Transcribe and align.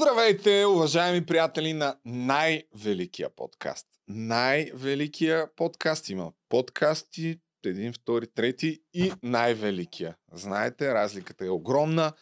Здравейте, 0.00 0.66
уважаеми 0.66 1.26
приятели 1.26 1.72
на 1.72 1.96
най-великия 2.04 3.30
подкаст. 3.36 3.86
Най-великия 4.08 5.48
подкаст 5.56 6.08
има 6.08 6.32
подкасти, 6.48 7.38
един, 7.64 7.92
втори, 7.92 8.26
трети 8.26 8.80
и 8.94 9.12
най-великия. 9.22 10.16
Знаете, 10.32 10.94
разликата 10.94 11.46
е 11.46 11.48
огромна. 11.48 12.12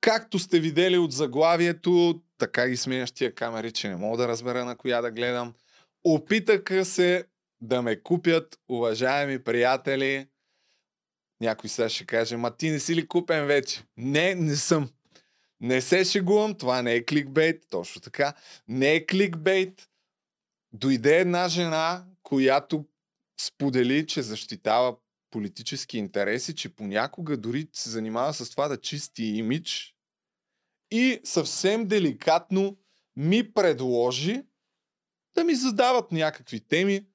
Както 0.00 0.38
сте 0.38 0.60
видели 0.60 0.98
от 0.98 1.12
заглавието, 1.12 2.22
така 2.38 2.68
ги 2.68 2.76
сменяш 2.76 3.12
тия 3.12 3.34
камери, 3.34 3.72
че 3.72 3.88
не 3.88 3.96
мога 3.96 4.16
да 4.16 4.28
разбера 4.28 4.64
на 4.64 4.76
коя 4.76 5.00
да 5.00 5.10
гледам. 5.10 5.54
Опитаха 6.04 6.84
се 6.84 7.24
да 7.60 7.82
ме 7.82 8.02
купят, 8.02 8.58
уважаеми 8.68 9.44
приятели. 9.44 10.26
Някой 11.40 11.70
сега 11.70 11.88
ще 11.88 12.06
каже, 12.06 12.36
ма 12.36 12.56
ти 12.56 12.70
не 12.70 12.80
си 12.80 12.94
ли 12.94 13.08
купен 13.08 13.46
вече? 13.46 13.84
Не, 13.96 14.34
не 14.34 14.56
съм. 14.56 14.90
Не 15.60 15.80
се 15.80 16.04
шегувам, 16.04 16.54
това 16.54 16.82
не 16.82 16.94
е 16.94 17.04
кликбейт, 17.04 17.64
точно 17.70 18.00
така. 18.00 18.34
Не 18.68 18.94
е 18.94 19.06
кликбейт. 19.06 19.88
Дойде 20.72 21.20
една 21.20 21.48
жена, 21.48 22.06
която 22.22 22.84
сподели, 23.40 24.06
че 24.06 24.22
защитава 24.22 24.96
политически 25.30 25.98
интереси, 25.98 26.54
че 26.54 26.74
понякога 26.74 27.36
дори 27.36 27.68
се 27.72 27.90
занимава 27.90 28.34
с 28.34 28.50
това 28.50 28.68
да 28.68 28.80
чисти 28.80 29.24
имидж 29.24 29.94
и 30.90 31.20
съвсем 31.24 31.86
деликатно 31.88 32.76
ми 33.16 33.52
предложи 33.52 34.42
да 35.34 35.44
ми 35.44 35.54
задават 35.54 36.12
някакви 36.12 36.60
теми, 36.60 37.06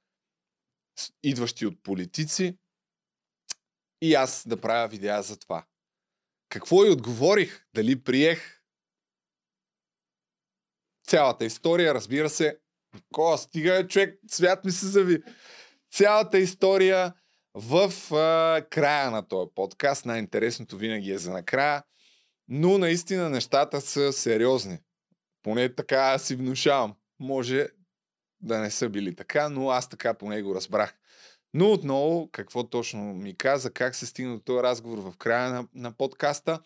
идващи 1.24 1.66
от 1.66 1.84
политици 1.84 2.58
и 4.02 4.14
аз 4.14 4.48
да 4.48 4.62
правя 4.62 4.88
видеа 4.88 5.22
за 5.22 5.40
това. 5.40 5.66
Какво 6.52 6.86
и 6.86 6.90
отговорих? 6.90 7.66
Дали 7.74 8.04
приех? 8.04 8.62
Цялата 11.08 11.46
история, 11.46 11.94
разбира 11.94 12.30
се. 12.30 12.58
Ко, 13.14 13.38
стига 13.38 13.88
човек, 13.88 14.20
свят 14.28 14.66
ми 14.66 14.72
се 14.72 14.86
зави. 14.86 15.24
Цялата 15.92 16.40
история 16.40 17.14
в 17.54 17.94
а, 18.16 18.62
края 18.70 19.12
на 19.12 19.28
този 19.28 19.52
подкаст. 19.56 20.06
Най-интересното 20.06 20.78
винаги 20.78 21.12
е 21.12 21.18
за 21.18 21.32
накрая. 21.32 21.84
Но 22.48 22.78
наистина 22.78 23.30
нещата 23.30 23.82
са 23.82 24.14
сериозни. 24.14 24.80
Поне 25.44 25.76
така 25.76 26.18
си 26.18 26.36
внушавам. 26.36 26.96
Може 27.20 27.68
да 28.42 28.60
не 28.60 28.72
са 28.72 28.90
били 28.90 29.16
така, 29.16 29.50
но 29.50 29.70
аз 29.70 29.90
така 29.90 30.14
поне 30.14 30.42
го 30.42 30.56
разбрах. 30.56 30.94
Но 31.54 31.72
отново, 31.72 32.30
какво 32.32 32.64
точно 32.64 33.14
ми 33.14 33.38
каза, 33.38 33.72
как 33.72 33.96
се 33.96 34.06
стигна 34.06 34.34
до 34.34 34.40
този 34.40 34.64
разговор 34.64 34.98
в 34.98 35.18
края 35.18 35.50
на, 35.50 35.68
на 35.76 35.92
подкаста. 35.92 36.60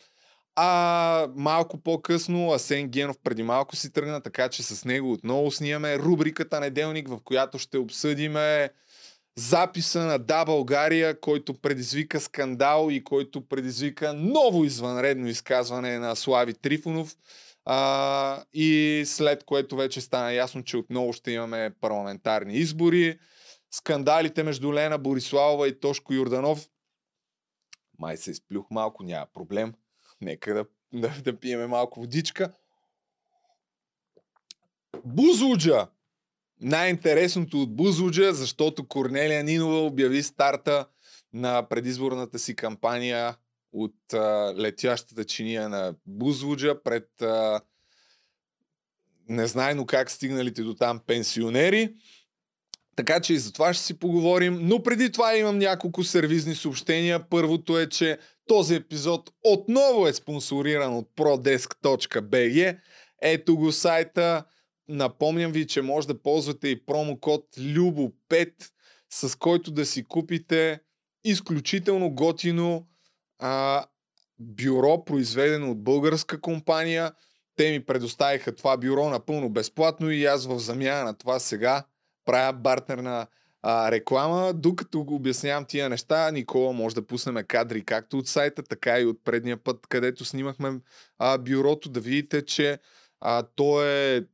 А 0.56 1.28
малко 1.36 1.78
по-късно 1.78 2.52
Асен 2.52 2.88
Генов 2.88 3.18
преди 3.24 3.44
малко 3.44 3.76
си 3.76 3.94
тръгна, 3.94 4.22
така 4.22 4.50
че 4.50 4.64
с 4.64 4.86
него 4.86 5.12
отново 5.12 5.52
снимаме 5.52 6.00
рубриката 6.00 6.60
Неделник, 6.60 7.08
в 7.08 7.20
която 7.24 7.60
ще 7.60 7.78
обсъдиме 7.78 8.70
записа 9.38 10.00
на 10.00 10.20
Да 10.20 10.46
България, 10.46 11.20
който 11.20 11.54
предизвика 11.54 12.20
скандал 12.20 12.88
и 12.92 13.04
който 13.04 13.48
предизвика 13.48 14.14
ново 14.14 14.66
извънредно 14.66 15.28
изказване 15.28 16.00
на 16.00 16.16
Слави 16.16 16.54
Трифонов. 16.54 17.16
А, 17.66 18.44
и 18.54 19.04
след 19.06 19.44
което 19.44 19.76
вече 19.76 20.02
стана 20.02 20.34
ясно, 20.34 20.64
че 20.64 20.78
отново 20.78 21.14
ще 21.14 21.32
имаме 21.32 21.72
парламентарни 21.82 22.54
избори 22.54 23.18
скандалите 23.76 24.44
между 24.44 24.74
Лена 24.74 24.98
Бориславова 24.98 25.68
и 25.68 25.80
Тошко 25.80 26.14
Юрданов. 26.14 26.70
Май 28.00 28.18
се 28.18 28.32
изплюх 28.32 28.66
малко, 28.72 29.04
няма 29.04 29.28
проблем. 29.34 29.74
Нека 30.22 30.54
да, 30.54 30.66
да, 30.94 31.22
да 31.24 31.40
пиеме 31.40 31.68
малко 31.68 32.00
водичка. 32.00 32.54
Бузлуджа! 35.06 35.88
Най-интересното 36.62 37.62
от 37.62 37.76
Бузлуджа, 37.76 38.34
защото 38.34 38.88
Корнелия 38.88 39.44
Нинова 39.44 39.80
обяви 39.80 40.24
старта 40.24 40.88
на 41.34 41.70
предизборната 41.70 42.40
си 42.40 42.56
кампания 42.56 43.38
от 43.74 44.14
а, 44.14 44.54
летящата 44.58 45.26
чиния 45.26 45.70
на 45.70 45.96
Бузлуджа 46.06 46.84
пред 46.84 47.22
а, 47.22 47.62
незнайно 49.30 49.86
как 49.86 50.12
стигналите 50.12 50.64
до 50.64 50.76
там 50.76 51.00
пенсионери. 51.00 51.96
Така 52.96 53.20
че 53.20 53.34
и 53.34 53.38
за 53.38 53.54
това 53.54 53.74
ще 53.74 53.84
си 53.84 54.00
поговорим. 54.00 54.60
Но 54.62 54.84
преди 54.84 55.12
това 55.12 55.36
имам 55.36 55.58
няколко 55.58 56.04
сервизни 56.04 56.56
съобщения. 56.56 57.30
Първото 57.30 57.80
е, 57.80 57.90
че 57.90 58.18
този 58.48 58.76
епизод 58.76 59.32
отново 59.44 60.08
е 60.08 60.14
спонсориран 60.14 60.98
от 60.98 61.10
prodesk.bg. 61.18 62.80
Ето 63.22 63.58
го 63.58 63.72
сайта. 63.72 64.44
Напомням 64.88 65.52
ви, 65.52 65.68
че 65.68 65.82
може 65.82 66.08
да 66.08 66.22
ползвате 66.22 66.68
и 66.68 66.86
промокод 66.86 67.46
LUBO5, 67.58 68.52
с 69.10 69.36
който 69.36 69.72
да 69.72 69.86
си 69.86 70.04
купите 70.04 70.80
изключително 71.24 72.12
готино 72.12 72.88
а, 73.40 73.86
бюро, 74.40 75.06
произведено 75.06 75.72
от 75.72 75.84
българска 75.84 76.42
компания. 76.42 77.12
Те 77.56 77.72
ми 77.72 77.86
предоставиха 77.86 78.56
това 78.56 78.78
бюро 78.78 79.10
напълно 79.10 79.50
безплатно 79.50 80.12
и 80.12 80.26
аз 80.26 80.46
в 80.46 80.60
замяна 80.60 81.04
на 81.04 81.18
това 81.18 81.40
сега 81.40 81.86
правя 82.26 82.54
бартерна 82.54 83.28
а, 83.62 83.92
реклама. 83.92 84.54
Докато 84.54 85.04
го 85.04 85.16
обяснявам 85.16 85.66
тия 85.66 85.90
неща, 85.90 86.32
Никола 86.32 86.74
може 86.74 86.96
да 86.96 87.08
пуснем 87.08 87.46
кадри 87.48 87.86
както 87.86 88.18
от 88.18 88.28
сайта, 88.28 88.64
така 88.64 89.00
и 89.00 89.06
от 89.06 89.24
предния 89.24 89.58
път, 89.58 89.88
където 89.90 90.26
снимахме 90.26 90.80
а, 91.20 91.38
бюрото, 91.38 91.90
да 91.90 92.00
видите, 92.00 92.46
че 92.46 92.80
а, 93.22 93.44
то 93.56 93.84
е 93.86 94.26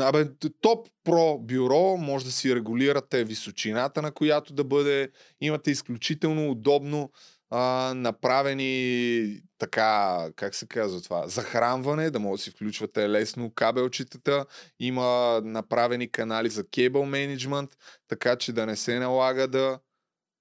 Абе, 0.00 0.28
топ 0.60 0.88
про 1.04 1.38
бюро, 1.38 1.96
може 1.96 2.24
да 2.24 2.32
си 2.32 2.54
регулирате 2.54 3.24
височината, 3.24 4.02
на 4.02 4.12
която 4.12 4.52
да 4.52 4.64
бъде. 4.64 5.10
Имате 5.40 5.70
изключително 5.70 6.50
удобно 6.50 7.10
а, 7.50 7.92
направени 7.96 9.40
така, 9.58 10.28
как 10.36 10.54
се 10.54 10.66
казва 10.66 11.02
това, 11.02 11.28
захранване, 11.28 12.10
да 12.10 12.18
може 12.18 12.40
да 12.40 12.42
си 12.44 12.50
включвате 12.50 13.08
лесно 13.08 13.54
кабелчетата, 13.54 14.46
има 14.78 15.40
направени 15.44 16.10
канали 16.10 16.50
за 16.50 16.68
кейбъл 16.68 17.06
менеджмент, 17.06 17.70
така 18.08 18.36
че 18.36 18.52
да 18.52 18.66
не 18.66 18.76
се 18.76 18.98
налага 18.98 19.48
да, 19.48 19.80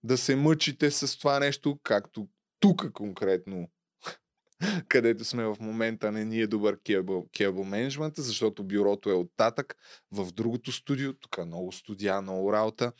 да 0.03 0.17
се 0.17 0.35
мъчите 0.35 0.91
с 0.91 1.17
това 1.17 1.39
нещо, 1.39 1.79
както 1.83 2.27
тук 2.59 2.91
конкретно 2.91 3.67
където 4.87 5.25
сме 5.25 5.45
в 5.45 5.57
момента, 5.59 6.11
не 6.11 6.25
ни 6.25 6.41
е 6.41 6.47
добър 6.47 6.77
кейбъл 7.33 7.63
менеджмент, 7.65 8.13
защото 8.17 8.63
бюрото 8.63 9.09
е 9.09 9.13
оттатък 9.13 9.75
в 10.11 10.31
другото 10.31 10.71
студио, 10.71 11.13
тук 11.13 11.37
е 11.37 11.45
много 11.45 11.71
студия, 11.71 12.21
много 12.21 12.53
работа 12.53 12.91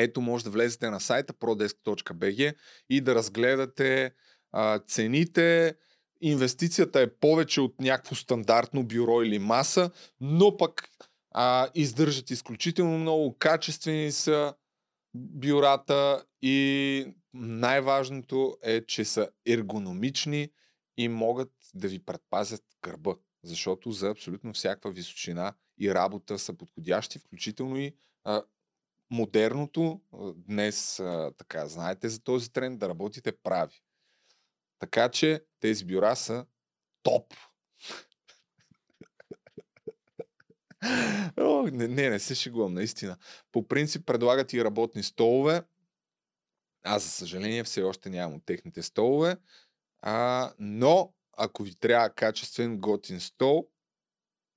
ето 0.00 0.20
може 0.20 0.44
да 0.44 0.50
влезете 0.50 0.90
на 0.90 1.00
сайта 1.00 1.32
prodesk.bg 1.32 2.54
и 2.90 3.00
да 3.00 3.14
разгледате 3.14 4.12
а, 4.52 4.78
цените. 4.78 5.74
Инвестицията 6.20 7.00
е 7.00 7.14
повече 7.14 7.60
от 7.60 7.80
някакво 7.80 8.14
стандартно 8.14 8.84
бюро 8.84 9.22
или 9.22 9.38
маса, 9.38 9.90
но 10.20 10.56
пък 10.56 10.88
а, 11.30 11.68
издържат 11.74 12.30
изключително 12.30 12.98
много, 12.98 13.36
качествени 13.38 14.12
са 14.12 14.54
бюрата 15.14 16.24
и 16.42 17.06
най-важното 17.34 18.56
е, 18.62 18.86
че 18.86 19.04
са 19.04 19.28
ергономични 19.46 20.48
и 20.96 21.08
могат 21.08 21.52
да 21.74 21.88
ви 21.88 21.98
предпазят 21.98 22.62
гърба, 22.82 23.14
защото 23.44 23.92
за 23.92 24.10
абсолютно 24.10 24.52
всяка 24.52 24.90
височина 24.90 25.54
и 25.80 25.94
работа 25.94 26.38
са 26.38 26.54
подходящи, 26.54 27.18
включително 27.18 27.78
и 27.78 27.94
а, 28.24 28.42
модерното 29.10 30.00
днес, 30.36 31.02
така, 31.38 31.66
знаете 31.66 32.08
за 32.08 32.22
този 32.22 32.52
тренд, 32.52 32.78
да 32.78 32.88
работите 32.88 33.32
прави. 33.32 33.82
Така 34.78 35.08
че 35.08 35.44
тези 35.60 35.84
бюра 35.84 36.16
са 36.16 36.46
топ. 37.02 37.34
О, 41.36 41.68
не, 41.72 41.88
не, 41.88 42.10
не 42.10 42.18
се 42.18 42.34
шегувам, 42.34 42.74
наистина. 42.74 43.16
По 43.52 43.68
принцип 43.68 44.06
предлагат 44.06 44.52
и 44.52 44.64
работни 44.64 45.02
столове. 45.02 45.62
Аз, 46.82 47.02
за 47.02 47.10
съжаление, 47.10 47.64
все 47.64 47.82
още 47.82 48.10
нямам 48.10 48.36
от 48.36 48.44
техните 48.44 48.82
столове. 48.82 49.36
А, 50.02 50.52
но, 50.58 51.12
ако 51.36 51.62
ви 51.62 51.74
трябва 51.74 52.10
качествен 52.10 52.78
готин 52.78 53.20
стол, 53.20 53.68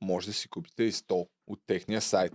може 0.02 0.28
да 0.28 0.34
си 0.34 0.50
купите 0.50 0.84
и 0.84 0.92
стол 0.92 1.30
от 1.48 1.60
техния 1.68 2.02
сайт. 2.02 2.34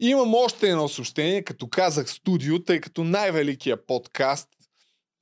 Имам 0.00 0.34
още 0.34 0.68
едно 0.68 0.88
съобщение, 0.88 1.42
като 1.42 1.68
казах 1.68 2.10
студио, 2.10 2.62
тъй 2.62 2.80
като 2.80 3.04
най-великият 3.04 3.86
подкаст 3.86 4.48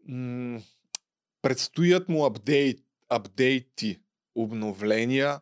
м- 0.09 0.61
предстоят 1.43 2.09
му 2.09 2.25
апдейт, 2.25 2.81
апдейти, 3.09 4.01
обновления. 4.35 5.41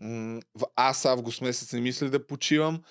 М- 0.00 0.40
аз 0.76 1.04
август 1.04 1.40
месец 1.40 1.72
не 1.72 1.80
мисля 1.80 2.10
да 2.10 2.26
почивам. 2.26 2.82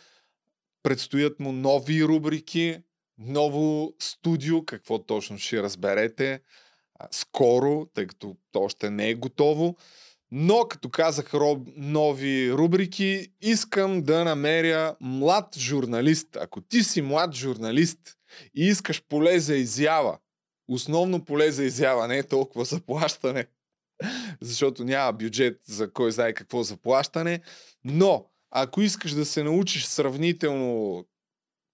Предстоят 0.84 1.40
му 1.40 1.52
нови 1.52 2.04
рубрики, 2.04 2.80
ново 3.18 3.94
студио, 4.00 4.66
какво 4.66 5.00
точно 5.00 5.38
ще 5.38 5.64
разберете 5.64 6.42
скоро, 7.12 7.86
тъй 7.94 8.08
като 8.08 8.36
то 8.52 8.62
още 8.62 8.90
не 8.90 9.10
е 9.10 9.16
готово. 9.16 9.76
Но, 10.36 10.68
като 10.68 10.90
казах 10.90 11.34
роб, 11.34 11.68
нови 11.76 12.54
рубрики, 12.54 13.28
искам 13.42 14.02
да 14.02 14.24
намеря 14.24 14.96
млад 15.02 15.58
журналист. 15.58 16.36
Ако 16.36 16.62
ти 16.62 16.84
си 16.84 17.02
млад 17.02 17.36
журналист 17.36 18.00
и 18.56 18.68
искаш 18.68 19.04
поле 19.10 19.40
за 19.40 19.56
изява, 19.56 20.18
основно 20.68 21.26
поле 21.26 21.52
за 21.52 21.64
изява, 21.64 22.08
не 22.08 22.18
е 22.18 22.24
толкова 22.24 22.66
заплащане, 22.66 23.46
защото 24.42 24.84
няма 24.84 25.14
бюджет 25.14 25.62
за 25.66 25.94
кой 25.94 26.12
знае 26.12 26.34
какво 26.34 26.64
заплащане, 26.64 27.42
но 27.84 28.26
ако 28.52 28.82
искаш 28.82 29.12
да 29.12 29.26
се 29.26 29.44
научиш 29.44 29.86
сравнително 29.86 31.06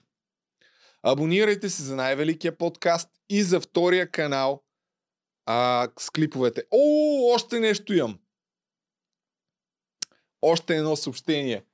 Абонирайте 1.04 1.70
се 1.70 1.84
за 1.84 1.96
най-великия 1.96 2.58
подкаст 2.58 3.10
и 3.30 3.44
за 3.44 3.62
втория 3.62 4.12
канал 4.12 4.64
а, 5.46 5.88
с 6.00 6.10
клиповете. 6.10 6.64
О, 6.72 7.34
още 7.34 7.60
нещо 7.60 7.94
имам. 7.94 8.20
Още 10.42 10.78
едно 10.78 10.96
съобщение. 10.96 11.66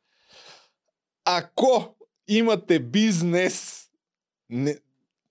Ако 1.26 1.96
имате 2.28 2.80
бизнес, 2.80 3.88
не... 4.50 4.80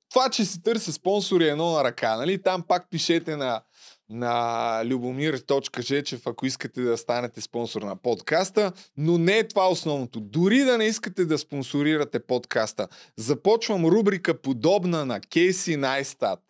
това, 0.08 0.30
че 0.30 0.44
си 0.44 0.62
търся 0.62 0.92
спонсори 0.92 1.44
е 1.44 1.50
едно 1.50 1.70
на 1.70 1.84
ръка, 1.84 2.16
нали? 2.16 2.42
Там 2.42 2.62
пак 2.62 2.90
пишете 2.90 3.36
на 3.36 3.62
на 4.10 4.82
любомир.жечев, 4.84 6.26
ако 6.26 6.46
искате 6.46 6.80
да 6.80 6.96
станете 6.96 7.40
спонсор 7.40 7.82
на 7.82 7.96
подкаста, 7.96 8.72
но 8.96 9.18
не 9.18 9.38
е 9.38 9.48
това 9.48 9.70
основното. 9.70 10.20
Дори 10.20 10.58
да 10.58 10.78
не 10.78 10.84
искате 10.84 11.24
да 11.24 11.38
спонсорирате 11.38 12.18
подкаста, 12.18 12.88
започвам 13.16 13.86
рубрика 13.86 14.40
подобна 14.40 15.06
на 15.06 15.20
Кейси 15.20 15.76
Найстат, 15.76 16.40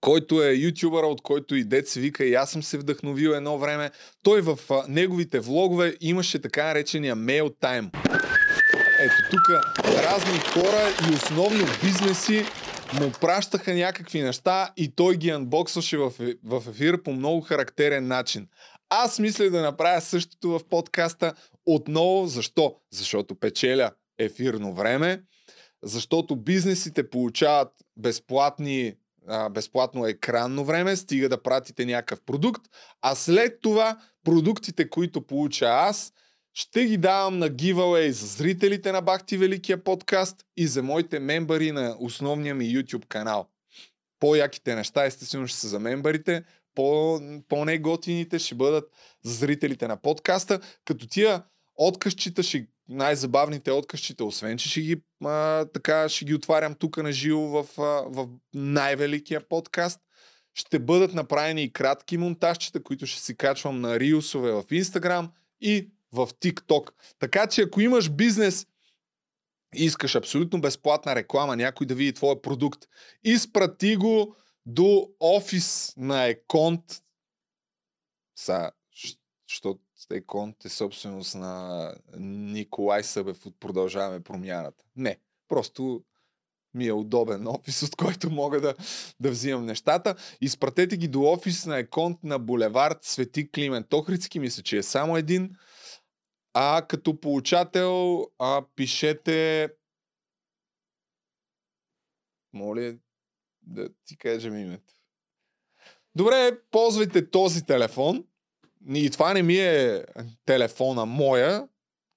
който 0.00 0.42
е 0.42 0.52
ютубър, 0.52 1.04
от 1.04 1.20
който 1.22 1.54
и 1.54 1.66
се 1.84 2.00
вика 2.00 2.24
и 2.24 2.34
аз 2.34 2.50
съм 2.50 2.62
се 2.62 2.78
вдъхновил 2.78 3.30
едно 3.30 3.58
време. 3.58 3.90
Той 4.22 4.40
в 4.40 4.58
неговите 4.88 5.40
влогове 5.40 5.96
имаше 6.00 6.38
така 6.38 6.64
наречения 6.64 7.16
mail 7.16 7.54
time. 7.60 7.88
Ето 9.00 9.30
тук 9.30 9.48
разни 9.86 10.38
хора 10.38 10.88
и 11.10 11.14
основно 11.14 11.64
бизнеси 11.82 12.44
му 12.92 13.12
пращаха 13.20 13.74
някакви 13.74 14.22
неща 14.22 14.72
и 14.76 14.94
той 14.94 15.16
ги 15.16 15.30
анбоксваше 15.30 15.98
в, 15.98 16.12
в 16.44 16.62
ефир 16.68 17.02
по 17.02 17.12
много 17.12 17.40
характерен 17.40 18.06
начин. 18.06 18.48
Аз 18.88 19.18
мисля 19.18 19.50
да 19.50 19.62
направя 19.62 20.00
същото 20.00 20.48
в 20.48 20.60
подкаста 20.70 21.34
отново. 21.66 22.26
Защо? 22.26 22.76
Защото 22.92 23.34
печеля 23.34 23.90
ефирно 24.18 24.74
време, 24.74 25.22
защото 25.82 26.36
бизнесите 26.36 27.10
получават 27.10 27.72
безплатни, 27.96 28.94
а, 29.28 29.48
безплатно 29.48 30.06
екранно 30.06 30.64
време, 30.64 30.96
стига 30.96 31.28
да 31.28 31.42
пратите 31.42 31.86
някакъв 31.86 32.20
продукт, 32.26 32.62
а 33.02 33.14
след 33.14 33.60
това 33.62 33.98
продуктите, 34.24 34.90
които 34.90 35.26
получа 35.26 35.66
аз, 35.66 36.12
ще 36.58 36.84
ги 36.84 36.96
давам 36.96 37.38
на 37.38 37.48
giveaway 37.48 38.10
за 38.10 38.26
зрителите 38.26 38.92
на 38.92 39.00
Бахти 39.00 39.36
Великия 39.36 39.84
подкаст 39.84 40.36
и 40.56 40.66
за 40.66 40.82
моите 40.82 41.20
мембари 41.20 41.72
на 41.72 41.96
основния 42.00 42.54
ми 42.54 42.64
YouTube 42.64 43.06
канал. 43.06 43.48
По-яките 44.20 44.74
неща, 44.74 45.04
естествено, 45.04 45.46
ще 45.46 45.58
са 45.58 45.68
за 45.68 45.78
мембарите, 45.78 46.44
по- 46.74 47.20
по-неготините 47.48 48.38
ще 48.38 48.54
бъдат 48.54 48.90
за 49.24 49.34
зрителите 49.34 49.88
на 49.88 49.96
подкаста, 49.96 50.60
като 50.84 51.08
тия 51.08 51.42
откъсчета 51.74 52.42
ще 52.42 52.66
най-забавните 52.88 53.70
откъсчета, 53.70 54.24
освен 54.24 54.58
че 54.58 54.68
ще 54.68 54.80
ги, 54.80 55.02
а, 55.24 55.64
така, 55.64 56.08
ще 56.08 56.24
ги 56.24 56.34
отварям 56.34 56.74
тук 56.74 56.96
на 56.96 57.12
живо 57.12 57.40
в, 57.40 57.66
в 58.06 58.28
най-великия 58.54 59.48
подкаст, 59.48 60.00
ще 60.54 60.78
бъдат 60.78 61.14
направени 61.14 61.62
и 61.62 61.72
кратки 61.72 62.16
монтажчета, 62.16 62.82
които 62.82 63.06
ще 63.06 63.20
си 63.20 63.36
качвам 63.36 63.80
на 63.80 64.00
рилсове 64.00 64.52
в 64.52 64.62
Instagram 64.62 65.28
и 65.60 65.90
в 66.12 66.26
TikTok. 66.26 66.90
Така 67.18 67.46
че 67.46 67.62
ако 67.62 67.80
имаш 67.80 68.10
бизнес 68.10 68.66
и 69.74 69.84
искаш 69.84 70.14
абсолютно 70.14 70.60
безплатна 70.60 71.14
реклама, 71.14 71.56
някой 71.56 71.86
да 71.86 71.94
види 71.94 72.12
твоя 72.12 72.42
продукт, 72.42 72.84
изпрати 73.24 73.96
го 73.96 74.36
до 74.66 75.08
офис 75.20 75.94
на 75.96 76.24
Еконт. 76.24 77.02
Са, 78.38 78.70
защото 79.48 79.80
Еконт 80.10 80.64
е 80.64 80.68
собственост 80.68 81.34
на 81.34 81.94
Николай 82.18 83.02
Събев 83.02 83.46
от 83.46 83.60
Продължаваме 83.60 84.20
промяната. 84.20 84.84
Не, 84.96 85.18
просто 85.48 86.04
ми 86.74 86.86
е 86.86 86.92
удобен 86.92 87.46
офис, 87.46 87.82
от 87.82 87.96
който 87.96 88.30
мога 88.30 88.60
да, 88.60 88.74
да 89.20 89.30
взимам 89.30 89.66
нещата. 89.66 90.14
Изпратете 90.40 90.96
ги 90.96 91.08
до 91.08 91.22
офис 91.22 91.66
на 91.66 91.78
Еконт 91.78 92.18
на 92.22 92.38
булевард 92.38 92.98
Свети 93.02 93.50
Климент 93.50 93.92
Охридски, 93.92 94.38
мисля, 94.38 94.62
че 94.62 94.76
е 94.76 94.82
само 94.82 95.16
един. 95.16 95.56
А 96.58 96.86
като 96.88 97.20
получател 97.20 98.20
а, 98.38 98.64
пишете 98.76 99.68
моля 102.52 102.94
да 103.62 103.88
ти 104.04 104.16
кажем 104.18 104.58
името. 104.58 104.94
Добре, 106.14 106.58
ползвайте 106.70 107.30
този 107.30 107.66
телефон. 107.66 108.24
И 108.94 109.10
това 109.10 109.34
не 109.34 109.42
ми 109.42 109.58
е 109.58 110.04
телефона 110.44 111.06
моя. 111.06 111.68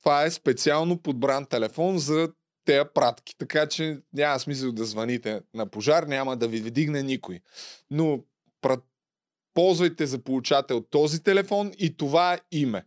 Това 0.01 0.23
е 0.23 0.31
специално 0.31 1.01
подбран 1.01 1.45
телефон 1.45 1.97
за 1.97 2.33
тези 2.65 2.89
пратки. 2.93 3.37
Така 3.37 3.67
че 3.67 4.01
няма 4.13 4.39
смисъл 4.39 4.71
да 4.71 4.85
звъните 4.85 5.41
на 5.53 5.65
пожар, 5.65 6.03
няма 6.03 6.37
да 6.37 6.47
ви 6.47 6.61
вдигне 6.61 7.03
никой. 7.03 7.39
Но 7.91 8.23
ползвайте 9.53 10.05
за 10.05 10.23
получател 10.23 10.81
този 10.81 11.23
телефон 11.23 11.71
и 11.77 11.97
това 11.97 12.39
име. 12.51 12.85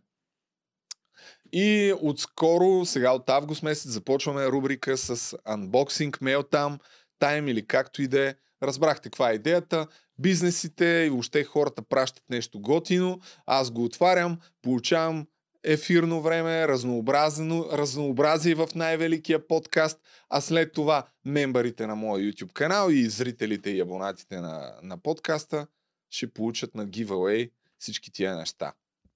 И 1.55 1.93
отскоро, 2.01 2.85
сега 2.85 3.11
от 3.11 3.29
август 3.29 3.63
месец, 3.63 3.91
започваме 3.91 4.47
рубрика 4.47 4.97
с 4.97 5.37
анбоксинг, 5.45 6.21
мейл 6.21 6.43
там, 6.43 6.79
тайм 7.19 7.47
или 7.47 7.67
както 7.67 8.01
и 8.01 8.07
да 8.07 8.29
е. 8.29 8.35
Разбрахте 8.63 9.09
каква 9.09 9.31
е 9.31 9.33
идеята. 9.33 9.87
Бизнесите 10.19 10.85
и 10.85 11.09
въобще 11.09 11.43
хората 11.43 11.81
пращат 11.81 12.23
нещо 12.29 12.59
готино. 12.59 13.19
Аз 13.45 13.71
го 13.71 13.83
отварям, 13.83 14.39
получавам 14.61 15.27
ефирно 15.63 16.21
време, 16.21 16.67
разнообразно, 16.67 17.69
разнообразие 17.71 18.55
в 18.55 18.69
най-великия 18.75 19.47
подкаст, 19.47 19.99
а 20.29 20.41
след 20.41 20.73
това 20.73 21.07
мембарите 21.25 21.87
на 21.87 21.95
моя 21.95 22.31
YouTube 22.31 22.53
канал 22.53 22.89
и 22.89 23.09
зрителите 23.09 23.69
и 23.69 23.81
абонатите 23.81 24.39
на, 24.39 24.73
на 24.83 24.97
подкаста 24.97 25.67
ще 26.09 26.33
получат 26.33 26.75
на 26.75 26.87
giveaway 26.87 27.51
всички 27.79 28.11
тия 28.11 28.35
неща. 28.35 28.73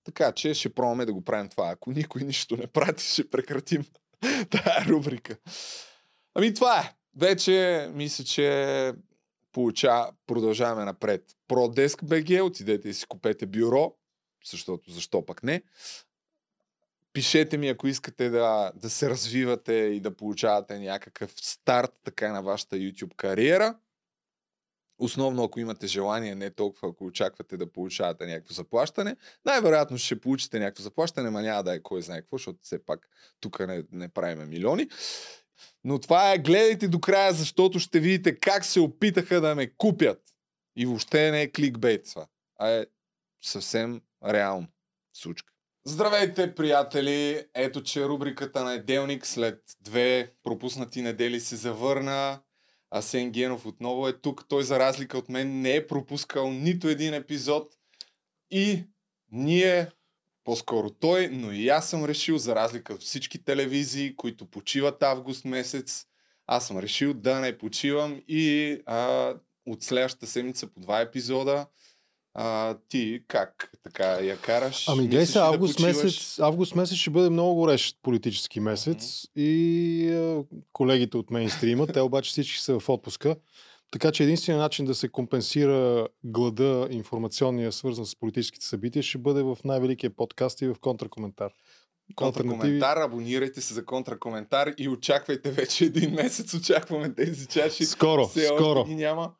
Така 0.08 0.32
че 0.32 0.54
ще 0.54 0.74
пробваме 0.74 1.06
да 1.06 1.14
го 1.14 1.22
правим 1.22 1.50
това. 1.50 1.70
Ако 1.70 1.92
никой 1.92 2.24
нищо 2.24 2.58
не 2.58 2.68
прати, 2.68 3.04
ще 3.04 3.30
прекратим 3.30 3.86
тая 4.50 4.86
рубрика. 4.86 5.38
Ами 6.36 6.54
това 6.54 6.80
е. 6.80 6.94
Вече 7.16 7.88
мисля, 7.94 8.24
че 8.24 8.94
получа, 9.52 10.08
продължаваме 10.28 10.86
напред. 10.86 11.24
ProDesk 11.50 12.04
BG, 12.04 12.44
отидете 12.44 12.90
и 12.90 12.94
си 12.94 13.06
купете 13.06 13.46
бюро, 13.46 13.96
защото 14.46 14.92
защо 14.92 15.26
пък 15.26 15.44
не. 15.44 15.64
Пишете 17.14 17.58
ми, 17.58 17.70
ако 17.70 17.88
искате 17.88 18.30
да, 18.30 18.72
да 18.76 18.90
се 18.90 19.10
развивате 19.10 19.74
и 19.74 20.00
да 20.00 20.16
получавате 20.16 20.80
някакъв 20.80 21.34
старт 21.42 21.92
така 22.04 22.32
на 22.32 22.42
вашата 22.42 22.76
YouTube 22.76 23.16
кариера. 23.16 23.76
Основно 25.00 25.44
ако 25.44 25.60
имате 25.60 25.88
желание, 25.88 26.36
не 26.36 26.50
толкова 26.50 26.90
ако 26.90 27.06
очаквате 27.06 27.58
да 27.58 27.72
получавате 27.72 28.26
някакво 28.26 28.54
заплащане. 28.54 29.16
Най-вероятно 29.46 29.98
ще 29.98 30.22
получите 30.22 30.60
някакво 30.60 30.84
заплащане, 30.84 31.30
ма 31.30 31.42
няма 31.42 31.64
да 31.64 31.76
е 31.76 31.84
кой 31.84 32.02
знае 32.02 32.22
какво, 32.22 32.38
защото 32.38 32.60
все 32.62 32.86
пак 32.86 33.10
тук 33.40 33.68
не, 33.68 33.84
не 33.92 34.10
правиме 34.10 34.46
милиони. 34.46 34.88
Но 35.84 36.00
това 36.00 36.34
е, 36.34 36.38
гледайте 36.38 36.88
до 36.88 37.00
края, 37.00 37.34
защото 37.34 37.80
ще 37.80 38.00
видите 38.00 38.36
как 38.40 38.66
се 38.66 38.80
опитаха 38.80 39.42
да 39.42 39.56
ме 39.56 39.74
купят. 39.78 40.22
И 40.76 40.86
въобще 40.86 41.32
не 41.32 41.42
е 41.42 41.52
кликбейт 41.52 42.06
това, 42.10 42.28
а 42.60 42.70
е 42.70 42.86
съвсем 43.44 44.02
реално 44.26 44.68
случка. 45.14 45.54
Здравейте, 45.86 46.56
приятели! 46.56 47.46
Ето, 47.54 47.84
че 47.84 48.08
рубриката 48.08 48.64
на 48.64 48.74
Еделник 48.74 49.26
след 49.26 49.62
две 49.82 50.34
пропуснати 50.44 51.02
недели 51.02 51.40
се 51.40 51.56
завърна. 51.56 52.40
Асен 52.92 53.32
Генов 53.32 53.66
отново 53.66 54.08
е 54.08 54.14
тук. 54.14 54.46
Той, 54.48 54.64
за 54.64 54.80
разлика 54.80 55.18
от 55.18 55.30
мен, 55.30 55.62
не 55.62 55.76
е 55.76 55.88
пропускал 55.88 56.52
нито 56.52 56.88
един 56.88 57.14
епизод. 57.14 57.74
И 58.52 58.84
ние, 59.32 59.90
по-скоро 60.44 60.90
той, 60.90 61.28
но 61.28 61.52
и 61.52 61.70
аз 61.70 61.90
съм 61.90 62.06
решил, 62.06 62.38
за 62.38 62.56
разлика 62.56 62.94
от 62.94 63.02
всички 63.02 63.44
телевизии, 63.44 64.16
които 64.16 64.46
почиват 64.46 65.04
август 65.04 65.46
месец, 65.46 66.06
аз 66.48 66.68
съм 66.68 66.80
решил 66.80 67.14
да 67.14 67.40
не 67.40 67.58
почивам 67.58 68.22
и 68.28 68.78
а, 68.86 69.34
от 69.66 69.84
следващата 69.84 70.28
седмица 70.28 70.68
по 70.68 70.80
два 70.80 71.02
епизода 71.02 71.68
а, 72.40 72.78
ти 72.90 73.24
как 73.28 73.72
така 73.84 74.06
я 74.06 74.38
караш? 74.38 74.90
Ами 74.90 75.08
гледай 75.08 75.26
се, 75.26 75.40
август, 75.40 75.78
да 75.78 75.88
месец, 75.88 76.40
август 76.40 76.76
месец 76.76 76.98
ще 76.98 77.10
бъде 77.10 77.30
много 77.30 77.56
горещ 77.56 78.00
политически 78.02 78.60
месец 78.60 79.04
mm-hmm. 79.04 79.42
и 79.42 80.10
а, 80.14 80.44
колегите 80.74 81.18
от 81.18 81.32
мейнстрима, 81.32 81.88
те 81.88 82.02
обаче 82.02 82.30
всички 82.30 82.60
са 82.60 82.80
в 82.80 82.90
отпуска. 82.90 83.36
Така 83.92 84.12
че 84.12 84.24
единственият 84.24 84.62
начин 84.62 84.86
да 84.86 84.96
се 84.96 85.10
компенсира 85.10 86.08
глада 86.24 86.88
информационния, 86.92 87.72
свързан 87.72 88.06
с 88.06 88.16
политическите 88.16 88.66
събития, 88.66 89.04
ще 89.04 89.18
бъде 89.18 89.44
в 89.44 89.58
най-великия 89.66 90.10
подкаст 90.10 90.62
и 90.62 90.68
в 90.68 90.76
контракоментар. 90.82 91.52
Контракоментар, 92.16 92.98
абонирайте 92.98 93.62
се 93.62 93.74
за 93.74 93.86
контракоментар 93.86 94.74
и 94.78 94.90
очаквайте 94.90 95.52
вече 95.52 95.86
един 95.86 96.14
месец, 96.14 96.54
очакваме 96.54 97.14
тези 97.14 97.46
чаши. 97.46 97.86
Скоро, 97.86 98.28
Все 98.28 98.46
скоро. 98.46 98.84
Ги 98.84 98.96
няма. 98.96 99.32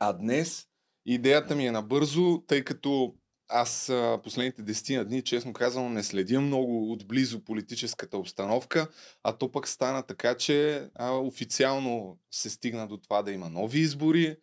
А 0.00 0.12
днес 0.12 0.66
Идеята 1.06 1.56
ми 1.56 1.66
е 1.66 1.72
набързо, 1.72 2.42
тъй 2.46 2.64
като 2.64 3.14
аз 3.48 3.92
последните 4.22 4.62
десетина 4.62 5.04
дни, 5.04 5.22
честно 5.22 5.52
казвам, 5.52 5.92
не 5.92 6.02
следя 6.02 6.40
много 6.40 6.92
отблизо 6.92 7.44
политическата 7.44 8.18
обстановка, 8.18 8.88
а 9.22 9.32
то 9.32 9.52
пък 9.52 9.68
стана 9.68 10.02
така, 10.02 10.34
че 10.36 10.88
а, 10.94 11.10
официално 11.10 12.18
се 12.30 12.50
стигна 12.50 12.88
до 12.88 12.96
това 12.96 13.22
да 13.22 13.32
има 13.32 13.48
нови 13.48 13.78
избори. 13.78 14.36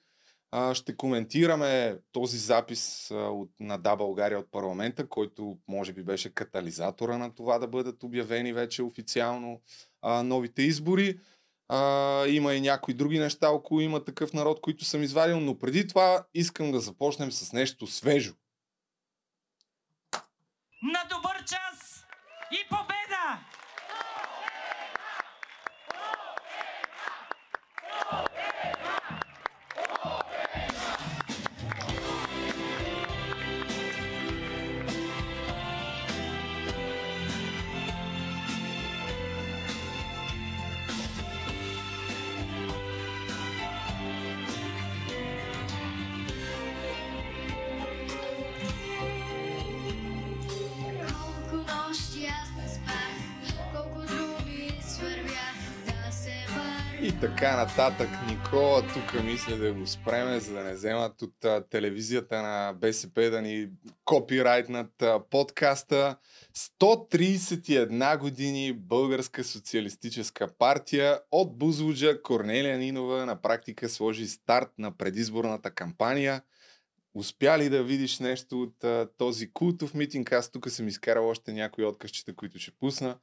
А, 0.52 0.74
ще 0.74 0.98
коментираме 0.98 1.98
този 2.12 2.38
запис 2.38 3.12
а, 3.12 3.16
от, 3.16 3.52
на 3.60 3.78
Да 3.78 3.96
България 3.96 4.40
от 4.40 4.52
парламента, 4.52 5.08
който 5.08 5.58
може 5.68 5.94
би 5.94 6.04
беше 6.04 6.34
катализатора 6.34 7.18
на 7.18 7.36
това 7.36 7.60
да 7.60 7.68
бъдат 7.68 8.04
обявени 8.04 8.54
вече 8.54 8.84
официално 8.84 9.62
а, 10.02 10.24
новите 10.24 10.62
избори. 10.62 11.20
А, 11.70 12.26
има 12.28 12.54
и 12.54 12.62
някои 12.62 12.94
други 12.94 13.20
неща 13.20 13.50
около 13.50 13.82
има 13.82 14.04
такъв 14.04 14.34
народ, 14.34 14.62
които 14.62 14.86
съм 14.86 15.04
извадил, 15.04 15.40
но 15.40 15.60
преди 15.60 15.88
това 15.88 16.26
искам 16.34 16.72
да 16.72 16.80
започнем 16.80 17.32
с 17.32 17.54
нещо 17.54 17.88
свежо. 17.88 18.34
На 20.84 21.04
добър 21.10 21.46
час 21.46 22.06
и 22.52 22.70
победа! 22.70 22.99
Нататък. 57.70 58.10
Никола 58.28 58.82
тук 58.94 59.24
мисля 59.24 59.58
да 59.58 59.74
го 59.74 59.88
спреме, 59.88 60.40
за 60.40 60.54
да 60.54 60.64
не 60.64 60.74
вземат 60.74 61.22
от 61.22 61.46
а, 61.46 61.64
телевизията 61.70 62.42
на 62.42 62.74
БСП 62.74 63.30
да 63.30 63.42
ни 63.42 63.70
копирайтнат 64.06 65.02
а, 65.02 65.20
подкаста. 65.30 66.18
131 66.58 68.18
години 68.18 68.74
Българска 68.74 69.44
социалистическа 69.44 70.48
партия 70.58 71.20
от 71.32 71.58
Бузлуджа 71.58 72.22
Корнелия 72.22 72.78
Нинова 72.78 73.26
на 73.26 73.42
практика 73.42 73.90
сложи 73.90 74.28
старт 74.28 74.70
на 74.78 74.98
предизборната 74.98 75.72
кампания. 75.72 76.42
Успя 77.14 77.58
ли 77.58 77.70
да 77.70 77.84
видиш 77.84 78.20
нещо 78.20 78.62
от 78.62 78.84
а, 78.84 79.08
този 79.18 79.52
култов 79.54 79.94
митинг? 79.94 80.32
Аз 80.32 80.52
тук 80.52 80.70
съм 80.70 80.88
изкарал 80.88 81.30
още 81.30 81.54
някои 81.54 81.86
откъщите, 81.86 82.36
които 82.36 82.60
ще 82.60 82.72
пусна. 82.80 83.18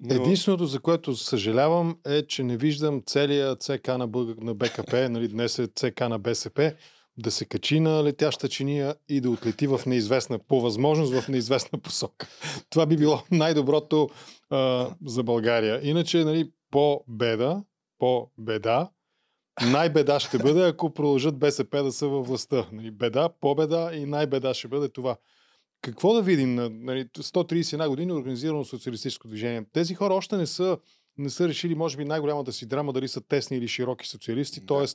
Но... 0.00 0.14
Единственото, 0.14 0.66
за 0.66 0.80
което 0.80 1.16
съжалявам, 1.16 1.98
е, 2.06 2.26
че 2.26 2.42
не 2.42 2.56
виждам 2.56 3.02
целия 3.06 3.56
ЦК 3.56 3.88
на, 3.88 4.06
Бълг... 4.06 4.42
на 4.42 4.54
БКП, 4.54 5.08
нали, 5.08 5.28
днес 5.28 5.58
е 5.58 5.66
ЦК 5.66 6.00
на 6.00 6.18
БСП, 6.18 6.74
да 7.18 7.30
се 7.30 7.44
качи 7.44 7.80
на 7.80 8.04
летяща 8.04 8.48
чиния 8.48 8.94
и 9.08 9.20
да 9.20 9.30
отлети 9.30 9.66
в 9.66 9.80
неизвестна, 9.86 10.38
по 10.38 10.60
възможност 10.60 11.20
в 11.20 11.28
неизвестна 11.28 11.78
посока. 11.78 12.28
Това 12.70 12.86
би 12.86 12.96
било 12.96 13.22
най-доброто 13.30 14.08
а, 14.50 14.90
за 15.06 15.22
България. 15.22 15.80
Иначе, 15.82 16.24
нали, 16.24 16.50
по 16.70 17.04
беда, 17.08 17.62
по 17.98 18.30
беда, 18.38 18.90
най-беда 19.70 20.20
ще 20.20 20.38
бъде, 20.38 20.68
ако 20.68 20.94
продължат 20.94 21.38
БСП 21.38 21.82
да 21.82 21.92
са 21.92 22.08
във 22.08 22.26
властта. 22.26 22.66
Нали, 22.72 22.90
беда, 22.90 23.28
победа 23.40 23.90
и 23.94 24.06
най-беда 24.06 24.54
ще 24.54 24.68
бъде 24.68 24.88
това 24.88 25.16
какво 25.84 26.14
да 26.14 26.22
видим 26.22 26.54
на 26.54 26.70
нали, 26.70 27.04
131 27.04 27.88
години 27.88 28.12
организирано 28.12 28.64
социалистическо 28.64 29.28
движение? 29.28 29.64
Тези 29.72 29.94
хора 29.94 30.14
още 30.14 30.36
не 30.36 30.46
са, 30.46 30.78
не 31.18 31.30
са 31.30 31.48
решили, 31.48 31.74
може 31.74 31.96
би, 31.96 32.04
най-голямата 32.04 32.52
си 32.52 32.66
драма, 32.66 32.92
дали 32.92 33.08
са 33.08 33.20
тесни 33.20 33.56
или 33.56 33.68
широки 33.68 34.08
социалисти, 34.08 34.60
да. 34.60 34.66
т.е. 34.66 34.86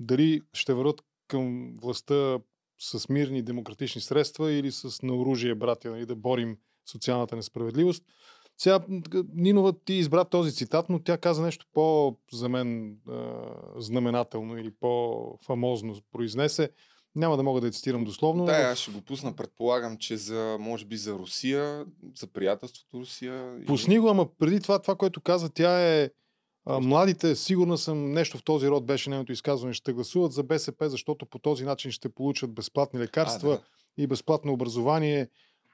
дали 0.00 0.40
ще 0.52 0.74
върват 0.74 1.02
към 1.28 1.74
властта 1.82 2.38
с 2.78 3.08
мирни 3.08 3.42
демократични 3.42 4.00
средства 4.00 4.52
или 4.52 4.72
с 4.72 5.02
наоружие, 5.02 5.54
братя, 5.54 5.90
нали, 5.90 6.06
да 6.06 6.16
борим 6.16 6.56
социалната 6.86 7.36
несправедливост. 7.36 8.04
Сега 8.58 8.80
Нинова 9.34 9.72
ти 9.84 9.94
избра 9.94 10.24
този 10.24 10.52
цитат, 10.52 10.88
но 10.88 10.98
тя 10.98 11.18
каза 11.18 11.42
нещо 11.42 11.66
по, 11.72 12.16
за 12.32 12.48
мен, 12.48 12.96
знаменателно 13.76 14.58
или 14.58 14.70
по-фамозно 14.80 15.96
произнесе. 16.12 16.70
Няма 17.16 17.36
да 17.36 17.42
мога 17.42 17.60
да 17.60 17.66
я 17.66 17.72
цитирам 17.72 18.04
дословно. 18.04 18.44
Да, 18.44 18.52
аз 18.52 18.78
ще 18.78 18.90
го 18.90 19.00
пусна. 19.00 19.36
Предполагам, 19.36 19.98
че 19.98 20.16
за, 20.16 20.56
може 20.60 20.84
би 20.84 20.96
за 20.96 21.12
Русия, 21.12 21.86
за 22.14 22.26
приятелството 22.26 22.98
Русия. 22.98 23.64
Пусни 23.66 23.98
го, 23.98 24.08
ама 24.08 24.28
преди 24.38 24.60
това, 24.60 24.78
това, 24.78 24.94
което 24.94 25.20
каза, 25.20 25.50
тя 25.50 25.80
е 25.80 26.10
а, 26.66 26.80
младите, 26.80 27.36
сигурно 27.36 27.78
съм, 27.78 28.12
нещо 28.12 28.38
в 28.38 28.44
този 28.44 28.68
род 28.68 28.86
беше 28.86 29.10
нейното 29.10 29.32
изказване, 29.32 29.74
ще 29.74 29.92
гласуват 29.92 30.32
за 30.32 30.42
БСП, 30.42 30.90
защото 30.90 31.26
по 31.26 31.38
този 31.38 31.64
начин 31.64 31.90
ще 31.90 32.08
получат 32.08 32.54
безплатни 32.54 33.00
лекарства 33.00 33.52
а, 33.52 33.56
да. 33.56 33.62
и 34.02 34.06
безплатно 34.06 34.52
образование. 34.52 35.28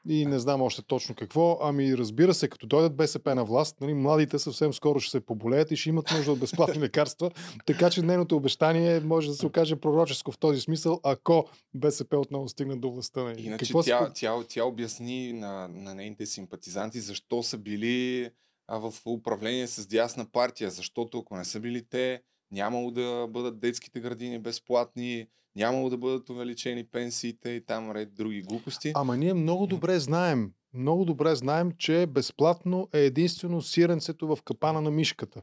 И 0.09 0.27
не 0.27 0.39
знам 0.39 0.63
още 0.63 0.83
точно 0.83 1.15
какво. 1.15 1.59
Ами 1.63 1.97
разбира 1.97 2.35
се, 2.35 2.49
като 2.49 2.67
дойдат 2.67 2.97
БСП 2.97 3.35
на 3.35 3.45
власт, 3.45 3.81
нали, 3.81 3.95
младите 3.95 4.39
съвсем 4.39 4.73
скоро 4.73 5.01
ще 5.01 5.11
се 5.11 5.21
поболеят 5.21 5.71
и 5.71 5.77
ще 5.77 5.89
имат 5.89 6.11
нужда 6.11 6.33
от 6.33 6.39
безплатни 6.39 6.81
лекарства. 6.81 7.31
Така 7.67 7.91
че 7.91 8.03
нейното 8.03 8.37
обещание 8.37 9.01
може 9.01 9.29
да 9.29 9.35
се 9.35 9.47
окаже 9.47 9.77
пророческо 9.77 10.33
в 10.33 10.39
този 10.39 10.61
смисъл, 10.61 11.01
ако 11.03 11.49
БСП 11.75 12.19
отново 12.19 12.49
стигне 12.49 12.77
до 12.77 12.91
властта. 12.91 13.23
Нали. 13.23 13.43
Иначе 13.43 13.65
Какво 13.65 13.83
тя, 13.83 14.07
си... 14.07 14.13
тя, 14.15 14.45
тя 14.49 14.65
обясни 14.65 15.33
на, 15.33 15.69
на 15.69 15.95
нейните 15.95 16.27
симпатизанти 16.27 17.01
защо 17.01 17.43
са 17.43 17.59
били 17.59 18.31
а, 18.69 18.79
в 18.79 18.95
управление 19.07 19.67
с 19.67 19.87
дясна 19.87 20.27
партия. 20.33 20.71
Защото 20.71 21.19
ако 21.19 21.37
не 21.37 21.45
са 21.45 21.61
били 21.61 21.83
те, 21.91 22.23
нямало 22.51 22.91
да 22.91 23.27
бъдат 23.31 23.61
детските 23.61 24.01
градини 24.01 24.39
безплатни, 24.39 25.27
нямало 25.57 25.91
да 25.91 25.97
бъдат 25.97 26.31
увеличени 26.31 26.85
пенсиите 26.85 27.51
и 27.51 27.65
там 27.65 27.91
ред 27.93 28.15
други 28.15 28.43
глупости. 28.43 28.93
Ама 28.95 29.17
ние 29.17 29.35
много 29.35 29.67
добре 29.67 29.99
знаем, 29.99 30.53
много 30.75 31.05
добре 31.05 31.35
знаем, 31.35 31.73
че 31.79 32.07
безплатно 32.07 32.89
е 32.95 33.01
единствено 33.01 33.63
сиренцето 33.63 34.37
в 34.37 34.43
капана 34.43 34.81
на 34.81 34.91
мишката. 34.91 35.43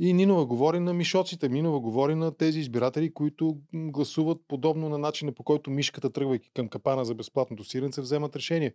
И 0.00 0.12
Нинова 0.12 0.46
говори 0.46 0.80
на 0.80 0.94
мишоците, 0.94 1.48
Нинова 1.48 1.80
говори 1.80 2.14
на 2.14 2.36
тези 2.36 2.60
избиратели, 2.60 3.14
които 3.14 3.58
гласуват 3.74 4.38
подобно 4.48 4.88
на 4.88 4.98
начина 4.98 5.32
по 5.32 5.42
който 5.42 5.70
мишката, 5.70 6.10
тръгвайки 6.10 6.50
към 6.54 6.68
капана 6.68 7.04
за 7.04 7.14
безплатното 7.14 7.64
сиренце, 7.64 8.00
вземат 8.00 8.36
решение. 8.36 8.74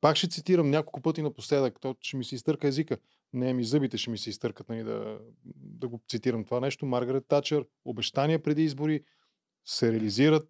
Пак 0.00 0.16
ще 0.16 0.28
цитирам 0.28 0.70
няколко 0.70 1.00
пъти 1.00 1.22
напоследък, 1.22 1.80
то 1.80 1.96
ще 2.00 2.16
ми 2.16 2.24
се 2.24 2.34
изтърка 2.34 2.68
езика. 2.68 2.96
Не, 3.32 3.52
ми 3.52 3.64
зъбите 3.64 3.98
ще 3.98 4.10
ми 4.10 4.18
се 4.18 4.30
изтъркат 4.30 4.68
нали, 4.68 4.82
да, 4.82 5.18
да 5.56 5.88
го 5.88 6.00
цитирам 6.08 6.44
това 6.44 6.60
нещо. 6.60 6.86
Маргарет 6.86 7.26
Тачър, 7.28 7.66
обещания 7.84 8.42
преди 8.42 8.62
избори 8.62 9.00
се 9.64 9.92
реализират 9.92 10.48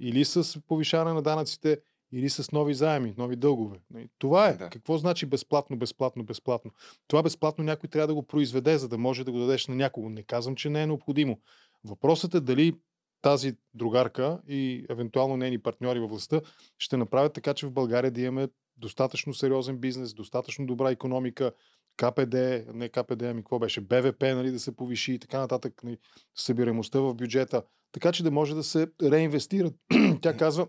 или 0.00 0.24
с 0.24 0.60
повишаване 0.66 1.12
на 1.12 1.22
данъците, 1.22 1.80
или 2.12 2.30
с 2.30 2.52
нови 2.52 2.74
заеми, 2.74 3.14
нови 3.18 3.36
дългове. 3.36 3.80
Нали, 3.90 4.08
Това 4.18 4.48
е. 4.48 4.56
Да. 4.56 4.70
Какво 4.70 4.98
значи 4.98 5.26
безплатно, 5.26 5.76
безплатно, 5.76 6.24
безплатно? 6.24 6.70
Това 7.06 7.22
безплатно 7.22 7.64
някой 7.64 7.88
трябва 7.88 8.06
да 8.06 8.14
го 8.14 8.26
произведе, 8.26 8.78
за 8.78 8.88
да 8.88 8.98
може 8.98 9.24
да 9.24 9.32
го 9.32 9.38
дадеш 9.38 9.66
на 9.66 9.74
някого. 9.74 10.08
Не 10.08 10.22
казвам, 10.22 10.56
че 10.56 10.70
не 10.70 10.82
е 10.82 10.86
необходимо. 10.86 11.40
Въпросът 11.84 12.34
е 12.34 12.40
дали 12.40 12.74
тази 13.22 13.56
другарка 13.74 14.40
и 14.48 14.86
евентуално 14.88 15.36
нейни 15.36 15.62
партньори 15.62 16.00
във 16.00 16.10
властта 16.10 16.40
ще 16.78 16.96
направят 16.96 17.32
така, 17.32 17.54
че 17.54 17.66
в 17.66 17.72
България 17.72 18.10
да 18.10 18.20
имаме 18.20 18.48
достатъчно 18.76 19.34
сериозен 19.34 19.78
бизнес, 19.78 20.14
достатъчно 20.14 20.66
добра 20.66 20.90
економика, 20.90 21.52
КПД, 21.96 22.34
не 22.74 22.88
КПД, 22.88 23.22
ами 23.22 23.42
какво 23.42 23.58
беше, 23.58 23.80
БВП, 23.80 24.22
нали, 24.22 24.50
да 24.50 24.60
се 24.60 24.76
повиши 24.76 25.12
и 25.12 25.18
така 25.18 25.38
нататък, 25.38 25.84
нали, 25.84 25.98
събираемостта 26.34 27.00
в 27.00 27.14
бюджета, 27.14 27.62
така 27.92 28.12
че 28.12 28.22
да 28.22 28.30
може 28.30 28.54
да 28.54 28.62
се 28.62 28.86
реинвестират. 29.02 29.74
Тя 30.22 30.36
казва, 30.36 30.68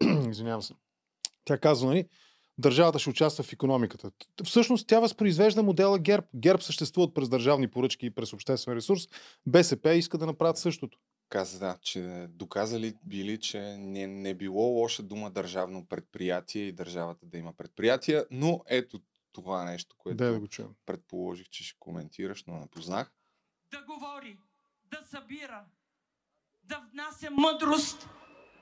извинявам 0.30 0.62
се, 0.62 0.74
тя 1.44 1.58
казва, 1.58 1.88
нали, 1.88 2.08
държавата 2.58 2.98
ще 2.98 3.10
участва 3.10 3.44
в 3.44 3.52
економиката. 3.52 4.10
Всъщност 4.44 4.86
тя 4.88 5.00
възпроизвежда 5.00 5.62
модела 5.62 5.98
ГЕРБ. 5.98 6.26
ГЕРБ 6.34 6.62
съществуват 6.62 7.14
през 7.14 7.28
държавни 7.28 7.70
поръчки 7.70 8.06
и 8.06 8.10
през 8.10 8.32
обществен 8.32 8.74
ресурс. 8.74 9.08
БСП 9.46 9.94
иска 9.94 10.18
да 10.18 10.26
направят 10.26 10.58
същото. 10.58 10.98
Каза, 11.28 11.58
да, 11.58 11.78
че 11.82 12.26
доказали 12.30 12.94
били, 13.04 13.40
че 13.40 13.60
не, 13.78 14.06
не 14.06 14.34
било 14.34 14.62
лоша 14.62 15.02
дума 15.02 15.30
държавно 15.30 15.86
предприятие 15.86 16.62
и 16.62 16.72
държавата 16.72 17.26
да 17.26 17.38
има 17.38 17.52
предприятия, 17.52 18.26
но 18.30 18.62
ето 18.66 19.00
това 19.32 19.64
нещо, 19.64 19.96
което 19.98 20.16
Дай 20.16 20.32
да 20.32 20.40
го 20.40 20.48
чуем. 20.48 20.68
предположих, 20.86 21.48
че 21.48 21.64
ще 21.64 21.78
коментираш, 21.78 22.44
но 22.46 22.58
не 22.58 22.66
познах. 22.66 23.12
да 23.70 23.82
говори, 23.82 24.38
да 24.90 25.02
събира, 25.10 25.64
да 26.68 26.80
внася 26.92 27.30
мъдрост, 27.30 28.08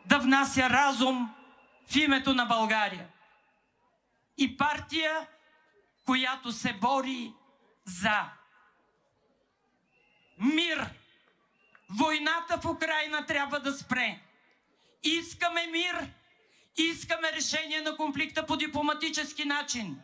да 0.06 0.18
внася 0.18 0.70
разум 0.70 1.34
в 1.86 1.96
името 1.96 2.34
на 2.34 2.44
България. 2.44 3.08
И 4.38 4.56
партия, 4.56 5.26
която 6.04 6.52
се 6.52 6.72
бори 6.72 7.32
за 7.84 8.30
мир. 10.38 10.90
Войната 11.90 12.58
в 12.58 12.64
Украина 12.64 13.26
трябва 13.26 13.60
да 13.60 13.72
спре. 13.72 14.20
Искаме 15.02 15.66
мир. 15.66 16.10
Искаме 16.76 17.32
решение 17.32 17.80
на 17.80 17.96
конфликта 17.96 18.46
по 18.46 18.56
дипломатически 18.56 19.44
начин. 19.44 20.00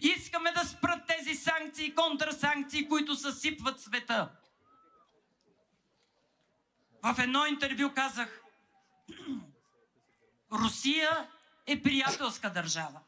Искаме 0.00 0.52
да 0.52 0.64
спрат 0.64 1.06
тези 1.06 1.34
санкции 1.34 1.86
и 1.86 1.94
контрсанкции, 1.94 2.88
които 2.88 3.16
съсипват 3.16 3.80
света. 3.80 4.28
В 7.02 7.18
едно 7.18 7.46
интервю 7.46 7.90
казах, 7.94 8.42
Русия 10.52 11.28
е 11.66 11.82
приятелска 11.82 12.50
държава. 12.50 13.00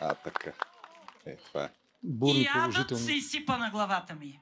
А, 0.00 0.14
така. 0.14 0.52
Е, 1.26 1.36
това 1.36 1.64
е. 1.64 1.70
Бурни 2.02 2.40
И 2.40 2.48
адът 2.54 2.98
се 2.98 3.12
изсипа 3.12 3.56
на 3.58 3.70
главата 3.70 4.14
ми. 4.14 4.40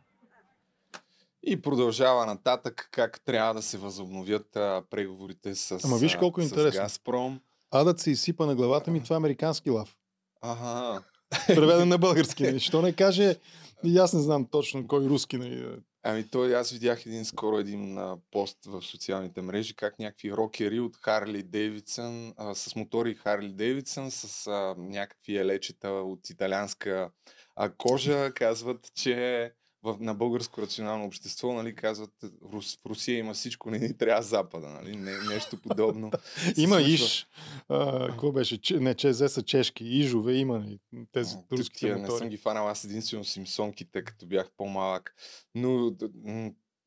И 1.42 1.62
продължава 1.62 2.26
нататък 2.26 2.88
как 2.90 3.20
трябва 3.20 3.54
да 3.54 3.62
се 3.62 3.78
възобновят 3.78 4.56
а, 4.56 4.82
преговорите 4.90 5.54
с, 5.54 5.84
Ама 5.84 5.96
виж 5.96 6.16
колко 6.16 6.40
е 6.40 6.44
с 6.44 6.48
интересно. 6.48 6.80
Газпром. 6.80 7.40
Адът 7.70 8.00
се 8.00 8.10
изсипа 8.10 8.46
на 8.46 8.54
главата 8.54 8.90
ми, 8.90 9.02
това 9.02 9.14
е 9.14 9.16
американски 9.16 9.70
лав. 9.70 9.96
Ага. 10.40 11.02
Преведен 11.46 11.88
на 11.88 11.98
български. 11.98 12.42
Нали? 12.46 12.60
Що 12.60 12.82
не 12.82 12.92
каже, 12.92 13.36
и 13.84 13.98
аз 13.98 14.12
не 14.12 14.20
знам 14.20 14.46
точно 14.50 14.86
кой 14.86 15.04
руски. 15.04 15.38
Нали? 15.38 15.66
Ами 16.02 16.28
той, 16.28 16.56
аз 16.56 16.70
видях 16.70 17.06
един 17.06 17.24
скоро 17.24 17.58
един 17.58 17.98
а, 17.98 18.16
пост 18.30 18.58
в 18.66 18.82
социалните 18.82 19.42
мрежи, 19.42 19.76
как 19.76 19.98
някакви 19.98 20.32
рокери 20.32 20.80
от 20.80 20.96
Харли 20.96 21.42
Дейвидсън, 21.42 22.34
а, 22.36 22.54
с 22.54 22.76
мотори 22.76 23.14
Харли 23.14 23.52
Дейвидсън, 23.52 24.10
с 24.10 24.46
а, 24.46 24.74
някакви 24.78 25.36
елечета 25.36 25.88
от 25.88 26.30
италианска 26.30 27.10
а, 27.56 27.70
кожа, 27.70 28.32
казват, 28.34 28.90
че 28.94 29.52
в, 29.86 29.96
на 30.00 30.14
българско 30.14 30.62
рационално 30.62 31.04
общество, 31.04 31.52
нали, 31.52 31.74
казват, 31.74 32.10
Рус, 32.52 32.76
в 32.76 32.86
Русия 32.86 33.18
има 33.18 33.34
всичко, 33.34 33.70
не 33.70 33.78
ни 33.78 33.96
трябва 33.96 34.22
Запада, 34.22 34.68
нали, 34.68 34.96
не, 34.96 35.18
нещо 35.18 35.56
подобно. 35.62 36.10
Има. 36.56 36.80
Иш. 36.80 37.26
А, 37.68 38.08
какво 38.08 38.32
беше? 38.32 38.60
Не, 38.70 38.94
ЧЗ 38.94 39.32
са 39.32 39.42
чешки. 39.42 39.84
Ижове 39.84 40.34
има 40.34 40.64
тези 41.12 41.34
О, 41.34 41.44
тук 41.48 41.58
руските 41.58 41.78
тия 41.78 41.98
не 41.98 42.10
съм 42.10 42.28
ги 42.28 42.36
фанал, 42.36 42.68
аз 42.68 42.84
единствено 42.84 43.24
Симсонките, 43.24 44.04
като 44.04 44.26
бях 44.26 44.50
по-малък. 44.56 45.14
Но 45.54 45.92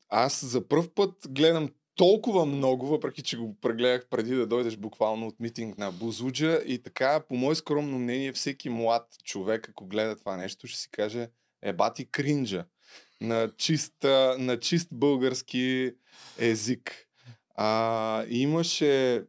аз 0.08 0.44
за 0.44 0.68
първ 0.68 0.88
път 0.94 1.14
гледам 1.28 1.68
толкова 1.94 2.46
много, 2.46 2.86
въпреки 2.86 3.22
че 3.22 3.36
го 3.36 3.56
прегледах 3.60 4.08
преди 4.10 4.34
да 4.34 4.46
дойдеш 4.46 4.76
буквално 4.76 5.26
от 5.26 5.40
митинг 5.40 5.78
на 5.78 5.92
Бузуджа 5.92 6.60
и 6.66 6.82
така, 6.82 7.20
по 7.28 7.36
мое 7.36 7.54
скромно 7.54 7.98
мнение, 7.98 8.32
всеки 8.32 8.68
млад 8.68 9.06
човек, 9.24 9.68
ако 9.68 9.86
гледа 9.86 10.16
това 10.16 10.36
нещо, 10.36 10.66
ще 10.66 10.80
си 10.80 10.90
каже, 10.90 11.28
е 11.62 11.72
бати 11.72 12.10
кринджа 12.10 12.64
на 13.20 13.50
чист, 13.56 13.94
на 14.38 14.58
чист 14.60 14.88
български 14.92 15.92
език. 16.38 17.06
А, 17.54 18.24
имаше 18.28 19.22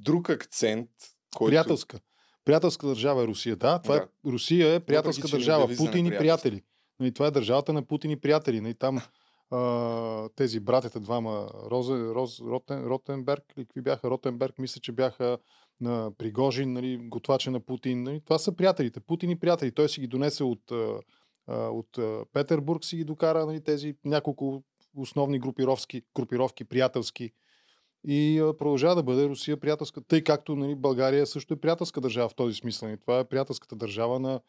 друг 0.00 0.30
акцент, 0.30 0.90
който... 1.36 1.50
Приятелска. 1.50 2.00
Приятелска 2.44 2.86
държава 2.86 3.22
е 3.22 3.26
Русия. 3.26 3.56
Да, 3.56 3.78
това 3.78 3.94
Да. 3.94 4.02
е, 4.02 4.30
Русия 4.30 4.74
е 4.74 4.80
приятелска 4.80 5.26
ни 5.26 5.30
държава. 5.30 5.76
Путин 5.76 6.06
и 6.06 6.10
приятели. 6.10 6.62
Нали, 7.00 7.12
това 7.12 7.26
е 7.26 7.30
държавата 7.30 7.72
на 7.72 7.82
Путин 7.82 8.10
и 8.10 8.20
приятели. 8.20 8.60
Нали, 8.60 8.74
там 8.74 9.00
а, 9.50 10.28
тези 10.36 10.60
братята 10.60 11.00
двама, 11.00 11.48
Розе, 11.70 11.92
Роз, 11.92 12.40
Ротен, 12.40 12.84
Ротенберг, 12.84 13.44
или 13.56 13.64
какви 13.64 13.80
бяха? 13.80 14.10
Ротенберг, 14.10 14.58
мисля, 14.58 14.80
че 14.80 14.92
бяха 14.92 15.38
на 15.80 16.10
Пригожин, 16.18 16.72
нали, 16.72 16.96
готвача 16.96 17.50
на 17.50 17.60
Путин. 17.60 18.02
Нали, 18.02 18.20
това 18.24 18.38
са 18.38 18.52
приятелите. 18.52 19.00
Путин 19.00 19.30
и 19.30 19.40
приятели. 19.40 19.72
Той 19.72 19.88
си 19.88 20.00
ги 20.00 20.06
донесе 20.06 20.44
от, 20.44 20.72
от 21.48 21.98
Петербург, 22.32 22.84
си 22.84 22.96
ги 22.96 23.04
докара 23.04 23.46
нали, 23.46 23.60
тези 23.60 23.94
няколко 24.04 24.62
основни 24.96 25.38
групировки, 25.38 26.02
групировки 26.16 26.64
приятелски. 26.64 27.30
И 28.04 28.52
продължава 28.58 28.94
да 28.94 29.02
бъде 29.02 29.28
Русия 29.28 29.56
приятелска, 29.56 30.00
тъй 30.00 30.24
както 30.24 30.56
нали, 30.56 30.74
България 30.74 31.26
също 31.26 31.54
е 31.54 31.60
приятелска 31.60 32.00
държава 32.00 32.28
в 32.28 32.34
този 32.34 32.54
смисъл. 32.54 32.88
И 32.88 32.96
това 32.96 33.18
е 33.18 33.24
приятелската 33.24 33.76
държава 33.76 34.20
на, 34.20 34.40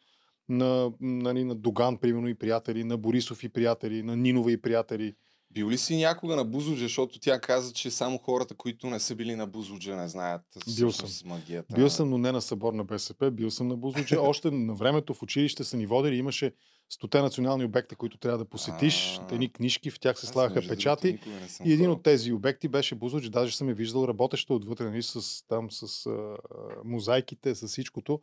на, 0.48 0.92
нали, 1.00 1.44
на 1.44 1.54
Доган, 1.54 1.98
примерно, 1.98 2.28
и 2.28 2.34
приятели, 2.34 2.84
на 2.84 2.96
Борисов 2.96 3.44
и 3.44 3.48
приятели, 3.48 4.02
на 4.02 4.16
Нинова 4.16 4.52
и 4.52 4.60
приятели. 4.62 5.14
Бил 5.52 5.70
ли 5.70 5.78
си 5.78 5.96
някога 5.96 6.36
на 6.36 6.44
Бузуджа, 6.44 6.82
защото 6.82 7.20
тя 7.20 7.40
каза, 7.40 7.72
че 7.72 7.90
само 7.90 8.18
хората, 8.18 8.54
които 8.54 8.86
не 8.86 9.00
са 9.00 9.14
били 9.14 9.36
на 9.36 9.46
Бузуджа, 9.46 9.96
не 9.96 10.08
знаят 10.08 10.42
Бил 10.76 10.90
всъщност 10.90 11.24
магията. 11.24 11.74
Бил 11.74 11.90
съм, 11.90 12.10
но 12.10 12.18
не 12.18 12.32
на 12.32 12.42
събор 12.42 12.72
на 12.72 12.84
БСП, 12.84 13.30
бил 13.30 13.50
съм 13.50 13.68
на 13.68 13.76
Бузлуче. 13.76 14.18
Още 14.18 14.50
на 14.50 14.74
времето 14.74 15.14
в 15.14 15.22
училище 15.22 15.64
са 15.64 15.76
ни 15.76 15.86
водили, 15.86 16.16
имаше 16.16 16.52
стоте 16.90 17.22
национални 17.22 17.64
обекта, 17.64 17.96
които 17.96 18.18
трябва 18.18 18.38
да 18.38 18.44
посетиш, 18.44 19.20
едни 19.30 19.52
книжки, 19.52 19.90
в 19.90 20.00
тях 20.00 20.18
се 20.18 20.26
слагаха 20.26 20.68
печати. 20.68 21.18
И 21.64 21.72
един 21.72 21.90
от 21.90 22.02
тези 22.02 22.32
обекти 22.32 22.68
беше 22.68 22.94
Бузлуч, 22.94 23.28
даже 23.28 23.56
съм 23.56 23.68
я 23.68 23.74
виждал 23.74 24.08
работеща 24.08 24.54
отвътре, 24.54 24.84
нали, 24.84 25.02
с, 25.02 25.46
там 25.48 25.70
с 25.70 26.06
а, 26.06 26.36
мозайките, 26.84 27.54
с 27.54 27.68
всичкото. 27.68 28.20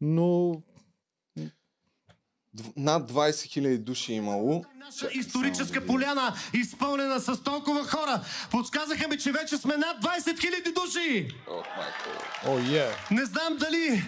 Но 0.00 0.62
Над 2.76 3.12
20 3.12 3.30
000 3.30 3.78
души 3.78 4.12
е 4.12 4.16
имало. 4.16 4.64
Наша 4.78 5.08
историческа 5.12 5.86
поляна, 5.86 6.34
изпълнена 6.54 7.20
с 7.20 7.42
толкова 7.42 7.84
хора. 7.84 8.24
Подсказаха 8.50 9.08
ми, 9.08 9.18
че 9.18 9.32
вече 9.32 9.56
сме 9.56 9.76
над 9.76 10.02
20 10.02 10.18
000 10.18 10.84
души. 10.84 11.28
О, 11.48 11.54
майко. 11.54 12.10
О, 12.46 12.58
е. 12.58 13.14
Не 13.14 13.24
знам 13.24 13.56
дали 13.56 14.02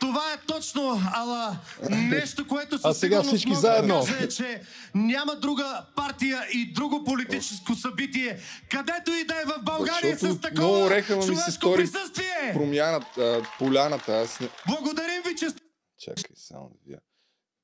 това 0.00 0.32
е 0.32 0.36
точно, 0.46 1.00
ала 1.14 1.56
нещо, 1.90 2.48
което 2.48 2.78
със 2.78 2.98
сега 2.98 3.22
всички 3.22 3.48
мога 3.48 3.60
заедно. 3.60 4.00
да 4.00 4.06
кажа 4.06 4.24
е, 4.24 4.28
че 4.28 4.62
няма 4.94 5.36
друга 5.36 5.86
партия 5.96 6.42
и 6.54 6.72
друго 6.72 7.04
политическо 7.04 7.74
събитие, 7.74 8.38
където 8.70 9.12
и 9.12 9.24
да 9.24 9.34
е 9.34 9.44
в 9.44 9.62
България 9.62 10.16
Защото 10.16 10.34
с 10.34 10.40
такова 10.40 10.78
много 10.78 10.94
ми 10.94 11.02
се 11.02 11.26
човешко 11.26 11.52
стори 11.52 11.82
присъствие. 11.82 12.52
Промяната, 12.54 13.42
поляната, 13.58 14.12
аз 14.12 14.40
не... 14.40 14.48
Благодарим 14.68 15.22
ви, 15.26 15.36
че 15.36 15.50
сте 15.50 15.62
Чакай 15.98 16.36
само 16.36 16.68
да 16.68 16.74
видя. 16.86 16.98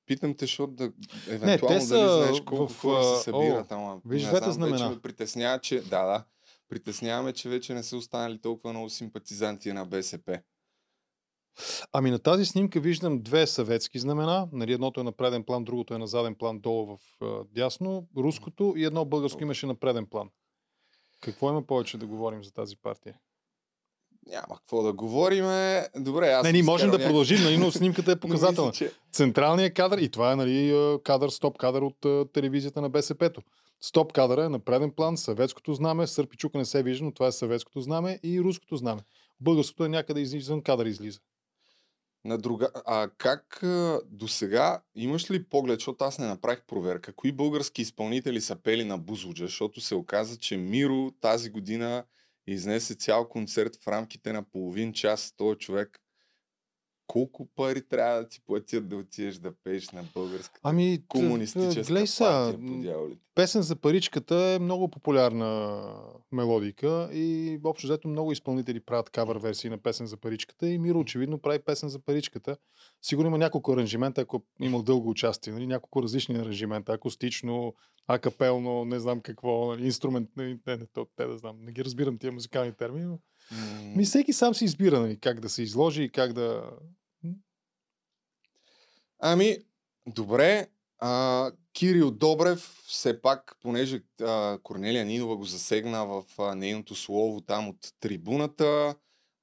Питам 0.07 0.35
те, 0.35 0.45
защото 0.45 0.73
да, 0.73 0.93
те 1.27 1.35
евентуално 1.35 1.81
са 1.81 1.95
дали 1.95 2.09
знаеш 2.09 2.41
колко 2.41 2.73
в, 2.73 2.81
хора 2.81 3.17
се 3.17 3.23
събират, 3.23 3.73
о, 3.73 3.75
ама 3.75 4.01
виж 4.07 4.23
не 4.23 4.29
двете 4.29 4.53
знам, 4.53 4.71
вече 4.71 4.77
знамена. 4.77 4.95
ме 4.95 5.01
притеснява, 5.01 5.59
че 5.59 5.81
да, 5.81 6.05
да, 6.05 6.25
притесняваме, 6.69 7.33
че 7.33 7.49
вече 7.49 7.75
не 7.75 7.83
са 7.83 7.97
останали 7.97 8.41
толкова 8.41 8.73
много 8.73 8.91
симпатизанти 8.91 9.73
на 9.73 9.87
БСП. 9.87 10.41
Ами 11.93 12.11
на 12.11 12.19
тази 12.19 12.45
снимка 12.45 12.81
виждам 12.81 13.23
две 13.23 13.47
съветски 13.47 13.99
знамена. 13.99 14.49
Нали, 14.53 14.73
едното 14.73 15.01
е 15.01 15.05
на 15.05 15.13
преден 15.13 15.45
план, 15.45 15.65
другото 15.65 15.95
е 15.95 15.99
на 15.99 16.07
заден 16.07 16.35
план 16.35 16.59
долу 16.59 16.87
в 16.87 16.99
а, 17.25 17.45
дясно. 17.55 18.07
Руското 18.17 18.75
и 18.77 18.85
едно 18.85 19.05
българско 19.05 19.43
имаше 19.43 19.67
на 19.67 19.75
преден 19.75 20.07
план. 20.07 20.29
Какво 21.21 21.51
има 21.51 21.63
повече 21.63 21.99
да 21.99 22.07
говорим 22.07 22.45
за 22.45 22.53
тази 22.53 22.77
партия? 22.77 23.15
Няма 24.27 24.57
какво 24.59 24.83
да 24.83 24.93
говорим. 24.93 25.45
Добре, 25.97 26.29
аз 26.29 26.45
не, 26.45 26.53
ние 26.53 26.63
можем 26.63 26.91
да 26.91 26.99
продължим, 26.99 27.43
нали, 27.43 27.59
но 27.59 27.71
снимката 27.71 28.13
е 28.13 28.17
показателна. 28.21 28.71
мисля, 28.71 28.87
че... 28.87 28.93
Централният 29.13 29.75
кадър, 29.75 29.99
и 29.99 30.09
това 30.09 30.33
е 30.33 30.37
нали, 30.37 30.75
кадър, 31.05 31.29
стоп 31.29 31.59
кадър 31.59 31.83
от 31.83 32.05
а, 32.05 32.25
телевизията 32.33 32.81
на 32.81 32.91
БСП-то. 32.91 33.43
Стоп 33.81 34.13
кадъра 34.13 34.45
е 34.45 34.49
на 34.49 34.59
преден 34.59 34.91
план, 34.91 35.17
съветското 35.17 35.75
знаме, 35.75 36.07
Сърпичука 36.07 36.59
не 36.59 36.65
се 36.65 36.83
вижда, 36.83 37.05
но 37.05 37.13
това 37.13 37.27
е 37.27 37.33
съветското 37.33 37.81
знаме 37.81 38.21
и 38.23 38.41
руското 38.41 38.77
знаме. 38.77 39.01
Българското 39.41 39.85
е 39.85 39.89
някъде 39.89 40.21
из- 40.21 40.33
извън 40.33 40.63
кадър 40.63 40.87
излиза. 40.87 41.21
На 42.25 42.39
друга... 42.39 42.69
А 42.87 43.11
как 43.19 43.59
до 44.07 44.29
сега 44.29 44.83
имаш 44.95 45.31
ли 45.31 45.45
поглед, 45.45 45.81
защото 45.81 46.05
аз 46.05 46.19
не 46.19 46.27
направих 46.27 46.63
проверка, 46.63 47.13
кои 47.13 47.33
български 47.33 47.83
изпълнители 47.83 48.41
са 48.41 48.57
пели 48.57 48.85
на 48.85 48.99
Бузлуджа, 48.99 49.47
защото 49.47 49.81
се 49.81 49.95
оказа, 49.95 50.37
че 50.37 50.57
Миро 50.57 51.11
тази 51.21 51.51
година 51.51 52.05
изнесе 52.47 52.95
цял 52.95 53.29
концерт 53.29 53.77
в 53.77 53.89
рамките 53.89 54.33
на 54.33 54.43
половин 54.43 54.93
час. 54.93 55.35
Той 55.37 55.55
човек 55.55 56.01
колко 57.07 57.49
пари 57.57 57.89
трябва 57.89 58.21
да 58.21 58.29
ти 58.29 58.41
платят 58.47 58.89
да 58.89 58.97
отидеш 58.97 59.35
да 59.35 59.53
пееш 59.65 59.91
на 59.91 60.05
българската 60.15 60.61
Ами, 60.63 61.03
комунистическа 61.09 61.93
глей 61.93 62.07
са, 62.07 62.25
партия? 62.25 62.97
Песен 63.35 63.63
за 63.63 63.77
паричката 63.77 64.37
е 64.37 64.59
много 64.59 64.89
популярна 64.89 65.91
мелодика 66.33 67.11
и 67.13 67.59
общо 67.65 67.87
взето 67.87 68.09
много 68.09 68.33
изпълнители 68.33 68.81
правят 68.81 69.11
кавър 69.11 69.39
версии 69.39 69.71
на 69.71 69.79
песен 69.79 70.07
за 70.07 70.17
паричката 70.17 70.69
и 70.69 70.79
Миро 70.79 70.99
очевидно 70.99 71.39
прави 71.39 71.59
песен 71.59 71.89
за 71.89 71.99
паричката. 71.99 72.57
Сигурно 73.03 73.29
има 73.29 73.39
няколко 73.39 73.73
аранжимента, 73.73 74.21
ако 74.21 74.43
имал 74.61 74.83
дълго 74.83 75.11
участие, 75.11 75.53
нали? 75.53 75.67
няколко 75.67 76.03
различни 76.03 76.35
аранжимента, 76.35 76.93
акустично, 76.93 77.75
акапелно, 78.09 78.85
не 78.85 78.99
знам 78.99 79.21
какво, 79.21 79.67
нали? 79.67 79.85
инструмент, 79.85 80.29
не, 80.37 80.45
не, 80.67 80.77
не, 80.77 80.87
то, 80.87 81.07
те 81.17 81.27
да 81.27 81.39
знам, 81.39 81.57
не 81.61 81.73
ги 81.73 81.85
разбирам 81.85 82.19
тия 82.19 82.33
музикални 82.33 82.73
термини, 82.73 83.07
но 83.07 83.19
М, 83.51 83.93
ми 83.97 84.05
всеки 84.05 84.33
сам 84.33 84.55
си 84.55 84.65
избира 84.65 85.01
нали? 85.01 85.21
как 85.21 85.41
да 85.41 85.49
се 85.49 85.63
изложи 85.63 86.03
и 86.03 86.11
как 86.11 86.33
да... 86.33 86.71
Ами, 89.19 89.59
добре. 90.07 90.67
А, 90.99 91.53
Кирил 91.73 92.11
Добрев, 92.11 92.83
все 92.87 93.21
пак, 93.21 93.57
понеже 93.61 94.03
а, 94.23 94.59
Корнелия 94.63 95.05
Нинова 95.05 95.37
го 95.37 95.45
засегна 95.45 96.07
в 96.07 96.25
а, 96.39 96.55
нейното 96.55 96.95
слово 96.95 97.41
там 97.41 97.69
от 97.69 97.77
трибуната, 98.01 98.95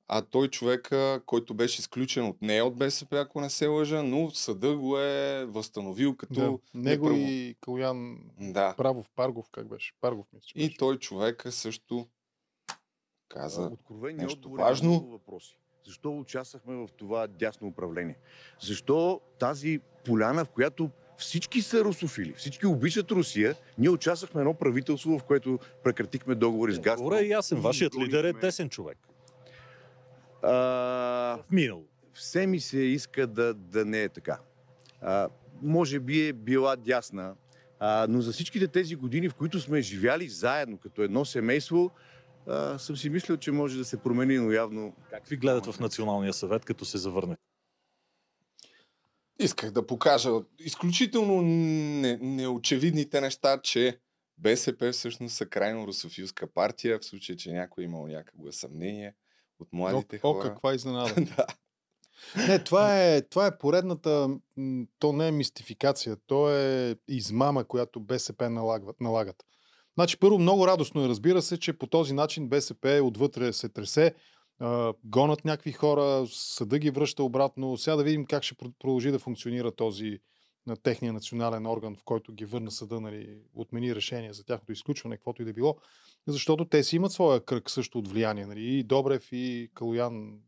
а 0.07 0.21
той 0.21 0.47
човека, 0.47 1.21
който 1.25 1.53
беше 1.53 1.81
изключен 1.81 2.25
от 2.25 2.41
нея 2.41 2.65
от 2.65 2.77
БСП, 2.77 3.19
ако 3.19 3.41
не 3.41 3.49
се 3.49 3.67
лъжа, 3.67 4.03
но 4.03 4.31
съда 4.31 4.77
го 4.77 4.99
е 4.99 5.45
възстановил 5.45 6.15
като... 6.15 6.33
да. 6.33 6.79
Него 6.79 7.09
неправо- 7.09 7.17
и 7.17 7.55
Калян 7.61 8.17
Да. 8.39 8.75
Правов, 8.77 9.09
Паргов, 9.15 9.49
как 9.51 9.67
беше? 9.67 9.93
Паргов, 10.01 10.25
мисля, 10.33 10.51
И 10.55 10.77
той 10.77 10.97
човека 10.97 11.51
също 11.51 12.07
каза... 13.33 13.61
Откровени 13.61 14.17
нещо 14.17 14.37
отговори 14.37 14.61
важно. 14.61 14.89
на 14.89 14.95
много 14.95 15.11
въпроси. 15.11 15.57
Защо 15.85 16.17
участвахме 16.17 16.75
в 16.75 16.87
това 16.97 17.27
дясно 17.27 17.67
управление? 17.67 18.15
Защо 18.61 19.21
тази 19.39 19.79
поляна, 20.05 20.45
в 20.45 20.49
която 20.49 20.89
всички 21.17 21.61
са 21.61 21.83
русофили, 21.83 22.33
всички 22.37 22.65
обичат 22.67 23.11
Русия, 23.11 23.55
ние 23.77 23.89
участвахме 23.89 24.41
едно 24.41 24.53
правителство, 24.53 25.19
в 25.19 25.23
което 25.23 25.59
прекратихме 25.83 26.35
договори 26.35 26.73
с 26.73 26.79
Газпром. 26.79 27.05
Добре, 27.09 27.21
ясен. 27.25 27.57
И 27.57 27.61
Вашият 27.61 27.95
лидер 27.95 28.23
е 28.23 28.33
десен 28.33 28.69
човек. 28.69 28.97
А, 30.43 30.49
В 31.37 31.51
минало. 31.51 31.83
все 32.13 32.47
ми 32.47 32.59
се 32.59 32.77
иска 32.79 33.27
да, 33.27 33.53
да 33.53 33.85
не 33.85 34.03
е 34.03 34.09
така. 34.09 34.39
А, 35.01 35.29
може 35.61 35.99
би 35.99 36.27
е 36.27 36.33
била 36.33 36.75
дясна, 36.75 37.35
а, 37.79 38.05
но 38.09 38.21
за 38.21 38.31
всичките 38.31 38.67
тези 38.67 38.95
години, 38.95 39.29
в 39.29 39.35
които 39.35 39.59
сме 39.59 39.81
живяли 39.81 40.29
заедно 40.29 40.77
като 40.77 41.01
едно 41.03 41.25
семейство, 41.25 41.91
а, 42.47 42.79
съм 42.79 42.97
си 42.97 43.09
мислил, 43.09 43.37
че 43.37 43.51
може 43.51 43.77
да 43.77 43.85
се 43.85 43.97
промени, 43.97 44.37
но 44.37 44.51
явно 44.51 44.95
Как 45.09 45.27
ви 45.27 45.37
гледат 45.37 45.65
в 45.65 45.79
Националния 45.79 46.33
съвет, 46.33 46.65
като 46.65 46.85
се 46.85 46.97
завърне? 46.97 47.37
Исках 49.39 49.71
да 49.71 49.87
покажа 49.87 50.29
изключително 50.59 51.41
не, 51.41 52.17
неочевидните 52.17 53.21
неща, 53.21 53.61
че 53.63 53.99
БСП 54.37 54.91
всъщност 54.91 55.35
са 55.35 55.45
крайно 55.45 55.87
русофилска 55.87 56.53
партия, 56.53 56.99
в 56.99 57.05
случай, 57.05 57.35
че 57.35 57.51
някой 57.51 57.83
е 57.83 57.85
имал 57.85 58.07
някакво 58.07 58.51
съмнение 58.51 59.15
от 59.59 59.73
младите 59.73 60.19
о, 60.23 60.33
хора. 60.33 60.47
о, 60.47 60.49
каква 60.49 60.73
изненада. 60.73 61.15
да. 61.37 61.45
Не, 62.47 62.63
това 62.63 63.03
е, 63.03 63.21
това 63.21 63.47
е 63.47 63.57
поредната, 63.57 64.29
то 64.99 65.13
не 65.13 65.27
е 65.27 65.31
мистификация, 65.31 66.17
то 66.27 66.55
е 66.55 66.95
измама, 67.07 67.63
която 67.63 67.99
БСП 67.99 68.49
налагат. 68.49 69.01
налагат. 69.01 69.45
Значи 69.97 70.17
първо 70.19 70.39
много 70.39 70.67
радостно 70.67 71.05
е, 71.05 71.07
разбира 71.07 71.41
се, 71.41 71.59
че 71.59 71.73
по 71.73 71.87
този 71.87 72.13
начин 72.13 72.49
БСП 72.49 73.01
отвътре 73.03 73.53
се 73.53 73.69
тресе, 73.69 74.13
гонат 75.03 75.45
някакви 75.45 75.71
хора, 75.71 76.27
съда 76.27 76.79
ги 76.79 76.89
връща 76.89 77.23
обратно. 77.23 77.77
Сега 77.77 77.95
да 77.95 78.03
видим 78.03 78.25
как 78.25 78.43
ще 78.43 78.55
про- 78.55 78.73
продължи 78.79 79.11
да 79.11 79.19
функционира 79.19 79.71
този 79.71 80.19
на 80.67 80.75
техния 80.75 81.13
национален 81.13 81.67
орган, 81.67 81.95
в 81.95 82.03
който 82.03 82.33
ги 82.33 82.45
върна 82.45 82.71
съда, 82.71 83.01
нали, 83.01 83.39
отмени 83.53 83.95
решение 83.95 84.33
за 84.33 84.43
тяхното 84.43 84.71
изключване, 84.71 85.15
каквото 85.15 85.41
и 85.41 85.45
да 85.45 85.53
било, 85.53 85.77
защото 86.27 86.65
те 86.65 86.83
си 86.83 86.95
имат 86.95 87.11
своя 87.11 87.45
кръг 87.45 87.69
също 87.69 87.99
от 87.99 88.07
влияние. 88.07 88.45
Нали, 88.45 88.63
и 88.63 88.83
Добрев, 88.83 89.31
и 89.31 89.69
Калоян 89.73 90.39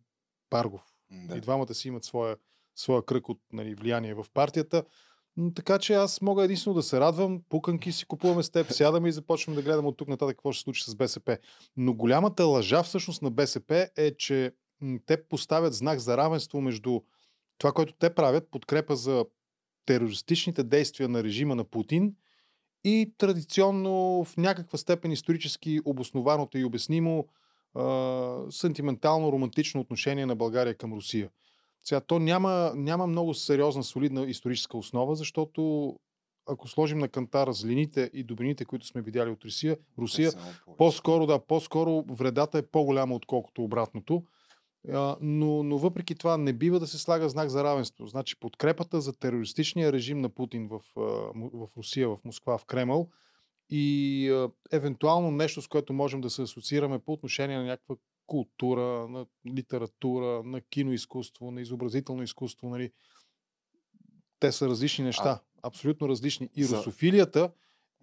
Паргов. 0.49 0.81
Да. 1.11 1.37
И 1.37 1.41
двамата 1.41 1.73
си 1.73 1.87
имат 1.87 2.03
своя, 2.03 2.37
своя 2.75 3.05
кръг 3.05 3.29
от 3.29 3.39
нали, 3.53 3.75
влияние 3.75 4.13
в 4.13 4.25
партията. 4.33 4.83
Така 5.55 5.79
че 5.79 5.93
аз 5.93 6.21
мога 6.21 6.43
единствено 6.43 6.75
да 6.75 6.83
се 6.83 6.99
радвам. 6.99 7.41
Пуканки 7.49 7.91
си 7.91 8.05
купуваме 8.05 8.43
с 8.43 8.49
теб, 8.49 8.71
сядаме 8.71 9.09
и 9.09 9.11
започваме 9.11 9.55
да 9.55 9.61
гледаме 9.61 9.87
от 9.87 9.97
тук 9.97 10.07
нататък 10.07 10.35
какво 10.35 10.51
ще 10.51 10.59
се 10.59 10.63
случи 10.63 10.83
с 10.83 10.95
БСП. 10.95 11.37
Но 11.77 11.93
голямата 11.93 12.45
лъжа 12.45 12.83
всъщност 12.83 13.21
на 13.21 13.31
БСП 13.31 13.89
е, 13.97 14.15
че 14.15 14.51
те 15.05 15.23
поставят 15.23 15.73
знак 15.73 15.99
за 15.99 16.17
равенство 16.17 16.61
между 16.61 17.01
това, 17.57 17.71
което 17.71 17.93
те 17.93 18.15
правят, 18.15 18.51
подкрепа 18.51 18.95
за 18.95 19.25
терористичните 19.85 20.63
действия 20.63 21.09
на 21.09 21.23
режима 21.23 21.55
на 21.55 21.63
Путин 21.63 22.15
и 22.83 23.13
традиционно 23.17 24.23
в 24.23 24.37
някаква 24.37 24.77
степен 24.77 25.11
исторически 25.11 25.79
обоснованото 25.85 26.57
и 26.57 26.63
обяснимо 26.63 27.27
а, 27.75 28.37
сентиментално, 28.49 29.31
романтично 29.31 29.81
отношение 29.81 30.25
на 30.25 30.35
България 30.35 30.77
към 30.77 30.93
Русия. 30.93 31.29
Сега, 31.83 32.01
то 32.01 32.19
няма, 32.19 32.71
няма 32.75 33.07
много 33.07 33.33
сериозна, 33.33 33.83
солидна 33.83 34.25
историческа 34.25 34.77
основа, 34.77 35.15
защото 35.15 35.93
ако 36.45 36.67
сложим 36.67 36.99
на 36.99 37.07
кантар 37.07 37.51
злините 37.51 38.09
и 38.13 38.23
добрините, 38.23 38.65
които 38.65 38.87
сме 38.87 39.01
видяли 39.01 39.29
от 39.29 39.43
Русия, 39.43 39.77
Русия 39.97 40.31
по-скоро, 40.77 41.25
да, 41.25 41.39
по-скоро 41.39 42.03
вредата 42.09 42.57
е 42.57 42.61
по-голяма, 42.61 43.15
отколкото 43.15 43.63
обратното. 43.63 44.23
А, 44.91 45.17
но, 45.21 45.63
но 45.63 45.77
въпреки 45.77 46.15
това 46.15 46.37
не 46.37 46.53
бива 46.53 46.79
да 46.79 46.87
се 46.87 46.97
слага 46.97 47.29
знак 47.29 47.49
за 47.49 47.63
равенство. 47.63 48.07
Значи 48.07 48.39
подкрепата 48.39 49.01
за 49.01 49.13
терористичния 49.13 49.93
режим 49.93 50.21
на 50.21 50.29
Путин 50.29 50.67
в, 50.67 50.81
в 51.35 51.67
Русия, 51.77 52.09
в 52.09 52.17
Москва, 52.25 52.57
в 52.57 52.65
Кремъл 52.65 53.09
и 53.69 54.29
а, 54.29 54.49
евентуално 54.71 55.31
нещо, 55.31 55.61
с 55.61 55.67
което 55.67 55.93
можем 55.93 56.21
да 56.21 56.29
се 56.29 56.41
асоциираме 56.41 56.99
по 56.99 57.13
отношение 57.13 57.57
на 57.57 57.63
някаква 57.63 57.95
култура, 58.27 59.07
на 59.07 59.25
литература, 59.47 60.43
на 60.43 60.61
киноизкуство, 60.61 61.51
на 61.51 61.61
изобразително 61.61 62.23
изкуство. 62.23 62.69
Нали. 62.69 62.91
Те 64.39 64.51
са 64.51 64.67
различни 64.67 65.05
неща. 65.05 65.41
Абсолютно 65.63 66.09
различни. 66.09 66.49
И 66.55 66.63
За- 66.63 66.77
русофилията 66.77 67.51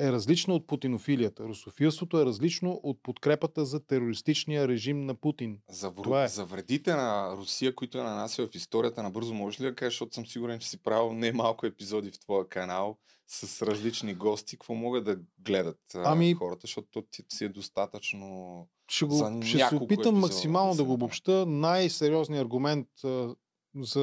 е 0.01 0.13
различна 0.13 0.55
от 0.55 0.67
путинофилията. 0.67 1.45
Русофилството 1.45 2.21
е 2.21 2.25
различно 2.25 2.81
от 2.83 3.03
подкрепата 3.03 3.65
за 3.65 3.87
терористичния 3.87 4.69
режим 4.69 5.07
на 5.07 5.15
Путин. 5.15 5.61
За. 5.69 5.95
Това 5.95 6.25
е. 6.25 6.29
за 6.29 6.45
вредите 6.45 6.95
на 6.95 7.37
Русия, 7.37 7.75
които 7.75 7.99
е 7.99 8.03
нанасял 8.03 8.47
в 8.47 8.55
историята 8.55 9.03
на 9.03 9.11
бързо, 9.11 9.35
можеш 9.35 9.61
ли 9.61 9.65
да 9.65 9.75
кажеш, 9.75 9.95
защото 9.95 10.15
съм 10.15 10.27
сигурен, 10.27 10.59
че 10.59 10.69
си 10.69 10.83
правил 10.83 11.13
не 11.13 11.33
малко 11.33 11.67
епизоди 11.67 12.11
в 12.11 12.21
твоя 12.21 12.49
канал 12.49 12.99
с 13.29 13.67
различни 13.67 14.15
гости, 14.15 14.57
какво 14.57 14.75
могат 14.75 15.05
да 15.05 15.19
гледат 15.39 15.81
а, 15.95 16.03
Ами- 16.13 16.35
хората, 16.35 16.61
защото 16.63 16.89
то 16.91 17.03
ти 17.03 17.25
си 17.33 17.45
е 17.45 17.49
достатъчно... 17.49 18.69
Ще, 18.91 19.05
го, 19.05 19.15
За 19.15 19.41
ще 19.45 19.59
се 19.59 19.75
опитам 19.75 19.85
епизода 19.85 20.13
максимално 20.13 20.71
да 20.73 20.77
да 20.77 20.85
го 20.85 20.93
обобща. 20.93 21.47
Най-сериозният 21.47 22.43
аргумент 22.43 22.89
а, 23.05 23.35
за 23.81 24.01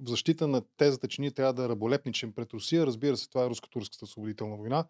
в 0.00 0.08
защита 0.08 0.48
на 0.48 0.62
тезата, 0.76 1.08
че 1.08 1.20
ние 1.20 1.30
трябва 1.30 1.52
да 1.52 1.68
раболепничим 1.68 2.32
пред 2.32 2.52
Русия, 2.52 2.86
разбира 2.86 3.16
се, 3.16 3.28
това 3.28 3.44
е 3.44 3.48
руско-турската 3.48 4.04
освободителна 4.04 4.56
война. 4.56 4.84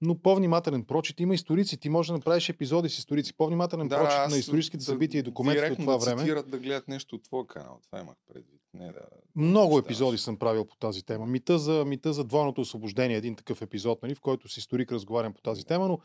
Но 0.00 0.18
по-внимателен 0.18 0.84
прочит 0.84 1.20
има 1.20 1.34
историци. 1.34 1.80
Ти 1.80 1.88
можеш 1.88 2.08
да 2.08 2.12
направиш 2.12 2.48
епизоди 2.48 2.88
с 2.88 2.98
историци. 2.98 3.36
По-внимателен 3.36 3.88
прочит 3.88 4.18
аз 4.18 4.32
на 4.32 4.38
историческите 4.38 4.78
да- 4.78 4.84
събития 4.84 5.18
и 5.18 5.22
документите 5.22 5.72
от 5.72 5.78
това 5.78 5.92
да 5.92 5.98
време. 5.98 6.22
цитират 6.22 6.50
да 6.50 6.58
гледат 6.58 6.88
нещо 6.88 7.16
от 7.16 7.24
твоя 7.24 7.46
канал. 7.46 7.80
Това 7.86 8.00
имах 8.00 8.16
предвид. 8.26 8.60
Не 8.74 8.86
да... 8.86 9.00
Много 9.36 9.66
обобщаваш. 9.66 9.86
епизоди 9.86 10.18
съм 10.18 10.36
правил 10.36 10.64
по 10.64 10.76
тази 10.76 11.02
тема. 11.02 11.26
Мита 11.26 11.58
за, 11.58 11.84
мита 11.84 12.12
за 12.12 12.24
двойното 12.24 12.60
освобождение, 12.60 13.16
един 13.16 13.36
такъв 13.36 13.62
епизод, 13.62 14.02
нали, 14.02 14.14
в 14.14 14.20
който 14.20 14.48
с 14.48 14.56
историк 14.56 14.92
разговарям 14.92 15.32
по 15.32 15.40
тази 15.40 15.64
тема, 15.64 15.88
но 15.88 15.98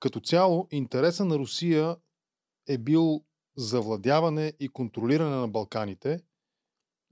като 0.00 0.20
цяло 0.20 0.68
интереса 0.70 1.24
на 1.24 1.38
Русия 1.38 1.96
е 2.68 2.78
бил 2.78 3.24
завладяване 3.56 4.52
и 4.60 4.68
контролиране 4.68 5.36
на 5.36 5.48
Балканите, 5.48 6.20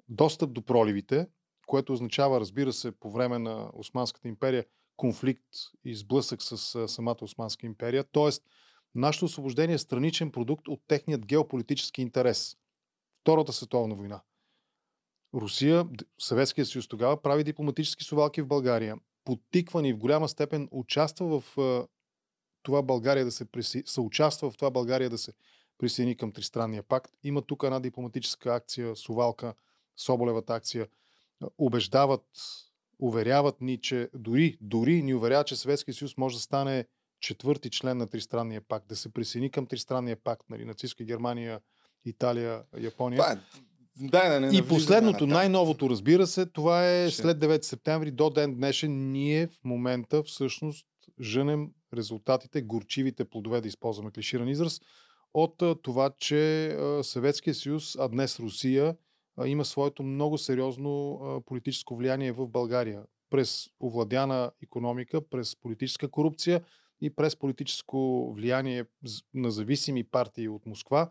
достъп 0.09 0.53
до 0.53 0.63
проливите, 0.63 1.27
което 1.67 1.93
означава, 1.93 2.41
разбира 2.41 2.73
се, 2.73 2.93
по 2.93 3.11
време 3.11 3.39
на 3.39 3.71
Османската 3.75 4.29
империя 4.29 4.65
конфликт 4.97 5.45
и 5.85 5.95
сблъсък 5.95 6.43
с 6.43 6.89
самата 6.89 7.17
Османска 7.21 7.67
империя. 7.67 8.05
Тоест, 8.13 8.43
нашето 8.95 9.25
освобождение 9.25 9.75
е 9.75 9.79
страничен 9.79 10.31
продукт 10.31 10.69
от 10.69 10.81
техният 10.89 11.27
геополитически 11.27 12.03
интерес. 12.03 12.57
Втората 13.21 13.53
световна 13.53 13.95
война. 13.95 14.23
Русия, 15.35 15.89
Съветския 16.21 16.67
съюз 16.67 16.89
тогава, 16.89 17.23
прави 17.23 17.45
дипломатически 17.45 18.05
совалки 18.05 18.43
в 18.43 18.47
България. 18.47 18.97
Подтиквани 19.25 19.93
в 19.93 19.99
голяма 19.99 20.29
степен 20.29 20.69
участва 20.71 21.41
в 21.41 21.57
това 22.65 22.83
България 22.83 23.25
да 23.25 23.31
се 23.31 23.45
приси... 23.45 23.83
съучаства 23.87 24.51
в 24.51 24.57
това 24.57 24.71
България 24.71 25.11
да 25.11 25.19
се 25.19 25.33
присъедини 25.79 26.17
към 26.17 26.33
Тристранния 26.33 26.83
пакт. 26.83 27.13
Има 27.25 27.43
тук 27.43 27.63
една 27.65 27.81
дипломатическа 27.81 28.55
акция, 28.55 28.97
Сувалка, 28.97 29.55
Соболевата 29.97 30.55
акция. 30.55 30.87
А, 31.43 31.47
Убеждават, 31.59 32.25
уверяват 32.99 33.61
ни, 33.61 33.81
че 33.81 34.09
дори, 34.15 34.59
дори 34.61 35.03
ни 35.03 35.15
уверяват, 35.15 35.47
че 35.47 35.57
Съветския 35.57 35.95
съюз 35.95 36.17
може 36.17 36.37
да 36.37 36.43
стане 36.43 36.87
четвърти 37.21 37.71
член 37.71 37.99
на 37.99 38.07
Тристранния 38.07 38.61
пакт, 38.69 38.89
да 38.89 38.97
се 38.97 39.13
присъедини 39.13 39.51
към 39.51 39.67
Тристранния 39.67 40.17
пакт, 40.25 40.51
нали, 40.51 40.65
нацистска 40.65 41.05
Германия, 41.05 41.61
Италия, 42.05 42.63
Япония. 42.79 43.19
Това 43.19 43.33
е... 43.33 43.39
Дай 43.97 44.29
да 44.29 44.41
не 44.41 44.57
И 44.57 44.69
последното, 44.69 45.27
най-новото, 45.27 45.91
разбира 45.91 46.27
се, 46.27 46.47
това 46.47 46.91
е 46.91 47.11
Ще- 47.11 47.23
след 47.23 47.39
9 47.39 47.63
септември 47.63 48.11
до 48.11 48.31
ден 48.31 48.55
днешен. 48.55 49.13
Ние 49.13 49.47
в 49.47 49.65
момента 49.65 50.23
всъщност 50.23 50.87
женем 51.21 51.71
резултатите, 51.95 52.63
горчивите 52.63 53.25
плодове, 53.25 53.61
да 53.61 53.69
използваме 53.69 54.11
клиширан 54.11 54.49
израз, 54.49 54.81
от 55.35 55.63
това, 55.83 56.11
че 56.19 56.77
Съветския 57.03 57.55
съюз, 57.55 57.97
а 57.99 58.09
днес 58.09 58.41
Русия, 58.41 58.97
има 59.47 59.65
своето 59.65 60.03
много 60.03 60.39
сериозно 60.39 61.21
политическо 61.47 61.97
влияние 61.97 62.33
в 62.33 62.49
България. 62.49 63.03
През 63.31 63.69
овладяна 63.83 64.51
економика, 64.63 65.29
през 65.29 65.57
политическа 65.57 66.09
корупция 66.09 66.65
и 67.01 67.11
през 67.11 67.37
политическо 67.37 68.33
влияние 68.37 68.85
на 69.35 69.51
зависими 69.51 70.05
партии 70.05 70.49
от 70.49 70.67
Москва, 70.67 71.11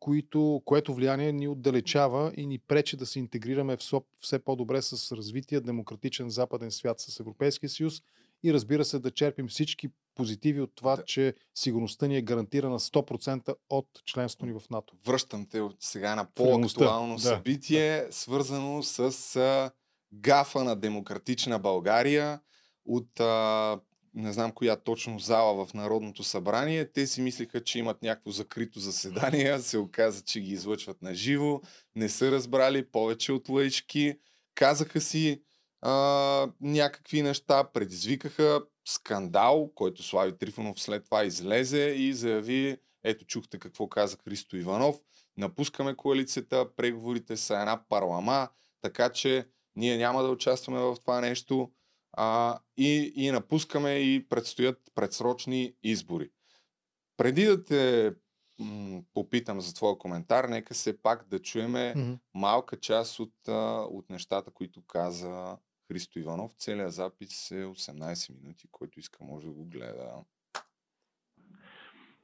които, 0.00 0.62
което 0.64 0.94
влияние 0.94 1.32
ни 1.32 1.48
отдалечава 1.48 2.32
и 2.36 2.46
ни 2.46 2.58
пречи 2.58 2.96
да 2.96 3.06
се 3.06 3.18
интегрираме 3.18 3.76
все 4.20 4.38
по-добре 4.44 4.82
с 4.82 5.16
развития 5.16 5.60
демократичен 5.60 6.30
западен 6.30 6.70
свят 6.70 7.00
с 7.00 7.20
Европейския 7.20 7.68
съюз 7.68 8.02
и 8.42 8.52
разбира 8.52 8.84
се 8.84 8.98
да 8.98 9.10
черпим 9.10 9.48
всички 9.48 9.88
позитиви 10.14 10.60
от 10.60 10.72
това, 10.74 10.96
Да. 10.96 11.04
че 11.04 11.34
сигурността 11.54 12.06
ни 12.06 12.16
е 12.16 12.22
гарантирана 12.22 12.78
100% 12.78 13.54
от 13.70 13.88
членството 14.04 14.46
ни 14.46 14.52
в 14.52 14.62
НАТО. 14.70 14.94
Връщам 15.06 15.46
те 15.46 15.60
от 15.60 15.76
сега 15.80 16.14
на 16.14 16.26
по-актуално 16.34 17.14
да. 17.14 17.20
събитие, 17.20 18.06
свързано 18.10 18.82
с 18.82 19.36
а, 19.36 19.70
гафа 20.14 20.64
на 20.64 20.76
демократична 20.76 21.58
България 21.58 22.40
от 22.84 23.20
а, 23.20 23.80
не 24.14 24.32
знам 24.32 24.52
коя 24.52 24.76
точно 24.76 25.18
зала 25.18 25.66
в 25.66 25.74
Народното 25.74 26.24
събрание. 26.24 26.92
Те 26.92 27.06
си 27.06 27.20
мислиха, 27.20 27.64
че 27.64 27.78
имат 27.78 28.02
някакво 28.02 28.30
закрито 28.30 28.80
заседание, 28.80 29.58
се 29.58 29.78
оказа, 29.78 30.22
че 30.22 30.40
ги 30.40 30.52
излъчват 30.52 31.02
на 31.02 31.14
живо. 31.14 31.60
Не 31.96 32.08
са 32.08 32.30
разбрали 32.30 32.86
повече 32.86 33.32
от 33.32 33.48
лъички. 33.48 34.14
Казаха 34.54 35.00
си 35.00 35.42
а, 35.82 36.48
някакви 36.60 37.22
неща, 37.22 37.64
предизвикаха 37.64 38.60
скандал, 38.84 39.70
който 39.74 40.02
Слави 40.02 40.38
Трифонов 40.38 40.80
след 40.80 41.04
това 41.04 41.24
излезе 41.24 41.94
и 41.96 42.12
заяви, 42.12 42.76
ето 43.04 43.24
чухте 43.24 43.58
какво 43.58 43.88
каза 43.88 44.16
Христо 44.24 44.56
Иванов, 44.56 45.00
напускаме 45.36 45.96
коалицията, 45.96 46.76
преговорите 46.76 47.36
са 47.36 47.54
една 47.54 47.84
парлама, 47.88 48.48
така 48.80 49.08
че 49.08 49.46
ние 49.76 49.96
няма 49.96 50.22
да 50.22 50.28
участваме 50.28 50.80
в 50.80 50.96
това 51.00 51.20
нещо 51.20 51.70
а, 52.12 52.58
и, 52.76 53.12
и 53.16 53.30
напускаме 53.30 53.92
и 53.92 54.28
предстоят 54.28 54.78
предсрочни 54.94 55.74
избори. 55.82 56.30
Преди 57.16 57.44
да 57.44 57.64
те 57.64 58.12
м, 58.58 59.02
попитам 59.14 59.60
за 59.60 59.74
твоя 59.74 59.98
коментар, 59.98 60.44
нека 60.44 60.74
се 60.74 61.02
пак 61.02 61.28
да 61.28 61.38
чуеме 61.38 61.94
Мгм. 61.96 62.12
малка 62.34 62.80
част 62.80 63.20
от, 63.20 63.34
от 63.90 64.10
нещата, 64.10 64.50
които 64.50 64.82
каза 64.86 65.56
Христо 65.92 66.18
Иванов. 66.18 66.52
Целият 66.52 66.92
запис 66.92 67.50
е 67.50 67.64
18 67.64 68.42
минути, 68.42 68.68
който 68.70 69.00
иска 69.00 69.24
може 69.24 69.46
да 69.46 69.52
го 69.52 69.64
гледа. 69.64 70.24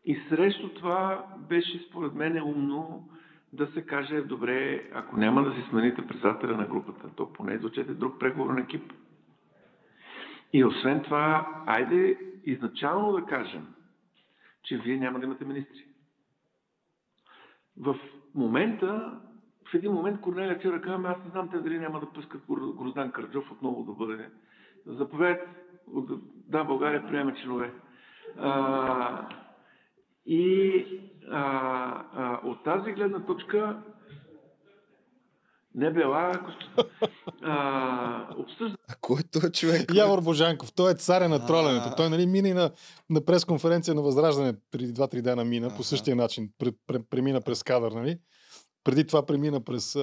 И 0.05 0.21
срещу 0.29 0.75
това 0.75 1.27
беше 1.49 1.87
според 1.89 2.15
мен 2.15 2.43
умно 2.43 3.11
да 3.53 3.67
се 3.67 3.87
каже, 3.87 4.21
добре, 4.21 4.91
ако 4.93 5.17
няма 5.17 5.43
да 5.43 5.55
си 5.55 5.69
смените 5.71 6.07
председателя 6.07 6.57
на 6.57 6.67
групата, 6.67 7.11
то 7.17 7.33
поне 7.33 7.55
изучете 7.55 7.95
друг 7.95 8.21
преговорен 8.21 8.59
екип. 8.59 8.93
И 10.53 10.65
освен 10.65 11.03
това, 11.03 11.63
айде 11.67 12.19
изначално 12.45 13.13
да 13.13 13.25
кажем, 13.25 13.75
че 14.63 14.79
вие 14.79 14.97
няма 14.97 15.21
да 15.21 15.27
имате 15.27 15.45
министри. 15.45 15.85
В 17.77 17.99
момента, 18.35 19.21
в 19.71 19.75
един 19.75 19.93
момент 19.93 20.21
Корнелия 20.21 20.59
вчера 20.59 20.81
казва, 20.81 20.95
«Ами 20.95 21.07
аз 21.07 21.25
не 21.25 21.31
знам 21.31 21.51
те 21.51 21.59
дали 21.59 21.79
няма 21.79 22.01
да 22.01 22.07
пускат 22.13 22.41
Гроздан 22.79 23.13
Карджов 23.13 23.53
отново 23.53 23.83
да 23.83 23.93
бъде. 23.93 24.29
От- 25.95 26.21
Да, 26.49 26.65
България 26.65 27.07
приема 27.09 27.35
членове. 27.35 27.73
А, 28.39 29.29
и 30.27 30.85
а, 31.31 31.41
а, 32.15 32.41
от 32.45 32.65
тази 32.65 32.93
гледна 32.93 33.27
точка 33.27 33.83
не 35.75 35.93
била, 35.93 36.33
ако 36.35 36.51
а, 37.43 38.35
обсъжда 38.37 38.77
А 38.91 38.95
кой 39.01 39.21
е 39.21 39.31
този 39.33 39.53
човек? 39.53 39.95
Явор 39.95 40.23
Божанков, 40.23 40.73
той 40.73 40.93
е 40.93 40.95
царя 40.95 41.29
на 41.29 41.47
троленето. 41.47 41.89
А. 41.89 41.97
Той 41.97 42.11
нали, 42.11 42.27
мина 42.27 42.49
и 42.49 42.55
на, 42.55 42.71
на 43.11 43.25
пресконференция 43.25 43.95
на 43.95 44.03
Възраждане 44.03 44.55
преди 44.71 44.95
2-3 44.95 45.23
дена 45.23 45.45
мина, 45.45 45.69
по 45.77 45.83
същия 45.83 46.17
начин. 46.17 46.51
Пре, 46.59 46.71
пре, 46.87 46.99
премина 47.11 47.41
през 47.41 47.63
кадър, 47.63 47.93
нали? 47.93 48.19
Преди 48.89 49.07
това 49.07 49.27
премина 49.27 49.61
през 49.61 49.97
а, 49.97 50.01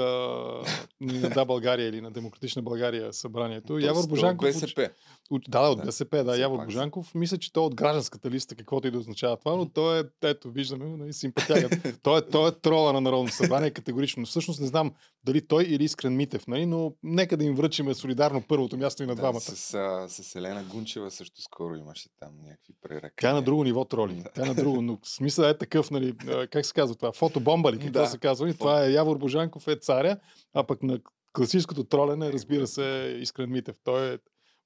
Да 1.34 1.46
България 1.46 1.88
или 1.88 2.02
на 2.02 2.12
Демократична 2.12 2.62
България 2.62 3.14
събранието. 3.14 3.68
Той 3.68 3.82
Явор 3.82 4.08
Божанков... 4.08 4.50
е 4.50 4.52
БСП. 4.52 4.90
От, 5.32 5.44
да, 5.50 5.62
да, 5.62 5.70
от 5.70 5.86
БСП, 5.86 6.24
да, 6.24 6.38
Явор 6.38 6.58
пак. 6.58 6.66
Божанков. 6.68 7.16
Мисля, 7.16 7.38
че 7.38 7.54
той 7.54 7.64
е 7.64 7.68
от 7.68 7.76
гражданската 7.76 8.30
листа, 8.30 8.56
каквото 8.56 8.88
и 8.88 8.92
да 8.92 8.98
означава 9.00 9.38
това, 9.38 9.56
но 9.56 9.70
той 9.70 10.00
е, 10.00 10.04
ето, 10.24 10.52
виждаме, 10.52 10.86
нали, 10.86 11.14
симпатяга. 11.14 11.70
той, 12.04 12.20
е, 12.20 12.22
той 12.22 12.50
е 12.50 12.52
трола 12.52 12.94
на 12.94 13.02
Народно 13.02 13.30
събрание, 13.30 13.72
категорично. 13.72 14.22
Но 14.22 14.26
Всъщност 14.28 14.62
не 14.62 14.68
знам 14.68 14.92
дали 15.24 15.48
той 15.48 15.64
или 15.64 15.84
Искрен 15.84 16.16
Митев, 16.16 16.48
нали, 16.48 16.66
но 16.66 16.94
нека 17.04 17.38
да 17.38 17.44
им 17.46 17.56
връчиме 17.56 17.94
солидарно 17.94 18.44
първото 18.48 18.78
място 18.78 19.04
и 19.04 19.06
на 19.06 19.16
Да, 19.16 19.22
двамата. 19.22 19.42
с, 19.42 19.74
а, 19.74 20.06
с 20.10 20.36
Елена 20.36 20.64
Гунчева 20.64 21.12
също 21.12 21.42
скоро 21.42 21.76
имаше 21.76 22.10
там 22.20 22.30
някакви 22.44 22.74
преръкания. 22.82 23.14
Тя 23.22 23.30
е 23.30 23.34
на 23.34 23.42
друго 23.42 23.64
ниво 23.64 23.86
троли. 23.86 24.24
Тя 24.36 24.42
е 24.42 24.46
на 24.46 24.56
друго, 24.56 24.82
но 24.82 24.98
смисъл 25.04 25.44
е 25.44 25.58
такъв, 25.58 25.92
нали, 25.92 26.16
как 26.52 26.66
се 26.66 26.74
казва 26.74 26.96
това? 26.96 27.12
Фотобомба 27.12 27.72
ли? 27.72 27.80
Какво 27.80 27.92
Да. 27.92 28.08
се 28.08 28.18
казва? 28.18 28.50
И 28.50 28.54
това 28.76 28.86
е 28.86 28.92
Явор 28.92 29.18
Божанков 29.18 29.68
е 29.68 29.76
царя, 29.76 30.18
а 30.54 30.64
пък 30.64 30.84
на 30.84 31.00
класическото 31.34 31.84
тролене, 31.84 32.34
разбира 32.34 32.68
се, 32.68 33.18
Искрен 33.22 33.52
Митев. 33.52 33.76
Той 33.84 34.14
е 34.14 34.18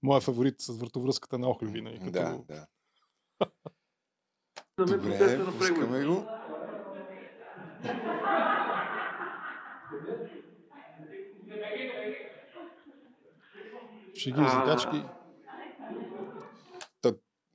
моя 0.04 0.22
фаворит 0.22 0.56
с 0.62 0.78
въртовръзката 0.78 1.38
на 1.38 1.50
Охлюви. 1.50 1.82
Нали, 1.82 2.00
като... 2.00 2.12
Да, 2.12 2.40
да. 2.48 2.68
Добре, 4.86 5.40
пускаме 5.58 6.06
го. 6.06 6.26
Шеги 14.16 14.40
и 14.40 14.44
А, 14.44 14.50
закачки. 14.50 15.04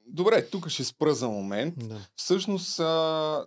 добре, 0.06 0.48
тук 0.50 0.68
ще 0.68 0.84
спра 0.84 1.14
за 1.14 1.28
момент. 1.28 1.74
Да. 1.88 1.98
Всъщност, 2.16 2.80
а, 2.80 3.46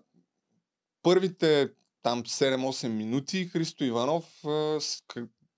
първите 1.03 1.69
там 2.07 2.23
7-8 2.23 2.87
минути 2.87 3.45
Христо 3.45 3.83
Иванов 3.83 4.43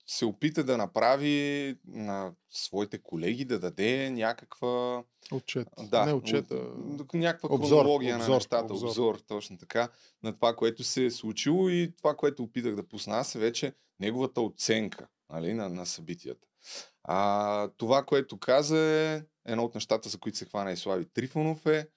се 0.07 0.25
опита 0.25 0.63
да 0.63 0.77
направи 0.77 1.75
на 1.87 2.31
своите 2.49 2.97
колеги 2.97 3.45
да 3.45 3.59
даде 3.59 4.09
някаква 4.09 5.03
Отчет. 5.31 5.67
да, 5.79 6.05
Не 6.05 6.13
отчет, 6.13 6.51
а... 6.51 6.71
някаква 7.13 7.49
обзор, 7.51 7.77
хронология 7.77 8.15
обзор, 8.15 8.29
на 8.29 8.35
нещата, 8.35 8.73
обзор. 8.73 8.87
обзор. 8.87 9.19
точно 9.27 9.57
така, 9.57 9.89
на 10.23 10.33
това, 10.33 10.55
което 10.55 10.83
се 10.83 11.05
е 11.05 11.11
случило 11.11 11.69
и 11.69 11.93
това, 11.97 12.15
което 12.15 12.43
опитах 12.43 12.75
да 12.75 12.87
пусна 12.87 13.17
аз 13.17 13.35
е 13.35 13.39
вече 13.39 13.73
неговата 13.99 14.41
оценка 14.41 15.07
нали, 15.29 15.53
на, 15.53 15.69
на 15.69 15.85
събитията. 15.85 16.47
А, 17.03 17.69
това, 17.77 18.03
което 18.03 18.37
каза 18.37 18.77
е 18.77 19.23
едно 19.45 19.63
от 19.63 19.75
нещата, 19.75 20.09
за 20.09 20.17
които 20.17 20.37
се 20.37 20.45
хвана 20.45 20.71
и 20.71 20.77
Слави 20.77 21.05
Трифонов 21.05 21.65
е 21.65 21.87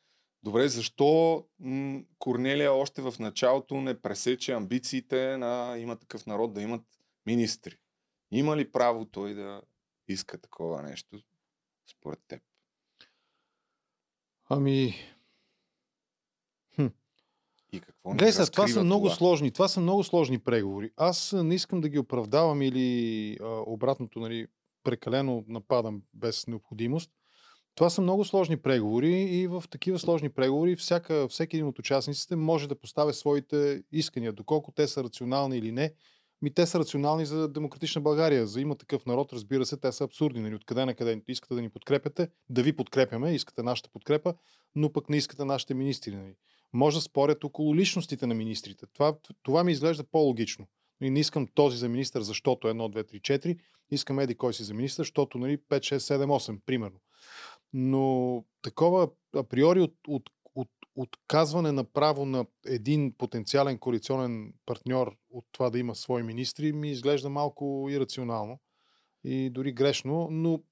Добре, 0.43 0.69
защо 0.69 1.45
м- 1.61 2.03
Корнелия 2.19 2.73
още 2.73 3.03
в 3.03 3.15
началото 3.19 3.81
не 3.81 4.01
пресече 4.01 4.53
амбициите 4.53 5.37
на 5.37 5.77
има 5.79 5.97
такъв 5.97 6.27
народ 6.27 6.53
да 6.53 6.63
имат 6.63 6.83
министри? 7.27 7.77
Има 8.31 8.57
ли 8.57 8.73
право 8.73 9.05
той 9.05 9.35
да 9.35 9.63
иска 10.09 10.39
такова 10.39 10.83
нещо, 10.83 11.21
според 11.87 12.19
теб? 12.29 12.43
Ами, 14.49 14.95
И 17.73 17.81
какво 17.81 18.11
Гледай, 18.11 18.33
сега, 18.33 18.47
това 18.47 18.69
са 18.69 18.85
много 18.85 19.07
това? 19.07 19.17
сложни. 19.17 19.51
Това 19.51 19.69
са 19.69 19.81
много 19.81 20.05
сложни 20.05 20.39
преговори. 20.39 20.91
Аз 20.97 21.33
не 21.33 21.55
искам 21.55 21.81
да 21.81 21.89
ги 21.89 21.99
оправдавам 21.99 22.63
или 22.63 23.39
а, 23.41 23.47
обратното, 23.47 24.21
нали, 24.21 24.47
прекалено 24.83 25.45
нападам 25.49 26.03
без 26.15 26.47
необходимост. 26.47 27.11
Това 27.75 27.91
са 27.91 28.03
много 28.03 28.25
сложни 28.25 28.57
преговори 28.57 29.23
и 29.23 29.47
в 29.47 29.65
такива 29.71 29.99
сложни 29.99 30.29
преговори 30.29 30.77
всяка, 30.77 31.29
всеки 31.29 31.57
един 31.57 31.67
от 31.67 31.79
участниците 31.79 32.37
може 32.37 32.69
да 32.69 32.75
поставя 32.75 33.13
своите 33.13 33.83
искания. 33.93 34.33
Доколко 34.33 34.73
те 34.73 34.89
са 34.89 35.05
рационални 35.05 35.59
или 35.59 35.73
не, 35.73 35.93
ми 36.43 36.55
те 36.55 36.67
са 36.67 36.79
рационални 36.79 37.27
за 37.27 37.49
демократична 37.49 38.01
България. 38.01 38.47
За 38.47 38.61
има 38.61 38.77
такъв 38.77 39.07
народ, 39.07 39.33
разбира 39.33 39.67
се, 39.67 39.77
те 39.77 39.93
са 39.93 40.05
абсурдни. 40.05 40.41
Нали? 40.41 40.55
Откъде 40.55 40.85
на 40.85 40.95
къде 40.95 41.23
искате 41.29 41.55
да 41.55 41.63
ни 41.63 41.69
подкрепяте, 41.69 42.29
да 42.51 42.63
ви 42.63 42.77
подкрепяме, 42.77 43.35
искате 43.35 43.63
нашата 43.63 43.91
подкрепа, 43.91 44.35
но 44.75 44.93
пък 44.93 45.09
не 45.09 45.17
искате 45.17 45.45
нашите 45.45 45.75
министри. 45.75 46.17
Нали? 46.17 46.35
може 46.73 46.97
да 46.97 47.01
спорят 47.01 47.45
около 47.45 47.77
личностите 47.77 48.27
на 48.27 48.35
министрите. 48.35 48.87
Това, 48.93 49.15
това 49.43 49.65
ми 49.65 49.73
изглежда 49.73 50.05
по-логично. 50.05 50.67
Нали, 51.01 51.11
Не 51.11 51.21
искам 51.21 51.47
този 51.55 51.79
за 51.79 51.89
министър, 51.89 52.23
защото 52.23 52.67
1, 52.67 52.73
2, 52.73 53.13
3, 53.13 53.39
4. 53.39 53.59
Искам 53.91 54.21
еди 54.21 54.35
кой 54.35 54.55
си 54.55 54.63
за 54.63 54.75
министър, 54.75 55.03
защото 55.03 55.39
нали, 55.39 55.59
5, 55.59 55.79
6, 55.79 55.97
7, 55.97 56.27
8, 56.27 56.61
примерно. 56.67 57.01
Но 57.73 58.45
такова 58.63 59.09
априори 59.37 59.81
от, 59.81 59.95
от, 60.09 60.31
от, 60.55 60.69
отказване 60.97 61.73
на 61.73 61.85
право 61.85 62.27
на 62.27 62.47
един 62.67 63.15
потенциален 63.19 63.79
коалиционен 63.79 64.55
партньор 64.67 65.17
от 65.31 65.45
това 65.53 65.71
да 65.71 65.79
има 65.79 65.95
свои 65.95 66.23
министри 66.23 66.73
ми 66.73 66.91
изглежда 66.91 67.31
малко 67.31 67.89
ирационално 67.91 68.59
и 69.25 69.51
дори 69.51 69.73
грешно, 69.73 70.29
но 70.31 70.63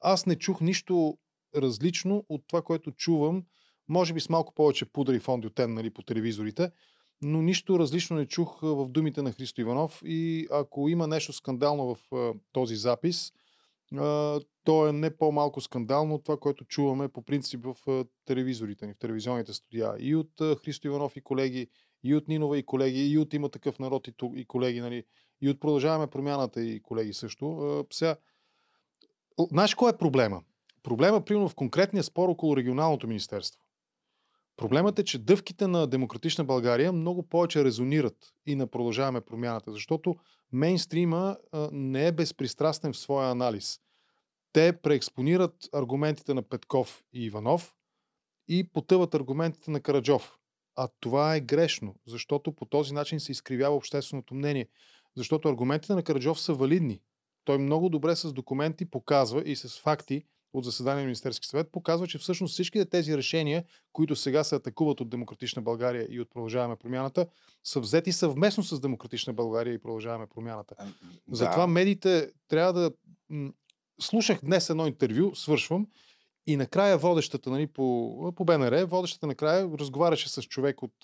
аз 0.00 0.26
не 0.26 0.36
чух 0.36 0.60
нищо 0.60 1.18
различно 1.56 2.24
от 2.28 2.42
това, 2.46 2.62
което 2.62 2.92
чувам 2.92 3.44
може 3.88 4.14
би 4.14 4.20
с 4.20 4.28
малко 4.28 4.54
повече 4.54 4.84
пудра 4.84 5.16
и 5.16 5.20
фондиотен 5.20 5.74
нали, 5.74 5.90
по 5.90 6.02
телевизорите, 6.02 6.70
но 7.22 7.42
нищо 7.42 7.78
различно 7.78 8.16
не 8.16 8.26
чух 8.26 8.60
в 8.62 8.88
думите 8.88 9.22
на 9.22 9.32
Христо 9.32 9.60
Иванов. 9.60 10.02
И 10.04 10.48
ако 10.50 10.88
има 10.88 11.06
нещо 11.06 11.32
скандално 11.32 11.94
в 11.94 12.34
този 12.52 12.76
запис, 12.76 13.32
то 14.64 14.88
е 14.88 14.92
не 14.92 15.16
по-малко 15.16 15.60
скандално 15.60 16.14
от 16.14 16.24
това, 16.24 16.36
което 16.36 16.64
чуваме 16.64 17.08
по 17.08 17.22
принцип 17.22 17.64
в 17.64 18.04
телевизорите 18.24 18.86
ни, 18.86 18.94
в 18.94 18.98
телевизионните 18.98 19.52
студия. 19.52 19.94
И 19.98 20.16
от 20.16 20.32
Христо 20.64 20.86
Иванов 20.86 21.16
и 21.16 21.20
колеги, 21.20 21.66
и 22.04 22.14
от 22.14 22.28
Нинова 22.28 22.58
и 22.58 22.66
колеги, 22.66 23.12
и 23.12 23.18
от 23.18 23.34
има 23.34 23.48
такъв 23.48 23.78
народ 23.78 24.08
и, 24.08 24.14
и 24.34 24.44
колеги, 24.44 24.80
нали, 24.80 25.04
и 25.40 25.50
от 25.50 25.60
продължаваме 25.60 26.06
промяната 26.06 26.62
и 26.62 26.82
колеги 26.82 27.12
също. 27.12 27.86
Сега, 27.92 28.16
знаеш 29.50 29.74
кой 29.74 29.90
е 29.90 29.96
проблема? 29.96 30.42
Проблема, 30.82 31.24
примерно, 31.24 31.48
в 31.48 31.54
конкретния 31.54 32.04
спор 32.04 32.28
около 32.28 32.56
регионалното 32.56 33.08
министерство. 33.08 33.62
Проблемът 34.56 34.98
е, 34.98 35.04
че 35.04 35.18
дъвките 35.18 35.66
на 35.66 35.86
демократична 35.86 36.44
България 36.44 36.92
много 36.92 37.28
повече 37.28 37.64
резонират 37.64 38.16
и 38.46 38.54
на 38.54 38.66
продължаваме 38.66 39.20
промяната, 39.20 39.72
защото 39.72 40.16
мейнстрима 40.52 41.36
не 41.72 42.06
е 42.06 42.12
безпристрастен 42.12 42.92
в 42.92 42.98
своя 42.98 43.30
анализ. 43.30 43.78
Те 44.52 44.72
преекспонират 44.82 45.68
аргументите 45.72 46.34
на 46.34 46.42
Петков 46.42 47.04
и 47.12 47.24
Иванов 47.24 47.74
и 48.48 48.68
потъват 48.72 49.14
аргументите 49.14 49.70
на 49.70 49.80
Караджов. 49.80 50.38
А 50.76 50.88
това 51.00 51.36
е 51.36 51.40
грешно, 51.40 51.94
защото 52.06 52.52
по 52.52 52.64
този 52.64 52.94
начин 52.94 53.20
се 53.20 53.32
изкривява 53.32 53.76
общественото 53.76 54.34
мнение. 54.34 54.68
Защото 55.16 55.48
аргументите 55.48 55.94
на 55.94 56.02
Караджов 56.02 56.40
са 56.40 56.54
валидни. 56.54 57.00
Той 57.44 57.58
много 57.58 57.88
добре 57.88 58.16
с 58.16 58.32
документи 58.32 58.84
показва 58.84 59.42
и 59.46 59.56
с 59.56 59.80
факти 59.80 60.24
от 60.52 60.64
заседание 60.64 61.00
на 61.00 61.06
Министерски 61.06 61.46
съвет 61.46 61.72
показва, 61.72 62.06
че 62.06 62.18
всъщност 62.18 62.52
всичките 62.52 62.84
тези 62.84 63.16
решения, 63.16 63.64
които 63.92 64.16
сега 64.16 64.44
се 64.44 64.54
атакуват 64.54 65.00
от 65.00 65.08
Демократична 65.08 65.62
България 65.62 66.06
и 66.10 66.20
от 66.20 66.30
Продължаваме 66.30 66.76
промяната, 66.76 67.26
са 67.64 67.80
взети 67.80 68.12
съвместно 68.12 68.64
с 68.64 68.80
Демократична 68.80 69.32
България 69.32 69.74
и 69.74 69.78
Продължаваме 69.78 70.26
промяната. 70.26 70.74
А, 70.78 70.84
м, 70.84 70.92
Затова 71.30 71.66
медиите 71.66 72.32
трябва 72.48 72.72
да... 72.72 72.90
Слушах 74.02 74.40
днес 74.44 74.70
едно 74.70 74.86
интервю, 74.86 75.34
свършвам, 75.34 75.86
и 76.46 76.56
накрая 76.56 76.98
водещата 76.98 77.50
нали, 77.50 77.66
по, 77.66 78.32
по 78.36 78.44
БНР, 78.44 78.84
водещата 78.84 79.26
накрая 79.26 79.70
разговаряше 79.78 80.28
с 80.28 80.42
човек 80.42 80.82
от 80.82 80.94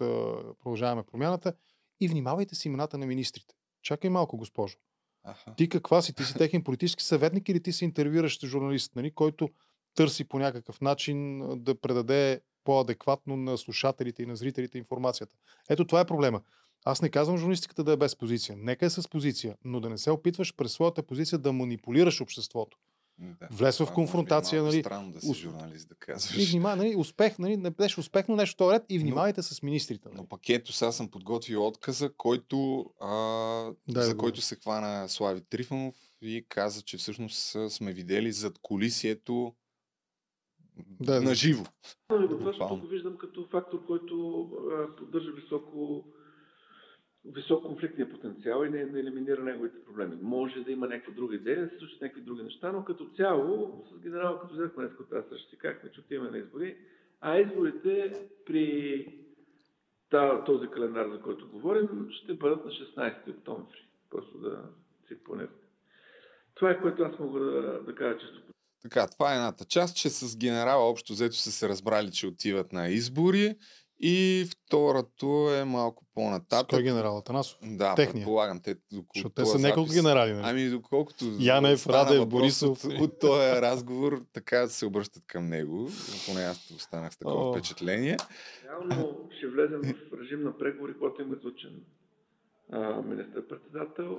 Продължаваме 0.59 1.03
промяната 1.03 1.53
и 2.01 2.09
внимавайте 2.09 2.55
с 2.55 2.65
имената 2.65 2.99
на 2.99 3.07
министрите. 3.07 3.55
Чакай 3.83 4.11
малко, 4.11 4.37
госпожо. 4.37 4.77
Аха. 5.25 5.55
Ти 5.57 5.69
каква 5.69 6.03
си? 6.03 6.15
Ти 6.15 6.25
си 6.25 6.35
техен 6.35 6.65
политически 6.65 7.05
съветник 7.05 7.49
или 7.49 7.63
ти 7.63 7.73
си 7.73 7.85
интервюиращ 7.85 8.47
журналист, 8.47 8.97
нали, 8.97 9.11
който 9.11 9.49
търси 9.95 10.25
по 10.25 10.39
някакъв 10.39 10.81
начин 10.81 11.43
да 11.57 11.81
предаде 11.81 12.41
по-адекватно 12.65 13.37
на 13.37 13.59
слушателите 13.59 14.23
и 14.23 14.27
на 14.27 14.37
зрителите 14.37 14.79
информацията. 14.79 15.37
Ето 15.71 15.87
това 15.87 16.01
е 16.01 16.07
проблема. 16.07 16.41
Аз 16.85 17.03
не 17.03 17.09
казвам 17.09 17.39
журналистиката 17.39 17.85
да 17.85 17.93
е 17.93 17.97
без 17.97 18.17
позиция. 18.17 18.57
Нека 18.59 18.87
е 18.87 18.91
с 18.91 19.09
позиция, 19.09 19.57
но 19.65 19.81
да 19.81 19.91
не 19.91 19.99
се 19.99 20.11
опитваш 20.11 20.55
през 20.57 20.73
своята 20.73 21.03
позиция 21.03 21.39
да 21.39 21.53
манипулираш 21.53 22.21
обществото. 22.21 22.79
Да. 23.21 23.49
Влез 23.51 23.75
в 23.75 23.79
Това 23.79 23.93
е 23.93 23.95
конфронтация, 23.95 24.63
малко 24.63 24.73
нали, 24.73 24.83
Странно 24.83 25.13
да 25.13 25.21
си 25.21 25.35
журналист 25.35 25.89
да 25.89 25.95
И 25.95 25.99
казваш. 25.99 26.51
внимай, 26.51 26.77
нали, 26.77 26.97
успех, 26.97 27.39
нали, 27.39 27.57
не 27.57 27.71
беше 27.71 28.01
успех, 28.01 28.29
но 28.29 28.37
нещо 28.37 28.57
този 28.57 28.75
ред 28.75 28.83
и 28.89 28.99
Но- 28.99 29.03
внимавайте 29.03 29.43
с 29.43 29.63
министрите. 29.63 30.09
Нали. 30.09 30.17
Но 30.17 30.27
пък 30.27 30.49
ето 30.49 30.73
сега 30.73 30.93
съм 30.93 31.11
подготвил 31.11 31.67
отказа, 31.67 32.13
който, 32.13 32.81
а, 33.01 33.11
Дай 33.89 34.03
за 34.03 34.11
да 34.11 34.17
който 34.17 34.41
се 34.41 34.57
хвана 34.57 35.09
Слави 35.09 35.41
Трифонов 35.41 35.95
и 36.23 36.45
каза, 36.49 36.83
че 36.83 36.97
всъщност 36.97 37.57
сме 37.69 37.93
видели 37.93 38.33
зад 38.33 38.59
колисието 38.59 39.55
Да, 41.01 41.15
да. 41.15 41.23
на 41.23 41.35
живо. 41.35 41.65
Това, 42.09 42.19
защото 42.29 42.39
Буквално. 42.45 42.81
го 42.81 42.87
виждам 42.87 43.17
като 43.17 43.47
фактор, 43.47 43.87
който 43.87 44.41
а, 44.73 44.97
поддържа 44.97 45.31
високо, 45.33 46.05
висок 47.33 47.63
конфликтния 47.67 48.11
потенциал 48.11 48.65
и 48.65 48.71
не, 48.71 48.85
не 48.85 49.01
елиминира 49.01 49.43
неговите 49.43 49.85
проблеми. 49.85 50.19
Може 50.23 50.61
да 50.61 50.73
има 50.73 50.87
някаква 50.87 51.13
друга 51.13 51.35
идея, 51.35 51.65
да 51.65 51.71
се 51.71 51.79
случат 51.79 52.01
някакви 52.01 52.23
други 52.23 52.43
неща, 52.43 52.73
но 52.73 52.85
като 52.85 53.11
цяло, 53.17 53.85
с 53.93 53.99
генерал, 54.01 54.39
като 54.41 54.55
взехме 54.55 54.85
днес 54.85 54.99
от 55.01 55.11
тази 55.11 55.43
си 55.51 55.59
казахме, 55.59 55.91
че 55.91 56.01
отиваме 56.01 56.31
на 56.31 56.39
избори, 56.39 56.77
а 57.21 57.39
изборите 57.39 58.13
при 58.47 59.07
този 60.47 60.69
календар, 60.69 61.09
за 61.09 61.21
който 61.21 61.49
говорим, 61.49 62.09
ще 62.11 62.35
бъдат 62.35 62.65
на 62.65 62.71
16 62.71 63.31
октомври. 63.31 63.89
Просто 64.11 64.39
да 64.39 64.63
си 65.09 65.25
планирате. 65.25 65.67
Това 66.55 66.71
е 66.71 66.81
което 66.81 67.03
аз 67.03 67.19
мога 67.19 67.41
да, 67.41 67.83
да 67.83 67.95
кажа 67.95 68.19
чисто 68.19 68.43
Така, 68.83 69.07
това 69.07 69.33
е 69.33 69.37
едната 69.37 69.65
част, 69.65 69.97
че 69.97 70.11
с 70.11 70.37
генерала 70.37 70.91
общо 70.91 71.13
взето 71.13 71.37
са 71.37 71.53
се 71.53 71.69
разбрали, 71.69 72.11
че 72.11 72.27
отиват 72.27 72.73
на 72.73 72.89
избори. 72.89 73.57
И 74.01 74.47
второто 74.51 75.55
е 75.55 75.65
малко 75.65 76.05
С 76.05 76.15
по-нататък. 76.15 76.71
кой 76.71 76.83
генерал 76.83 77.19
Атанасов? 77.19 77.59
Да, 77.63 77.95
Техния. 77.95 78.13
предполагам. 78.25 78.61
Те, 78.61 78.77
Защото 79.15 79.35
те 79.35 79.45
са 79.47 79.59
няколко 79.59 79.93
генерали. 79.93 80.33
Нали? 80.33 80.43
Ами 80.45 80.69
доколкото 80.69 81.25
Янев, 81.39 81.87
Радев, 81.87 82.27
Борисов. 82.29 82.85
От, 82.85 82.93
от 83.01 83.19
този 83.19 83.43
разговор 83.63 84.25
така 84.33 84.69
се 84.69 84.87
обръщат 84.87 85.23
към 85.27 85.49
него. 85.49 85.89
Поне 86.27 86.41
аз 86.41 86.71
останах 86.71 87.13
с 87.13 87.19
такова 87.19 87.49
О. 87.49 87.53
впечатление. 87.53 88.17
Реално 88.65 89.29
ще 89.39 89.47
влезем 89.47 89.81
в 89.83 90.21
режим 90.21 90.43
на 90.43 90.59
преговори, 90.59 90.93
който 90.99 91.23
има 91.23 91.37
излучен 91.37 91.81
а, 92.73 93.03
министър-председател, 93.03 94.19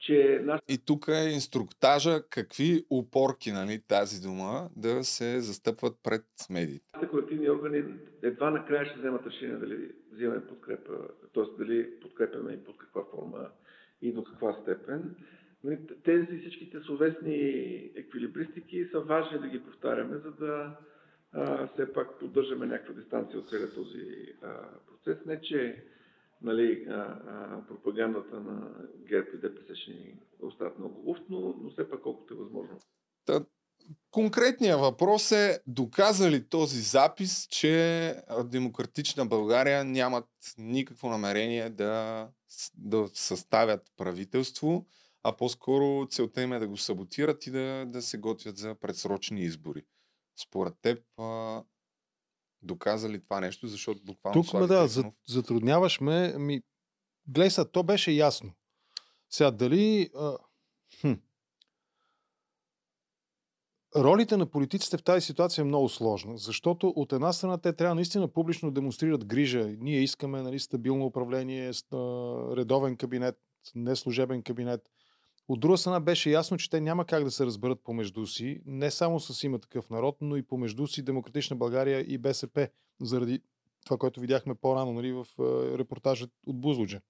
че 0.00 0.44
И 0.68 0.78
тук 0.78 1.08
е 1.08 1.30
инструктажа 1.30 2.22
какви 2.30 2.84
упорки, 2.90 3.52
нали, 3.52 3.82
тази 3.88 4.20
дума, 4.20 4.70
да 4.76 5.04
се 5.04 5.40
застъпват 5.40 5.96
пред 6.02 6.24
медиите. 6.50 6.84
колективни 6.92 7.23
органи 7.64 7.84
едва 8.22 8.50
накрая 8.50 8.86
ще 8.86 8.98
вземат 8.98 9.26
решение 9.26 9.56
дали 9.56 9.92
взимаме 10.12 10.46
подкрепа, 10.46 11.08
т.е. 11.34 11.58
дали 11.58 12.00
подкрепяме 12.00 12.52
и 12.52 12.64
под 12.64 12.78
каква 12.78 13.04
форма 13.04 13.50
и 14.02 14.12
до 14.12 14.24
каква 14.24 14.52
степен. 14.62 15.16
Нали, 15.64 15.78
Тези 16.04 16.38
всичките 16.38 16.80
словесни 16.80 17.36
еквилибристики 17.94 18.88
са 18.92 19.00
важни 19.00 19.38
да 19.38 19.48
ги 19.48 19.62
повтаряме, 19.62 20.18
за 20.18 20.30
да 20.30 20.76
а, 21.32 21.66
все 21.66 21.92
пак 21.92 22.18
поддържаме 22.18 22.66
някаква 22.66 22.94
дистанция 22.94 23.38
от 23.38 23.48
целият 23.48 23.74
този 23.74 24.34
а, 24.42 24.68
процес. 24.86 25.24
Не, 25.26 25.40
че 25.40 25.84
нали, 26.42 26.86
а, 26.88 26.92
а, 26.92 27.62
пропагандата 27.68 28.40
на 28.40 28.86
ГЕРБ 29.08 29.28
и 29.34 29.36
ДПС 29.36 29.76
ще 29.76 29.90
ни 29.90 30.20
остават 30.40 30.78
много 30.78 31.02
луфт, 31.08 31.22
но, 31.30 31.54
но 31.62 31.70
все 31.70 31.90
пак 31.90 32.00
колкото 32.00 32.34
е 32.34 32.36
възможно. 32.36 32.78
Та, 33.26 33.40
конкретният 34.10 34.80
въпрос 34.80 35.32
е, 35.32 35.60
доказа 35.66 36.30
ли 36.30 36.48
този 36.48 36.80
запис, 36.80 37.46
че 37.50 38.16
Демократична 38.44 39.26
България 39.26 39.84
нямат 39.84 40.28
никакво 40.58 41.08
намерение 41.08 41.70
да, 41.70 42.28
да 42.74 43.10
съставят 43.14 43.92
правителство, 43.96 44.86
а 45.22 45.36
по-скоро 45.36 46.06
целта 46.10 46.42
им 46.42 46.52
е 46.52 46.58
да 46.58 46.68
го 46.68 46.76
саботират 46.76 47.46
и 47.46 47.50
да, 47.50 47.84
да 47.86 48.02
се 48.02 48.18
готвят 48.18 48.56
за 48.56 48.74
предсрочни 48.74 49.40
избори. 49.40 49.82
Според 50.42 50.74
теб, 50.82 51.04
а, 51.18 51.62
доказа 52.62 53.08
ли 53.08 53.22
това 53.22 53.40
нещо, 53.40 53.66
защото 53.66 54.04
буквално 54.04 54.42
Тук 54.42 54.54
ме 54.54 54.66
да, 54.66 54.88
за, 54.88 55.04
затрудняваш 55.28 56.00
ме. 56.00 56.38
Ми, 56.38 56.62
гледай 57.26 57.50
са, 57.50 57.64
то 57.64 57.82
беше 57.82 58.10
ясно. 58.10 58.52
Сега, 59.30 59.50
дали... 59.50 60.10
А, 60.16 60.38
хм, 61.00 61.12
Ролите 63.96 64.36
на 64.36 64.46
политиците 64.46 64.96
в 64.96 65.02
тази 65.02 65.26
ситуация 65.26 65.62
е 65.62 65.64
много 65.64 65.88
сложна, 65.88 66.38
защото 66.38 66.88
от 66.96 67.12
една 67.12 67.32
страна 67.32 67.58
те 67.58 67.72
трябва 67.72 67.94
наистина 67.94 68.28
публично 68.28 68.70
да 68.70 68.74
демонстрират 68.74 69.24
грижа. 69.24 69.68
Ние 69.80 70.00
искаме 70.00 70.42
нали, 70.42 70.58
стабилно 70.58 71.06
управление, 71.06 71.70
редовен 72.56 72.96
кабинет, 72.96 73.36
неслужебен 73.74 74.42
кабинет. 74.42 74.80
От 75.48 75.60
друга 75.60 75.78
страна 75.78 76.00
беше 76.00 76.30
ясно, 76.30 76.56
че 76.56 76.70
те 76.70 76.80
няма 76.80 77.04
как 77.04 77.24
да 77.24 77.30
се 77.30 77.46
разберат 77.46 77.84
помежду 77.84 78.26
си, 78.26 78.60
не 78.66 78.90
само 78.90 79.20
с 79.20 79.44
има 79.44 79.58
такъв 79.58 79.90
народ, 79.90 80.16
но 80.20 80.36
и 80.36 80.42
помежду 80.42 80.86
си 80.86 81.02
Демократична 81.02 81.56
България 81.56 82.00
и 82.00 82.18
БСП, 82.18 82.68
заради 83.00 83.40
това, 83.84 83.96
което 83.96 84.20
видяхме 84.20 84.54
по-рано 84.54 84.92
нали, 84.92 85.12
в 85.12 85.26
репортажа 85.78 86.26
от 86.46 86.60
Бузлуджа. 86.60 87.00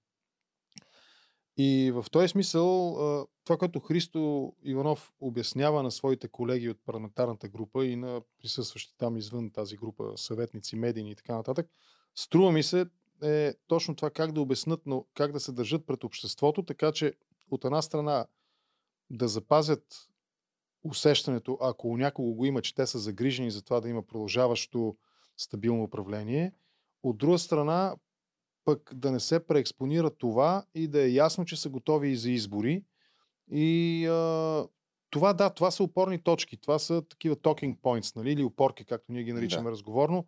И 1.57 1.91
в 1.95 2.07
този 2.11 2.29
смисъл, 2.29 2.97
това, 3.45 3.57
което 3.57 3.81
Христо 3.81 4.53
Иванов 4.63 5.13
обяснява 5.21 5.83
на 5.83 5.91
своите 5.91 6.29
колеги 6.29 6.69
от 6.69 6.79
парламентарната 6.87 7.49
група 7.49 7.87
и 7.87 7.97
на 7.97 8.23
присъстващи 8.39 8.95
там 8.99 9.17
извън 9.17 9.51
тази 9.51 9.77
група, 9.77 10.13
съветници, 10.17 10.77
медийни 10.77 11.11
и 11.11 11.15
така 11.15 11.35
нататък, 11.35 11.71
струва 12.15 12.53
ми 12.53 12.63
се 12.63 12.87
е 13.23 13.55
точно 13.67 13.97
това 13.97 14.11
как 14.11 14.33
да 14.33 14.41
обяснат, 14.41 14.81
но 14.87 15.07
как 15.15 15.33
да 15.33 15.41
се 15.41 15.53
държат 15.53 15.87
пред 15.87 16.05
обществото, 16.05 16.63
така 16.63 16.93
че 16.93 17.15
от 17.51 17.65
една 17.65 17.83
страна 17.83 18.27
да 19.11 19.29
запазят 19.29 20.09
усещането, 20.85 21.59
ако 21.61 21.89
у 21.89 21.97
някого 21.97 22.35
го 22.35 22.45
има, 22.45 22.63
че 22.63 22.75
те 22.75 22.87
са 22.87 22.99
загрижени 22.99 23.51
за 23.51 23.63
това 23.63 23.81
да 23.81 23.89
има 23.89 24.03
продължаващо 24.03 24.97
стабилно 25.37 25.83
управление, 25.83 26.53
от 27.03 27.19
друга 27.19 27.39
страна 27.39 27.97
пък 28.65 28.91
да 28.95 29.13
не 29.13 29.21
се 29.21 29.47
преекспонира 29.47 30.11
това 30.11 30.65
и 30.75 30.89
да 30.89 31.03
е 31.03 31.13
ясно, 31.13 31.45
че 31.45 31.57
са 31.57 31.69
готови 31.69 32.09
и 32.09 32.17
за 32.17 32.31
избори. 32.31 32.85
И 33.51 34.07
а, 34.07 34.67
това 35.11 35.33
да, 35.33 35.51
това 35.51 35.71
са 35.71 35.83
опорни 35.83 36.23
точки, 36.23 36.57
това 36.57 36.79
са 36.79 37.03
такива 37.03 37.37
talking 37.37 37.79
points, 37.79 38.17
нали, 38.17 38.33
или 38.33 38.45
опорки, 38.45 38.85
както 38.85 39.13
ние 39.13 39.23
ги 39.23 39.33
наричаме 39.33 39.65
да. 39.65 39.71
разговорно. 39.71 40.27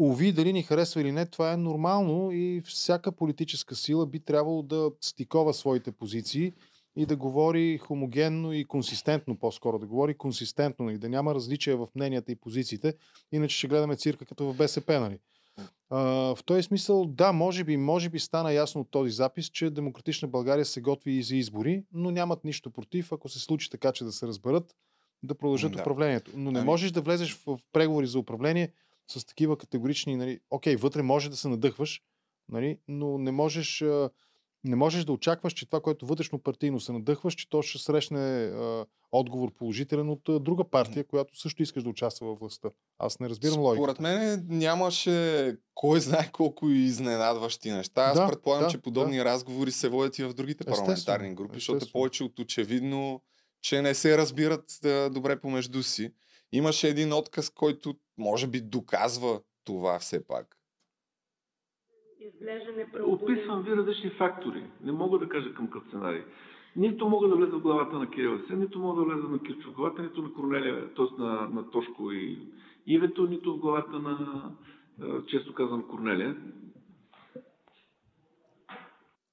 Ови, 0.00 0.32
дали 0.32 0.52
ни 0.52 0.62
харесва 0.62 1.00
или 1.00 1.12
не, 1.12 1.26
това 1.26 1.52
е 1.52 1.56
нормално 1.56 2.32
и 2.32 2.62
всяка 2.64 3.12
политическа 3.12 3.74
сила 3.74 4.06
би 4.06 4.20
трябвало 4.20 4.62
да 4.62 4.90
стикова 5.00 5.54
своите 5.54 5.92
позиции 5.92 6.52
и 6.96 7.06
да 7.06 7.16
говори 7.16 7.78
хомогенно 7.78 8.52
и 8.52 8.64
консистентно, 8.64 9.38
по-скоро 9.38 9.78
да 9.78 9.86
говори 9.86 10.14
консистентно 10.14 10.90
и 10.90 10.98
да 10.98 11.08
няма 11.08 11.34
различия 11.34 11.76
в 11.76 11.88
мненията 11.94 12.32
и 12.32 12.36
позициите, 12.36 12.94
иначе 13.32 13.56
ще 13.56 13.68
гледаме 13.68 13.96
цирка 13.96 14.26
като 14.26 14.52
в 14.52 14.56
БСП. 14.56 15.00
Нали? 15.00 15.18
А, 15.90 15.98
в 16.34 16.38
този 16.44 16.62
смисъл, 16.62 17.04
да, 17.06 17.32
може 17.32 17.64
би, 17.64 17.76
може 17.76 18.08
би 18.08 18.18
стана 18.18 18.52
ясно 18.52 18.80
от 18.80 18.90
този 18.90 19.10
запис, 19.10 19.46
че 19.46 19.70
Демократична 19.70 20.28
България 20.28 20.64
се 20.64 20.80
готви 20.80 21.12
и 21.12 21.22
за 21.22 21.36
избори, 21.36 21.84
но 21.92 22.10
нямат 22.10 22.44
нищо 22.44 22.70
против, 22.70 23.12
ако 23.12 23.28
се 23.28 23.38
случи 23.38 23.70
така, 23.70 23.92
че 23.92 24.04
да 24.04 24.12
се 24.12 24.26
разберат, 24.26 24.76
да 25.22 25.34
продължат 25.34 25.72
да. 25.72 25.80
управлението. 25.80 26.30
Но 26.34 26.50
не 26.50 26.58
ами... 26.58 26.66
можеш 26.66 26.90
да 26.90 27.00
влезеш 27.00 27.34
в 27.46 27.58
преговори 27.72 28.06
за 28.06 28.18
управление 28.18 28.72
с 29.08 29.24
такива 29.24 29.58
категорични, 29.58 30.16
нали, 30.16 30.40
окей, 30.50 30.76
вътре 30.76 31.02
може 31.02 31.30
да 31.30 31.36
се 31.36 31.48
надъхваш, 31.48 32.02
нали, 32.48 32.78
но 32.88 33.18
не 33.18 33.32
можеш 33.32 33.84
не 34.64 34.76
можеш 34.76 35.04
да 35.04 35.12
очакваш, 35.12 35.52
че 35.52 35.66
това, 35.66 35.80
което 35.80 36.06
вътрешно 36.06 36.38
партийно 36.38 36.80
се 36.80 36.92
надъхваш, 36.92 37.34
че 37.34 37.50
то 37.50 37.62
ще 37.62 37.78
срещне 37.78 38.20
а, 38.20 38.86
отговор 39.12 39.54
положителен 39.54 40.10
от 40.10 40.28
а, 40.28 40.40
друга 40.40 40.64
партия, 40.64 41.04
която 41.04 41.40
също 41.40 41.62
искаш 41.62 41.82
да 41.82 41.88
участва 41.88 42.26
във 42.26 42.38
властта. 42.38 42.68
Аз 42.98 43.20
не 43.20 43.28
разбирам 43.28 43.60
логиката. 43.60 43.94
Според 43.94 44.00
мен 44.00 44.46
нямаше 44.48 45.56
кой 45.74 46.00
знае 46.00 46.30
колко 46.32 46.68
изненадващи 46.68 47.70
неща. 47.70 48.02
Аз 48.02 48.18
да, 48.18 48.28
предполагам, 48.28 48.64
да, 48.64 48.70
че 48.70 48.78
подобни 48.78 49.16
да. 49.16 49.24
разговори 49.24 49.72
се 49.72 49.88
водят 49.88 50.18
и 50.18 50.24
в 50.24 50.34
другите 50.34 50.64
парламентарни 50.64 51.34
групи, 51.34 51.56
естествено. 51.56 51.78
защото 51.80 51.98
е 51.98 52.00
повече 52.00 52.24
от 52.24 52.38
очевидно, 52.38 53.22
че 53.62 53.82
не 53.82 53.94
се 53.94 54.18
разбират 54.18 54.64
да, 54.82 55.10
добре 55.10 55.40
помежду 55.40 55.82
си. 55.82 56.12
Имаше 56.52 56.88
един 56.88 57.12
отказ, 57.12 57.50
който 57.50 57.94
може 58.18 58.46
би 58.46 58.60
доказва 58.60 59.40
това 59.64 59.98
все 59.98 60.26
пак 60.26 60.56
изглежда 62.26 62.72
неправдоподобно. 62.72 63.34
Описвам 63.34 63.62
ви 63.62 63.76
различни 63.76 64.10
фактори. 64.10 64.64
Не 64.82 64.92
мога 64.92 65.18
да 65.18 65.28
кажа 65.28 65.54
към 65.54 65.66
какъв 65.66 65.88
сценарий. 65.88 66.22
Нито 66.76 67.08
мога 67.08 67.28
да 67.28 67.36
влеза 67.36 67.56
в 67.56 67.60
главата 67.60 67.98
на 67.98 68.10
Кирил 68.10 68.40
Сен, 68.48 68.58
нито 68.58 68.78
мога 68.78 69.00
да 69.00 69.06
влеза 69.06 69.28
на 69.28 69.38
Кирчо 69.38 69.70
в 69.70 69.74
главата, 69.74 70.02
нито 70.02 70.22
на 70.22 70.32
Корнелия, 70.32 70.94
т.е. 70.94 71.22
На, 71.22 71.48
на 71.48 71.70
Тошко 71.70 72.12
и 72.12 72.38
Ивето, 72.86 73.26
нито 73.26 73.54
в 73.54 73.58
главата 73.58 73.98
на, 73.98 74.42
често 75.26 75.54
казвам, 75.54 75.88
Корнелия. 75.88 76.36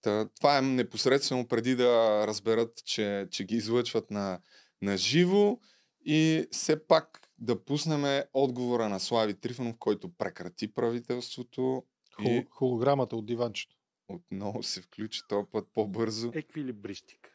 Та, 0.02 0.30
това 0.38 0.58
е 0.58 0.62
непосредствено 0.62 1.48
преди 1.48 1.76
да 1.76 2.24
разберат, 2.28 2.86
че, 2.86 3.28
че 3.32 3.44
ги 3.44 3.56
излъчват 3.56 4.12
на, 4.12 4.40
на 4.82 4.98
живо 4.98 5.58
и 6.06 6.48
все 6.52 6.88
пак 6.88 7.20
да 7.40 7.66
пуснем 7.66 8.24
отговора 8.34 8.90
на 8.90 9.00
Слави 9.00 9.34
Трифонов, 9.34 9.76
който 9.80 10.10
прекрати 10.18 10.74
правителството 10.74 11.84
и... 12.30 12.48
Холограмата 12.50 13.16
от 13.16 13.26
диванчето. 13.26 13.76
Отново 14.08 14.64
се 14.64 14.82
включи 14.82 15.22
този 15.28 15.48
път 15.52 15.68
по-бързо. 15.74 16.32
Еквилибристика. 16.34 17.30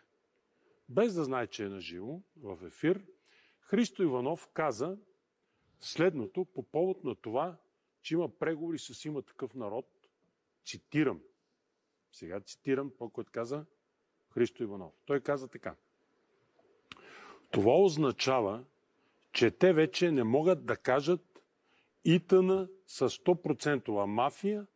Без 0.89 1.15
да 1.15 1.25
знае, 1.25 1.47
че 1.47 1.65
е 1.65 1.69
наживо, 1.69 2.23
в 2.37 2.67
ефир, 2.67 3.05
Христо 3.61 4.03
Иванов 4.03 4.49
каза 4.53 4.97
следното 5.81 6.45
по 6.45 6.63
повод 6.63 7.05
на 7.05 7.15
това, 7.15 7.57
че 8.03 8.15
има 8.15 8.29
преговори 8.29 8.79
с 8.79 9.05
има 9.05 9.23
такъв 9.23 9.55
народ. 9.55 9.87
Цитирам. 10.65 11.21
Сега 12.13 12.41
цитирам 12.41 12.93
по 12.99 13.11
който 13.11 13.33
каза 13.33 13.65
Христо 14.31 14.63
Иванов. 14.63 14.93
Той 15.07 15.21
каза 15.21 15.49
така. 15.49 15.75
Това 17.51 17.73
означава, 17.77 18.65
че 19.33 19.51
те 19.51 19.73
вече 19.73 20.13
не 20.13 20.25
могат 20.25 20.67
да 20.67 20.77
кажат 20.77 21.43
Итана 22.05 22.69
са 22.87 23.09
100% 23.09 24.05
мафия, 24.07 24.67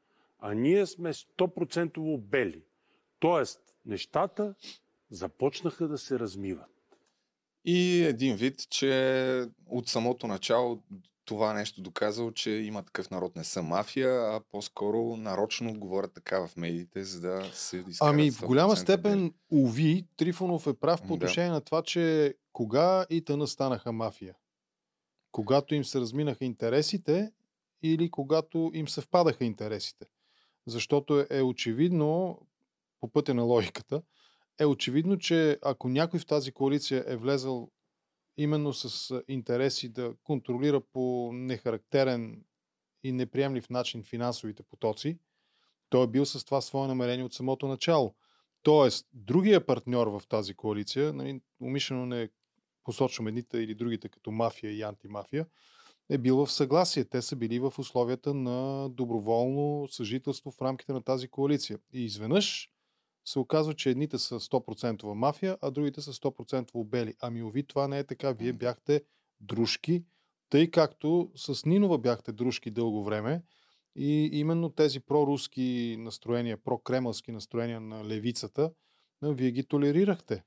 а 0.40 0.54
ние 0.54 0.86
сме 0.86 1.12
100% 1.12 2.18
бели. 2.18 2.62
Тоест, 3.18 3.60
нещата 3.86 4.54
започнаха 5.10 5.88
да 5.88 5.98
се 5.98 6.18
размиват. 6.18 6.70
И 7.64 8.04
един 8.04 8.36
вид, 8.36 8.68
че 8.70 9.46
от 9.66 9.88
самото 9.88 10.26
начало 10.26 10.82
това 11.24 11.52
нещо 11.52 11.82
доказало, 11.82 12.32
че 12.32 12.50
има 12.50 12.82
такъв 12.82 13.10
народ 13.10 13.36
не 13.36 13.44
са 13.44 13.62
мафия, 13.62 14.34
а 14.34 14.40
по-скоро 14.50 15.16
нарочно 15.16 15.80
говорят 15.80 16.12
така 16.14 16.46
в 16.46 16.56
медиите, 16.56 17.04
за 17.04 17.20
да 17.20 17.50
се 17.52 17.76
изкарат 17.76 18.14
Ами 18.14 18.30
в 18.30 18.46
голяма 18.46 18.76
степен, 18.76 19.34
уви, 19.50 20.06
Трифонов 20.16 20.66
е 20.66 20.74
прав 20.74 21.02
по 21.02 21.14
отношение 21.14 21.48
да. 21.48 21.54
на 21.54 21.60
това, 21.60 21.82
че 21.82 22.34
кога 22.52 23.06
и 23.10 23.24
тъна 23.24 23.46
станаха 23.46 23.92
мафия? 23.92 24.34
Когато 25.32 25.74
им 25.74 25.84
се 25.84 26.00
разминаха 26.00 26.44
интересите 26.44 27.32
или 27.82 28.10
когато 28.10 28.70
им 28.74 28.88
съвпадаха 28.88 29.44
интересите. 29.44 30.06
Защото 30.70 31.26
е 31.30 31.42
очевидно, 31.42 32.38
по 33.00 33.08
пътя 33.08 33.34
на 33.34 33.42
логиката, 33.42 34.02
е 34.58 34.64
очевидно, 34.64 35.18
че 35.18 35.58
ако 35.62 35.88
някой 35.88 36.20
в 36.20 36.26
тази 36.26 36.52
коалиция 36.52 37.04
е 37.06 37.16
влезал 37.16 37.70
именно 38.36 38.72
с 38.72 39.14
интереси 39.28 39.88
да 39.88 40.14
контролира 40.24 40.80
по 40.80 41.30
нехарактерен 41.32 42.44
и 43.04 43.12
неприемлив 43.12 43.70
начин 43.70 44.02
финансовите 44.02 44.62
потоци, 44.62 45.18
той 45.88 46.04
е 46.04 46.06
бил 46.06 46.26
с 46.26 46.44
това 46.44 46.60
свое 46.60 46.88
намерение 46.88 47.24
от 47.24 47.34
самото 47.34 47.68
начало. 47.68 48.14
Тоест, 48.62 49.08
другия 49.12 49.66
партньор 49.66 50.06
в 50.06 50.22
тази 50.28 50.54
коалиция, 50.54 51.12
нали, 51.12 51.40
умишлено 51.60 52.06
не 52.06 52.28
посочвам 52.84 53.26
едните 53.26 53.58
или 53.58 53.74
другите 53.74 54.08
като 54.08 54.30
мафия 54.30 54.72
и 54.72 54.82
антимафия, 54.82 55.46
е 56.10 56.18
бил 56.18 56.36
в 56.36 56.52
съгласие. 56.52 57.04
Те 57.04 57.22
са 57.22 57.36
били 57.36 57.58
в 57.58 57.72
условията 57.78 58.34
на 58.34 58.88
доброволно 58.88 59.88
съжителство 59.88 60.50
в 60.50 60.62
рамките 60.62 60.92
на 60.92 61.02
тази 61.02 61.28
коалиция. 61.28 61.78
И 61.92 62.04
изведнъж 62.04 62.70
се 63.24 63.38
оказва, 63.38 63.74
че 63.74 63.90
едните 63.90 64.18
са 64.18 64.40
100% 64.40 65.12
мафия, 65.12 65.58
а 65.62 65.70
другите 65.70 66.00
са 66.00 66.12
100% 66.12 66.84
бели. 66.84 67.14
Ами 67.20 67.42
ови, 67.42 67.66
това 67.66 67.88
не 67.88 67.98
е 67.98 68.04
така. 68.04 68.32
Вие 68.32 68.52
бяхте 68.52 69.02
дружки 69.40 70.04
Тъй 70.50 70.70
както 70.70 71.30
с 71.36 71.66
Нинова 71.66 71.98
бяхте 71.98 72.32
дружки 72.32 72.70
дълго 72.70 73.04
време 73.04 73.42
и 73.96 74.30
именно 74.32 74.70
тези 74.70 75.00
проруски 75.00 75.96
настроения, 75.98 76.56
прокремълски 76.56 77.32
настроения 77.32 77.80
на 77.80 78.04
левицата, 78.04 78.72
вие 79.22 79.50
ги 79.50 79.64
толерирахте. 79.64 80.42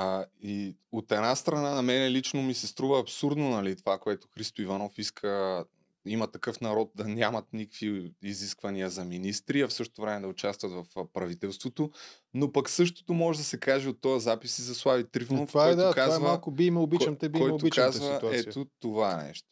А, 0.00 0.24
и 0.42 0.76
от 0.92 1.12
една 1.12 1.36
страна 1.36 1.70
на 1.70 1.82
мен 1.82 2.12
лично 2.12 2.42
ми 2.42 2.54
се 2.54 2.66
струва 2.66 3.00
абсурдно, 3.00 3.50
нали, 3.50 3.76
това, 3.76 3.98
което 3.98 4.28
Христо 4.34 4.62
Иванов 4.62 4.98
иска 4.98 5.64
има 6.06 6.26
такъв 6.26 6.60
народ 6.60 6.90
да 6.94 7.08
нямат 7.08 7.52
никакви 7.52 8.14
изисквания 8.22 8.90
за 8.90 9.04
министри, 9.04 9.60
а 9.60 9.68
в 9.68 9.72
същото 9.72 10.02
време 10.02 10.20
да 10.20 10.28
участват 10.28 10.72
в 10.72 11.06
правителството. 11.12 11.90
Но 12.34 12.52
пък 12.52 12.70
същото 12.70 13.14
може 13.14 13.38
да 13.38 13.44
се 13.44 13.60
каже 13.60 13.88
от 13.88 14.00
този 14.00 14.24
запис 14.24 14.58
и 14.58 14.62
за 14.62 14.74
Слави 14.74 15.04
Трифонов, 15.04 15.48
това 15.48 15.64
е, 15.64 15.68
който 15.68 15.88
да, 15.88 15.94
казва, 15.94 16.16
това 16.16 16.26
е 16.26 16.30
малко 16.30 16.50
би 16.50 16.70
ме 16.70 16.80
обичам 16.80 17.16
те, 17.16 17.28
би 17.28 17.38
ме 17.38 17.44
който 17.44 17.54
обичам 17.54 17.84
те 17.84 17.86
казва, 17.86 18.14
ситуация. 18.14 18.40
ето 18.40 18.66
това 18.80 19.16
нещо. 19.16 19.48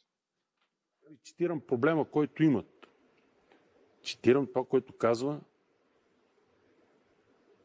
Цитирам 1.24 1.60
проблема, 1.60 2.10
който 2.10 2.42
имат. 2.42 2.86
Цитирам 4.04 4.46
това, 4.46 4.64
което 4.64 4.92
казва 4.92 5.40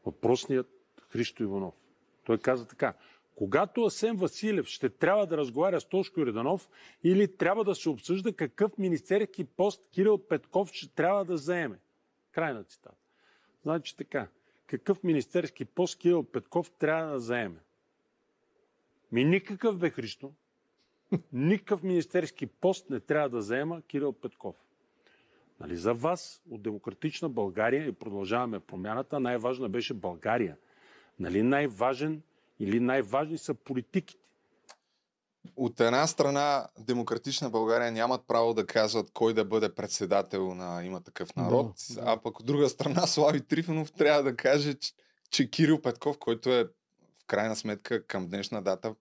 въпросният 0.06 0.68
Христо 1.10 1.42
Иванов. 1.42 1.74
Той 2.24 2.38
каза 2.38 2.66
така. 2.66 2.94
Когато 3.34 3.84
Асен 3.84 4.16
Василев 4.16 4.66
ще 4.66 4.88
трябва 4.88 5.26
да 5.26 5.36
разговаря 5.36 5.80
с 5.80 5.84
Тошко 5.84 6.20
Йорданов 6.20 6.70
или 7.04 7.36
трябва 7.36 7.64
да 7.64 7.74
се 7.74 7.88
обсъжда 7.88 8.32
какъв 8.32 8.78
министерски 8.78 9.44
пост 9.44 9.82
Кирил 9.92 10.18
Петков 10.18 10.72
ще 10.72 10.94
трябва 10.94 11.24
да 11.24 11.36
заеме. 11.36 11.78
Край 12.32 12.54
на 12.54 12.64
цитата. 12.64 12.96
Значи 13.62 13.96
така. 13.96 14.28
Какъв 14.66 15.02
министерски 15.02 15.64
пост 15.64 15.98
Кирил 15.98 16.22
Петков 16.22 16.70
трябва 16.70 17.12
да 17.12 17.20
заеме? 17.20 17.58
Ми 19.12 19.24
никакъв 19.24 19.78
бе 19.78 19.90
Христо. 19.90 20.32
Никакъв 21.32 21.82
министерски 21.82 22.46
пост 22.46 22.90
не 22.90 23.00
трябва 23.00 23.28
да 23.28 23.42
заема 23.42 23.82
Кирил 23.82 24.12
Петков. 24.12 24.56
Нали, 25.60 25.76
за 25.76 25.94
вас 25.94 26.42
от 26.50 26.62
Демократична 26.62 27.28
България 27.28 27.86
и 27.86 27.92
продължаваме 27.92 28.60
промяната, 28.60 29.20
най-важна 29.20 29.68
беше 29.68 29.94
България. 29.94 30.56
Нали, 31.22 31.42
най-важен 31.42 32.22
или 32.58 32.80
най-важни 32.80 33.38
са 33.38 33.54
политиките. 33.54 34.20
От 35.56 35.80
една 35.80 36.06
страна, 36.06 36.68
Демократична 36.78 37.50
България 37.50 37.92
нямат 37.92 38.26
право 38.26 38.54
да 38.54 38.66
казват 38.66 39.10
кой 39.14 39.34
да 39.34 39.44
бъде 39.44 39.74
председател 39.74 40.54
на 40.54 40.84
има 40.84 41.00
такъв 41.00 41.36
народ, 41.36 41.74
Да, 41.88 41.94
да. 41.94 42.02
а 42.06 42.16
пък 42.22 42.40
от 42.40 42.46
друга 42.46 42.68
страна 42.68 43.06
Слави 43.06 43.40
Трифонов 43.40 43.92
трябва 43.92 44.22
да 44.22 44.36
каже, 44.36 44.74
че, 44.74 44.92
че 45.30 45.50
Кирил 45.50 45.82
Петков, 45.82 46.18
който 46.18 46.50
е 46.50 46.64
в 46.64 47.26
крайна 47.26 47.56
сметка 47.56 48.06
към 48.06 48.28
днешна 48.28 48.62
дата 48.62 48.94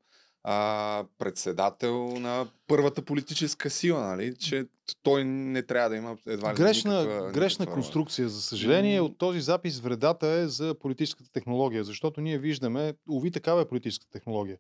а, 0.44 1.06
председател 1.18 2.20
на 2.20 2.48
първата 2.68 3.02
политическа 3.02 3.70
сила, 3.70 4.00
нали? 4.02 4.36
че 4.38 4.66
той 5.04 5.24
не 5.24 5.64
трябва 5.64 5.90
да 5.90 5.96
има 5.96 6.18
едва 6.28 6.52
ли 6.52 6.56
Грешна, 6.56 7.02
никаква, 7.02 7.32
грешна 7.32 7.64
никаква 7.64 7.74
конструкция, 7.74 8.30
за 8.30 8.42
съжаление. 8.42 9.00
М. 9.00 9.06
От 9.06 9.18
този 9.18 9.42
запис 9.42 9.80
вредата 9.80 10.28
е 10.28 10.48
за 10.48 10.76
политическата 10.80 11.32
технология, 11.32 11.84
защото 11.84 12.22
ние 12.22 12.38
виждаме, 12.38 12.94
уви 13.10 13.32
такава 13.32 13.62
е 13.62 13.68
политическата 13.68 14.12
технология. 14.12 14.58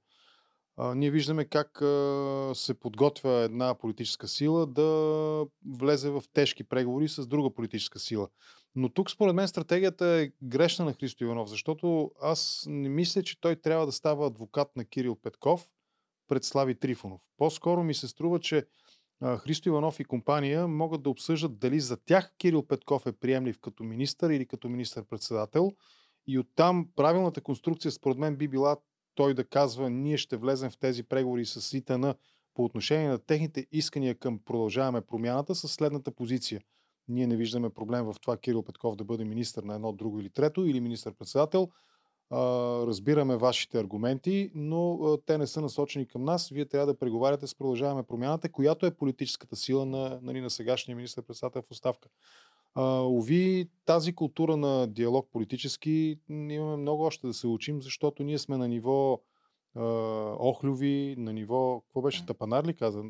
А, 0.77 0.95
ние 0.95 1.11
виждаме 1.11 1.45
как 1.45 1.82
а, 1.82 2.51
се 2.55 2.73
подготвя 2.73 3.32
една 3.32 3.73
политическа 3.73 4.27
сила 4.27 4.67
да 4.67 5.45
влезе 5.79 6.09
в 6.09 6.23
тежки 6.34 6.63
преговори 6.63 7.07
с 7.07 7.27
друга 7.27 7.53
политическа 7.53 7.99
сила. 7.99 8.27
Но 8.76 8.89
тук, 8.89 9.11
според 9.11 9.36
мен, 9.36 9.47
стратегията 9.47 10.05
е 10.05 10.32
грешна 10.43 10.86
на 10.86 10.93
Христо 10.93 11.24
Иванов, 11.24 11.49
защото 11.49 12.11
аз 12.22 12.65
не 12.67 12.89
мисля, 12.89 13.24
че 13.24 13.41
той 13.41 13.55
трябва 13.55 13.86
да 13.86 13.91
става 13.91 14.28
адвокат 14.28 14.76
на 14.76 14.86
Кирил 14.86 15.15
Петков 15.15 15.69
пред 16.28 16.43
Слави 16.43 16.76
Трифонов. 16.76 17.22
По-скоро 17.38 17.84
ми 17.84 17.93
се 17.93 18.07
струва, 18.07 18.39
че 18.39 18.65
Христо 19.38 19.69
Иванов 19.69 19.99
и 19.99 20.03
компания 20.05 20.67
могат 20.67 21.03
да 21.03 21.09
обсъждат 21.09 21.59
дали 21.59 21.80
за 21.80 21.97
тях 21.97 22.34
Кирил 22.38 22.67
Петков 22.67 23.05
е 23.05 23.11
приемлив 23.11 23.59
като 23.59 23.84
министър 23.84 24.30
или 24.30 24.45
като 24.45 24.69
министър-председател. 24.69 25.72
И 26.28 26.39
оттам 26.39 26.88
правилната 26.95 27.41
конструкция, 27.41 27.91
според 27.91 28.17
мен, 28.17 28.36
би 28.36 28.47
била 28.47 28.78
той 29.15 29.34
да 29.34 29.43
казва, 29.43 29.89
ние 29.89 30.17
ще 30.17 30.38
влезем 30.38 30.72
в 30.72 30.78
тези 30.78 31.03
преговори 31.03 31.45
с 31.45 31.78
ИТН 31.78 32.05
по 32.53 32.63
отношение 32.63 33.09
на 33.09 33.19
техните 33.19 33.67
искания 33.72 34.15
към 34.15 34.39
продължаваме 34.39 35.01
промяната 35.01 35.55
с 35.55 35.67
следната 35.67 36.11
позиция. 36.11 36.61
Ние 37.12 37.28
не 37.28 37.36
виждаме 37.36 37.70
проблем 37.70 38.05
в 38.05 38.16
това 38.22 38.38
Кирил 38.38 38.64
Петков 38.64 38.95
да 38.95 39.03
бъде 39.03 39.26
министър 39.26 39.64
на 39.64 39.76
едно, 39.76 39.91
друго 39.91 40.20
или 40.20 40.30
трето, 40.30 40.66
или 40.66 40.80
министър-председател. 40.80 41.70
А, 42.30 42.38
разбираме 42.88 43.38
вашите 43.38 43.80
аргументи, 43.80 44.51
но 44.55 45.18
те 45.26 45.38
не 45.38 45.47
са 45.47 45.62
насочени 45.62 46.07
към 46.07 46.24
нас. 46.24 46.49
Вие 46.49 46.66
трябва 46.66 46.86
да 46.86 46.99
преговаряте 46.99 47.47
с 47.47 47.55
продължаваме 47.55 48.03
промяната, 48.03 48.51
която 48.51 48.86
е 48.86 48.95
политическата 48.95 49.55
сила 49.55 49.86
на, 49.86 50.20
нали, 50.22 50.41
на 50.41 50.49
сегашния 50.49 50.95
министър-председател 50.95 51.62
в 51.62 51.72
оставка. 51.72 52.09
Ови, 52.78 53.70
тази 53.86 54.16
култура 54.16 54.57
на 54.57 54.88
диалог 54.88 55.30
политически 55.32 56.20
имаме 56.30 56.78
много 56.78 57.03
още 57.03 57.28
да 57.28 57.34
се 57.34 57.47
учим, 57.47 57.82
защото 57.82 58.24
ние 58.24 58.38
сме 58.38 58.57
на 58.57 58.68
ниво 58.68 59.22
охлюви, 60.39 61.15
на 61.17 61.34
ниво, 61.34 61.82
какво 61.82 62.01
беше, 62.01 62.26
тапанар 62.26 62.65
ли 62.65 62.74
каза 62.74 63.03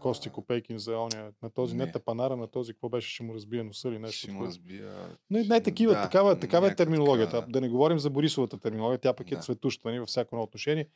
Кости 0.00 0.30
Копейкин 0.30 0.78
за 0.78 0.98
оня, 0.98 1.32
на 1.42 1.50
този, 1.50 1.76
не, 1.76 1.84
не. 1.86 1.92
тапанара, 1.92 2.36
на 2.36 2.46
този, 2.46 2.72
какво 2.72 2.88
беше, 2.88 3.14
ще 3.14 3.22
му 3.22 3.34
разбие 3.34 3.62
носа 3.62 3.88
или 3.88 3.98
нещо. 3.98 4.18
Ще 4.18 4.32
му 4.32 4.44
разбия... 4.44 4.92
Не, 5.30 5.42
не 5.42 5.62
такива, 5.62 5.92
Да, 5.92 6.02
такава, 6.02 6.38
такава 6.38 6.68
е 6.68 6.74
терминологията. 6.76 7.32
такава, 7.32 7.52
Да 7.52 7.60
не 7.60 7.68
говорим 7.68 7.98
за 7.98 8.10
Борисовата 8.10 8.58
терминология, 8.58 8.98
тя 8.98 9.12
пък 9.12 9.32
е 9.32 9.34
Да. 9.34 9.40
цветуща 9.40 9.88
нали, 9.88 9.98
във 10.00 10.08
всяко 10.08 10.36
едно 10.36 10.42
отношение. 10.42 10.88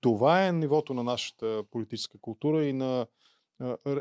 Това 0.00 0.46
е 0.46 0.52
нивото 0.52 0.94
на 0.94 1.02
нашата 1.02 1.62
политическа 1.70 2.18
култура 2.18 2.64
и 2.64 2.72
на 2.72 3.06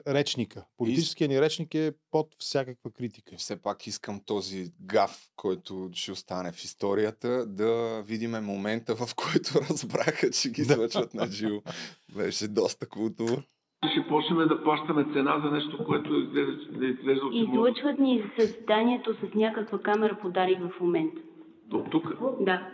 речника. 0.07 0.65
Политическият 0.77 1.31
ни 1.31 1.41
речник 1.41 1.75
е 1.75 1.93
под 2.11 2.27
всякаква 2.39 2.91
критика. 2.91 3.35
И 3.35 3.37
все 3.37 3.61
пак 3.61 3.87
искам 3.87 4.21
този 4.25 4.65
гаф, 4.81 5.29
който 5.35 5.89
ще 5.93 6.11
остане 6.11 6.51
в 6.51 6.63
историята, 6.63 7.45
да 7.45 8.03
видим 8.07 8.31
момента, 8.31 8.95
в 8.95 9.15
който 9.15 9.49
разбраха, 9.69 10.31
че 10.31 10.49
ги 10.49 10.61
излъчват 10.61 11.13
на 11.13 11.27
живо. 11.27 11.61
Беше 12.15 12.47
доста 12.47 12.89
култово. 12.89 13.37
Ще 13.91 14.07
почнем 14.07 14.47
да 14.47 14.63
плащаме 14.63 15.05
цена 15.13 15.41
за 15.43 15.51
нещо, 15.51 15.85
което 15.85 16.09
да 16.09 16.85
изглежда 16.85 17.25
очевидно. 17.25 17.53
Излъчват 17.53 17.99
ни 17.99 18.23
създанието 18.39 19.13
с 19.13 19.35
някаква 19.35 19.79
камера 19.79 20.17
подарик 20.21 20.59
в 20.59 20.81
момента. 20.81 21.21
От 21.73 21.91
тук. 21.91 22.13
Да. 22.39 22.69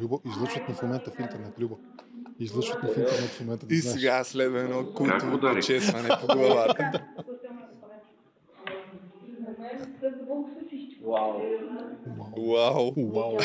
Любо, 0.00 0.20
излъчват 0.26 0.68
ни 0.68 0.74
в 0.74 0.82
момента 0.82 1.10
в 1.10 1.20
интернет, 1.20 1.60
Любо. 1.60 1.78
Излъчват 2.40 2.82
в 2.82 2.86
интернет 2.86 3.10
в 3.30 3.40
момента. 3.40 3.66
Да 3.66 3.74
И 3.74 3.78
знаеш. 3.78 3.96
сега 4.00 4.24
следва 4.24 4.60
едно 4.60 4.92
култово 4.94 5.40
почесване 5.40 6.08
по 6.20 6.26
главата. 6.36 7.04
Вау! 12.36 12.92
Уау. 12.96 13.38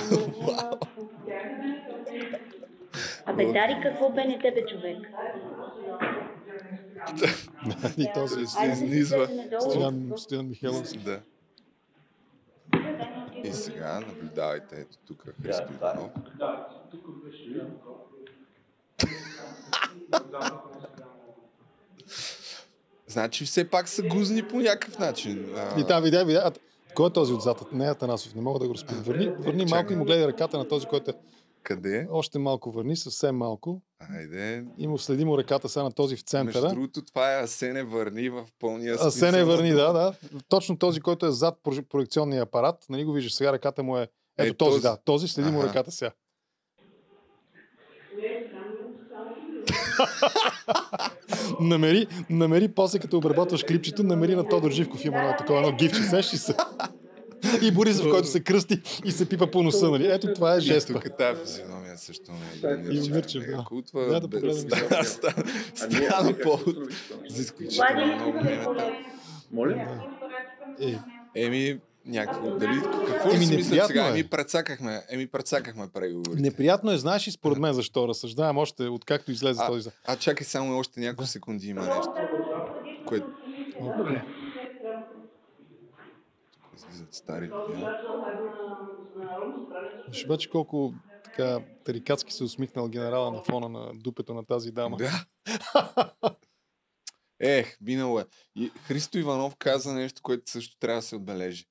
Абе, 3.26 3.46
Дари, 3.46 3.80
какво 3.84 4.10
бе 4.10 4.26
не 4.26 4.40
тебе 4.40 4.66
човек? 4.66 4.98
И 7.98 8.08
този 8.14 8.46
се 8.46 8.66
изнизва. 8.66 9.28
Стоян, 9.60 10.14
Стоян 10.18 10.48
Михайлов. 10.50 11.04
Да. 11.04 11.20
И 13.44 13.54
сега 13.54 14.00
наблюдавайте 14.00 14.76
ето 14.82 14.98
тук 15.08 15.24
Христо 15.44 15.74
Иванов. 15.74 16.12
Значи 23.08 23.46
все 23.46 23.70
пак 23.70 23.90
са 23.90 24.04
гузни 24.04 24.44
по 24.44 24.56
някакъв 24.58 25.00
начин. 25.00 25.46
А, 25.58 25.80
И 25.80 25.84
там 25.84 26.04
видя, 26.04 26.26
видя. 26.26 26.52
Кой 26.96 27.08
е 27.08 27.14
този 27.14 27.34
отзад? 27.34 27.72
Не 27.72 27.86
е 27.86 27.90
Атанасов, 27.90 28.36
не 28.36 28.42
мога 28.42 28.60
да 28.60 28.68
го 28.68 28.74
разпитам. 28.74 28.98
Върни, 28.98 29.28
върни 29.30 29.66
малко 29.66 29.94
и 29.94 29.96
му 29.96 30.06
гледай 30.06 30.28
ръката 30.28 30.58
на 30.58 30.68
този, 30.68 30.86
който 30.86 31.12
е 31.12 31.14
Къде? 31.64 32.08
още 32.12 32.40
малко 32.40 32.72
върни, 32.72 32.96
съвсем 32.98 33.36
малко. 33.38 33.82
Айде. 34.12 34.66
И 34.78 34.88
му 34.88 34.98
следи 34.98 35.26
му 35.26 35.38
ръката 35.38 35.70
сега 35.70 35.84
на 35.84 35.92
този 35.92 36.16
в 36.16 36.20
Между 36.20 36.26
центъра. 36.28 36.70
другото, 36.70 37.02
това 37.02 37.34
е 37.34 37.44
Асене 37.44 37.84
върни 37.84 38.30
в 38.30 38.46
пълния 38.60 38.98
смисъл. 39.00 39.46
върни, 39.46 39.72
да, 39.72 39.94
да. 39.94 40.14
Точно 40.50 40.78
този, 40.78 41.02
който 41.02 41.26
е 41.26 41.32
зад 41.32 41.56
проекционния 41.90 42.42
апарат. 42.44 42.86
Нали 42.90 43.04
го 43.04 43.14
виждаш, 43.14 43.36
сега 43.36 43.54
ръката 43.54 43.84
му 43.84 43.98
е... 43.98 44.08
Ето 44.38 44.54
Е, 44.54 44.54
този, 44.54 44.72
този. 44.72 44.82
да. 44.82 44.98
Този 44.98 45.28
следи 45.28 45.52
му 45.52 45.60
Аха. 45.60 45.70
ръката 45.70 45.92
сега. 45.92 46.12
намери, 51.60 52.08
намери 52.30 52.68
после 52.68 53.00
като 53.00 53.18
обработваш 53.18 53.64
клипчето, 53.64 54.04
намери 54.04 54.36
на 54.36 54.48
Тодор 54.48 54.72
Живков 54.72 55.06
има 55.06 55.20
едно 55.20 55.36
такова 55.38 55.60
едно 55.60 55.72
гифче, 55.72 56.02
сещи 56.02 56.38
се. 56.38 56.56
И 57.62 57.72
Борисов, 57.72 58.10
който 58.10 58.28
се 58.28 58.40
кръсти 58.40 58.82
и 59.06 59.12
се 59.12 59.30
пипа 59.30 59.48
по 59.52 59.64
носа, 59.64 59.92
нали? 59.92 60.08
Ето 60.12 60.34
това 60.34 60.54
е 60.56 60.58
И 60.58 60.62
жеста. 60.62 60.94
тук 60.94 61.18
тази 61.18 61.42
физиономия 61.42 61.98
също 61.98 62.32
не 62.64 62.72
е 62.72 62.96
И 62.96 63.10
Мирчев, 63.10 63.44
да. 63.46 63.64
Култва, 63.64 64.06
Да, 64.06 64.20
да 64.20 64.28
погледнем 64.28 64.70
стана, 65.76 66.34
повод 66.44 66.76
за 67.30 67.42
изключително 67.42 68.16
много. 68.16 68.82
Моля? 69.52 70.04
Е, 70.82 70.98
Еми, 71.36 71.80
някакво, 72.06 72.52
дали, 72.58 72.82
какво 73.08 73.30
Еми, 73.30 73.46
си 73.46 73.56
мислят 73.56 73.72
неприятно 73.72 73.88
сега? 73.88 74.08
е. 74.08 74.10
Еми, 74.10 74.30
прецакахме, 74.30 75.02
еми, 75.10 75.28
прецакахме 75.28 75.88
преговорите. 75.94 76.42
Неприятно 76.42 76.92
е, 76.92 76.98
знаеш 76.98 77.28
и 77.28 77.32
според 77.32 77.58
мен 77.58 77.74
защо 77.74 78.08
разсъждавам 78.08 78.58
още 78.58 78.84
откакто 78.84 79.32
излезе 79.32 79.62
А, 79.64 79.68
този. 79.68 79.90
а 80.08 80.16
чакай 80.16 80.46
само 80.46 80.78
още 80.80 81.00
няколко 81.00 81.28
секунди 81.28 81.68
има 81.68 81.82
нещо. 81.82 82.12
Което 83.06 83.28
излизат 86.78 87.14
стари. 87.14 87.52
Ще 90.12 90.26
обаче 90.26 90.50
колко 90.50 90.94
така 91.24 91.60
тарикатски 91.86 92.34
се 92.34 92.44
усмихнал 92.44 92.88
генерала 92.88 93.32
на 93.32 93.42
фона 93.44 93.70
на 93.70 93.92
дупето 93.96 94.34
на 94.34 94.46
тази 94.46 94.72
дама. 94.72 94.98
Да. 94.98 95.26
Ех, 97.40 97.78
минало 97.82 98.20
е. 98.20 98.26
И 98.56 98.72
Христо 98.88 99.18
Иванов 99.18 99.56
каза 99.56 99.94
нещо, 99.94 100.22
което 100.22 100.52
също 100.52 100.78
трябва 100.80 100.98
да 101.02 101.08
се 101.08 101.16
отбележи. 101.16 101.66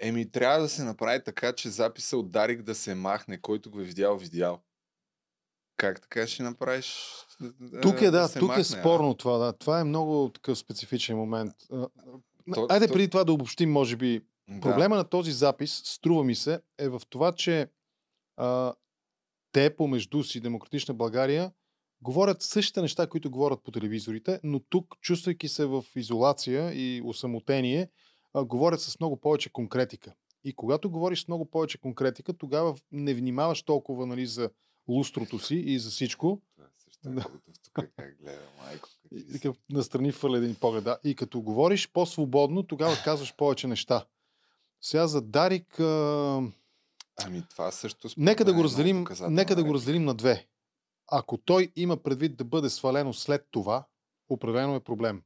Еми, 0.00 0.30
трябва 0.30 0.60
да 0.60 0.68
се 0.68 0.84
направи 0.84 1.24
така, 1.24 1.52
че 1.52 1.68
записа 1.68 2.16
от 2.16 2.30
Дарик 2.30 2.62
да 2.62 2.74
се 2.74 2.94
махне, 2.94 3.40
който 3.40 3.70
го 3.70 3.80
е 3.80 3.84
видял, 3.84 4.16
видял. 4.16 4.60
Как 5.76 6.00
така 6.00 6.26
ще 6.26 6.42
направиш? 6.42 6.96
Тук 7.82 8.00
е, 8.02 8.10
да, 8.10 8.28
се 8.28 8.38
тук 8.38 8.48
махне, 8.48 8.60
е 8.60 8.64
спорно 8.64 9.14
това, 9.14 9.38
да. 9.38 9.52
Това 9.52 9.80
е 9.80 9.84
много 9.84 10.30
такъв 10.34 10.58
специфичен 10.58 11.16
момент. 11.16 11.52
А, 11.72 11.88
То- 12.54 12.66
Айде 12.70 12.86
то- 12.86 12.92
преди 12.92 13.08
това 13.08 13.24
да 13.24 13.32
обобщим, 13.32 13.72
може 13.72 13.96
би. 13.96 14.20
Да. 14.48 14.60
Проблема 14.60 14.96
на 14.96 15.04
този 15.04 15.32
запис, 15.32 15.82
струва 15.84 16.24
ми 16.24 16.34
се, 16.34 16.60
е 16.78 16.88
в 16.88 17.02
това, 17.10 17.32
че 17.32 17.70
а, 18.36 18.74
те 19.52 19.76
помежду 19.76 20.22
си, 20.22 20.40
Демократична 20.40 20.94
България, 20.94 21.52
говорят 22.02 22.42
същите 22.42 22.82
неща, 22.82 23.06
които 23.06 23.30
говорят 23.30 23.62
по 23.64 23.70
телевизорите, 23.70 24.40
но 24.44 24.60
тук, 24.60 24.96
чувствайки 25.00 25.48
се 25.48 25.66
в 25.66 25.84
изолация 25.96 26.72
и 26.72 27.02
осамотение, 27.04 27.90
а, 28.34 28.44
говорят 28.44 28.80
с 28.80 29.00
много 29.00 29.16
повече 29.16 29.52
конкретика. 29.52 30.14
И 30.44 30.52
когато 30.52 30.90
говориш 30.90 31.24
с 31.24 31.28
много 31.28 31.44
повече 31.44 31.78
конкретика, 31.78 32.32
тогава 32.32 32.74
не 32.92 33.14
внимаваш 33.14 33.62
толкова 33.62 34.06
нали, 34.06 34.26
за 34.26 34.50
лустрото 34.88 35.38
си 35.38 35.56
и 35.56 35.78
за 35.78 35.90
всичко. 35.90 36.42
Това 36.56 36.66
е 36.66 36.70
също 36.76 37.08
е 37.08 37.14
Кутов 37.14 37.58
тук 37.64 37.74
как 37.96 38.16
гледа, 38.20 38.48
майко. 38.58 38.88
И 39.12 39.32
така 39.32 39.58
настрани 39.70 40.12
фърля 40.12 40.38
един 40.38 40.54
поглед. 40.54 40.84
Да. 40.84 40.98
И 41.04 41.14
като 41.14 41.42
говориш 41.42 41.90
по-свободно, 41.92 42.62
тогава 42.62 42.96
казваш 43.04 43.36
повече 43.36 43.66
неща. 43.66 44.06
Сега 44.80 45.06
за 45.06 45.22
Дарик, 45.22 45.80
а, 45.80 46.42
Ами 47.24 47.42
това 47.50 47.70
също 47.70 48.08
според 48.08 48.24
нека 48.24 48.44
да 48.44 48.54
го 48.54 48.60
е 48.60 48.64
разделим, 48.64 49.06
нека 49.28 49.56
да 49.56 49.64
го 49.64 49.74
разделим 49.74 50.04
на 50.04 50.14
две. 50.14 50.46
Ако 51.12 51.38
той 51.38 51.72
има 51.76 51.96
предвид 51.96 52.36
да 52.36 52.44
бъде 52.44 52.70
свалено 52.70 53.14
след 53.14 53.46
това, 53.50 53.86
определено 54.28 54.74
е 54.74 54.80
проблем. 54.80 55.22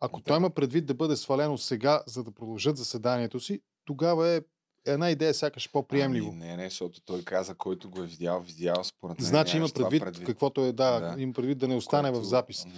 Ако 0.00 0.20
Да. 0.20 0.24
той 0.24 0.36
има 0.36 0.50
предвид 0.50 0.86
да 0.86 0.94
бъде 0.94 1.16
свалено 1.16 1.58
сега, 1.58 2.02
за 2.06 2.24
да 2.24 2.30
продължат 2.30 2.76
заседанието 2.76 3.40
си, 3.40 3.60
тогава 3.84 4.28
е 4.28 4.40
една 4.86 5.10
идея 5.10 5.34
сякаш 5.34 5.72
по-приемливо. 5.72 6.28
Ами, 6.28 6.38
не, 6.38 6.56
не, 6.56 6.64
защото 6.64 7.00
той 7.00 7.22
каза, 7.22 7.54
който 7.54 7.90
го 7.90 8.02
е 8.02 8.06
видял, 8.06 8.40
видял 8.40 8.84
според 8.84 9.18
мен. 9.20 9.28
значи 9.28 9.56
има 9.56 9.68
това 9.68 9.88
предвид, 9.90 10.26
каквото 10.26 10.60
е, 10.60 10.72
да, 10.72 11.00
Да. 11.00 11.22
има 11.22 11.32
предвид 11.32 11.58
да 11.58 11.68
не 11.68 11.74
остане 11.74 12.08
в 12.08 12.12
което- 12.12 12.26
запис. 12.26 12.64
М, 12.64 12.72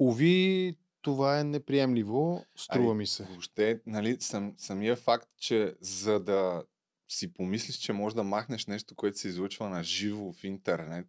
Ови, 0.00 0.76
това 1.02 1.40
е 1.40 1.44
неприемливо, 1.44 2.44
струва 2.56 2.90
Ами, 2.90 2.98
ми 2.98 3.06
се. 3.06 3.24
Въобще, 3.24 3.80
нали, 3.86 4.16
сам, 4.20 4.54
самия 4.58 4.96
факт, 4.96 5.28
че 5.36 5.74
за 5.80 6.20
да 6.20 6.62
си 7.08 7.32
помислиш, 7.32 7.76
че 7.76 7.92
можеш 7.92 8.14
да 8.14 8.22
махнеш 8.24 8.66
нещо, 8.66 8.94
което 8.94 9.18
се 9.18 9.28
излъчва 9.28 9.68
на 9.68 9.82
живо 9.82 10.32
в 10.32 10.44
интернет. 10.44 11.06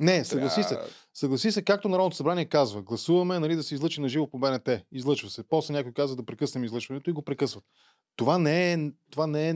Не, 0.00 0.24
съгласи 0.24 0.62
се. 0.62 0.78
Съгласи 1.14 1.52
се, 1.52 1.62
както 1.62 1.88
Народното 1.88 2.16
събрание 2.16 2.44
казва. 2.44 2.82
Гласуваме 2.82 3.38
нали, 3.38 3.56
да 3.56 3.62
се 3.62 3.74
излъчи 3.74 4.00
на 4.00 4.08
живо 4.08 4.26
по 4.26 4.38
БНТ. 4.38 4.68
Излъчва 4.92 5.30
се. 5.30 5.42
После 5.42 5.72
някой 5.74 5.92
казва 5.92 6.16
да 6.16 6.24
прекъснем 6.24 6.64
излъчването 6.64 7.10
и 7.10 7.12
го 7.12 7.22
прекъсват. 7.22 7.64
Това 8.16 8.38
не 8.38 8.72
е, 8.72 8.78
това 9.10 9.26
не 9.26 9.50
е, 9.50 9.54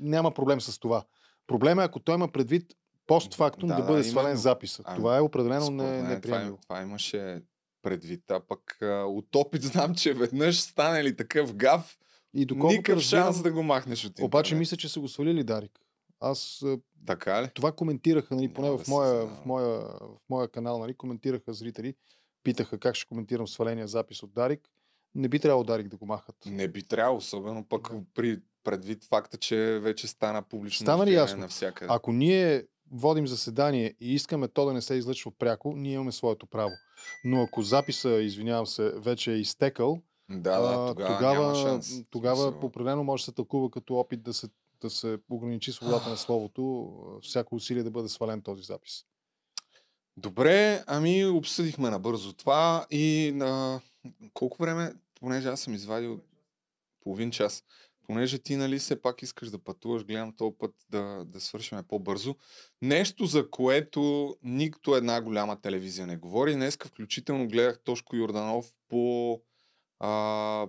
няма 0.00 0.30
проблем 0.30 0.60
с 0.60 0.78
това. 0.78 1.04
Проблема 1.46 1.82
е, 1.82 1.84
ако 1.84 2.00
той 2.00 2.14
има 2.14 2.28
предвид 2.28 2.74
постфактум 3.06 3.68
да, 3.68 3.74
Да, 3.74 3.80
да 3.82 3.86
бъде 3.86 4.04
свален 4.04 4.26
именно. 4.26 4.40
записа. 4.40 4.82
Ами, 4.86 4.96
това 4.96 5.16
е 5.16 5.20
определено 5.20 5.70
не, 5.70 5.98
това, 5.98 6.08
неприемливо. 6.08 6.54
им- 6.54 6.62
това 6.62 6.82
имаше 6.82 7.42
предвид, 7.82 8.30
а 8.30 8.40
пък 8.40 8.78
а, 8.82 9.04
от 9.04 9.36
опит 9.36 9.62
знам, 9.62 9.94
че 9.94 10.14
веднъж 10.14 10.60
стане 10.60 11.04
ли 11.04 11.16
такъв 11.16 11.54
гав, 11.54 11.98
И 12.34 12.38
никакъв 12.40 12.96
разбирам, 12.96 13.00
шанс 13.24 13.42
да 13.42 13.52
го 13.52 13.62
махнеш 13.62 14.04
от 14.04 14.08
интернет. 14.08 14.26
Обаче 14.26 14.54
мисля, 14.54 14.76
че 14.76 14.88
са 14.88 15.00
го 15.00 15.08
свалили 15.08 15.44
Дарик. 15.44 15.80
Аз 16.20 16.64
Така 17.06 17.42
ли? 17.42 17.50
това 17.54 17.72
коментираха, 17.72 18.34
нали, 18.34 18.54
поне 18.54 18.70
в 18.70 18.76
да 18.76 18.84
се 18.84 18.90
моя, 18.90 19.26
в, 19.26 19.44
моя, 19.46 19.68
в 19.80 20.28
моя 20.30 20.48
канал, 20.48 20.78
нали, 20.78 20.94
коментираха 20.94 21.52
зрители, 21.52 21.94
питаха 22.42 22.78
как 22.78 22.94
ще 22.94 23.06
коментирам 23.06 23.48
сваления 23.48 23.88
запис 23.88 24.22
от 24.22 24.32
Дарик. 24.32 24.60
Не 25.14 25.28
би 25.28 25.38
трябвало 25.38 25.64
Дарик 25.64 25.88
да 25.88 25.96
го 25.96 26.06
махат. 26.06 26.36
Не 26.46 26.68
би 26.68 26.82
трябвало, 26.82 27.18
особено 27.18 27.64
пък 27.64 27.88
при 28.14 28.38
предвид 28.64 29.04
факта, 29.04 29.36
че 29.36 29.56
вече 29.78 30.06
стана 30.08 30.42
публично 30.42 30.84
Стана 30.84 31.06
ли 31.06 31.14
ясно? 31.14 31.38
навсякъде. 31.38 31.88
Ако 31.90 32.12
ние 32.12 32.64
водим 32.90 33.26
заседание 33.26 33.94
и 34.00 34.14
искаме 34.14 34.48
то 34.48 34.64
да 34.64 34.72
не 34.72 34.82
се 34.82 34.94
излъчва 34.94 35.32
пряко, 35.38 35.72
ние 35.72 35.92
имаме 35.92 36.12
своето 36.12 36.46
право. 36.46 36.70
Но 37.24 37.42
ако 37.42 37.62
записа, 37.62 38.10
извинявам 38.10 38.66
се, 38.66 38.92
вече 38.96 39.32
е 39.32 39.36
изтекал, 39.36 39.98
Да, 40.30 40.36
да, 40.60 40.86
тогава, 40.88 40.94
тогава, 41.16 41.42
няма 41.42 41.54
шанс. 41.54 42.02
тогава 42.10 42.54
определено 42.62 43.04
може 43.04 43.20
да 43.20 43.24
се 43.24 43.32
тълкува 43.32 43.70
като 43.70 43.94
опит 43.94 44.22
да 44.22 44.34
се, 44.34 44.48
да 44.80 44.90
се 44.90 45.18
ограничи 45.30 45.72
свободата 45.72 46.08
на 46.08 46.16
словото, 46.16 46.92
всяко 47.22 47.54
усилие 47.54 47.82
да 47.82 47.90
бъде 47.90 48.08
свален 48.08 48.42
този 48.42 48.62
запис. 48.62 49.04
Добре, 50.16 50.84
ами 50.86 51.26
обсъдихме 51.26 51.90
набързо 51.90 52.32
това 52.32 52.86
и 52.90 53.32
на 53.34 53.80
колко 54.34 54.62
време, 54.62 54.92
понеже 55.14 55.48
аз 55.48 55.60
съм 55.60 55.74
извадил 55.74 56.20
половин 57.00 57.30
час, 57.30 57.64
понеже 58.06 58.38
ти 58.38 58.56
нали 58.56 58.78
все 58.78 59.02
пак 59.02 59.22
искаш 59.22 59.50
да 59.50 59.58
пътуваш, 59.58 60.04
гледам 60.04 60.36
този 60.36 60.54
път 60.58 60.74
да, 60.90 61.24
да 61.26 61.40
свършим 61.40 61.78
по-бързо. 61.88 62.36
Нещо, 62.82 63.26
за 63.26 63.50
което 63.50 64.34
нито 64.42 64.96
една 64.96 65.22
голяма 65.22 65.60
телевизия 65.60 66.06
не 66.06 66.16
говори. 66.16 66.54
Днеска 66.54 66.88
включително 66.88 67.48
гледах 67.48 67.80
Тошко 67.84 68.16
Йорданов 68.16 68.72
по, 68.88 69.40
а, 69.98 70.68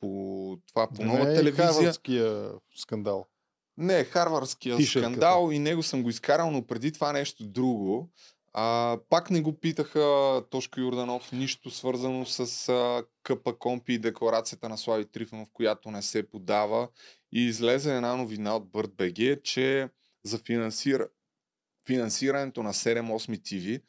по 0.00 0.58
това, 0.68 0.88
по 0.88 0.94
Да 0.94 1.04
нова 1.04 1.32
е 1.32 1.34
телевизия. 1.34 1.66
Харвардския 1.66 2.52
скандал. 2.76 3.26
Не, 3.78 4.04
харвардския 4.04 4.76
Тишерката. 4.76 5.12
скандал 5.12 5.50
и 5.52 5.58
него 5.58 5.82
съм 5.82 6.02
го 6.02 6.10
изкарал, 6.10 6.50
но 6.50 6.66
преди 6.66 6.92
това 6.92 7.12
нещо 7.12 7.44
друго. 7.44 8.10
А, 8.52 8.98
пак 9.08 9.30
не 9.30 9.40
го 9.40 9.60
питаха 9.60 10.42
Тошко 10.50 10.80
Юрданов 10.80 11.32
нищо 11.32 11.70
свързано 11.70 12.26
с 12.26 12.68
а, 12.68 13.04
КП 13.22 13.58
Компи 13.58 13.92
и 13.92 13.98
декларацията 13.98 14.68
на 14.68 14.78
Слави 14.78 15.04
Трифонов, 15.04 15.48
която 15.52 15.90
не 15.90 16.02
се 16.02 16.28
подава. 16.28 16.88
И 17.32 17.46
излезе 17.46 17.96
една 17.96 18.16
новина 18.16 18.56
от 18.56 18.70
БГ, 18.70 19.42
че 19.42 19.88
за 20.24 20.38
финансира, 20.38 21.08
финансирането 21.86 22.62
на 22.62 22.72
7-8 22.72 23.38
TV 23.38 23.82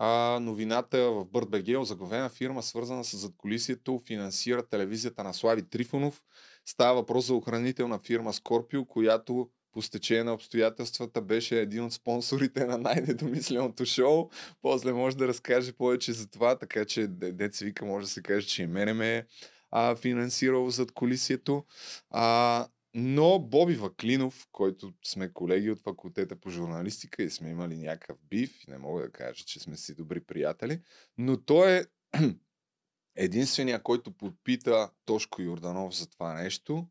а, 0.00 0.38
новината 0.40 1.10
в 1.10 1.24
БГ 1.24 1.68
е 1.68 2.28
фирма, 2.28 2.62
свързана 2.62 3.04
с 3.04 3.16
задколисието, 3.16 4.02
финансира 4.06 4.62
телевизията 4.62 5.24
на 5.24 5.34
Слави 5.34 5.62
Трифонов. 5.62 6.22
Става 6.66 6.94
въпрос 6.94 7.26
за 7.26 7.34
охранителна 7.34 7.98
фирма 7.98 8.32
Скорпио, 8.32 8.84
която 8.84 9.48
по 9.72 9.82
стечение 9.82 10.24
на 10.24 10.34
обстоятелствата 10.34 11.22
беше 11.22 11.60
един 11.60 11.84
от 11.84 11.92
спонсорите 11.92 12.66
на 12.66 12.78
най-недомисленото 12.78 13.84
шоу. 13.84 14.28
После 14.62 14.92
може 14.92 15.16
да 15.16 15.28
разкаже 15.28 15.72
повече 15.72 16.12
за 16.12 16.30
това, 16.30 16.58
така 16.58 16.84
че 16.84 17.06
де- 17.06 17.32
деца 17.32 17.64
вика 17.64 17.84
може 17.84 18.06
да 18.06 18.10
се 18.10 18.22
каже, 18.22 18.46
че 18.46 18.62
и 18.62 18.66
мене 18.66 18.92
ме 18.92 19.16
е 19.16 19.24
а, 19.70 19.96
финансирал 19.96 20.70
зад 20.70 20.92
колисието. 20.92 21.64
А, 22.10 22.66
но 22.94 23.38
Боби 23.38 23.74
Ваклинов, 23.74 24.48
който 24.52 24.92
сме 25.04 25.32
колеги 25.32 25.70
от 25.70 25.78
факултета 25.78 26.36
по 26.36 26.50
журналистика 26.50 27.22
и 27.22 27.30
сме 27.30 27.50
имали 27.50 27.76
някакъв 27.76 28.16
бив, 28.30 28.52
не 28.68 28.78
мога 28.78 29.02
да 29.02 29.10
кажа, 29.10 29.44
че 29.44 29.60
сме 29.60 29.76
си 29.76 29.94
добри 29.94 30.20
приятели, 30.20 30.80
но 31.18 31.36
той 31.36 31.76
е 31.76 31.84
единствения, 33.16 33.82
който 33.82 34.10
подпита 34.10 34.90
Тошко 35.04 35.42
Йорданов 35.42 35.96
за 35.96 36.10
това 36.10 36.34
нещо, 36.34 36.86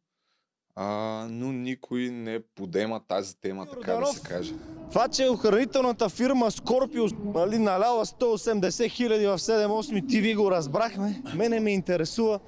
а, 0.79 1.27
но 1.29 1.51
никой 1.51 2.09
не 2.09 2.39
подема 2.55 3.01
тази 3.07 3.39
тема, 3.39 3.65
така 3.65 3.93
да 3.93 4.05
се 4.05 4.21
каже. 4.21 4.53
Това, 4.89 5.07
че 5.07 5.29
охранителната 5.29 6.09
фирма 6.09 6.51
Скорпио 6.51 7.05
нали, 7.23 7.57
наляла 7.57 8.05
180 8.05 8.89
хиляди 8.89 9.25
в 9.25 9.39
7-8 9.39 10.03
TV 10.03 10.35
го 10.35 10.51
разбрахме. 10.51 11.21
Мене 11.35 11.59
ме 11.59 11.71
интересува. 11.71 12.39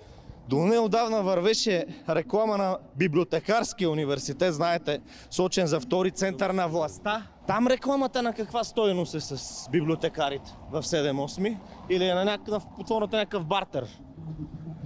До 0.50 0.58
неодавна 0.58 1.24
вървеше 1.24 1.86
реклама 2.10 2.58
на 2.58 2.78
Библиотекарския 2.97 3.89
университет, 3.89 4.54
знаете, 4.54 5.00
сочен 5.30 5.68
за 5.68 5.80
втори 5.80 6.12
център 6.12 6.50
на 6.50 6.68
властта. 6.68 7.24
Там 7.47 7.68
рекламата 7.68 8.22
на 8.22 8.34
каква 8.34 8.64
стоеност 8.64 9.14
е 9.16 9.20
с 9.20 9.70
библиотекарите 9.72 10.52
в 10.72 10.84
7-8 10.84 11.58
или 11.89 12.06
е 12.06 12.14
на 12.14 12.26
някакъв, 12.26 12.64
потворната 12.78 13.18
някакъв 13.18 13.45
бартер? 13.45 14.00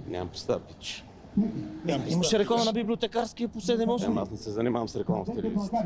Нямам 0.06 0.28
представа, 0.28 0.60
пич. 0.60 1.04
Имаше 2.08 2.38
реклама 2.38 2.64
на 2.64 2.72
библиотекарския 2.72 3.48
по 3.48 3.60
7-8. 3.60 4.06
Ама 4.06 4.20
аз 4.20 4.30
не 4.30 4.36
се 4.36 4.50
занимавам 4.50 4.88
с 4.88 4.96
реклама 4.96 5.24
в 5.24 5.34
телевизията. 5.34 5.84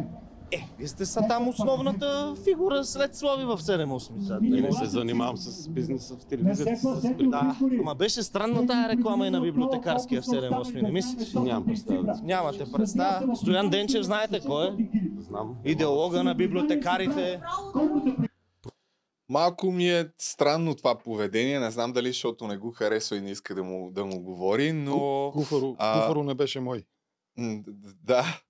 Е, 0.53 0.69
вие 0.79 0.89
сте 0.89 1.07
са 1.07 1.21
там 1.29 1.49
основната 1.49 2.35
фигура 2.45 2.85
след 2.85 3.17
Слави 3.17 3.45
в 3.45 3.59
7-8. 3.59 4.41
Не, 4.41 4.61
не 4.61 4.73
се 4.73 4.85
занимавам 4.85 5.37
с 5.37 5.69
бизнеса 5.69 6.17
в 6.17 6.25
телевизията. 6.25 6.77
С... 6.77 7.15
Да, 7.19 7.57
ама 7.81 7.95
беше 7.95 8.23
странна 8.23 8.67
тая 8.67 8.89
реклама 8.89 9.27
и 9.27 9.31
на 9.31 9.41
библиотекарския 9.41 10.23
в 10.23 10.25
7-8, 10.25 10.83
не 10.83 10.91
мислите? 10.91 11.39
Нямам 11.39 11.65
представа. 11.65 12.21
Нямате 12.23 12.65
представа. 12.73 13.37
Стоян 13.37 13.71
Денчев, 13.71 14.03
знаете 14.03 14.41
кой 14.47 14.67
е? 14.67 14.71
Знам. 15.19 15.57
Идеолога 15.65 16.25
на 16.25 16.35
библиотекарите. 16.35 17.41
Малко 19.29 19.73
ми 19.73 19.91
е 19.91 20.09
странно 20.19 20.75
това 20.75 20.99
поведение. 20.99 21.61
Не 21.61 21.71
знам 21.71 21.93
дали, 21.93 22.09
защото 22.09 22.47
не 22.47 22.57
го 22.57 22.71
харесва 22.71 23.17
и 23.17 23.21
не 23.21 23.31
иска 23.31 23.55
да 23.55 23.65
му, 23.65 23.91
да 23.91 24.05
му 24.05 24.21
говори, 24.21 24.73
но... 24.73 25.31
Куфаро, 25.33 25.77
а, 25.79 26.01
Куфаро 26.01 26.23
не 26.23 26.35
беше 26.35 26.61
мой. 26.61 26.85
Да. 28.03 28.41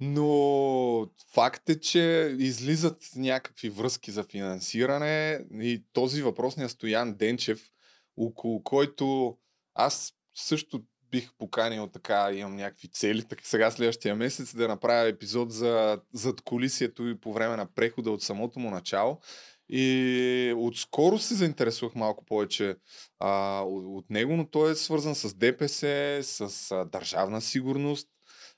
Но 0.00 1.08
факт 1.32 1.68
е, 1.68 1.80
че 1.80 2.36
излизат 2.38 3.10
някакви 3.16 3.68
връзки 3.68 4.10
за 4.10 4.24
финансиране 4.24 5.40
и 5.60 5.84
този 5.92 6.22
въпросният 6.22 6.70
Стоян 6.70 7.14
Денчев, 7.14 7.70
около 8.16 8.62
който 8.62 9.36
аз 9.74 10.12
също 10.34 10.82
бих 11.10 11.32
поканил 11.38 11.86
така, 11.86 12.32
имам 12.32 12.56
някакви 12.56 12.88
цели, 12.88 13.24
така 13.24 13.44
сега 13.44 13.70
следващия 13.70 14.16
месец 14.16 14.56
да 14.56 14.68
направя 14.68 15.08
епизод 15.08 15.52
за 15.52 16.00
зад 16.12 16.40
колисието 16.40 17.08
и 17.08 17.20
по 17.20 17.32
време 17.32 17.56
на 17.56 17.66
прехода 17.74 18.10
от 18.10 18.22
самото 18.22 18.58
му 18.58 18.70
начало. 18.70 19.20
И 19.68 20.54
отскоро 20.56 21.18
се 21.18 21.34
заинтересувах 21.34 21.94
малко 21.94 22.24
повече 22.24 22.76
а, 23.18 23.60
от 23.66 24.10
него, 24.10 24.36
но 24.36 24.46
той 24.46 24.72
е 24.72 24.74
свързан 24.74 25.14
с 25.14 25.34
ДПС, 25.34 26.18
с 26.22 26.70
а, 26.70 26.84
държавна 26.84 27.40
сигурност. 27.40 28.08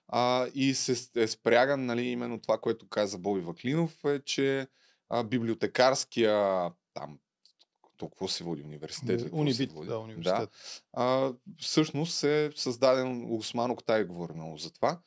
А, 0.09 0.47
и 0.55 0.75
се 0.75 1.23
е 1.23 1.27
спряган, 1.27 1.87
нали, 1.87 2.03
именно 2.03 2.41
това, 2.41 2.59
което 2.59 2.89
каза 2.89 3.19
Боби 3.19 3.41
Ваклинов, 3.41 4.05
е, 4.05 4.21
че 4.21 4.67
а, 5.09 5.25
библиотекарския 5.25 6.71
там, 6.95 7.19
толкова 7.97 8.29
се 8.29 8.45
води 8.45 8.63
университет. 8.63 9.21
се 9.21 9.29
Унибит, 9.33 9.73
води? 9.73 9.89
да, 9.89 9.99
университет. 9.99 10.51
А, 10.93 11.33
всъщност 11.59 12.25
е 12.25 12.51
създаден, 12.57 13.27
Осман 13.31 13.71
Октай 13.71 14.05
говори 14.05 14.33
много 14.33 14.57
за 14.57 14.73
това, 14.73 15.01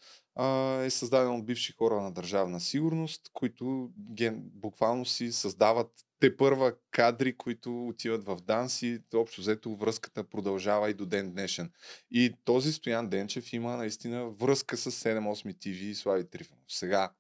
е 0.84 0.90
създаден 0.90 1.36
от 1.36 1.46
бивши 1.46 1.74
хора 1.74 2.02
на 2.02 2.12
държавна 2.12 2.60
сигурност, 2.60 3.22
които 3.34 3.92
ген, 4.14 4.42
буквално 4.54 5.06
си 5.06 5.32
създават 5.32 5.92
те 6.20 6.38
първа 6.38 6.74
кадри, 6.92 7.38
които 7.38 7.88
отиват 7.88 8.24
в 8.24 8.36
ДАНС 8.36 8.82
и 8.82 9.00
общо 9.14 9.42
взето 9.42 9.76
връзката 9.76 10.24
продължава 10.24 10.90
и 10.90 10.94
до 10.94 11.06
ден 11.06 11.32
днешен. 11.32 11.72
И 12.12 12.34
този 12.44 12.74
Стоян 12.74 13.10
Денчев 13.10 13.54
има 13.54 13.78
наистина 13.78 14.30
връзка 14.30 14.78
с 14.78 14.92
7-8 14.92 15.54
TV 15.56 15.82
и 15.82 15.96
Слави 15.96 16.30
Трифонов. 16.30 16.64
Сега, 16.68 17.12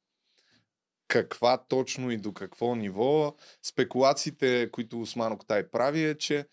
каква 1.07 1.57
точно 1.57 2.11
и 2.11 2.17
до 2.17 2.33
какво 2.33 2.75
ниво. 2.75 3.35
Спекулациите, 3.63 4.69
които 4.71 5.01
Осман 5.01 5.33
Октай 5.33 5.69
прави 5.69 6.03
е, 6.03 6.17
че 6.17 6.45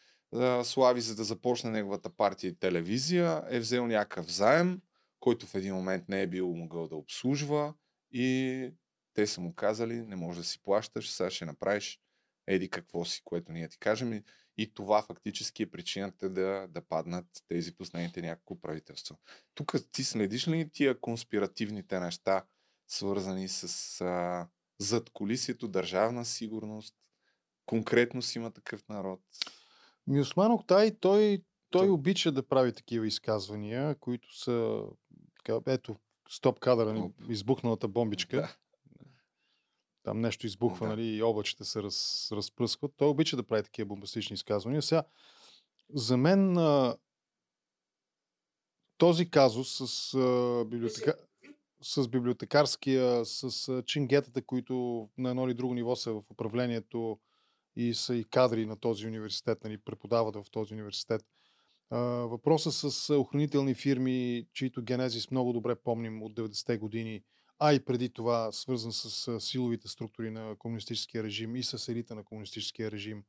Слави, 0.62 1.00
за 1.00 1.14
да 1.14 1.24
започне 1.24 1.70
неговата 1.70 2.10
партия 2.10 2.48
и 2.48 2.58
телевизия, 2.58 3.42
е 3.48 3.60
взел 3.60 3.86
някакъв 3.86 4.32
заем, 4.32 4.80
който 5.20 5.46
в 5.46 5.54
един 5.54 5.74
момент 5.74 6.08
не 6.08 6.22
е 6.22 6.26
бил 6.26 6.54
могъл 6.54 6.88
да 6.88 6.96
обслужва 6.96 7.74
и 8.12 8.70
те 9.14 9.26
са 9.26 9.40
му 9.40 9.54
казали, 9.54 10.02
не 10.02 10.16
можеш 10.16 10.38
да 10.38 10.44
си 10.44 10.62
плащаш, 10.62 11.10
сега 11.10 11.30
ще 11.30 11.44
направиш 11.44 12.00
еди 12.46 12.70
какво 12.70 13.04
си, 13.04 13.22
което 13.24 13.52
ние 13.52 13.68
ти 13.68 13.78
кажем. 13.78 14.12
И, 14.12 14.22
и 14.56 14.74
това 14.74 15.02
фактически 15.02 15.62
е 15.62 15.70
причината 15.70 16.30
да, 16.30 16.66
да 16.70 16.80
паднат 16.80 17.26
тези 17.48 17.76
последните 17.76 18.22
няколко 18.22 18.60
правителства. 18.60 19.16
Тук 19.54 19.74
ти 19.92 20.04
следиш 20.04 20.48
ли 20.48 20.70
тия 20.72 21.00
конспиративните 21.00 22.00
неща, 22.00 22.44
свързани 22.88 23.48
с 23.48 24.00
а, 24.00 24.48
зад 24.78 25.10
колисието, 25.10 25.68
държавна 25.68 26.24
сигурност? 26.24 26.94
Конкретно 27.66 28.22
си 28.22 28.38
има 28.38 28.50
такъв 28.50 28.88
народ. 28.88 29.20
Мюсман 30.06 30.52
Октай, 30.52 30.96
той, 31.00 31.42
той 31.70 31.88
обича 31.88 32.32
да 32.32 32.48
прави 32.48 32.72
такива 32.72 33.06
изказвания, 33.06 33.94
които 33.94 34.36
са 34.38 34.82
така, 35.44 35.72
ето, 35.72 35.96
стоп 36.28 36.58
кадъра, 36.58 37.10
избухналата 37.28 37.88
бомбичка. 37.88 38.36
Да. 38.36 38.56
Там 40.02 40.20
нещо 40.20 40.46
избухва, 40.46 40.86
Да. 40.86 40.90
нали, 40.90 41.06
и 41.06 41.22
облачета 41.22 41.64
се 41.64 41.82
раз, 41.82 42.28
разпръскват. 42.32 42.92
Той 42.96 43.08
обича 43.08 43.36
да 43.36 43.42
прави 43.42 43.62
такива 43.62 43.86
бомбастични 43.86 44.34
изказвания. 44.34 44.82
Сега, 44.82 45.02
за 45.94 46.16
мен 46.16 46.56
а, 46.58 46.96
този 48.98 49.30
казус 49.30 49.76
с, 49.76 50.14
а, 50.14 50.64
библиотека... 50.64 51.14
с 51.82 52.08
библиотекарския, 52.08 53.24
с 53.24 53.68
а, 53.68 53.82
чингетата, 53.82 54.42
които 54.42 55.08
на 55.18 55.30
едно 55.30 55.46
или 55.46 55.54
друго 55.54 55.74
ниво 55.74 55.96
са 55.96 56.12
в 56.12 56.30
управлението 56.30 57.18
и 57.76 57.94
са 57.94 58.14
и 58.14 58.24
кадри 58.24 58.66
на 58.66 58.76
този 58.76 59.06
университет, 59.06 59.64
нали, 59.64 59.78
преподават 59.78 60.36
в 60.36 60.50
този 60.50 60.74
университет. 60.74 61.24
А, 61.90 61.98
въпросът 62.00 62.74
с 62.74 63.14
охранителни 63.14 63.74
фирми, 63.74 64.46
чието 64.52 64.82
генезис 64.82 65.30
много 65.30 65.52
добре 65.52 65.74
помним 65.74 66.22
от 66.22 66.34
90-те 66.34 66.78
години, 66.78 67.22
а 67.58 67.72
и 67.72 67.84
преди 67.84 68.08
това 68.08 68.52
свързан 68.52 68.92
с 68.92 69.40
силовите 69.40 69.88
структури 69.88 70.30
на 70.30 70.56
комунистическия 70.58 71.22
режим 71.22 71.56
и 71.56 71.62
с 71.62 71.88
елита 71.88 72.14
на 72.14 72.24
комунистическия 72.24 72.90
режим. 72.90 73.22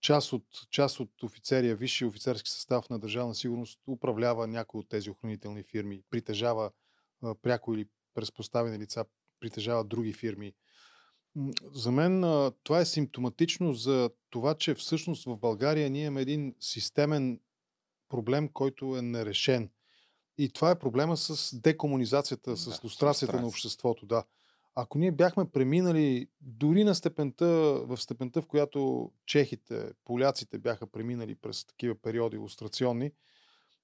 Част, 0.00 0.32
от, 0.32 0.44
част 0.70 1.00
от 1.00 1.22
офицерия, 1.22 1.76
висши 1.76 2.04
офицерски 2.04 2.50
състав 2.50 2.90
на 2.90 2.98
държавна 2.98 3.34
сигурност 3.34 3.80
управлява 3.88 4.46
някои 4.46 4.80
от 4.80 4.88
тези 4.88 5.10
охранителни 5.10 5.62
фирми, 5.62 6.02
притежава 6.10 6.70
пряко 7.42 7.74
или 7.74 7.86
през 8.14 8.32
поставени 8.32 8.78
лица, 8.78 9.04
притежава 9.40 9.84
други 9.84 10.12
фирми. 10.12 10.52
За 11.72 11.90
мен 11.90 12.24
а, 12.24 12.52
това 12.62 12.80
е 12.80 12.84
симптоматично 12.84 13.72
за 13.72 14.10
това, 14.30 14.54
че 14.54 14.74
всъщност 14.74 15.24
в 15.24 15.36
България 15.36 15.90
ние 15.90 16.04
имаме 16.04 16.20
един 16.20 16.54
системен 16.60 17.40
проблем, 18.08 18.48
който 18.48 18.96
е 18.96 19.02
нерешен. 19.02 19.70
И 20.38 20.48
това 20.48 20.70
е 20.70 20.78
проблема 20.78 21.16
с 21.16 21.56
декомунизацията, 21.60 22.56
с 22.56 22.70
Да, 22.70 22.80
лустрацията 22.84 23.36
на 23.36 23.42
лустрация. 23.42 23.48
обществото. 23.48 24.06
Да. 24.06 24.24
Ако 24.74 24.98
ние 24.98 25.12
бяхме 25.12 25.50
преминали 25.50 26.28
дори 26.40 26.84
на 26.84 26.94
степента, 26.94 27.46
в 27.86 27.96
степента, 27.96 28.42
в 28.42 28.46
която 28.46 29.10
чехите, 29.26 29.92
поляците 30.04 30.58
бяха 30.58 30.86
преминали 30.86 31.34
през 31.34 31.64
такива 31.64 31.94
периоди 31.94 32.36
лустрационни, 32.36 33.10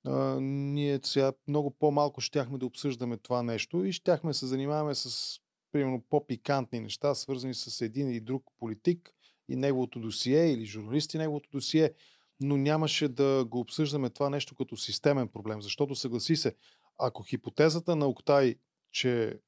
а, 0.05 0.40
ние 0.40 1.01
сега 1.05 1.32
много 1.48 1.70
по-малко 1.70 2.20
щяхме 2.20 2.59
да 2.59 2.66
обсъждаме 2.66 3.16
това 3.16 3.42
нещо 3.42 3.84
и 3.84 3.92
щяхме 3.92 4.34
се 4.34 4.46
занимаваме 4.46 4.94
с 4.94 5.36
примерно 5.73 6.05
по-пикантни 6.11 6.81
неща, 6.81 7.14
свързани 7.14 7.55
с 7.55 7.81
един 7.81 8.11
или 8.11 8.21
друг 8.21 8.45
политик 8.59 9.14
и 9.49 9.57
неговото 9.57 10.01
досие 10.01 10.53
или 10.53 10.64
журналисти 10.64 11.18
неговото 11.18 11.51
досие, 11.53 11.93
но 12.41 12.57
нямаше 12.57 13.09
да 13.09 13.45
го 13.49 13.61
обсъждаме 13.61 14.11
това 14.11 14.31
нещо 14.31 14.55
като 14.55 14.77
системен 14.77 15.29
проблем, 15.29 15.62
защото 15.62 15.95
съгласи 15.95 16.37
се, 16.37 16.55
ако 16.99 17.23
хипотезата 17.23 17.97
на 17.97 18.07
Октай, 18.07 18.57
че 18.93 19.41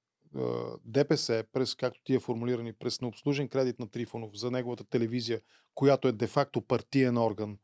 ДПС, 0.85 1.45
през, 1.53 1.75
както 1.75 2.01
ти 2.05 2.14
е 2.14 2.20
формулирани, 2.20 2.73
през 2.73 3.01
необслужен 3.01 3.49
кредит 3.49 3.79
на 3.79 3.89
Трифонов 3.89 4.39
за 4.39 4.51
неговата 4.51 4.85
телевизия, 4.85 5.41
която 5.75 6.09
е 6.09 6.12
де-факто 6.12 6.61
партиен 6.61 7.18
орган, 7.18 7.59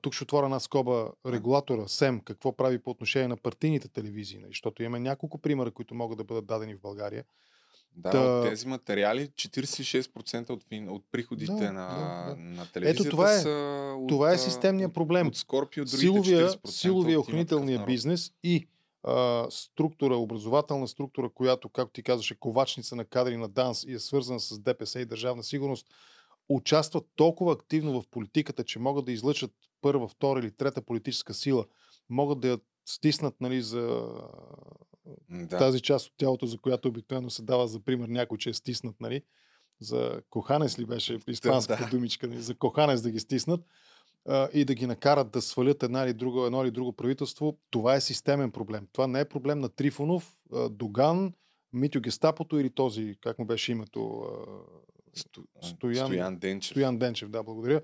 тук 0.00 0.14
ще 0.14 0.24
отворя 0.24 0.44
една 0.44 0.60
скоба 0.60 1.12
регулатора, 1.26 1.88
СЕМ, 1.88 2.20
какво 2.20 2.56
прави 2.56 2.82
по 2.82 2.90
отношение 2.90 3.28
на 3.28 3.36
партийните 3.36 3.88
телевизии, 3.88 4.38
нали, 4.38 4.50
защото 4.50 4.82
имаме 4.82 5.00
няколко 5.00 5.38
примера, 5.38 5.70
които 5.70 5.94
могат 5.94 6.18
да 6.18 6.24
бъдат 6.24 6.46
дадени 6.46 6.74
в 6.74 6.80
България. 6.80 7.24
Да, 7.96 8.10
Та- 8.10 8.20
от 8.20 8.48
тези 8.48 8.68
материали 8.68 9.28
46% 9.28 10.50
от, 10.50 10.64
от 10.90 11.04
приходите 11.12 11.52
Да, 11.52 11.72
на, 11.72 11.88
да, 11.88 12.34
да. 12.34 12.36
на 12.36 12.72
телевизията 12.72 13.10
това 13.10 13.34
е- 13.34 13.38
са 13.38 13.94
от, 13.98 14.08
това 14.08 14.30
е 14.30 14.34
а, 14.34 14.38
системният 14.38 14.94
проблем. 14.94 15.26
От 15.26 15.36
Скорпио, 15.36 15.84
другите 15.84 16.00
силовия, 16.00 16.48
40% 16.48 16.68
силовия 16.70 17.20
от 17.20 17.28
охранителния 17.28 17.84
бизнес 17.86 18.32
и 18.42 18.66
а, 19.02 19.46
структура, 19.50 20.16
образователна 20.16 20.88
структура, 20.88 21.30
която, 21.34 21.68
както 21.68 21.92
ти 21.92 22.02
казваше, 22.02 22.34
ковачница 22.40 22.96
на 22.96 23.04
кадри 23.04 23.36
на 23.36 23.48
ДАНС 23.48 23.84
и 23.84 23.92
е 23.92 23.98
свързана 23.98 24.40
с 24.40 24.58
ДПС 24.58 25.00
и 25.00 25.04
държавна 25.04 25.42
сигурност, 25.42 25.86
участват 26.48 27.04
толкова 27.16 27.52
активно 27.52 28.02
в 28.02 28.08
политиката, 28.10 28.64
че 28.64 28.78
могат 28.78 29.04
да 29.04 29.12
излъчат 29.12 29.50
първа, 29.80 30.08
втора 30.08 30.40
или 30.40 30.50
трета 30.50 30.82
политическа 30.82 31.34
сила, 31.34 31.64
могат 32.10 32.40
да 32.40 32.48
я 32.48 32.58
стиснат 32.86 33.34
нали, 33.40 33.62
за 33.62 34.08
Да. 35.30 35.58
тази 35.58 35.80
част 35.80 36.06
от 36.06 36.12
тялото, 36.16 36.46
за 36.46 36.58
която 36.58 36.88
обикновено 36.88 37.30
се 37.30 37.42
дава 37.42 37.68
за 37.68 37.80
пример 37.80 38.08
някой, 38.08 38.38
че 38.38 38.50
е 38.50 38.54
стиснат, 38.54 39.00
нали? 39.00 39.22
За 39.80 40.20
коханес 40.30 40.78
ли 40.78 40.86
беше 40.86 41.18
испанската 41.28 41.84
да. 41.84 41.90
думичка, 41.90 42.26
нали? 42.26 42.42
за 42.42 42.54
коханес 42.54 43.02
да 43.02 43.10
ги 43.10 43.20
стиснат 43.20 43.60
а, 44.26 44.48
и 44.52 44.64
да 44.64 44.74
ги 44.74 44.86
накарат 44.86 45.30
да 45.30 45.42
свалят 45.42 45.82
една 45.82 46.04
или 46.04 46.12
друго, 46.12 46.46
едно 46.46 46.62
или 46.64 46.70
друго 46.70 46.92
правителство, 46.92 47.58
това 47.70 47.94
е 47.94 48.00
системен 48.00 48.52
проблем. 48.52 48.88
Това 48.92 49.06
не 49.06 49.20
е 49.20 49.24
проблем 49.24 49.60
на 49.60 49.68
Трифонов, 49.68 50.36
Доган, 50.70 51.32
Митю 51.72 52.00
Гестапото 52.00 52.58
или 52.58 52.70
този, 52.70 53.16
как 53.20 53.38
му 53.38 53.46
беше 53.46 53.72
името. 53.72 54.22
Стоян- 55.62 56.06
Стоян 56.06 56.36
Денчев. 56.38 56.70
Стоян 56.70 56.98
Денчев, 56.98 57.28
да, 57.28 57.42
благодаря. 57.42 57.82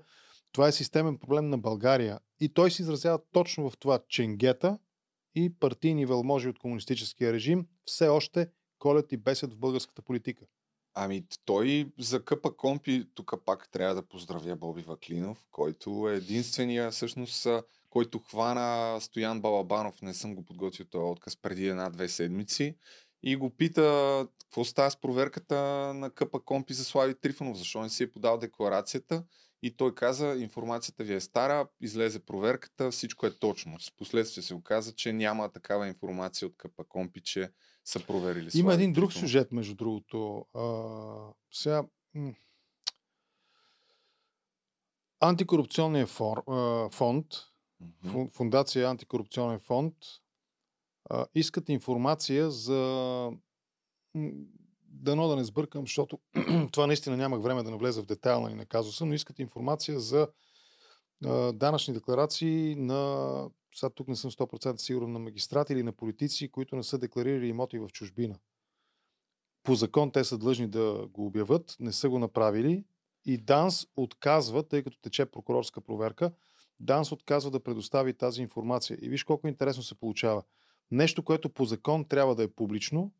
Това 0.51 0.67
е 0.67 0.71
системен 0.71 1.17
проблем 1.17 1.49
на 1.49 1.57
България. 1.57 2.19
И 2.39 2.49
той 2.49 2.71
се 2.71 2.81
изразява 2.81 3.19
точно 3.31 3.69
в 3.69 3.77
това 3.77 3.99
ченгета 4.09 4.77
и 5.35 5.53
партийни 5.59 6.05
велможи 6.05 6.49
от 6.49 6.59
комунистическия 6.59 7.33
режим 7.33 7.65
все 7.85 8.07
още 8.07 8.47
колят 8.79 9.11
и 9.11 9.17
бесят 9.17 9.53
в 9.53 9.57
българската 9.57 10.01
политика. 10.01 10.45
Ами 10.93 11.23
той 11.45 11.91
за 11.99 12.25
къпа 12.25 12.57
компи, 12.57 13.05
тук 13.15 13.33
пак 13.45 13.69
трябва 13.71 13.95
да 13.95 14.07
поздравя 14.07 14.55
Боби 14.55 14.81
Ваклинов, 14.81 15.45
който 15.51 16.09
е 16.09 16.15
единствения 16.15 16.91
всъщност, 16.91 17.47
който 17.89 18.19
хвана 18.19 19.01
Стоян 19.01 19.41
Балабанов, 19.41 20.01
не 20.01 20.13
съм 20.13 20.35
го 20.35 20.45
подготвил 20.45 20.85
този 20.85 21.03
отказ 21.03 21.37
преди 21.37 21.67
една-две 21.67 22.09
седмици 22.09 22.75
и 23.23 23.35
го 23.35 23.49
пита 23.49 24.27
какво 24.39 24.65
става 24.65 24.91
с 24.91 25.01
проверката 25.01 25.55
на 25.93 26.09
къпа 26.09 26.39
компи 26.39 26.73
за 26.73 26.85
Слави 26.85 27.15
Трифонов, 27.15 27.57
защо 27.57 27.81
не 27.81 27.89
си 27.89 28.03
е 28.03 28.11
подал 28.11 28.37
декларацията 28.37 29.23
и 29.63 29.77
той 29.77 29.95
каза, 29.95 30.27
информацията 30.27 31.03
ви 31.03 31.13
е 31.13 31.19
стара, 31.19 31.67
излезе 31.81 32.25
проверката, 32.25 32.91
всичко 32.91 33.25
е 33.25 33.37
точно. 33.39 33.79
С 33.79 33.91
последствие 33.91 34.43
се 34.43 34.53
оказа, 34.53 34.95
че 34.95 35.13
няма 35.13 35.51
такава 35.51 35.87
информация 35.87 36.47
от 36.47 36.57
къпа 36.57 36.83
компи, 36.83 37.21
че 37.21 37.51
са 37.85 38.05
проверили 38.05 38.49
Има 38.53 38.73
един 38.73 38.93
друг 38.93 39.13
сюжет, 39.13 39.51
между 39.51 39.75
другото. 39.75 40.45
А, 40.53 41.33
сега. 41.51 41.83
Антикорупционният 45.19 46.09
фор, 46.09 46.43
а, 46.47 46.89
фонд, 46.89 47.25
фу- 48.05 48.31
Фундация 48.31 48.89
Антикорупционен 48.89 49.59
фонд, 49.59 49.95
а, 51.09 51.25
искат 51.35 51.69
информация 51.69 52.51
за. 52.51 53.31
Дано 55.01 55.27
да 55.27 55.35
не 55.35 55.43
сбъркам, 55.43 55.81
защото 55.81 56.19
това 56.71 56.87
наистина 56.87 57.17
нямах 57.17 57.41
време 57.41 57.63
да 57.63 57.71
навлеза 57.71 58.01
в 58.01 58.05
детайл 58.05 58.41
нали, 58.41 58.53
на 58.53 58.65
казуса, 58.65 59.05
но 59.05 59.13
искат 59.13 59.39
информация 59.39 59.99
за 59.99 60.27
а, 61.25 61.53
данъчни 61.53 61.93
декларации 61.93 62.75
на. 62.75 63.49
Сега 63.75 63.89
тук 63.89 64.07
не 64.07 64.15
съм 64.15 64.31
100% 64.31 64.77
сигурен 64.77 65.11
на 65.11 65.19
магистрати 65.19 65.73
или 65.73 65.83
на 65.83 65.91
политици, 65.91 66.51
които 66.51 66.75
не 66.75 66.83
са 66.83 66.97
декларирали 66.97 67.47
имоти 67.47 67.79
в 67.79 67.89
чужбина. 67.89 68.35
По 69.63 69.75
закон 69.75 70.11
те 70.11 70.23
са 70.23 70.37
длъжни 70.37 70.67
да 70.67 71.07
го 71.11 71.25
обявят, 71.25 71.75
не 71.79 71.91
са 71.91 72.09
го 72.09 72.19
направили 72.19 72.83
и 73.25 73.37
ДАНС 73.37 73.87
отказва, 73.95 74.63
тъй 74.63 74.83
като 74.83 74.99
тече 74.99 75.25
прокурорска 75.25 75.81
проверка, 75.81 76.31
ДАНС 76.79 77.11
отказва 77.11 77.51
да 77.51 77.63
предостави 77.63 78.13
тази 78.13 78.41
информация. 78.41 78.97
И 79.01 79.09
виж 79.09 79.23
колко 79.23 79.47
интересно 79.47 79.83
се 79.83 79.95
получава. 79.95 80.43
Нещо, 80.91 81.23
което 81.23 81.49
по 81.49 81.65
закон 81.65 82.05
трябва 82.05 82.35
да 82.35 82.43
е 82.43 82.47
публично, 82.47 83.11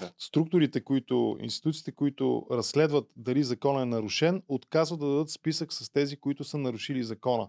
Да. 0.00 0.12
структурите, 0.18 0.84
които, 0.84 1.38
институциите, 1.40 1.92
които 1.92 2.46
разследват 2.50 3.10
дали 3.16 3.44
закона 3.44 3.82
е 3.82 3.86
нарушен, 3.86 4.42
отказват 4.48 5.00
да 5.00 5.06
дадат 5.06 5.30
списък 5.30 5.72
с 5.72 5.92
тези, 5.92 6.16
които 6.16 6.44
са 6.44 6.58
нарушили 6.58 7.02
закона. 7.02 7.48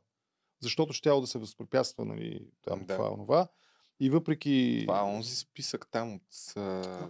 Защото 0.61 0.93
ще 0.93 1.09
да 1.09 1.27
се 1.27 1.37
възпрепятства 1.37 2.05
нали, 2.05 2.47
там, 2.65 2.79
Да. 2.85 2.95
това, 2.95 3.11
онова. 3.13 3.47
И 3.99 4.09
въпреки... 4.09 4.83
Това 4.87 4.99
е 4.99 5.15
онзи 5.15 5.35
списък 5.35 5.87
там, 5.91 6.15
от, 6.15 6.23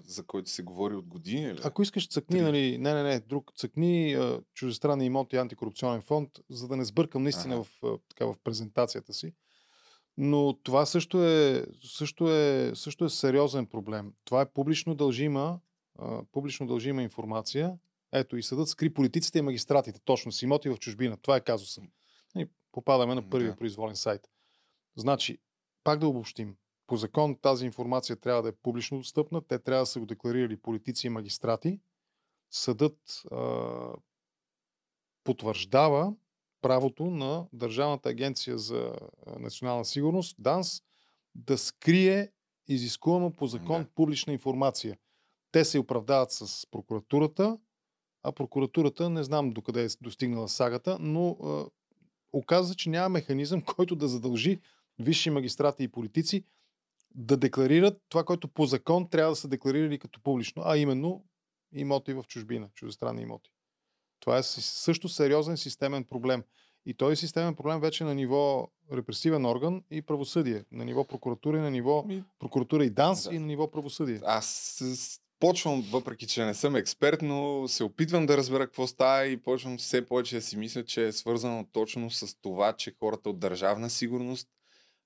за 0.06 0.24
който 0.28 0.50
се 0.50 0.64
говори 0.64 0.96
от 0.96 1.08
години. 1.08 1.54
Ли? 1.54 1.60
Ако 1.64 1.82
искаш 1.82 2.10
цъкни, 2.10 2.38
Три. 2.38 2.44
нали, 2.44 2.78
не, 2.78 2.94
не, 2.94 3.04
не, 3.04 3.20
друг, 3.20 3.52
цъкни 3.56 4.14
а, 4.14 4.42
чуждестранни 4.54 5.06
имоти 5.06 5.36
и 5.36 5.40
антикорупционен 5.40 6.02
фонд, 6.02 6.30
за 6.50 6.68
да 6.68 6.76
не 6.78 6.86
сбъркам 6.86 7.24
наистина 7.24 7.56
Ага. 7.56 7.64
в, 7.64 8.00
така, 8.10 8.26
в 8.26 8.36
презентацията 8.44 9.14
си. 9.14 9.34
Но 10.18 10.53
това 10.64 10.86
също 10.86 11.24
е, 11.24 11.66
също 11.84 12.32
е, 12.32 12.72
също 12.76 13.05
е 13.05 13.09
сериозен 13.09 13.66
проблем. 13.66 14.14
Това 14.26 14.41
е 14.41 14.49
публично 14.49 14.95
дължима, 14.95 15.59
а, 15.99 16.24
публично 16.32 16.68
дължима 16.68 17.03
информация. 17.03 17.78
Ето 18.11 18.38
и 18.38 18.43
съдът 18.43 18.70
скри 18.70 18.93
политиците 18.93 19.39
и 19.39 19.41
магистратите, 19.41 19.99
точно 20.05 20.32
с 20.32 20.41
имоти 20.41 20.70
в 20.70 20.78
чужбина. 20.78 21.18
Това 21.18 21.36
е 21.36 21.41
казуса. 21.41 21.82
И 22.38 22.47
попадаме 22.72 23.16
на 23.16 23.30
първия 23.30 23.51
Да. 23.51 23.57
произволен 23.57 23.95
сайт. 23.95 24.30
Значи, 24.95 25.38
пак 25.84 25.99
да 25.99 26.07
обобщим. 26.07 26.55
По 26.88 26.95
закон 26.95 27.38
тази 27.41 27.66
информация 27.66 28.16
трябва 28.16 28.41
да 28.41 28.49
е 28.49 28.55
публично 28.64 28.97
достъпна. 28.97 29.41
Те 29.41 29.59
трябва 29.59 29.82
да 29.82 29.86
са 29.86 29.99
го 29.99 30.05
декларирали 30.05 30.57
политици 30.57 31.07
и 31.07 31.09
магистрати. 31.09 31.80
Съдът 32.51 33.24
а, 33.32 33.93
потвърждава 35.24 36.14
правото 36.64 37.05
на 37.05 37.45
Държавната 37.53 38.09
агенция 38.09 38.57
за 38.57 38.95
национална 39.39 39.86
сигурност, 39.86 40.36
ДАНС, 40.39 40.82
да 41.36 41.57
скрие 41.57 42.32
изискуема 42.68 43.32
по 43.32 43.47
закон 43.47 43.82
Да. 43.82 43.89
публична 43.95 44.34
информация. 44.34 44.97
Те 45.51 45.66
се 45.66 45.80
оправдават 45.80 46.32
с 46.32 46.68
прокуратурата, 46.72 47.57
а 48.24 48.32
прокуратурата 48.32 49.09
не 49.09 49.24
знам 49.24 49.49
докъде 49.49 49.86
е 49.86 49.88
достигнала 50.01 50.49
сагата, 50.49 50.97
но 50.99 51.30
а, 51.30 51.66
оказва, 52.34 52.72
се, 52.72 52.78
че 52.78 52.89
няма 52.89 53.09
механизъм, 53.09 53.61
който 53.76 53.95
да 53.95 54.07
задължи 54.07 54.59
висши 54.99 55.30
магистрати 55.30 55.84
и 55.84 55.88
политици 55.88 56.43
да 57.16 57.38
декларират 57.38 58.01
това, 58.09 58.24
което 58.24 58.47
по 58.47 58.66
закон 58.66 59.09
трябва 59.09 59.32
да 59.32 59.36
са 59.36 59.47
декларирали 59.47 59.99
като 59.99 60.22
публично, 60.24 60.64
а 60.66 60.78
именно 60.78 61.26
имоти 61.74 62.14
в 62.14 62.24
чужбина, 62.28 62.70
чуждестранни 62.76 63.22
имоти. 63.22 63.53
Това 64.24 64.38
е 64.38 64.44
също 64.44 65.10
сериозен 65.10 65.58
системен 65.58 66.04
проблем. 66.04 66.44
И 66.86 66.94
този 66.94 67.16
системен 67.16 67.56
проблем 67.56 67.80
вече 67.80 68.04
е 68.04 68.08
на 68.08 68.16
ниво 68.16 68.68
репресивен 68.94 69.46
орган 69.46 69.84
и 69.92 70.02
правосъдие. 70.02 70.64
На 70.72 70.86
ниво 70.86 71.04
прокуратура 71.08 71.58
и 71.58 71.62
на 71.62 71.72
ниво 71.72 72.06
прокуратура 72.40 72.86
и 72.86 72.90
ДАНС 72.90 73.24
Да. 73.24 73.36
и 73.36 73.40
на 73.40 73.46
ниво 73.46 73.72
правосъдие. 73.72 74.20
Аз 74.26 74.84
почвам, 75.40 75.82
въпреки 75.92 76.28
че 76.28 76.46
не 76.46 76.54
съм 76.54 76.76
експерт, 76.76 77.22
но 77.22 77.68
се 77.68 77.84
опитвам 77.84 78.26
да 78.26 78.38
разбера 78.38 78.66
какво 78.66 78.88
става 78.88 79.26
и 79.26 79.38
почвам 79.38 79.78
все 79.78 80.06
повече 80.06 80.36
да 80.36 80.42
си 80.42 80.58
мисля, 80.58 80.86
че 80.86 81.08
е 81.08 81.12
свързано 81.12 81.66
точно 81.72 82.10
с 82.10 82.36
това, 82.42 82.74
че 82.74 82.96
хората 83.00 83.30
от 83.30 83.40
държавна 83.40 83.90
сигурност 83.90 84.48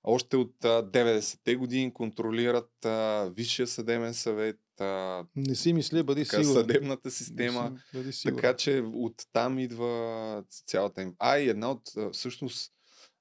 още 0.04 0.38
от 0.38 0.66
а, 0.66 0.84
90-те 0.84 1.56
години 1.56 1.94
контролират 1.94 2.86
а, 2.86 3.26
Висшия 3.28 3.68
съдебен 3.68 4.14
съвет, 4.14 4.60
а, 4.80 5.24
Не 5.36 5.56
си 5.56 5.74
мисля, 5.74 6.04
бъди 6.04 6.26
така, 6.26 6.38
сигурен. 6.38 6.54
съдебната 6.56 7.02
Не 7.06 7.12
система. 7.12 7.72
си- 7.86 7.98
бъди 7.98 8.14
сигурен. 8.14 8.36
Така 8.36 8.56
че 8.56 8.84
оттам 8.86 9.60
идва 9.60 10.44
цялата 10.66 11.02
им. 11.02 11.16
А, 11.20 11.38
и 11.38 11.50
една 11.50 11.72
от, 11.72 11.82
всъщност, 12.14 12.74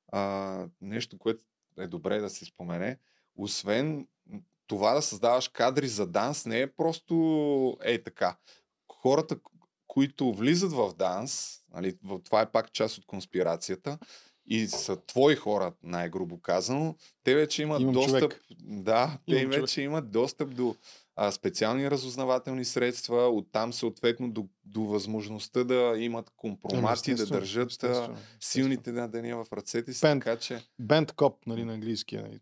а, 0.08 0.66
нещо, 0.80 1.18
което 1.18 1.44
е 1.78 1.86
добре 1.86 2.18
да 2.18 2.30
се 2.30 2.44
спомене, 2.44 2.98
освен 3.36 4.08
това 4.66 4.94
да 4.94 5.02
създаваш 5.02 5.48
кадри 5.48 5.88
за 5.88 6.06
данс, 6.06 6.46
не 6.46 6.60
е 6.60 6.66
просто 6.68 7.14
е 7.82 8.02
така. 8.02 8.36
Хората, 8.92 9.36
които 9.86 10.32
влизат 10.32 10.72
в 10.72 10.94
данс, 10.94 11.60
нали, 11.68 11.98
това 12.24 12.40
е 12.40 12.52
пак 12.52 12.72
част 12.72 12.98
от 12.98 13.06
конспирацията, 13.06 13.98
и 14.46 14.66
са 14.66 15.06
твои 15.06 15.36
хора, 15.36 15.72
най-грубо 15.82 16.40
казано, 16.40 16.96
те 17.24 17.34
вече 17.34 17.62
имат 17.62 17.80
Имам 17.80 17.92
достъп. 17.94 18.20
човек. 18.20 18.42
Да, 18.60 19.18
те 19.28 19.36
Имам 19.36 19.50
вече 19.60 19.82
имат 19.82 20.10
достъп 20.10 20.54
до 20.54 20.76
а, 21.16 21.30
специални 21.30 21.90
разузнавателни 21.90 22.64
средства, 22.64 23.28
оттам 23.28 23.72
съответно 23.72 24.30
до, 24.30 24.46
до 24.64 24.82
възможността 24.82 25.64
да 25.64 25.94
имат 25.98 26.30
компромати, 26.36 27.14
да 27.14 27.26
държат 27.26 27.70
естествено, 27.70 28.16
силните 28.40 28.92
на 28.92 29.08
деня 29.08 29.44
в 29.44 29.52
ръцете 29.52 29.92
си, 29.92 30.00
Пен- 30.00 30.20
така 30.20 30.36
че 30.36 30.62
Бенд 30.78 31.12
коп, 31.12 31.46
нали, 31.46 31.64
на 31.64 31.74
английски. 31.74 32.16
Нали. 32.16 32.40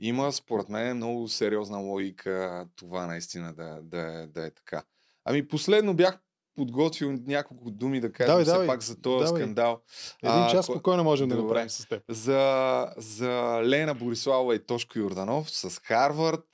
Има 0.00 0.32
според 0.32 0.68
мен 0.68 0.96
много 0.96 1.28
сериозна 1.28 1.78
логика 1.78 2.66
това 2.76 3.06
наистина 3.06 3.54
да, 3.54 3.80
да, 3.82 4.22
е, 4.22 4.26
да 4.26 4.46
е 4.46 4.50
така. 4.50 4.82
Ами 5.24 5.48
последно 5.48 5.94
бях 5.94 6.18
подготвил 6.54 7.12
няколко 7.12 7.70
думи 7.70 8.00
да 8.00 8.12
кажа 8.12 8.26
Давай, 8.26 8.44
все 8.44 8.52
давай, 8.52 8.66
пак 8.66 8.82
за 8.82 9.00
този 9.00 9.24
давай. 9.24 9.40
скандал. 9.42 9.80
Един 10.22 10.36
А, 10.36 10.50
час 10.50 10.66
ко- 10.66 10.72
спокойно 10.72 11.04
можем 11.04 11.28
да 11.28 11.36
Добре. 11.36 11.46
направим 11.48 11.70
с 11.70 11.88
теб. 11.88 12.02
за, 12.08 12.94
за 12.96 13.30
Лена 13.64 13.94
Бориславова 13.94 14.54
и 14.54 14.66
Тошко 14.66 14.98
Йорданов 14.98 15.50
с 15.50 15.78
Харвард, 15.78 16.44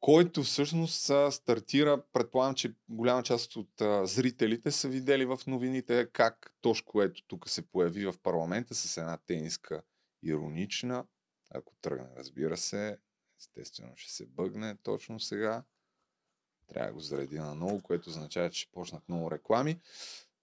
който 0.00 0.42
всъщност 0.42 1.10
а, 1.10 1.30
стартира, 1.30 2.02
предполагам, 2.12 2.54
че 2.54 2.74
голяма 2.88 3.22
част 3.22 3.56
от 3.56 3.80
а, 3.80 4.06
зрителите 4.06 4.70
са 4.70 4.88
видели 4.88 5.24
в 5.24 5.38
новините 5.46 6.08
как 6.12 6.54
Тошко 6.60 7.02
ето 7.02 7.22
тук 7.26 7.48
се 7.48 7.62
появи 7.62 8.06
в 8.06 8.14
парламента 8.22 8.74
с 8.74 8.96
една 8.96 9.18
тениска 9.26 9.82
иронична, 10.22 11.04
ако 11.54 11.72
тръгне, 11.82 12.06
разбира 12.16 12.56
се, 12.56 12.98
естествено 13.40 13.92
ще 13.96 14.12
се 14.12 14.26
бъгне 14.26 14.76
точно 14.82 15.20
сега. 15.20 15.62
Трябва 16.68 16.86
да 16.88 16.92
го 16.94 17.00
зареди 17.00 17.38
на 17.38 17.54
ново, 17.54 17.80
което 17.80 18.10
означава, 18.10 18.50
че 18.50 18.60
ще 18.60 18.72
почнат 18.72 19.08
много 19.08 19.30
реклами. 19.30 19.80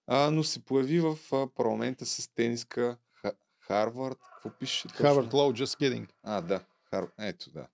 А, 0.06 0.30
но 0.30 0.44
се 0.44 0.64
появи 0.64 1.00
в 1.00 1.18
парламента 1.54 2.06
с 2.06 2.28
тениска 2.34 2.96
Ха- 3.12 3.32
Харвард. 3.58 4.18
Какво 4.34 4.58
пише? 4.58 4.88
Harvard 4.88 5.30
Law, 5.30 5.62
just 5.64 5.80
kidding. 5.80 6.08
А, 6.22 6.40
да. 6.40 6.64
Хар... 6.90 7.08
Ето, 7.18 7.50
да. 7.50 7.66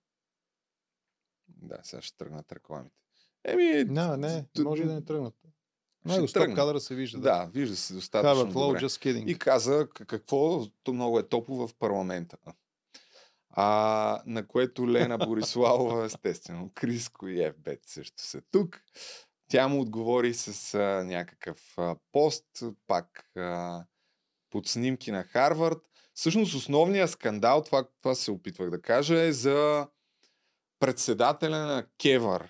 Да, 1.47 1.77
сега 1.83 2.01
ще 2.01 2.17
тръгнат 2.17 2.51
рекламите. 2.51 2.95
Еми, 3.43 3.83
Не, 3.83 4.17
не, 4.17 4.45
може 4.59 4.83
да 4.83 4.93
не 4.93 5.05
тръгнат. 5.05 5.33
Най 6.05 6.27
тръгне. 6.27 6.55
кадъра 6.55 6.79
се 6.79 6.95
вижда. 6.95 7.19
Да, 7.19 7.49
вижда 7.53 7.75
се 7.75 7.93
достатъчно 7.93 8.43
Harvard 8.45 8.53
добре. 8.53 8.79
just 8.79 9.03
kidding. 9.05 9.25
И 9.25 9.39
каза 9.39 9.87
какво 10.07 10.65
то 10.83 10.93
много 10.93 11.19
е 11.19 11.27
топло 11.27 11.67
в 11.67 11.75
парламента. 11.75 12.37
А, 13.49 14.21
на 14.25 14.47
което 14.47 14.91
Лена 14.91 15.17
Бориславова, 15.17 16.05
естествено, 16.05 16.71
Криско 16.75 17.27
и 17.27 17.43
Ефбет 17.43 17.79
също 17.85 18.23
са 18.23 18.41
тук. 18.51 18.81
Тя 19.47 19.67
му 19.67 19.81
отговори 19.81 20.33
с 20.33 20.73
а, 20.73 21.03
някакъв 21.03 21.59
а, 21.77 21.95
пост, 22.11 22.45
пак 22.87 23.31
а, 23.35 23.83
под 24.49 24.67
снимки 24.67 25.11
на 25.11 25.23
Харвард. 25.23 25.81
Всъщност 26.13 26.55
основният 26.55 27.09
скандал, 27.09 27.63
това, 27.63 27.87
това 28.01 28.15
се 28.15 28.31
опитвах 28.31 28.69
да 28.69 28.81
кажа, 28.81 29.21
е 29.21 29.31
за 29.31 29.87
председателя 30.79 31.57
на 31.57 31.85
Кевър. 31.97 32.49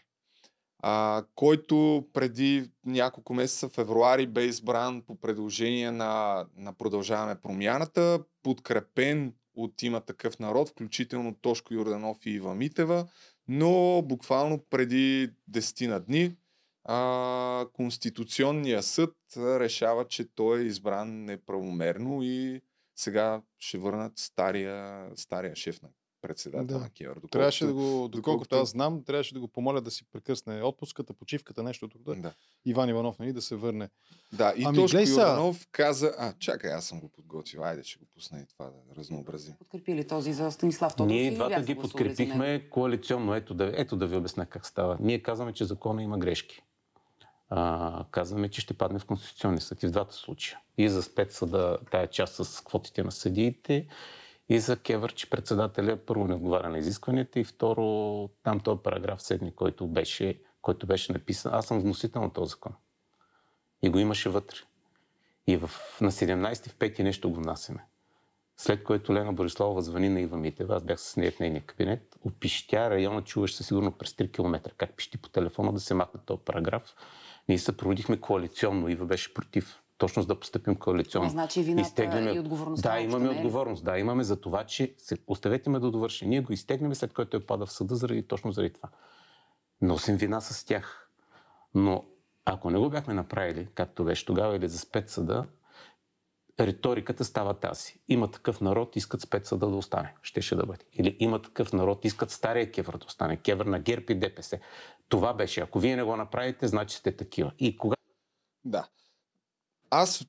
а, 0.82 1.24
който 1.36 2.08
преди 2.14 2.72
няколко 2.86 3.34
месеца, 3.34 3.70
февруари, 3.70 4.28
бе 4.28 4.44
избран 4.46 5.02
по 5.02 5.20
предложение 5.20 5.92
на, 5.92 6.46
на 6.56 6.74
Продължаваме 6.74 7.42
промяната, 7.42 8.24
подкрепен 8.44 9.34
от 9.64 9.84
има 9.84 10.02
такъв 10.02 10.40
народ, 10.40 10.70
включително 10.70 11.36
Тошко 11.36 11.74
Йорданов 11.74 12.26
и 12.26 12.30
Ива 12.30 12.56
Митева, 12.56 13.08
но 13.48 14.02
буквално 14.02 14.66
преди 14.70 15.30
10 15.52 15.88
на 15.88 16.00
дни 16.00 16.36
а, 16.84 17.66
Конституционния 17.74 18.84
съд 18.84 19.16
решава, 19.38 20.08
че 20.08 20.36
той 20.36 20.60
е 20.60 20.66
избран 20.66 21.26
неправомерно 21.26 22.20
и 22.24 22.62
сега 22.96 23.42
ще 23.60 23.78
върнат 23.78 24.14
стария, 24.16 25.08
стария 25.16 25.56
шеф 25.56 25.82
на 25.82 25.90
председател 26.22 26.66
Да. 26.68 26.80
на 26.80 26.90
Кевър. 26.90 27.14
Доколкото, 27.14 27.32
Трябваше 27.32 27.66
да 27.66 27.74
го, 27.74 27.80
доколкото 27.82 28.10
доколкото- 28.12 28.56
аз 28.56 28.70
знам, 28.70 29.04
трябваше 29.04 29.34
да 29.34 29.40
го 29.40 29.48
помоля 29.48 29.82
да 29.82 29.92
си 29.92 30.04
прекъсне 30.14 30.64
отпуската, 30.64 31.14
почивката, 31.14 31.64
нещо 31.64 31.88
тук. 31.88 32.02
Да. 32.16 32.34
Иван 32.66 32.90
Иванов, 32.90 33.20
нали, 33.20 33.34
да 33.34 33.42
се 33.42 33.56
върне. 33.56 33.90
Да, 34.34 34.54
и 34.58 34.64
Ами, 34.66 34.78
Тошко. 34.78 34.98
Йорданов 35.00 35.68
каза, 35.72 36.14
а, 36.18 36.34
чакай, 36.34 36.72
аз 36.72 36.86
съм 36.86 37.00
го 37.00 37.10
подготвил, 37.10 37.64
айде 37.64 37.84
ще 37.84 38.00
го 38.00 38.06
пусна 38.06 38.40
и 38.40 38.46
това 38.46 38.66
да 38.66 38.96
разнообразим. 38.96 39.54
подкрепили 39.60 40.08
този 40.08 40.34
за 40.34 40.52
Станислав 40.52 40.96
Тодоров? 40.96 41.12
Ние 41.12 41.32
двата 41.32 41.62
ги 41.62 41.76
подкрепихме 41.76 42.70
коалиционно. 42.70 43.36
Ето 43.36 43.54
да, 43.54 43.72
ето 43.76 43.96
да 43.96 44.08
ви 44.08 44.16
обясня 44.16 44.46
как 44.46 44.66
става. 44.66 44.98
Ние 45.00 45.20
казваме, 45.20 45.54
че 45.54 45.66
закона 45.66 46.04
има 46.04 46.18
грешки. 46.18 46.62
А, 47.50 48.06
казваме, 48.12 48.50
че 48.50 48.62
ще 48.62 48.74
падне 48.74 49.00
в 49.00 49.06
Конституционния 49.06 49.62
съд 49.62 49.84
и 49.84 49.88
в 49.88 49.92
двата 49.92 50.14
случая. 50.14 50.60
И 50.78 50.90
за 50.90 51.04
спецсъда, 51.04 51.78
тая 51.92 52.08
част 52.08 52.36
с 52.36 52.62
квотите 52.62 53.04
на 53.04 53.12
съдиите, 53.12 53.88
и 54.50 54.60
за 54.60 54.78
Кевър, 54.80 55.14
че 55.14 55.30
председателя 55.30 55.98
първо 55.98 56.28
не 56.28 56.34
отговаря 56.34 56.70
на 56.70 56.78
изискванията 56.78 57.40
и 57.40 57.44
второ 57.44 57.84
там 58.44 58.60
този 58.60 58.82
параграф 58.84 59.20
7, 59.20 59.56
който 59.56 59.88
беше, 59.88 60.42
който 60.62 60.88
беше 60.88 61.14
написан. 61.14 61.54
Аз 61.54 61.66
съм 61.66 61.80
вносител 61.80 62.22
на 62.22 62.34
този 62.34 62.50
закон. 62.50 62.74
И 63.82 63.90
го 63.90 64.00
имаше 64.00 64.30
вътре. 64.30 64.58
И 65.48 65.58
в, 65.58 65.72
на 66.02 66.12
17 66.12 66.70
в 66.70 66.76
5 66.76 67.04
нещо 67.04 67.30
го 67.30 67.36
внасяме. 67.36 67.86
След 68.58 68.84
което 68.84 69.14
Лена 69.14 69.34
Бориславова 69.34 69.82
звъни 69.82 70.10
на 70.10 70.22
Ива 70.22 70.38
Митева, 70.38 70.76
аз 70.76 70.84
бях 70.84 71.00
с 71.00 71.16
нея 71.18 71.32
в 71.32 71.40
нейния 71.40 71.62
кабинет, 71.62 72.16
опищя 72.22 72.90
района, 72.90 73.24
чуваш 73.24 73.56
се 73.56 73.64
сигурно 73.64 73.92
през 73.92 74.12
3 74.12 74.32
км. 74.32 74.72
Как 74.78 74.94
пищи 74.96 75.18
по 75.18 75.30
телефона 75.30 75.74
да 75.74 75.80
се 75.80 75.94
махне 75.94 76.20
този 76.26 76.42
параграф. 76.46 76.96
Ние 77.50 77.58
се 77.58 77.78
проводихме 77.78 78.18
коалиционно, 78.18 78.90
Ива 78.90 79.06
беше 79.06 79.34
против. 79.34 79.79
Точно 80.00 80.22
за 80.22 80.28
да 80.28 80.40
поступим 80.40 80.76
коалиционно. 80.76 81.30
Значи 81.30 81.64
вината 81.64 82.32
и 82.36 82.40
отговорността 82.40 82.92
Да, 82.92 83.00
имаме 83.00 83.26
е 83.26 83.30
отговорност. 83.30 83.84
Да, 83.84 83.98
имаме 84.00 84.24
за 84.24 84.42
това, 84.42 84.64
че 84.64 84.94
се... 84.98 85.18
оставете 85.28 85.70
ме 85.70 85.80
да 85.80 85.92
довърши. 85.92 86.28
Ние 86.28 86.42
го 86.42 86.54
изтегнем 86.54 86.96
след 86.96 87.14
което 87.14 87.32
той 87.32 87.46
пада 87.46 87.66
в 87.66 87.72
съда, 87.72 87.96
заради, 87.96 88.24
точно 88.24 88.52
заради 88.52 88.74
това. 88.74 88.90
Носим 89.82 90.16
вина 90.16 90.42
с 90.42 90.66
тях. 90.66 91.10
Но 91.76 92.06
ако 92.46 92.70
не 92.70 92.80
го 92.80 92.90
бяхме 92.90 93.14
направили, 93.14 93.68
както 93.76 94.04
беше 94.04 94.26
тогава, 94.26 94.56
или 94.56 94.68
за 94.68 94.80
спецсъда, 94.80 95.46
риториката 96.60 97.26
става 97.26 97.54
тази. 97.54 98.00
Има 98.08 98.32
такъв 98.32 98.62
народ, 98.62 98.96
искат 98.96 99.22
спецсъда 99.22 99.70
да 99.70 99.76
остане. 99.76 100.16
Щеше 100.22 100.56
да 100.56 100.66
бъде. 100.66 100.86
Или 100.94 101.18
има 101.20 101.42
такъв 101.42 101.74
народ, 101.74 102.06
искат 102.06 102.32
стария 102.32 102.72
кевър 102.72 102.98
да 102.98 103.06
остане. 103.06 103.38
Кевър 103.38 103.66
на 103.66 103.80
ГЕРБ 103.80 104.06
и 104.10 104.16
ДПС. 104.16 104.60
Това 105.10 105.34
беше. 105.34 105.62
Ако 105.62 105.80
вие 105.80 105.96
не 105.96 106.04
го 106.04 106.16
направите, 106.16 106.68
значи 106.68 106.98
сте 106.98 107.16
такива. 107.16 107.52
И 107.60 107.78
кога 107.78 107.96
Да. 108.66 108.88
Аз 109.90 110.26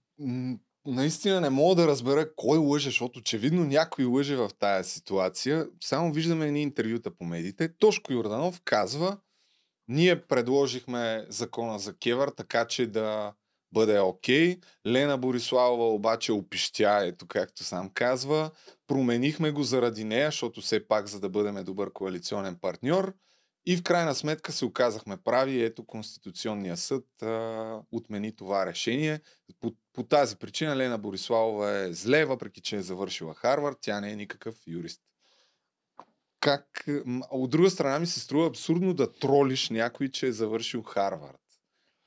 наистина 0.86 1.40
не 1.40 1.50
мога 1.50 1.74
да 1.74 1.86
разбера 1.86 2.34
кой 2.36 2.58
лъже, 2.58 2.88
защото 2.88 3.18
очевидно 3.18 3.64
някой 3.64 4.04
лъже 4.04 4.36
в 4.36 4.50
тая 4.58 4.84
ситуация. 4.84 5.66
Само 5.80 6.12
виждаме 6.12 6.46
едни 6.46 6.62
интервюта 6.62 7.10
по 7.10 7.24
медиите. 7.24 7.76
Тошко 7.76 8.12
Йорданов 8.12 8.60
казва, 8.64 9.18
ние 9.88 10.22
предложихме 10.22 11.26
закона 11.28 11.78
за 11.78 11.96
Кевър, 11.96 12.28
така 12.28 12.66
че 12.66 12.86
да 12.86 13.32
бъде 13.72 14.00
окей. 14.00 14.58
Лена 14.86 15.18
Бориславова 15.18 15.94
обаче 15.94 16.32
опищя, 16.32 17.00
ето 17.02 17.26
както 17.26 17.64
сам 17.64 17.90
казва. 17.94 18.50
Променихме 18.86 19.50
го 19.50 19.62
заради 19.62 20.04
нея, 20.04 20.26
защото 20.26 20.60
все 20.60 20.88
пак 20.88 21.06
за 21.06 21.20
да 21.20 21.28
бъдем 21.28 21.64
добър 21.64 21.92
коалиционен 21.92 22.56
партньор. 22.60 23.14
И 23.66 23.76
в 23.76 23.82
крайна 23.82 24.14
сметка 24.14 24.52
се 24.52 24.64
оказахме 24.64 25.16
прави. 25.16 25.62
Ето 25.62 25.86
Конституционния 25.86 26.76
съд 26.76 27.22
а, 27.22 27.80
отмени 27.92 28.36
това 28.36 28.66
решение. 28.66 29.20
По, 29.60 29.74
по 29.92 30.02
тази 30.02 30.36
причина 30.36 30.76
Лена 30.76 30.98
Бориславова 30.98 31.78
е 31.78 31.92
зле, 31.92 32.24
въпреки 32.24 32.60
че 32.60 32.76
е 32.76 32.82
завършила 32.82 33.34
Харвард. 33.34 33.78
Тя 33.80 34.00
не 34.00 34.12
е 34.12 34.16
никакъв 34.16 34.56
юрист. 34.66 35.00
Как, 36.40 36.88
от 37.30 37.50
друга 37.50 37.70
страна 37.70 37.98
ми 37.98 38.06
се 38.06 38.20
струва 38.20 38.46
абсурдно 38.46 38.94
да 38.94 39.12
тролиш 39.12 39.70
някой, 39.70 40.08
че 40.08 40.26
е 40.26 40.32
завършил 40.32 40.82
Харвард. 40.82 41.40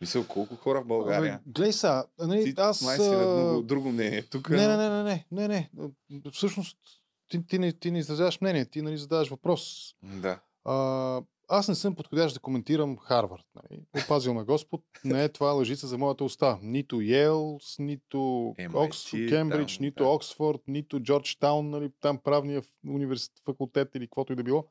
Мисля, 0.01 0.27
колко 0.27 0.55
хора 0.55 0.81
в 0.81 0.85
България. 0.85 1.33
Абе, 1.33 1.51
Глей 1.51 1.73
са, 1.73 2.05
нали, 2.19 2.43
Ти 2.43 2.53
аз... 2.57 2.81
май 2.81 2.97
си 2.97 3.09
на 3.09 3.35
друго, 3.35 3.61
друго 3.61 3.91
мнение. 3.91 4.23
Тук, 4.23 4.49
Не, 4.49 4.67
не, 4.67 4.77
не, 4.77 4.89
не, 4.89 5.03
не, 5.03 5.25
не, 5.31 5.47
не. 5.47 5.69
Всъщност, 6.31 6.77
ти, 7.27 7.47
ти, 7.47 7.59
не, 7.59 7.73
ти 7.73 7.91
не 7.91 7.99
изразяваш 7.99 8.41
мнение, 8.41 8.65
ти 8.65 8.81
нали 8.81 8.97
задаваш 8.97 9.29
въпрос. 9.29 9.93
Да. 10.03 10.39
А, 10.65 11.21
аз 11.53 11.67
не 11.67 11.75
съм 11.75 11.95
подходящ 11.95 12.33
да 12.33 12.39
коментирам 12.39 12.97
Харвард. 12.97 13.45
Нали. 13.55 13.81
Опазил 14.03 14.33
ме 14.33 14.43
Господ. 14.43 14.81
Не 15.05 15.23
е 15.23 15.29
това 15.29 15.51
лъжица 15.51 15.87
за 15.87 15.97
моята 15.97 16.23
уста. 16.23 16.59
Нито 16.61 17.01
Йейлс, 17.01 17.79
нито 17.79 18.17
MIT, 18.17 18.75
Окс, 18.75 19.11
Кембридж, 19.29 19.77
там, 19.77 19.85
нито 19.85 20.11
Оксфорд, 20.11 20.61
нито 20.67 20.99
Джорджтаун, 20.99 21.69
нали, 21.69 21.89
там 22.01 22.17
правния 22.17 22.61
университет, 22.87 23.41
факултет 23.45 23.95
или 23.95 24.07
каквото 24.07 24.33
и 24.33 24.35
да 24.35 24.43
било. 24.43 24.65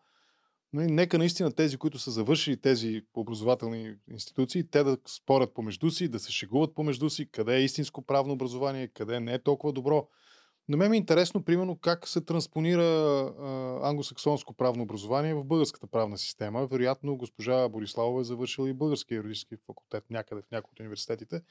Нали, 0.72 0.92
нека 0.92 1.18
наистина 1.18 1.52
тези, 1.52 1.76
които 1.76 1.98
са 1.98 2.10
завършили 2.10 2.60
тези 2.60 3.02
образователни 3.14 3.94
институции, 4.10 4.70
те 4.70 4.84
да 4.84 4.96
спорят 5.06 5.54
помежду 5.54 5.90
си, 5.90 6.08
да 6.08 6.18
се 6.18 6.32
шегуват 6.32 6.74
помежду 6.74 7.10
си, 7.10 7.30
къде 7.30 7.56
е 7.56 7.64
истинско 7.64 8.02
правно 8.02 8.32
образование, 8.32 8.88
къде 8.88 9.20
не 9.20 9.34
е 9.34 9.42
толкова 9.42 9.72
добро. 9.72 10.08
На 10.72 10.78
мен 10.78 10.90
ми 10.90 10.96
е 10.96 10.98
интересно, 10.98 11.44
примерно, 11.44 11.76
как 11.76 12.08
се 12.08 12.20
транспонира 12.20 12.82
а, 12.82 13.88
англосаксонско 13.88 14.54
правно 14.54 14.82
образование 14.82 15.34
в 15.34 15.44
българската 15.44 15.86
правна 15.86 16.18
система. 16.18 16.66
Вероятно, 16.66 17.16
госпожа 17.16 17.68
Бориславова 17.68 18.20
е 18.20 18.24
завършила 18.24 18.68
и 18.68 18.72
български 18.72 19.14
юридически 19.14 19.56
факултет 19.66 20.04
някъде 20.10 20.42
в 20.42 20.50
някои 20.50 20.70
от 20.72 20.80
университетите. 20.80 21.42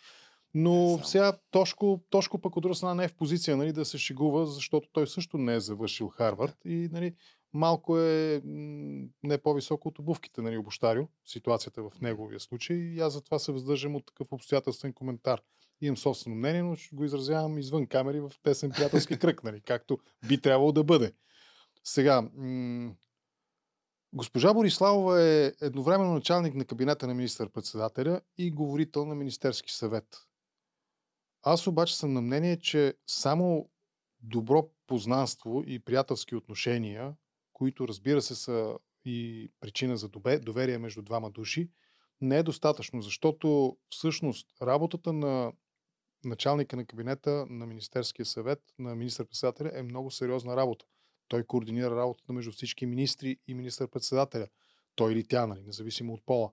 Но 0.53 0.99
сега 1.03 1.33
Тошко, 1.51 2.01
Тошко 2.09 2.39
пък 2.39 2.55
от 2.55 2.61
друга 2.61 2.75
страна 2.75 2.95
не 2.95 3.03
е 3.03 3.07
в 3.07 3.13
позиция 3.13 3.57
нали, 3.57 3.73
да 3.73 3.85
се 3.85 3.97
шегува, 3.97 4.45
защото 4.45 4.89
той 4.91 5.07
също 5.07 5.37
не 5.37 5.55
е 5.55 5.59
завършил 5.59 6.07
Харвард 6.07 6.57
и 6.65 6.89
нали, 6.91 7.15
малко 7.53 7.99
е 7.99 8.41
м, 8.45 9.07
не 9.23 9.37
по-високо 9.37 9.87
от 9.87 9.99
обувките, 9.99 10.41
нали, 10.41 10.57
обощарио, 10.57 11.03
ситуацията 11.25 11.83
в 11.83 11.91
неговия 12.01 12.39
случай 12.39 12.77
и 12.77 12.99
аз 12.99 13.13
затова 13.13 13.39
се 13.39 13.51
въздържам 13.51 13.95
от 13.95 14.05
такъв 14.05 14.31
обстоятелствен 14.31 14.93
коментар. 14.93 15.41
Имам 15.81 15.97
собствено 15.97 16.35
мнение, 16.35 16.63
но 16.63 16.75
ще 16.75 16.95
го 16.95 17.05
изразявам 17.05 17.57
извън 17.57 17.87
камери 17.87 18.19
в 18.19 18.31
тесен 18.43 18.71
приятелски 18.71 19.19
кръг, 19.19 19.43
нали, 19.43 19.61
както 19.61 19.99
би 20.27 20.41
трябвало 20.41 20.71
да 20.71 20.83
бъде. 20.83 21.13
Сега, 21.83 22.21
м- 22.21 22.95
госпожа 24.13 24.53
Бориславова 24.53 25.23
е 25.23 25.53
едновременно 25.61 26.13
началник 26.13 26.55
на 26.55 26.65
кабинета 26.65 27.07
на 27.07 27.13
министър-председателя 27.13 28.21
и 28.37 28.51
говорител 28.51 29.05
на 29.05 29.15
Министерски 29.15 29.73
съвет. 29.73 30.05
Аз 31.43 31.67
обаче 31.67 31.97
съм 31.97 32.13
на 32.13 32.21
мнение, 32.21 32.59
че 32.59 32.93
само 33.07 33.69
добро 34.21 34.69
познанство 34.87 35.63
и 35.67 35.79
приятелски 35.79 36.35
отношения, 36.35 37.15
които 37.53 37.87
разбира 37.87 38.21
се 38.21 38.35
са 38.35 38.77
и 39.05 39.51
причина 39.59 39.97
за 39.97 40.09
доверие 40.41 40.77
между 40.77 41.01
двама 41.01 41.31
души, 41.31 41.69
не 42.21 42.37
е 42.37 42.43
достатъчно, 42.43 43.01
защото 43.01 43.77
всъщност 43.89 44.47
работата 44.61 45.13
на 45.13 45.51
началника 46.23 46.75
на 46.75 46.85
кабинета 46.85 47.45
на 47.49 47.65
Министерския 47.65 48.25
съвет, 48.25 48.59
на 48.79 48.95
министър-председателя 48.95 49.71
е 49.73 49.83
много 49.83 50.11
сериозна 50.11 50.55
работа. 50.55 50.85
Той 51.27 51.43
координира 51.43 51.95
работата 51.95 52.33
между 52.33 52.51
всички 52.51 52.85
министри 52.85 53.37
и 53.47 53.53
министър-председателя. 53.53 54.47
Той 54.95 55.13
или 55.13 55.23
тя, 55.23 55.47
нали, 55.47 55.61
независимо 55.61 56.13
от 56.13 56.25
пола. 56.25 56.51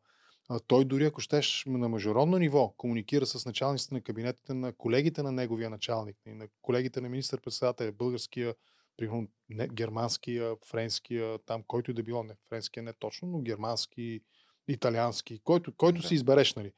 А, 0.48 0.60
той 0.66 0.84
дори 0.84 1.04
ако 1.04 1.20
щеш 1.20 1.64
на 1.66 1.88
международно 1.88 2.38
ниво 2.38 2.74
комуникира 2.76 3.26
с 3.26 3.46
началниците 3.46 3.94
на 3.94 4.00
кабинетите 4.00 4.54
на 4.54 4.72
колегите 4.72 5.22
на 5.22 5.32
неговия 5.32 5.70
началник, 5.70 6.16
и 6.26 6.34
на 6.34 6.48
колегите 6.62 7.00
на 7.00 7.08
министър-председателя, 7.08 7.92
българския, 7.92 8.54
примерно 8.96 9.28
не, 9.48 9.68
германския, 9.68 10.56
френския, 10.66 11.38
там 11.46 11.62
който 11.66 11.90
и 11.90 11.94
да 11.94 12.02
било, 12.02 12.22
не 12.22 12.34
френския 12.48 12.82
не 12.82 12.92
точно, 12.92 13.28
но 13.28 13.40
германски, 13.40 14.20
италиански, 14.68 15.38
който, 15.44 15.72
който 15.76 16.02
си 16.02 16.14
избереш, 16.14 16.54
нали. 16.54 16.72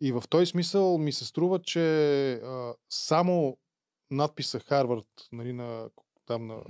И 0.00 0.12
в 0.12 0.22
този 0.28 0.46
смисъл 0.46 0.98
ми 0.98 1.12
се 1.12 1.24
струва, 1.24 1.62
че 1.62 2.32
а, 2.32 2.74
само 2.88 3.56
надписа 4.10 4.60
Харвард 4.60 5.06
нали, 5.32 5.52
на, 5.52 5.90
там 6.26 6.46
на, 6.46 6.62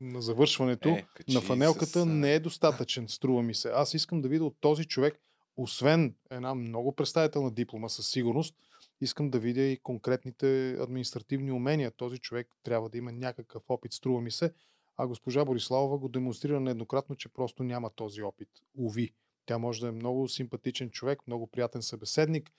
на 0.00 0.22
завършването 0.22 0.88
Е, 0.88 1.06
на 1.28 1.40
фанелката 1.40 2.00
с, 2.00 2.06
не 2.06 2.34
е 2.34 2.40
достатъчен, 2.40 3.08
струва 3.08 3.42
ми 3.42 3.54
се. 3.54 3.70
Аз 3.70 3.94
искам 3.94 4.22
да 4.22 4.28
видя 4.28 4.44
от 4.44 4.56
този 4.60 4.84
човек, 4.84 5.20
освен 5.56 6.14
една 6.30 6.54
много 6.54 6.94
представителна 6.94 7.50
диплома 7.50 7.88
със 7.88 8.08
сигурност, 8.08 8.54
искам 9.00 9.30
да 9.30 9.38
видя 9.38 9.62
и 9.62 9.80
конкретните 9.82 10.76
административни 10.80 11.52
умения. 11.52 11.90
Този 11.90 12.18
човек 12.18 12.48
трябва 12.62 12.88
да 12.88 12.98
има 12.98 13.12
някакъв 13.12 13.62
опит, 13.68 13.92
струва 13.92 14.20
ми 14.20 14.30
се. 14.30 14.52
А 14.96 15.06
госпожа 15.06 15.44
Бориславова 15.44 15.98
го 15.98 16.08
демонстрира 16.08 16.60
нееднократно, 16.60 17.16
че 17.16 17.28
просто 17.28 17.62
няма 17.62 17.90
този 17.90 18.22
опит. 18.22 18.48
Уви. 18.78 19.12
Тя 19.46 19.58
може 19.58 19.80
да 19.80 19.88
е 19.88 19.90
много 19.90 20.28
симпатичен 20.28 20.90
човек, 20.90 21.26
много 21.26 21.46
приятен 21.46 21.82
събеседник, 21.82 22.50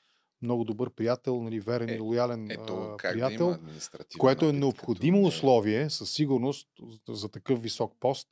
много 0.42 0.64
добър 0.64 0.90
приятел, 0.90 1.44
нали, 1.44 1.60
верен 1.60 1.90
и 1.96 2.00
лоялен 2.00 2.52
Ето, 2.52 2.96
как 2.98 3.14
приятел, 3.14 3.48
да 3.48 3.60
има 3.60 3.80
което 4.20 4.50
е 4.50 4.54
необходимо 4.54 5.18
като- 5.18 5.28
условие, 5.28 5.90
със 5.90 6.12
сигурност, 6.12 6.68
за- 7.10 7.30
такъв 7.30 7.62
висок 7.62 7.94
пост. 8.00 8.28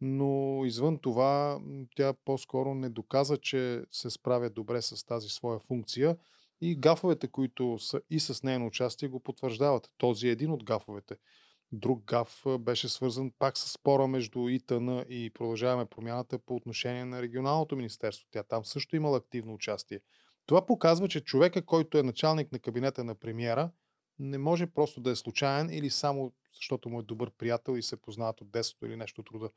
Но 0.00 0.62
извън 0.64 0.98
това, 0.98 1.60
тя 1.96 2.14
по-скоро 2.24 2.74
не 2.74 2.88
доказа, 2.88 3.36
че 3.36 3.82
се 3.90 4.10
справя 4.10 4.50
добре 4.50 4.82
с 4.82 5.06
тази 5.06 5.28
своя 5.28 5.58
функция. 5.58 6.16
И 6.60 6.76
гафовете, 6.76 7.28
които 7.28 7.78
са 7.78 8.00
и 8.10 8.20
с 8.20 8.42
нейно 8.42 8.66
участие, 8.66 9.08
го 9.08 9.20
потвърждават. 9.20 9.90
Този 9.98 10.28
е 10.28 10.30
един 10.30 10.50
от 10.50 10.64
гафовете. 10.64 11.16
Друг 11.72 12.04
гаф 12.04 12.44
беше 12.60 12.88
свързан 12.88 13.32
пак 13.38 13.58
с 13.58 13.72
спора 13.72 14.06
между 14.06 14.48
ИТН 14.48 14.98
и 15.08 15.30
продължаваме 15.34 15.84
промяната 15.86 16.38
по 16.38 16.54
отношение 16.56 17.04
на 17.04 17.22
регионалното 17.22 17.76
министерство. 17.76 18.28
Тя 18.30 18.42
там 18.42 18.64
също 18.64 18.96
имала 18.96 19.18
активно 19.18 19.54
участие. 19.54 20.00
Това 20.46 20.66
показва, 20.66 21.08
че 21.08 21.24
човека, 21.24 21.66
който 21.66 21.98
е 21.98 22.02
началник 22.02 22.52
на 22.52 22.58
кабинета 22.58 23.04
на 23.04 23.14
премиера, 23.14 23.70
не 24.18 24.38
може 24.38 24.66
просто 24.66 25.00
да 25.00 25.10
е 25.10 25.16
случайен 25.16 25.70
или 25.70 25.90
само 25.90 26.32
защото 26.54 26.88
му 26.88 27.00
е 27.00 27.02
добър 27.02 27.30
приятел 27.30 27.76
и 27.76 27.82
се 27.82 27.96
познават 27.96 28.40
от 28.40 28.50
детството 28.50 28.86
или 28.86 28.96
нещо 28.96 29.20
от 29.20 29.30
рода. 29.30 29.50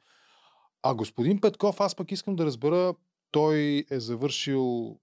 А 0.82 0.96
господин 0.96 1.42
Петков, 1.42 1.82
аз 1.82 1.96
пък 1.96 2.12
искам 2.12 2.36
да 2.36 2.46
разбера, 2.46 2.96
той 3.32 3.86
е 3.92 4.00
завършил 4.00 5.00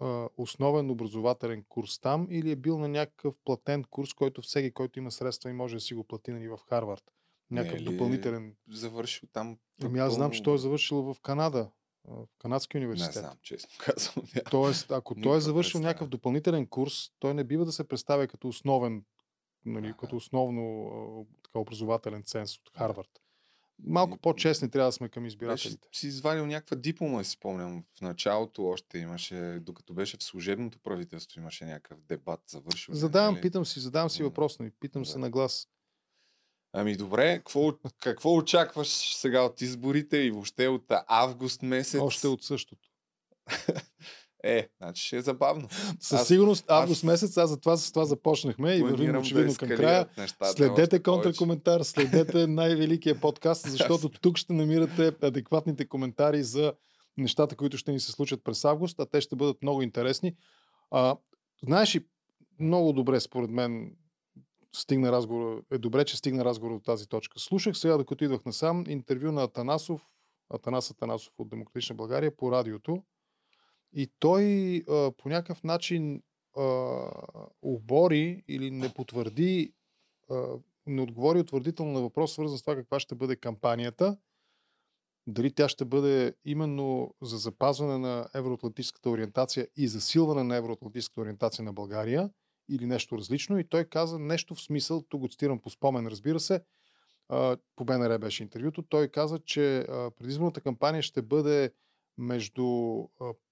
а, 0.00 0.28
основен 0.36 0.90
образователен 0.90 1.64
курс 1.68 1.98
там 1.98 2.26
или 2.30 2.50
е 2.50 2.56
бил 2.56 2.78
на 2.78 2.88
някакъв 2.88 3.34
платен 3.44 3.84
курс, 3.90 4.14
който 4.14 4.42
всеки, 4.42 4.70
който 4.70 4.98
има 4.98 5.10
средства 5.10 5.50
и 5.50 5.52
може 5.52 5.76
да 5.76 5.80
си 5.80 5.94
го 5.94 6.04
плати 6.04 6.30
нали, 6.30 6.48
в 6.48 6.58
Харвард. 6.68 7.02
Някакъв 7.50 7.80
Не 7.80 7.84
допълнителен. 7.84 8.56
Завършил 8.70 9.28
там. 9.32 9.58
Ами 9.82 9.98
аз 9.98 10.14
знам, 10.14 10.30
че 10.30 10.42
той 10.42 10.54
е 10.54 10.58
завършил 10.58 11.02
в 11.02 11.16
Канада, 11.22 11.70
в 12.10 12.26
Канадски 12.38 12.78
Не 12.78 12.86
университет. 12.86 13.14
знам, 13.14 13.38
честно 13.42 13.70
казвам. 13.78 14.26
Тоест, 14.50 14.90
ако 14.90 15.14
той 15.14 15.36
е 15.36 15.40
завършил 15.40 15.80
някакъв 15.80 16.08
допълнителен 16.08 16.66
курс, 16.66 17.10
той 17.18 17.34
не 17.34 17.44
бива 17.44 17.64
да 17.64 17.72
се 17.72 17.88
представя 17.88 18.26
като 18.26 18.48
основен, 18.48 19.04
нали, 19.64 19.94
като 20.00 20.16
основно 20.16 21.26
така, 21.44 21.58
образователен 21.58 22.22
ценз 22.22 22.56
от 22.56 22.70
Харвард. 22.78 23.10
Малко 23.84 24.18
по-честни 24.18 24.70
трябва 24.70 24.88
да 24.88 24.92
сме 24.92 25.08
към 25.08 25.22
Беше 25.22 25.28
избирателите. 25.28 25.88
си 25.92 26.06
извадил 26.06 26.46
някаква 26.46 26.76
диплома, 26.76 27.24
си 27.24 27.30
спомням. 27.30 27.84
В 27.98 28.00
началото 28.00 28.64
още 28.66 28.98
имаше, 28.98 29.58
докато 29.60 29.94
беше 29.94 30.16
в 30.16 30.22
служебното 30.22 30.78
правителство, 30.78 31.40
имаше 31.40 31.64
някакъв 31.64 32.00
дебат, 32.00 32.40
завършил. 32.46 32.94
Задавам, 32.94 33.34
нали? 33.34 33.42
питам 33.42 33.66
си, 33.66 33.80
задавам 33.80 34.10
си 34.10 34.22
въпрос, 34.22 34.58
нали, 34.58 34.70
питам 34.80 35.06
се 35.06 35.18
на 35.18 35.30
глас. 35.30 35.68
Ами 36.72 36.96
добре, 36.96 37.38
какво, 37.38 37.72
какво 38.00 38.36
очакваш 38.36 38.88
сега 39.16 39.42
от 39.42 39.60
изборите 39.60 40.16
и 40.16 40.30
въобще 40.30 40.68
от 40.68 40.84
август 41.06 41.62
месец? 41.62 42.00
Още 42.00 42.28
от 42.28 42.42
същото. 42.42 42.88
Е, 44.44 44.68
значи 44.78 45.06
ще 45.06 45.16
е 45.16 45.22
забавно. 45.22 45.68
Със 46.00 46.28
сигурност 46.28 46.64
август 46.68 47.04
месец, 47.04 47.36
аз 47.36 47.50
за 47.50 47.60
това, 47.60 47.76
с 47.76 47.92
това 47.92 48.04
започнахме 48.04 48.74
и 48.74 48.82
вървим 48.82 48.96
планирам 48.96 49.14
да 49.14 49.20
очевидно 49.20 49.54
към 49.54 49.68
края. 49.68 50.08
нещата 50.18 50.52
Следете 50.52 51.02
контракоментар, 51.02 51.82
следете 51.82 52.46
най-великия 52.46 53.20
подкаст, 53.20 53.70
защото 53.70 54.08
тук 54.08 54.36
ще 54.36 54.52
намирате 54.52 55.12
адекватните 55.22 55.88
коментари 55.88 56.42
за 56.42 56.72
нещата, 57.16 57.56
които 57.56 57.76
ще 57.76 57.92
ни 57.92 58.00
се 58.00 58.12
случат 58.12 58.44
през 58.44 58.64
август, 58.64 59.00
а 59.00 59.06
те 59.06 59.20
ще 59.20 59.36
бъдат 59.36 59.62
много 59.62 59.82
интересни. 59.82 60.36
А, 60.90 61.16
знаеш 61.64 61.96
ли, 61.96 62.06
много 62.60 62.92
добре 62.92 63.20
според 63.20 63.50
мен 63.50 63.92
стигна 64.74 65.12
разговор, 65.12 65.64
е 65.70 65.78
добре, 65.78 66.04
че 66.04 66.16
стигна 66.16 66.44
разговор 66.44 66.74
до 66.74 66.80
тази 66.80 67.08
точка. 67.08 67.38
Слушах 67.38 67.78
сега, 67.78 67.96
докато 67.96 68.24
идвах 68.24 68.44
насам, 68.44 68.84
интервю 68.88 69.32
на 69.32 69.42
Атанасов, 69.42 70.02
Атанас 70.50 70.90
Атанасов 70.90 71.34
от 71.38 71.48
Демократична 71.48 71.96
България 71.96 72.36
по 72.36 72.52
радиото. 72.52 73.02
И 73.92 74.10
той 74.18 74.76
а, 74.88 75.12
по 75.16 75.28
някакъв 75.28 75.64
начин 75.64 76.22
а, 76.56 77.10
обори 77.62 78.44
или 78.48 78.70
не 78.70 78.94
потвърди, 78.94 79.72
а, 80.30 80.58
не 80.86 81.02
отговори 81.02 81.40
утвърдително 81.40 81.92
на 81.92 82.00
въпрос, 82.00 82.32
свързан 82.32 82.58
с 82.58 82.62
това 82.62 82.76
каква 82.76 83.00
ще 83.00 83.14
бъде 83.14 83.36
кампанията. 83.36 84.16
Дали 85.26 85.54
тя 85.54 85.68
ще 85.68 85.84
бъде 85.84 86.34
именно 86.44 87.14
за 87.22 87.36
запазване 87.36 87.98
на 87.98 88.28
евроатлантическата 88.34 89.10
ориентация 89.10 89.68
и 89.76 89.88
засилване 89.88 90.42
на 90.42 90.56
евроатлантическата 90.56 91.20
ориентация 91.20 91.64
на 91.64 91.72
България 91.72 92.30
или 92.68 92.86
нещо 92.86 93.18
различно. 93.18 93.58
И 93.58 93.64
той 93.64 93.84
каза 93.84 94.18
нещо 94.18 94.54
в 94.54 94.60
смисъл, 94.60 95.02
тук 95.08 95.20
го 95.20 95.28
цитирам 95.28 95.58
по 95.58 95.70
спомен, 95.70 96.06
разбира 96.06 96.40
се, 96.40 96.60
по 97.76 97.84
БНР 97.84 98.18
беше 98.18 98.42
интервюто, 98.42 98.82
той 98.82 99.08
каза, 99.08 99.38
че 99.38 99.86
предизборната 100.18 100.60
кампания 100.60 101.02
ще 101.02 101.22
бъде 101.22 101.70
между 102.18 103.02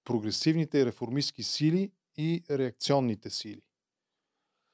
прогресивните 0.03 0.79
и 0.79 0.85
реформистски 0.85 1.43
сили 1.43 1.91
и 2.17 2.43
реакционните 2.49 3.29
сили. 3.29 3.61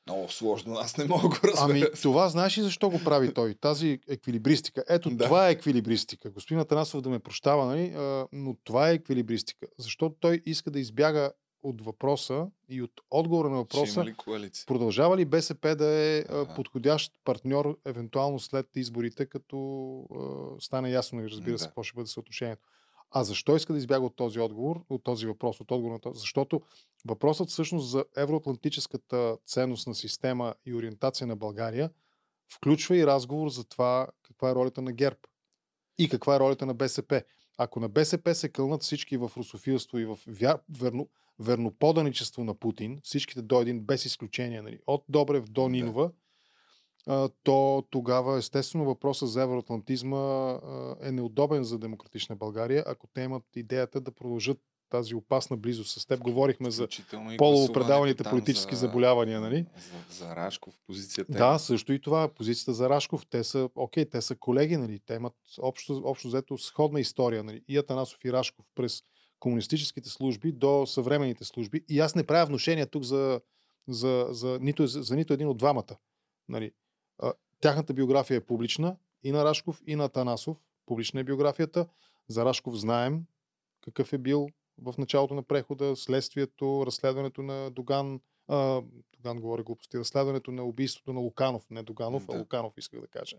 Много 0.08 0.30
сложно, 0.30 0.74
аз 0.74 0.98
не 0.98 1.06
мога 1.06 1.22
да 1.22 1.28
го 1.28 1.36
разбера. 1.36 1.66
Ами 1.70 1.84
това 2.02 2.30
знаеш 2.30 2.58
ли 2.58 2.62
защо 2.62 2.90
го 2.90 3.00
прави 3.04 3.34
той? 3.34 3.56
Тази 3.56 4.00
еквилибристика. 4.08 4.84
Ето 4.90 5.10
да. 5.10 5.24
това 5.24 5.50
е 5.50 5.52
еквилибристика. 5.52 6.32
Господин 6.32 6.62
Атанасов 6.62 7.02
да 7.02 7.10
ме 7.10 7.20
прощава, 7.20 7.66
нали? 7.66 7.92
но 8.32 8.56
това 8.64 8.90
е 8.90 8.94
еквилибристика. 8.94 9.68
Защото 9.78 10.16
той 10.20 10.42
иска 10.46 10.72
да 10.72 10.80
избяга 10.80 11.32
от 11.64 11.82
въпроса 11.82 12.48
и 12.70 12.82
от 12.82 12.92
отговора 13.12 13.50
на 13.50 13.58
въпроса 13.58 14.06
ли 14.06 14.14
коалиция? 14.14 14.66
продължава 14.68 15.18
ли 15.18 15.26
БСП 15.26 15.76
да 15.76 15.88
е 15.88 16.20
а, 16.20 16.56
подходящ 16.56 17.14
партньор 17.24 17.80
евентуално 17.86 18.40
след 18.40 18.68
изборите, 18.76 19.26
като 19.26 19.58
а, 20.00 20.62
стане 20.62 20.92
ясно 20.92 21.22
и 21.22 21.30
разбира 21.30 21.60
се 21.60 21.64
Да. 21.66 21.70
какво 21.70 21.84
ще 21.84 21.96
бъде 21.96 22.08
съотношението. 22.08 22.64
А 23.12 23.24
защо 23.24 23.56
иска 23.56 23.74
да 23.74 23.80
избяга 23.80 24.06
от 24.06 24.16
този 24.16 24.40
отговор, 24.40 24.82
от 24.90 25.04
този 25.04 25.28
въпрос, 25.28 25.60
от 25.60 25.72
отговор 25.72 25.94
на 25.94 26.00
този? 26.00 26.20
Защото 26.20 26.62
въпросът 27.06 27.50
всъщност 27.50 27.90
за 27.90 28.06
евроатлантическата 28.18 29.38
ценностна 29.48 29.96
система 29.96 30.54
и 30.66 30.74
ориентация 30.74 31.28
на 31.28 31.36
България 31.36 31.90
включва 32.54 32.98
и 32.98 33.08
разговор 33.08 33.50
за 33.50 33.64
това 33.64 34.08
каква 34.24 34.50
е 34.50 34.56
ролята 34.56 34.82
на 34.82 34.94
ГЕРБ 34.94 35.18
и 35.98 36.10
каква 36.10 36.36
е 36.36 36.40
ролята 36.40 36.66
на 36.66 36.74
БСП. 36.74 37.24
Ако 37.58 37.80
на 37.80 37.90
БСП 37.90 38.36
се 38.36 38.50
кълнат 38.50 38.84
всички 38.84 39.18
в 39.18 39.32
русофилство 39.38 40.00
и 40.00 40.06
в 40.06 40.20
вяр, 40.28 40.60
верно, 40.80 41.10
верноподаничество 41.40 42.44
на 42.44 42.54
Путин, 42.54 43.00
всичките 43.04 43.42
до 43.42 43.62
един 43.62 43.80
без 43.80 44.06
изключение, 44.06 44.62
нали, 44.62 44.80
от 44.88 45.04
Добрев 45.10 45.46
до 45.46 45.70
Нинова, 45.70 46.12
а, 47.08 47.30
то 47.44 47.84
тогава 47.90 48.38
естествено 48.38 48.86
въпросът 48.86 49.30
за 49.30 49.44
евроатлантизма 49.44 50.60
е 51.02 51.12
неудобен 51.12 51.64
за 51.64 51.80
демократична 51.80 52.36
България, 52.36 52.84
ако 52.88 53.08
те 53.08 53.22
имат 53.22 53.44
идеята 53.56 54.02
да 54.02 54.12
продължат 54.12 54.58
тази 54.90 55.16
опасна 55.16 55.58
близост 55.58 56.00
с 56.00 56.06
теб. 56.06 56.20
Говорихме 56.20 56.72
за 56.72 56.88
полупредаваните 57.38 58.24
политически 58.24 58.76
за- 58.76 58.80
заболявания, 58.80 59.42
нали? 59.42 59.66
За, 60.10 60.26
за 60.26 60.36
Рашков 60.36 60.74
позицията. 60.88 61.34
е- 61.34 61.38
Да, 61.38 61.58
също 61.60 61.94
и 61.94 62.02
това. 62.02 62.28
Позицията 62.28 62.74
за 62.74 62.90
Рашков. 62.90 63.26
Те 63.30 63.44
са, 63.44 63.70
окей, 63.76 64.06
те 64.06 64.22
са 64.22 64.36
колеги, 64.36 64.78
нали? 64.78 65.00
Те 65.00 65.14
имат 65.14 65.34
общо, 65.60 66.02
общо 66.06 66.28
взето 66.28 66.58
сходна 66.58 67.00
история, 67.00 67.44
нали? 67.44 67.62
И 67.68 67.78
Атанасов 67.78 68.26
и 68.26 68.34
Рашков 68.34 68.66
през 68.76 69.04
комунистическите 69.44 70.10
служби 70.10 70.52
до 70.52 70.86
съвременните 70.86 71.44
служби. 71.44 71.84
И 71.90 72.00
аз 72.00 72.16
не 72.16 72.24
правя 72.24 72.46
вношения 72.46 72.88
тук 72.88 73.04
за, 73.04 73.42
за, 73.88 74.28
за, 74.30 74.60
нито, 74.62 74.88
за, 74.88 75.02
за 75.02 75.16
нито 75.16 75.34
един 75.34 75.48
от 75.48 75.58
двамата. 75.58 75.96
Нали? 76.50 76.72
А, 77.20 77.34
тяхната 77.60 77.94
биография 77.94 78.38
е 78.38 78.46
публична 78.46 78.96
и 79.24 79.32
на 79.32 79.46
Рашков, 79.46 79.82
и 79.88 79.96
на 79.96 80.06
Атанасов. 80.06 80.58
Публична 80.86 81.20
е 81.20 81.24
биографията. 81.24 81.88
За 82.28 82.46
Рашков 82.46 82.76
знаем 82.76 83.24
какъв 83.82 84.14
е 84.14 84.18
бил 84.18 84.50
в 84.82 84.94
началото 84.98 85.34
на 85.34 85.44
прехода, 85.44 85.96
следствието, 85.96 86.84
разследването 86.86 87.42
на 87.42 87.72
Доган, 87.72 88.20
а, 88.48 88.82
Доган 89.18 89.40
говори 89.40 89.64
глупости, 89.64 89.98
разследването 89.98 90.52
на 90.52 90.64
убийството 90.64 91.14
на 91.14 91.20
Луканов, 91.20 91.70
не 91.70 91.84
Доганов, 91.84 92.26
а 92.30 92.38
Луканов 92.38 92.74
исках 92.78 93.02
да 93.02 93.08
кажа. 93.08 93.38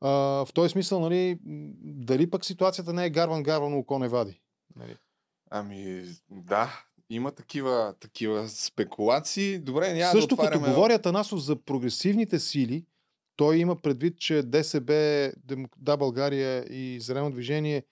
А, 0.00 0.10
в 0.44 0.48
този 0.54 0.68
смисъл, 0.68 1.00
нали, 1.00 1.38
дали 1.82 2.30
пък 2.30 2.44
ситуацията 2.44 2.92
не 2.92 3.06
е 3.06 3.10
гарван, 3.10 3.42
гарван, 3.42 3.74
око 3.74 3.98
не 3.98 4.08
вади. 4.08 4.40
Нали? 4.76 4.96
Ами, 5.50 6.04
да, 6.30 6.84
има 7.10 7.32
такива, 7.32 7.94
такива 8.00 8.48
спекулации. 8.48 9.58
Добре, 9.58 9.94
няма 9.94 10.12
Също 10.12 10.36
да 10.36 10.42
като 10.42 10.56
отваряме... 10.58 10.74
говоря 10.74 10.98
Танасов 10.98 11.40
за 11.40 11.56
прогресивните 11.56 12.38
сили, 12.38 12.84
той 13.36 13.56
има 13.56 13.76
предвид, 13.76 14.18
че 14.18 14.42
ДСБ, 14.42 15.32
Да 15.76 15.96
България 15.96 16.64
и 16.70 17.00
Зелено 17.00 17.30
движение 17.30 17.82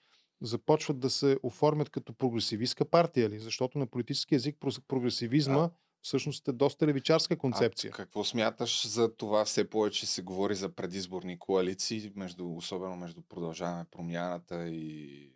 започват 0.41 0.99
да 0.99 1.09
се 1.09 1.37
оформят 1.43 1.89
като 1.89 2.13
прогресивистка 2.13 2.85
партия 2.85 3.29
ли? 3.29 3.39
Защото 3.39 3.77
на 3.77 3.87
политически 3.87 4.39
прос- 4.39 4.81
прогресивизма 4.87 5.57
Да. 5.57 5.69
всъщност 6.01 6.47
е 6.47 6.51
доста 6.51 6.87
левичарска 6.87 7.37
концепция. 7.37 7.91
А 7.93 7.95
какво 7.97 8.23
смяташ 8.23 8.87
за 8.87 9.15
това? 9.15 9.45
Все 9.45 9.69
повече 9.69 10.05
се 10.05 10.21
говори 10.21 10.55
за 10.55 10.69
предизборни 10.69 11.39
коалиции, 11.39 12.11
между, 12.15 12.55
особено 12.55 12.95
между 12.95 13.21
Продължаваме 13.21 13.85
промяната 13.91 14.67
и, 14.67 15.29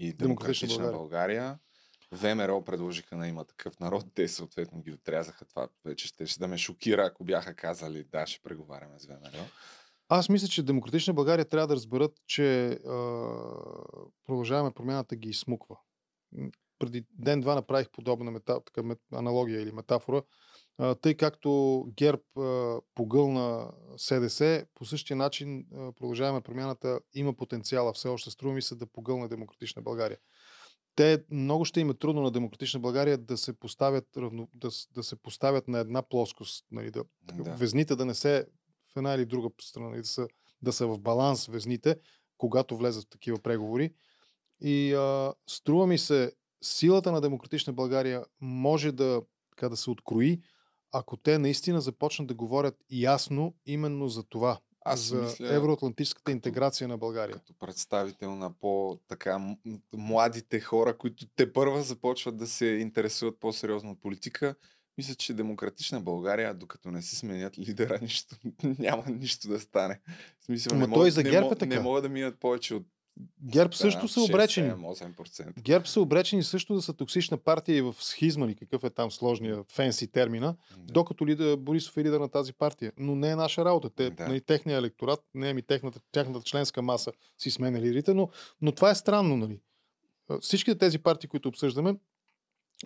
и 0.00 0.12
Демократична 0.12 0.68
Демократична 0.68 0.98
България. 0.98 1.58
ВМРО 2.12 2.64
предложиха 2.64 3.16
на 3.16 3.28
има 3.28 3.44
такъв 3.44 3.80
народ, 3.80 4.06
те 4.14 4.28
съответно 4.28 4.82
ги 4.82 4.92
отрязаха. 4.92 5.44
Това 5.44 5.68
вече 5.84 6.08
ще, 6.08 6.26
ще 6.26 6.40
да 6.40 6.48
ме 6.48 6.58
шокира, 6.58 7.06
ако 7.06 7.24
бяха 7.24 7.54
казали 7.54 8.04
да, 8.04 8.26
ще 8.26 8.42
преговаряме 8.42 8.98
с 8.98 9.06
ВМРО. 9.06 9.44
Аз 10.08 10.28
мисля, 10.28 10.48
че 10.48 10.62
Демократична 10.62 11.14
България 11.14 11.44
трябва 11.44 11.66
да 11.66 11.74
разберат, 11.74 12.12
че 12.26 12.66
а, 12.66 12.78
продължаваме 14.26 14.74
промяната 14.74 15.16
ги 15.16 15.28
изсмуква. 15.28 15.76
Преди 16.78 17.04
ден-два 17.12 17.54
направих 17.54 17.90
подобна 17.90 18.30
мета, 18.30 18.60
така, 18.64 18.96
аналогия 19.12 19.60
или 19.60 19.72
метафора. 19.72 20.22
Тъй 21.00 21.14
както 21.14 21.84
ГЕРБ 21.96 22.22
погълна 22.94 23.72
СДС, 23.96 24.66
по 24.74 24.84
същия 24.84 25.16
начин 25.16 25.66
продължаваме 25.70 26.40
промяната 26.40 27.00
има 27.14 27.34
потенциала 27.34 27.92
все 27.92 28.08
още 28.08 28.30
струва 28.30 28.54
ми 28.54 28.62
се 28.62 28.74
да 28.74 28.86
погълне 28.86 29.28
Демократична 29.28 29.82
България. 29.82 30.18
Те 30.94 31.24
много 31.30 31.64
ще 31.64 31.80
им 31.80 31.90
е 31.90 31.94
трудно 31.94 32.22
на 32.22 32.30
Демократична 32.30 32.80
България 32.80 33.18
да 33.18 33.36
се 33.36 33.58
поставят, 33.58 34.04
равно, 34.16 34.48
да, 34.54 34.70
да 34.94 35.02
се 35.02 35.16
поставят 35.16 35.68
на 35.68 35.78
една 35.78 36.02
плоскост. 36.02 36.66
Нали, 36.70 36.90
да, 36.90 37.04
Да. 37.32 37.50
Везните 37.50 37.96
да 37.96 38.04
не 38.04 38.14
се 38.14 38.46
в 38.92 38.96
една 38.96 39.14
или 39.14 39.26
друга 39.26 39.48
страна, 39.60 39.88
нали, 39.88 40.00
да, 40.00 40.08
са, 40.08 40.28
да 40.62 40.72
са 40.72 40.86
в 40.86 40.98
баланс 40.98 41.46
везните, 41.46 41.96
когато 42.38 42.76
влезат 42.76 43.04
в 43.04 43.08
такива 43.08 43.38
преговори. 43.38 43.94
И 44.60 44.94
а, 44.94 45.34
струва 45.48 45.86
ми 45.86 45.98
се, 45.98 46.32
силата 46.62 47.12
на 47.12 47.20
Демократична 47.20 47.72
България 47.72 48.24
може 48.40 48.92
да, 48.92 49.22
така, 49.50 49.68
да 49.68 49.76
се 49.76 49.90
открои, 49.90 50.40
ако 50.92 51.16
те 51.16 51.38
наистина 51.38 51.80
започнат 51.80 52.28
да 52.28 52.34
говорят 52.34 52.76
ясно 52.90 53.54
именно 53.66 54.08
за 54.08 54.22
това. 54.22 54.58
Аз 54.84 55.00
за 55.00 55.22
мисля, 55.22 55.54
евроатлантическата 55.54 56.32
интеграция 56.32 56.88
на 56.88 56.98
България. 56.98 57.34
Като 57.34 57.54
представител 57.58 58.36
на 58.36 58.52
по-така 58.52 59.56
младите 59.96 60.60
хора, 60.60 60.98
които 60.98 61.26
те 61.36 61.52
първа 61.52 61.82
започват 61.82 62.36
да 62.36 62.46
се 62.46 62.66
интересуват 62.66 63.40
по-сериозно 63.40 63.90
от 63.90 64.00
политика, 64.00 64.54
мисля, 64.98 65.14
че 65.14 65.34
демократична 65.34 66.00
България, 66.00 66.54
докато 66.54 66.90
не 66.90 67.02
си 67.02 67.16
сменят 67.16 67.58
лидера, 67.58 67.98
нищо, 68.02 68.36
няма 68.78 69.04
нищо 69.06 69.48
да 69.48 69.60
стане. 69.60 70.00
В 70.40 70.44
смисъл, 70.44 70.70
Ама 70.72 70.80
не, 70.80 70.84
той 70.84 70.98
могат, 70.98 71.08
и 71.08 71.10
за 71.10 71.22
не, 71.22 71.30
ГЕРБ 71.30 71.46
е 71.46 71.50
мо- 71.50 71.58
така. 71.58 71.74
не 71.74 71.80
могат 71.80 72.02
да 72.02 72.08
минат 72.08 72.40
повече 72.40 72.74
от 72.74 72.86
ГЕРБ 73.44 73.72
също 73.72 74.08
са 74.08 74.20
обречени. 74.20 74.70
7-8%. 74.70 75.62
ГЕРБ 75.62 75.86
са 75.86 76.00
обречени 76.00 76.42
също 76.42 76.74
да 76.74 76.82
са 76.82 76.92
токсична 76.92 77.36
партия 77.36 77.76
и 77.76 77.82
в 77.82 77.94
схизма 78.00 78.46
ли, 78.46 78.54
какъв 78.54 78.84
е 78.84 78.90
там 78.90 79.10
сложния 79.10 79.64
фенси 79.72 80.08
термина, 80.08 80.56
докато 80.78 81.26
лидер, 81.26 81.56
Борисов 81.56 81.96
е 81.96 82.04
лидер 82.04 82.20
на 82.20 82.28
тази 82.28 82.52
партия. 82.52 82.92
Но 82.98 83.14
не 83.14 83.30
е 83.30 83.36
наша 83.36 83.64
работа. 83.64 83.90
Те, 83.90 84.10
Да. 84.10 84.28
нали, 84.28 84.40
техния 84.40 84.78
електорат, 84.78 85.20
не 85.34 85.50
е 85.50 85.54
ми 85.54 85.62
техната, 85.62 86.00
тяхната 86.12 86.44
членска 86.44 86.82
маса 86.82 87.12
си 87.38 87.50
сменя 87.50 87.80
лидерите, 87.80 88.14
но, 88.14 88.28
но 88.62 88.72
това 88.72 88.90
е 88.90 88.94
странно. 88.94 89.36
Нали. 89.36 89.60
Всичките 90.40 90.78
тези 90.78 90.98
партии, 90.98 91.28
които 91.28 91.48
обсъждаме, 91.48 91.94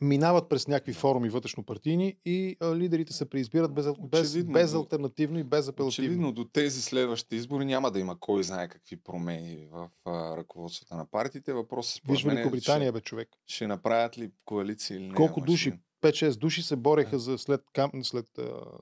минават 0.01 0.49
през 0.49 0.69
някакви 0.69 0.93
форуми 0.93 1.31
вътрешно-партийни 1.31 2.17
и 2.25 2.57
а, 2.61 2.75
лидерите 2.77 3.13
се 3.13 3.29
преизбират 3.29 3.75
без, 3.75 3.87
без, 4.01 4.31
Очевидно, 4.31 4.53
безалтернативно 4.53 5.39
и 5.39 5.45
безапелативно. 5.45 5.89
Очевидно 6.07 6.33
до 6.33 6.45
тези 6.45 6.83
следващи 6.83 7.37
избори 7.37 7.65
няма 7.65 7.91
да 7.91 8.01
има 8.01 8.21
кой 8.21 8.43
знае 8.43 8.69
какви 8.69 8.97
промени 8.97 9.69
в 9.71 9.89
а, 10.05 10.37
ръководството 10.37 10.97
на 10.97 11.07
партиите. 11.07 11.53
Въпросът 11.53 11.95
според 11.95 12.17
Виж 12.17 12.25
е, 12.25 12.29
Великобритания, 12.29 12.93
бе, 12.93 13.01
човек. 13.01 13.29
ще 13.47 13.67
направят 13.67 14.19
ли 14.19 14.31
коалиции 14.45 14.97
или 14.97 15.07
не. 15.09 15.15
Колко 15.15 15.41
души? 15.41 15.71
ще- 15.71 15.79
5-6 16.03 16.37
души 16.37 16.63
се 16.63 16.77
бореха 16.77 17.19
за 17.19 17.39
след, 17.39 17.61
Кам, 17.73 17.91
след, 18.03 18.27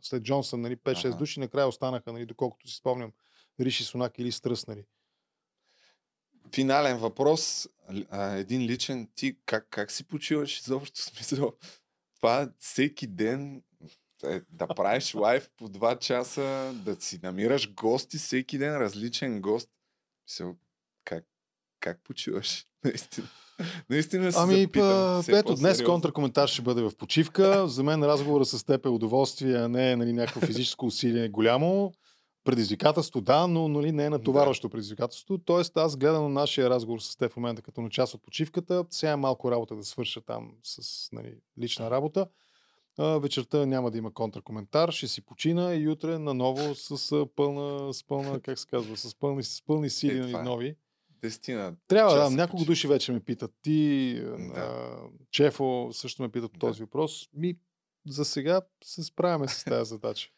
след 0.02 0.22
Джонсън, 0.22 0.60
нали, 0.60 0.76
5-6 0.76 1.08
Ага. 1.08 1.16
души, 1.16 1.40
накрая 1.40 1.68
останаха, 1.68 2.12
нали, 2.12 2.26
доколкото 2.26 2.68
си 2.68 2.76
спомням, 2.76 3.12
Риши 3.60 3.84
Сунак 3.84 4.18
или 4.18 4.32
Стръснали. 4.32 4.84
Финален 6.54 6.98
въпрос. 6.98 7.68
А, 8.10 8.36
един 8.36 8.62
личен. 8.62 9.08
Ти 9.14 9.36
как, 9.46 9.66
как 9.70 9.90
си 9.90 10.04
почиваш 10.04 10.60
изобщо 10.60 11.00
смисъл? 11.02 11.52
Това 12.16 12.48
всеки 12.58 13.06
ден 13.06 13.62
е, 14.24 14.40
да 14.50 14.66
правиш 14.66 15.14
лайв 15.14 15.50
по 15.56 15.68
2 15.68 15.98
часа, 15.98 16.72
да 16.74 16.96
си 17.00 17.20
намираш 17.22 17.74
гости 17.74 18.18
всеки 18.18 18.58
ден, 18.58 18.76
различен 18.76 19.40
гост. 19.40 19.68
Мисъл, 20.28 20.56
как, 21.04 21.24
как 21.80 22.00
почиваш? 22.04 22.66
Наистина. 22.84 23.28
Наистина 23.90 24.32
се 24.32 24.38
Ами, 24.40 24.60
запитам. 24.60 24.82
па, 24.82 25.22
все 25.22 25.38
ето, 25.38 25.54
днес 25.54 25.60
по-сериозно. 25.62 25.94
контракоментар 25.94 26.48
ще 26.48 26.62
бъде 26.62 26.82
в 26.82 26.92
почивка. 26.98 27.68
За 27.68 27.82
мен 27.82 28.04
разговора 28.04 28.44
с 28.44 28.64
теб 28.64 28.86
е 28.86 28.88
удоволствие, 28.88 29.56
а 29.56 29.68
не 29.68 29.96
нали, 29.96 30.12
някакво 30.12 30.40
физическо 30.40 30.86
усилие 30.86 31.28
голямо. 31.28 31.92
Предизвикателство, 32.44 33.20
да, 33.20 33.46
но 33.46 33.68
нали, 33.68 33.92
не 33.92 34.04
е 34.04 34.10
натоварващо 34.10 34.70
предизвикателство. 34.70 35.38
Тоест, 35.38 35.76
аз 35.76 35.96
гледам 35.96 36.22
на 36.22 36.28
нашия 36.28 36.70
разговор 36.70 37.00
с 37.00 37.16
теб 37.16 37.32
в 37.32 37.36
момента 37.36 37.62
като 37.62 37.80
на 37.80 37.90
част 37.90 38.14
от 38.14 38.22
почивката. 38.22 38.84
Сега 38.90 39.12
е 39.12 39.16
малко 39.16 39.50
работа 39.50 39.76
да 39.76 39.84
свърша 39.84 40.20
там 40.20 40.52
с 40.62 41.08
нали, 41.12 41.34
лична 41.58 41.90
работа. 41.90 42.26
А, 42.98 43.18
вечерта 43.18 43.66
няма 43.66 43.90
да 43.90 43.98
има 43.98 44.14
контракоментар, 44.14 44.90
ще 44.90 45.08
си 45.08 45.20
почина 45.20 45.74
и 45.74 45.88
утре 45.88 46.18
наново 46.18 46.74
с 46.74 47.26
пълна, 47.36 47.94
с 47.94 48.04
пълна, 48.04 48.40
как 48.40 48.58
се 48.58 48.66
казва, 48.66 48.96
с 48.96 49.14
пълни, 49.14 49.42
с 49.42 49.62
пълни 49.66 49.90
сили 49.90 50.16
Е, 50.16 50.20
нали, 50.20 50.30
това 50.30 50.40
е. 50.40 50.44
нови. 50.44 50.76
Десетина 51.22 51.74
Трябва 51.88 52.14
да, 52.14 52.30
няколко 52.30 52.64
души 52.64 52.88
вече 52.88 53.12
ме 53.12 53.20
питат. 53.20 53.52
Ти, 53.62 54.14
Да. 54.24 54.60
а, 54.60 54.96
Чефо 55.30 55.88
също 55.92 56.22
ме 56.22 56.28
питат 56.28 56.52
по 56.52 56.58
този 56.58 56.82
въпрос. 56.82 57.28
Ми, 57.34 57.56
за 58.08 58.24
сега 58.24 58.60
се 58.84 59.02
справяме 59.02 59.48
с 59.48 59.64
тази 59.68 59.88
задача. 59.88 60.30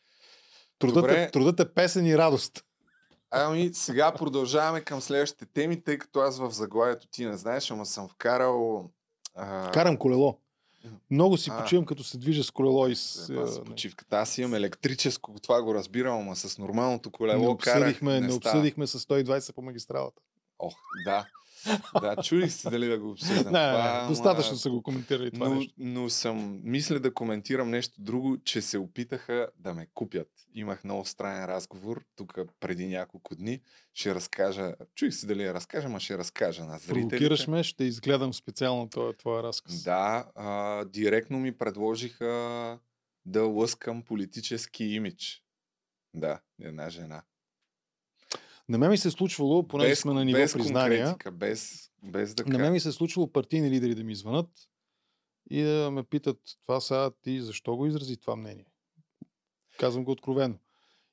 Трудът, 0.86 1.02
Добре. 1.02 1.22
е, 1.22 1.30
трудът 1.30 1.60
е 1.60 1.74
песен 1.74 2.06
и 2.06 2.18
радост. 2.18 2.64
Ами 3.30 3.70
сега 3.74 4.12
продължаваме 4.12 4.80
към 4.80 5.00
следващите 5.00 5.46
теми, 5.46 5.82
тъй 5.82 5.98
като 5.98 6.20
аз 6.20 6.38
в 6.38 6.50
заглавието 6.50 7.06
ти 7.06 7.26
не 7.26 7.36
знаеш, 7.36 7.70
ама 7.70 7.86
съм 7.86 8.08
вкарал... 8.08 8.90
А... 9.34 9.70
Карам 9.70 9.96
колело. 9.96 10.38
Много 11.10 11.36
си 11.36 11.50
А. 11.52 11.58
почивам, 11.58 11.84
като 11.84 12.04
се 12.04 12.18
движа 12.18 12.44
с 12.44 12.50
колело 12.50 12.88
и 12.88 12.96
с... 12.96 13.30
А, 13.30 13.46
с 13.46 13.64
почивката. 13.64 14.16
Аз 14.18 14.38
имам 14.38 14.54
електрическо, 14.54 15.34
това 15.42 15.62
го 15.62 15.74
разбирам, 15.74 16.20
ама 16.20 16.36
с 16.36 16.58
нормалното 16.58 17.08
не 17.08 17.12
колело 17.12 17.56
карах. 17.56 17.76
обсъдихме, 17.76 18.20
не, 18.20 18.32
става. 18.32 18.36
обсъдихме 18.36 18.86
с 18.86 19.00
120 19.00 19.52
по 19.54 19.62
магистралата. 19.62 20.22
Ох, 20.58 20.74
да. 21.04 21.26
Да, 22.00 22.16
чудих 22.22 22.52
се 22.52 22.70
дали 22.70 22.86
да 22.86 22.98
го 22.98 23.10
обсъждам. 23.10 23.52
Не, 23.52 23.66
не, 23.66 23.72
това, 23.72 24.02
не, 24.02 24.08
достатъчно 24.08 24.56
са 24.56 24.70
го 24.70 24.82
коментирали 24.82 25.30
това 25.30 25.48
но, 25.48 25.54
нещо. 25.54 25.74
но 25.78 26.10
съм, 26.10 26.60
мисля 26.64 27.00
да 27.00 27.14
коментирам 27.14 27.70
нещо 27.70 27.94
друго, 27.98 28.38
че 28.44 28.62
се 28.62 28.78
опитаха 28.78 29.48
да 29.58 29.74
ме 29.74 29.86
купят. 29.94 30.28
Имах 30.54 30.84
много 30.84 31.04
странен 31.04 31.44
разговор 31.44 32.04
тук 32.16 32.38
преди 32.60 32.86
няколко 32.86 33.34
дни. 33.34 33.60
Ще 33.94 34.14
разкажа, 34.14 34.74
чуих 34.94 35.14
се 35.14 35.26
дали 35.26 35.42
я 35.42 35.54
разкажа, 35.54 35.88
ма 35.88 36.00
ще 36.00 36.18
разкажа 36.18 36.64
на 36.64 36.78
зрителите. 36.78 37.08
Провокираш 37.08 37.46
ме, 37.46 37.62
ще 37.62 37.84
изгледам 37.84 38.34
специално 38.34 38.88
този 38.88 39.16
твоя 39.16 39.42
разказ. 39.42 39.82
Да, 39.82 40.30
а, 40.34 40.84
директно 40.84 41.38
ми 41.38 41.58
предложиха 41.58 42.78
да 43.26 43.42
лъскам 43.42 44.02
политически 44.02 44.84
имидж. 44.84 45.44
Да, 46.14 46.40
една 46.60 46.90
жена. 46.90 47.22
На 48.68 48.78
мен 48.78 48.90
ми 48.90 48.98
се 48.98 49.08
е 49.08 49.10
случвало, 49.10 49.68
понеже 49.68 49.90
без, 49.90 50.00
сме 50.00 50.12
на 50.12 50.24
ниво 50.24 50.38
без 50.38 50.52
признания, 50.52 51.16
без, 51.32 51.90
без 52.02 52.34
да 52.34 52.44
на 52.46 52.58
мен 52.58 52.72
ми 52.72 52.80
се 52.80 52.88
е 52.88 52.92
случвало 52.92 53.32
партийни 53.32 53.70
лидери 53.70 53.94
да 53.94 54.04
ми 54.04 54.14
звънат 54.14 54.50
и 55.50 55.62
да 55.62 55.90
ме 55.90 56.02
питат, 56.02 56.40
това 56.62 56.80
сега 56.80 57.10
ти 57.22 57.40
защо 57.40 57.76
го 57.76 57.86
изрази 57.86 58.16
това 58.16 58.36
мнение? 58.36 58.66
Казвам 59.78 60.04
го 60.04 60.10
откровено. 60.10 60.58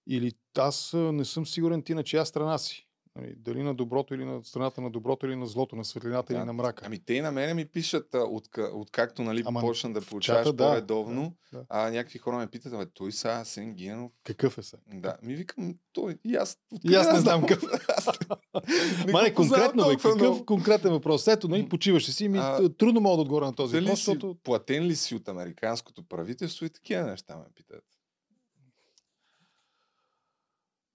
Или 0.08 0.32
аз 0.58 0.94
не 0.94 1.26
съм 1.26 1.46
сигурен 1.46 1.84
ти 1.84 1.94
на 1.94 2.04
чия 2.04 2.26
страна 2.26 2.58
си. 2.58 2.88
Нали, 3.16 3.36
Дали 3.38 3.64
на 3.64 3.74
доброто 3.74 4.14
или 4.14 4.26
на 4.26 4.44
страната 4.44 4.82
на 4.82 4.90
доброто 4.90 5.26
или 5.26 5.36
на 5.36 5.48
злото, 5.48 5.76
на 5.76 5.86
светлината 5.86 6.34
или 6.34 6.44
на 6.44 6.54
мрака. 6.54 6.84
Ами 6.86 7.00
те 7.00 7.14
и 7.14 7.22
на 7.22 7.32
мене 7.32 7.54
ми 7.54 7.66
пишат, 7.66 8.16
а, 8.16 8.18
от, 8.18 8.48
откакто 8.74 9.22
нали, 9.22 9.44
Ама 9.46 9.60
почна 9.60 9.94
да 9.94 10.02
получаваш 10.02 10.48
чата, 10.48 10.54
да, 10.54 10.68
по-редовно, 10.68 11.36
да, 11.54 11.60
да. 11.60 11.66
а 11.70 11.90
някакви 11.90 12.20
хора 12.20 12.38
ме 12.38 12.48
питат, 12.48 12.78
бе, 12.78 12.86
той 12.86 13.12
сега 13.12 13.34
Асен 13.34 13.74
Генов. 13.74 14.12
Какъв 14.24 14.58
е 14.58 14.64
сега? 14.64 14.82
Да, 14.94 15.18
ми 15.24 15.36
викам, 15.36 15.76
той 15.94 16.18
и 16.24 16.36
аз. 16.36 16.58
И 16.84 16.96
аз 16.96 17.14
не 17.14 17.20
знам 17.20 17.46
какъв. 17.46 17.72
Аз 17.98 18.08
не 18.08 19.14
Ма 19.14 19.22
не, 19.24 19.30
го 19.30 19.36
познавам 19.36 19.72
конкретно, 19.72 19.90
бе, 19.90 19.96
какъв 19.96 20.16
много. 20.16 20.46
конкретен 20.46 20.92
въпрос? 20.92 21.28
Ето, 21.28 21.48
нали, 21.48 21.70
почиваш 21.70 22.08
ли 22.08 22.12
си, 22.12 22.28
ми, 22.28 22.38
А, 22.38 22.70
трудно 22.70 23.02
мога 23.02 23.16
да 23.16 23.22
отговоря 23.22 23.46
на 23.46 23.56
този 23.56 23.80
въпрос, 23.80 24.00
защото 24.00 24.38
платен 24.44 24.84
ли 24.84 24.96
си 24.96 25.16
от 25.16 25.28
американското 25.28 26.04
правителство 26.04 26.66
и 26.66 26.70
такива 26.70 27.04
неща 27.04 27.38
ме 27.38 27.44
питат. 27.56 27.84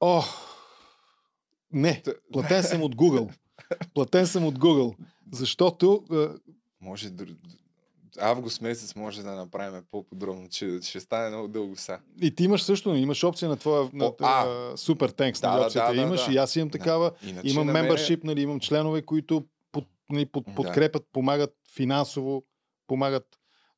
О, 0.00 0.22
не, 1.72 2.02
платен 2.32 2.62
съм 2.62 2.82
от 2.82 2.96
Google. 2.96 3.32
Платен 3.94 4.26
съм 4.26 4.44
от 4.44 4.58
Google. 4.58 4.96
Защото 5.32 6.04
Може 6.80 7.10
август 8.20 8.60
месец 8.60 8.94
може 8.94 9.22
да 9.22 9.34
направим 9.34 9.82
по-подробно, 9.90 10.48
че 10.48 10.78
ще 10.82 11.00
стане 11.00 11.28
много 11.28 11.48
дълго 11.48 11.76
са. 11.76 11.98
и 12.22 12.34
ти 12.34 12.44
имаш 12.44 12.62
също, 12.62 12.94
имаш 12.94 13.24
опция 13.24 13.48
на 13.48 13.56
твоя 13.56 13.90
на, 13.92 14.12
а, 14.20 14.72
супер 14.76 15.08
тенкс, 15.08 15.40
да, 15.40 15.48
нали, 15.48 15.60
да, 15.60 15.66
опцията 15.66 15.88
да, 15.88 15.94
да, 15.94 16.02
имаш 16.02 16.26
да. 16.26 16.32
и 16.32 16.36
аз 16.36 16.56
имам 16.56 16.70
такава. 16.70 17.10
Иначе 17.26 17.48
имам 17.48 17.68
membership, 17.68 18.24
нали, 18.24 18.40
имам 18.40 18.60
членове, 18.60 19.02
които 19.02 19.44
под, 19.72 19.84
нали, 20.10 20.26
под, 20.26 20.44
Да. 20.44 20.54
подкрепят, 20.54 21.04
помагат 21.12 21.54
финансово, 21.74 22.44
помагат. 22.86 23.26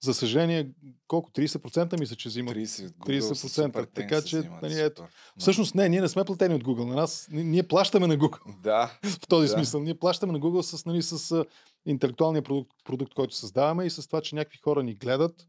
За 0.01 0.15
съжаление, 0.15 0.71
колко? 1.07 1.31
30% 1.31 2.01
мисля, 2.01 2.17
че 2.17 2.29
взимат. 2.29 2.57
30, 2.57 2.65
Google 2.91 3.33
с 3.33 3.49
30%. 3.49 3.49
супер 3.67 3.85
Така 3.85 4.23
че, 4.23 4.43
нали, 4.63 4.81
ето. 4.81 5.07
Всъщност 5.39 5.75
не, 5.75 5.89
ние 5.89 6.01
не 6.01 6.09
сме 6.09 6.25
платени 6.25 6.55
от 6.55 6.65
Google. 6.65 6.85
На 6.85 6.95
нас, 6.95 7.29
ни- 7.31 7.45
ние 7.45 7.63
плащаме 7.63 8.07
на 8.07 8.17
Google. 8.17 8.61
Да. 8.63 8.99
В 9.05 9.29
този 9.29 9.49
да. 9.49 9.53
смисъл. 9.55 9.81
Ние 9.81 9.95
плащаме 9.95 10.33
на 10.33 10.41
Google 10.41 10.61
с, 10.61 10.87
нали, 10.87 11.03
с 11.03 11.45
интелектуалния 11.87 12.43
продукт, 12.43 12.71
продукт, 12.85 13.15
който 13.15 13.35
създаваме 13.35 13.85
и 13.85 13.91
с 13.91 14.07
това, 14.07 14.21
че 14.21 14.35
някакви 14.35 14.59
хора 14.59 14.83
ни 14.83 14.95
гледат. 14.95 15.47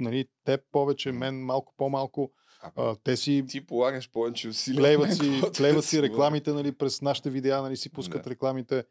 Нали, 0.00 0.24
те 0.44 0.58
повече, 0.72 1.12
мен 1.12 1.44
малко 1.44 1.74
по-малко. 1.76 2.32
А, 2.76 2.96
те 3.04 3.16
си 3.16 3.44
Ти 3.48 3.66
полагаш 3.66 4.10
повече 4.10 4.48
усилия. 4.48 4.78
плейват 4.78 5.06
мен, 5.08 5.16
си, 5.16 5.42
плейват 5.56 5.84
си 5.84 6.02
рекламите 6.02 6.52
нали, 6.52 6.72
през 6.72 7.02
нашите 7.02 7.30
видеа, 7.30 7.62
нали, 7.62 7.76
си 7.76 7.90
пускат 7.90 8.22
Да. 8.22 8.30
рекламите. 8.30 8.84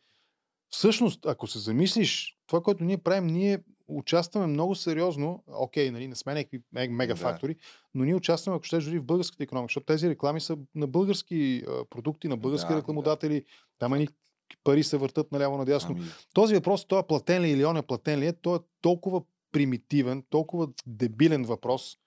всъщност, 0.70 1.26
ако 1.26 1.48
се 1.48 1.60
замислиш, 1.60 2.38
това, 2.48 2.62
което 2.62 2.84
ние 2.84 2.98
правим, 2.98 3.28
ние 3.28 3.60
участваме 3.94 4.48
много 4.48 4.76
сериозно, 4.76 5.44
окей, 5.48 5.91
нали, 5.91 6.07
не 6.07 6.15
сме 6.15 6.34
някакви 6.34 6.61
мег- 6.74 6.91
мега 6.91 7.14
Да. 7.14 7.38
но 7.94 8.03
ние 8.06 8.15
участваме, 8.15 8.56
ако 8.56 8.65
ще 8.65 8.78
дори 8.78 8.99
в 8.99 9.03
българската 9.03 9.44
економика, 9.44 9.70
защото 9.70 9.86
тези 9.86 10.10
реклами 10.10 10.41
са 10.41 10.57
на 10.76 10.88
български 10.88 11.64
продукти, 11.90 12.28
на 12.28 12.38
български 12.38 12.74
Да, 12.74 12.78
рекламодатели, 12.78 13.45
там 13.80 13.94
едни 13.94 14.07
пари 14.64 14.84
се 14.84 14.98
въртат 14.98 15.32
наляво 15.32 15.57
надясно. 15.57 15.95
Ами, 15.99 16.07
Този 16.34 16.56
въпрос, 16.56 16.86
той 16.86 16.99
е 16.99 17.03
платен 17.03 17.41
ли 17.41 17.49
или 17.49 17.65
он 17.65 17.78
е 17.78 17.82
платен 17.82 18.20
ли 18.20 18.28
е, 18.28 18.34
той 18.34 18.56
е 18.56 18.61
толкова 18.82 19.22
примитивен, 19.52 20.24
толкова 20.30 20.68
дебилен 20.88 21.44
въпрос. 21.44 21.98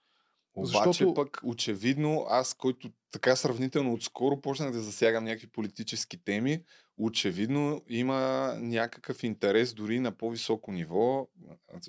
Обаче 0.55 0.73
Защото- 0.85 1.15
пък 1.15 1.41
очевидно 1.45 2.27
аз, 2.29 2.55
който 2.55 2.91
така 3.11 3.37
сравнително 3.37 3.93
отскоро 3.93 4.41
почнах 4.41 4.71
да 4.71 4.81
засягам 4.81 5.25
някакви 5.25 5.47
политически 5.47 6.25
теми, 6.25 6.63
очевидно 6.99 7.83
има 7.89 8.53
някакъв 8.59 9.23
интерес 9.23 9.75
дори 9.75 10.01
на 10.01 10.13
по-високо 10.13 10.73
ниво. 10.73 11.29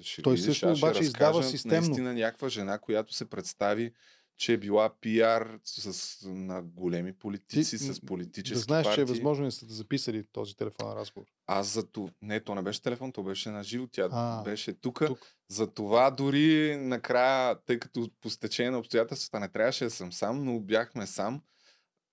Ще 0.01 0.21
Той 0.21 0.35
видиш, 0.35 0.45
също 0.45 0.71
обаче 0.71 1.01
издава 1.01 1.43
системно. 1.43 1.87
Наистина 1.87 2.13
някаква 2.13 2.49
жена, 2.49 2.79
която 2.79 3.13
се 3.13 3.29
представи, 3.29 3.93
че 4.37 4.53
е 4.53 4.57
била 4.57 4.89
пиар 5.01 5.59
с, 5.63 6.17
на 6.29 6.61
големи 6.61 7.13
политици, 7.13 7.77
Ти, 7.77 7.83
с 7.83 8.01
политически 8.01 8.53
да 8.53 8.59
знаеш, 8.59 8.83
партии. 8.83 8.95
че 8.95 9.01
е 9.01 9.05
възможно 9.05 9.45
да 9.45 9.51
сте 9.51 9.65
записали 9.65 10.23
този 10.31 10.55
телефонен 10.55 10.93
разговор. 10.93 11.27
Аз 11.47 11.67
за 11.67 11.87
това... 11.91 12.09
Не, 12.21 12.39
то 12.39 12.55
не 12.55 12.61
беше 12.61 12.81
телефон, 12.81 13.11
то 13.11 13.23
беше 13.23 13.49
на 13.49 13.63
живо. 13.63 13.87
Тя 13.91 14.09
А, 14.11 14.43
беше 14.43 14.73
тук. 14.73 15.03
За 15.49 15.67
това 15.73 16.11
дори 16.11 16.77
накрая, 16.77 17.55
тъй 17.65 17.79
като 17.79 18.09
по 18.21 18.29
стечение 18.29 18.71
на 18.71 18.79
обстоятелствата 18.79 19.39
не 19.39 19.49
трябваше 19.49 19.83
да 19.83 19.91
съм 19.91 20.13
сам, 20.13 20.43
но 20.43 20.59
бяхме 20.59 21.07
сам, 21.07 21.41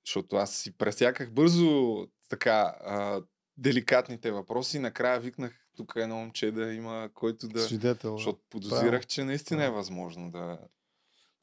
защото 0.07 0.37
аз 0.37 0.55
си 0.55 0.77
пресяках 0.77 1.33
бързо 1.33 2.07
така 2.28 2.76
а, 2.84 3.22
деликатните 3.56 4.32
въпроси. 4.32 4.78
Накрая 4.78 5.20
викнах 5.20 5.66
тук 5.76 5.92
едно 5.96 6.16
момче 6.16 6.51
да 6.51 6.72
има 6.72 7.09
който 7.14 7.48
да... 7.48 7.60
Свидетел, 7.60 8.10
да. 8.10 8.16
Защото 8.16 8.40
подозирах, 8.51 9.06
че 9.06 9.24
наистина 9.24 9.64
е 9.64 9.70
възможно 9.70 10.30
да... 10.30 10.59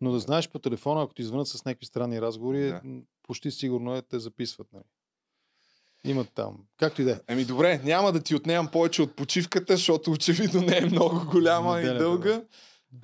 Но 0.01 0.11
да 0.11 0.19
знаеш 0.19 0.49
по 0.49 0.59
телефона, 0.59 1.03
ако 1.03 1.13
ти 1.13 1.23
звънат 1.23 1.47
с 1.47 1.65
някакви 1.65 1.85
странни 1.85 2.21
разговори, 2.21 2.67
Да. 2.67 2.81
почти 3.23 3.51
сигурно 3.51 3.95
е, 3.95 4.01
те 4.01 4.19
записват. 4.19 4.67
Нали? 4.73 4.83
Имат 6.03 6.27
там. 6.33 6.57
Както 6.79 7.01
и 7.01 7.05
да 7.05 7.11
е. 7.11 7.19
Еми 7.27 7.45
добре, 7.45 7.81
няма 7.83 8.11
да 8.11 8.21
ти 8.21 8.35
отнемам 8.35 8.67
повече 8.71 9.01
от 9.01 9.15
почивката, 9.15 9.75
защото 9.75 10.11
очевидно 10.11 10.61
не 10.61 10.77
е 10.77 10.85
много 10.85 11.25
голяма 11.31 11.79
и 11.79 11.83
Неделята, 11.83 12.03
дълга. 12.03 12.43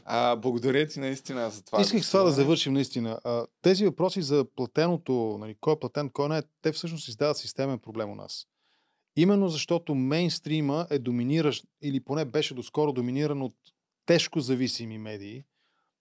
А, 0.06 0.36
благодаря 0.36 0.88
ти 0.88 1.00
наистина 1.00 1.50
за 1.50 1.64
това. 1.66 1.82
Исках 1.82 2.06
с 2.06 2.12
това 2.12 2.24
да 2.24 2.32
завършим 2.32 2.74
наистина. 2.74 3.20
А, 3.24 3.46
тези 3.62 3.86
въпроси 3.86 4.22
за 4.22 4.46
платеното, 4.56 5.38
нали, 5.40 5.56
кой 5.62 5.74
е 5.74 5.80
платен, 5.80 6.10
кой 6.10 6.30
не 6.30 6.38
е, 6.38 6.44
те 6.62 6.72
всъщност 6.72 7.08
издават 7.08 7.38
системен 7.38 7.80
проблем 7.80 8.10
у 8.10 8.16
нас. 8.16 8.48
Именно 9.16 9.50
защото 9.50 9.96
мейнстрима 9.96 10.88
е 10.90 11.00
доминиращ, 11.00 11.66
или 11.82 12.00
поне 12.00 12.26
беше 12.26 12.54
доскоро 12.54 12.94
доминиран 12.94 13.42
от 13.42 13.56
тежко 14.06 14.40
зависими 14.40 14.98
медии. 14.98 15.44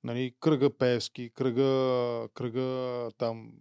Нали, 0.05 0.35
кръга 0.41 0.77
Певски, 0.79 1.31
кръга, 1.35 2.29
кръга 2.35 3.09
там 3.19 3.53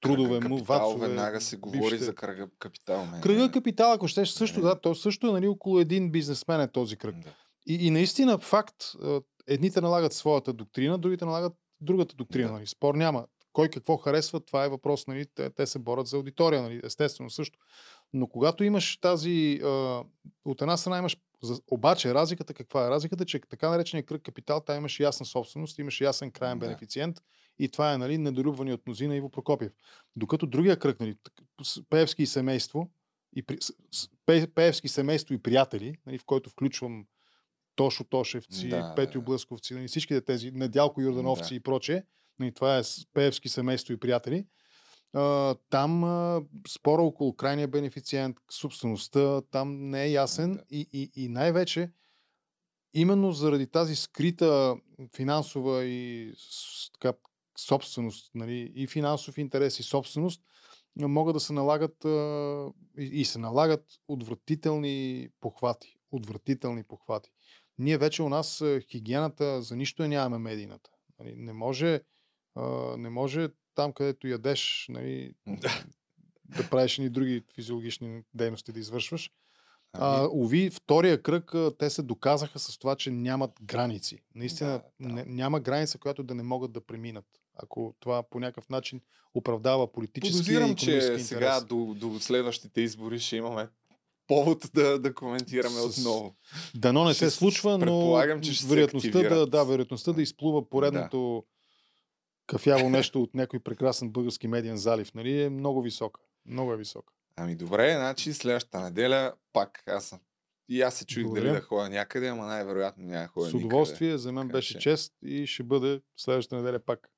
трудове, 0.00 0.38
Кръга 0.38 0.48
му, 0.48 0.56
Капитал, 0.56 0.78
вацове. 0.78 1.06
веднага 1.08 1.40
се 1.40 1.56
говори 1.56 1.80
бившите. 1.80 2.04
за 2.04 2.14
кръга 2.14 2.48
капитал. 2.58 3.06
Мен. 3.06 3.20
Кръга 3.20 3.50
капитал, 3.50 3.92
ако 3.92 4.08
щеш, 4.08 4.28
също, 4.30 4.60
да, 4.60 4.80
то 4.80 4.94
също 4.94 5.28
е 5.28 5.32
нали, 5.32 5.48
около 5.48 5.80
един 5.80 6.10
бизнесмен 6.10 6.60
е 6.60 6.68
този 6.68 6.96
кръг. 6.96 7.16
И, 7.66 7.86
и 7.86 7.90
наистина 7.90 8.38
факт, 8.38 8.76
едните 9.46 9.80
налагат 9.80 10.12
своята 10.12 10.52
доктрина, 10.52 10.98
другите 10.98 11.24
налагат 11.24 11.52
другата 11.80 12.14
доктрина. 12.14 12.48
Да. 12.48 12.52
Нали. 12.52 12.66
Спор 12.66 12.94
няма. 12.94 13.26
Кой 13.52 13.68
какво 13.68 13.96
харесва, 13.96 14.40
това 14.40 14.64
е 14.64 14.68
въпрос. 14.68 15.06
Нали. 15.06 15.26
Те, 15.34 15.50
те 15.50 15.66
се 15.66 15.78
борят 15.78 16.06
за 16.06 16.16
аудитория, 16.16 16.62
нали. 16.62 16.80
естествено 16.84 17.30
също. 17.30 17.58
Но 18.12 18.26
когато 18.26 18.64
имаш 18.64 18.96
тази... 18.96 19.60
А, 19.64 20.04
от 20.44 20.62
една 20.62 20.76
страна 20.76 20.98
имаш... 20.98 21.16
Обаче 21.70 22.14
разликата 22.14 22.54
каква 22.54 22.86
е? 22.86 22.90
Разликата, 22.90 23.24
че 23.24 23.40
така 23.40 23.70
наречения 23.70 24.06
кръг 24.06 24.22
капитал, 24.22 24.60
там 24.60 24.76
имаш 24.76 25.00
ясна 25.00 25.26
собственост, 25.26 25.78
имаш 25.78 26.00
ясен 26.00 26.30
крайен 26.30 26.58
Да. 26.58 26.66
бенефициент 26.66 27.22
и 27.58 27.68
това 27.68 27.92
е 27.92 27.98
нали, 27.98 28.18
недолюбвани 28.18 28.72
от 28.72 28.86
мнозина 28.86 29.16
Иво 29.16 29.30
Прокопиев. 29.30 29.72
Докато 30.16 30.46
другия 30.46 30.78
кръг, 30.78 31.00
нали, 31.00 31.16
Пеевски 31.90 32.22
и 32.22 32.26
семейство, 32.26 32.90
и 33.36 33.42
при, 33.42 33.58
Пеевски 34.54 34.88
семейство 34.88 35.34
и 35.34 35.42
приятели, 35.42 35.96
нали, 36.06 36.18
в 36.18 36.24
който 36.24 36.50
включвам 36.50 37.06
Тошо 37.76 38.04
Тошевци, 38.04 38.68
Да, 38.68 38.76
да, 38.76 38.94
Петю 38.94 39.22
Блъсковци, 39.22 39.74
нали, 39.74 39.88
всичките 39.88 40.20
тези, 40.20 40.50
Недялко 40.50 41.00
Юрдановци 41.00 41.48
Да. 41.48 41.54
и 41.54 41.60
прочее, 41.60 42.02
нали, 42.38 42.52
това 42.54 42.78
е 42.78 42.82
Пеевски 43.14 43.48
семейство 43.48 43.92
и 43.92 44.00
приятели, 44.00 44.46
а, 45.12 45.54
там 45.70 46.04
а, 46.04 46.42
спора 46.68 47.02
около 47.02 47.36
крайния 47.36 47.68
бенефициент, 47.68 48.36
собствеността, 48.50 49.42
там 49.42 49.90
не 49.90 50.04
е 50.04 50.10
ясен 50.10 50.52
Да. 50.54 50.62
и, 50.70 50.88
и, 50.92 51.10
и 51.16 51.28
най-вече 51.28 51.90
именно 52.94 53.32
заради 53.32 53.66
тази 53.66 53.96
скрита 53.96 54.76
финансова 55.16 55.84
и 55.84 56.32
така, 56.92 57.18
собственост, 57.58 58.30
нали, 58.34 58.72
и 58.74 58.86
финансов 58.86 59.38
интерес 59.38 59.78
и 59.78 59.82
собственост, 59.82 60.42
могат 60.96 61.34
да 61.34 61.40
се 61.40 61.52
налагат 61.52 62.04
а, 62.04 62.08
и, 62.98 63.04
и 63.04 63.24
се 63.24 63.38
налагат 63.38 63.84
отвратителни 64.08 65.28
похвати. 65.40 65.96
Отвратителни 66.10 66.84
похвати. 66.84 67.30
Ние 67.82 67.98
вече 67.98 68.22
у 68.22 68.28
нас 68.28 68.64
хигиената 68.90 69.62
за 69.62 69.76
нищо 69.76 70.08
нямаме 70.08 70.38
медийната. 70.38 70.90
Нали, 71.18 71.34
не 71.36 71.52
може, 71.52 72.00
а, 72.54 72.96
не 72.96 73.10
може 73.10 73.48
там, 73.74 73.92
където 73.92 74.28
ядеш, 74.28 74.86
нали, 74.88 75.34
Да. 75.46 75.84
правиш 76.70 76.98
ни 76.98 77.08
други 77.08 77.44
физиологични 77.54 78.22
дейности 78.34 78.72
да 78.72 78.80
извършваш. 78.80 79.30
А, 79.92 80.18
Ами, 80.18 80.28
уви, 80.32 80.70
втория 80.70 81.22
кръг, 81.22 81.52
те 81.78 81.90
се 81.90 82.02
доказаха 82.02 82.58
с 82.58 82.78
това, 82.78 82.96
че 82.96 83.10
нямат 83.10 83.50
граници. 83.62 84.22
Наистина 84.34 84.70
Да, 84.70 85.08
да. 85.08 85.14
Не, 85.14 85.24
няма 85.24 85.60
граница, 85.60 85.98
която 85.98 86.22
да 86.22 86.34
не 86.34 86.42
могат 86.42 86.72
да 86.72 86.86
преминат. 86.86 87.24
Ако 87.54 87.94
това 88.00 88.22
по 88.22 88.40
някакъв 88.40 88.68
начин 88.68 89.00
оправдава 89.34 89.92
политически 89.92 90.32
Подозирам, 90.32 90.76
че 90.76 91.18
сега 91.18 91.60
до, 91.60 91.94
до 91.96 92.20
следващите 92.20 92.80
избори 92.80 93.20
ще 93.20 93.36
имаме 93.36 93.68
повод 94.34 94.70
да, 94.74 94.98
да 94.98 95.14
коментираме 95.14 95.74
С- 95.76 95.98
отново. 95.98 96.34
Дано 96.74 97.04
не 97.04 97.14
Ще 97.14 97.24
се 97.24 97.36
случва, 97.36 97.72
но 97.72 97.78
предполагам, 97.78 98.40
че 98.40 98.54
ще 98.54 98.66
вероятността, 98.66 99.22
да, 99.22 99.46
да, 99.46 99.64
вероятността 99.64 100.12
да 100.12 100.22
изплува 100.22 100.68
поредното 100.68 101.44
кафяво 102.46 102.88
нещо 102.90 103.22
от 103.22 103.34
някой 103.34 103.60
прекрасен 103.60 104.10
български 104.10 104.48
медиен 104.48 104.76
залив 104.76 105.14
нали, 105.14 105.42
е 105.42 105.50
много 105.50 105.82
висока. 105.82 106.20
Много 106.46 106.72
е 106.72 106.76
висока. 106.76 107.12
Ами 107.36 107.54
добре, 107.56 107.94
значи 107.94 108.32
следващата 108.32 108.80
неделя 108.80 109.32
пак 109.52 109.82
аз 109.86 110.04
съм. 110.04 110.18
И 110.68 110.82
аз 110.82 110.94
се 110.94 111.06
чуих 111.06 111.28
дали 111.28 111.48
да 111.48 111.60
ходя 111.60 111.88
някъде, 111.88 112.28
ама 112.28 112.46
най-вероятно 112.46 113.04
няма 113.04 113.22
да 113.22 113.28
ходя 113.28 113.46
С 113.46 113.52
никъде. 113.52 113.66
удоволствие, 113.66 114.18
за 114.18 114.32
мен 114.32 114.46
Така 114.46 114.52
беше 114.52 114.72
че- 114.72 114.78
чест 114.78 115.12
и 115.24 115.46
ще 115.46 115.62
бъде 115.62 116.00
следващата 116.16 116.56
неделя 116.56 116.78
пак. 116.78 117.08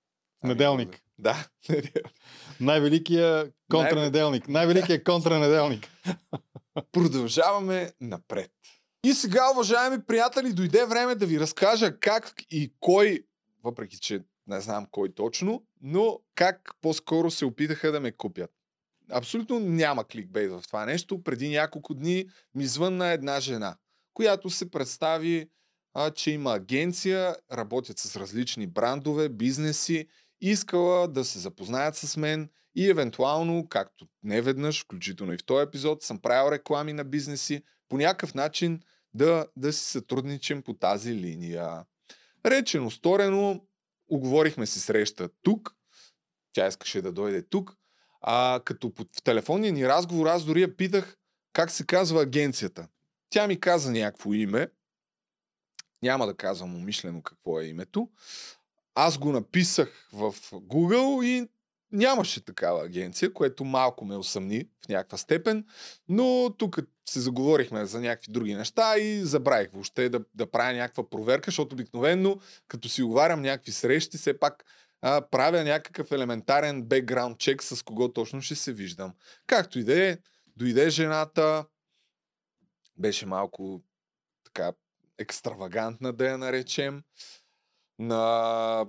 Ами, 0.42 0.52
Неделник. 0.52 1.02
Да, 1.18 1.48
Най-великия 2.60 3.50
контранеделник. 3.70 4.48
Най-великия 4.48 5.04
контранеделник. 5.04 5.88
Продължаваме 6.92 7.92
напред. 8.00 8.50
И 9.04 9.12
сега, 9.12 9.50
уважаеми 9.50 10.02
приятели, 10.06 10.52
дойде 10.52 10.84
време 10.84 11.14
да 11.14 11.26
ви 11.26 11.40
разкажа 11.40 11.98
как 11.98 12.32
и 12.50 12.72
кой, 12.80 13.24
въпреки 13.64 13.98
че 13.98 14.20
не 14.46 14.60
знам 14.60 14.86
кой 14.90 15.14
точно, 15.14 15.64
но 15.80 16.20
как 16.34 16.70
по-скоро 16.80 17.30
се 17.30 17.44
опитаха 17.44 17.92
да 17.92 18.00
ме 18.00 18.12
купят. 18.12 18.50
Абсолютно 19.10 19.60
няма 19.60 20.04
кликбейт 20.04 20.50
в 20.50 20.62
това 20.66 20.86
нещо. 20.86 21.22
Преди 21.22 21.48
няколко 21.48 21.94
дни 21.94 22.26
ми 22.54 22.66
звънна 22.66 23.08
една 23.08 23.40
жена, 23.40 23.76
която 24.14 24.50
се 24.50 24.70
представи, 24.70 25.48
а, 25.94 26.10
че 26.10 26.30
има 26.30 26.52
агенция, 26.54 27.36
работят 27.52 27.98
с 27.98 28.16
различни 28.16 28.66
брандове, 28.66 29.28
бизнеси, 29.28 30.06
искала 30.40 31.08
да 31.08 31.24
се 31.24 31.38
запознаят 31.38 31.96
с 31.96 32.16
мен 32.16 32.48
и 32.74 32.90
евентуално, 32.90 33.68
както 33.68 34.06
не 34.22 34.42
веднъж, 34.42 34.84
включително 34.84 35.32
и 35.32 35.38
в 35.38 35.44
този 35.44 35.62
епизод, 35.62 36.02
съм 36.02 36.18
правил 36.18 36.52
реклами 36.52 36.92
на 36.92 37.04
бизнеси, 37.04 37.62
по 37.88 37.96
някакъв 37.96 38.34
начин 38.34 38.80
да, 39.14 39.46
да 39.56 39.72
си 39.72 39.84
сътрудничим 39.84 40.62
по 40.62 40.74
тази 40.74 41.14
линия. 41.14 41.84
Речено, 42.46 42.90
сторено, 42.90 43.64
оговорихме 44.08 44.66
си 44.66 44.80
среща 44.80 45.28
тук, 45.42 45.74
тя 46.52 46.66
искаше 46.66 47.02
да 47.02 47.12
дойде 47.12 47.42
тук, 47.42 47.76
а 48.20 48.60
като 48.64 48.92
в 49.16 49.22
телефонния 49.22 49.72
ни 49.72 49.88
разговор 49.88 50.26
аз 50.26 50.44
дори 50.44 50.62
я 50.62 50.76
питах 50.76 51.16
как 51.52 51.70
се 51.70 51.86
казва 51.86 52.22
агенцията. 52.22 52.88
Тя 53.30 53.46
ми 53.46 53.60
каза 53.60 53.90
някакво 53.90 54.34
име, 54.34 54.68
няма 56.02 56.26
да 56.26 56.36
казвам 56.36 56.74
умишлено 56.74 57.22
какво 57.22 57.60
е 57.60 57.64
името. 57.64 58.08
Аз 58.94 59.18
го 59.18 59.32
написах 59.32 60.08
в 60.12 60.32
Google 60.52 61.24
и 61.24 61.48
нямаше 61.94 62.44
такава 62.44 62.84
агенция, 62.84 63.32
което 63.32 63.64
малко 63.64 64.04
ме 64.04 64.16
усъмни 64.16 64.68
в 64.84 64.88
някаква 64.88 65.18
степен, 65.18 65.64
но 66.08 66.54
тук 66.58 66.78
се 67.08 67.20
заговорихме 67.20 67.86
за 67.86 68.00
някакви 68.00 68.32
други 68.32 68.54
неща 68.54 68.98
и 68.98 69.20
забравих 69.20 69.70
въобще 69.72 70.08
да, 70.08 70.20
да 70.34 70.50
правя 70.50 70.72
някаква 70.72 71.10
проверка, 71.10 71.50
защото 71.50 71.74
обикновено, 71.74 72.38
като 72.68 72.88
си 72.88 73.02
оговарям 73.02 73.42
някакви 73.42 73.72
срещи, 73.72 74.18
все 74.18 74.38
пак 74.38 74.64
а, 75.02 75.20
правя 75.30 75.64
някакъв 75.64 76.12
елементарен 76.12 76.82
бекграунд 76.82 77.38
чек 77.38 77.62
с 77.62 77.82
кого 77.82 78.12
точно 78.12 78.42
ще 78.42 78.54
се 78.54 78.72
виждам. 78.72 79.12
Както 79.46 79.78
и 79.78 79.84
да 79.84 80.08
е, 80.08 80.18
дойде 80.56 80.90
жената, 80.90 81.64
беше 82.96 83.26
малко 83.26 83.82
така 84.44 84.72
екстравагантна, 85.18 86.12
да 86.12 86.26
я 86.28 86.38
наречем. 86.38 87.02
На 87.98 88.86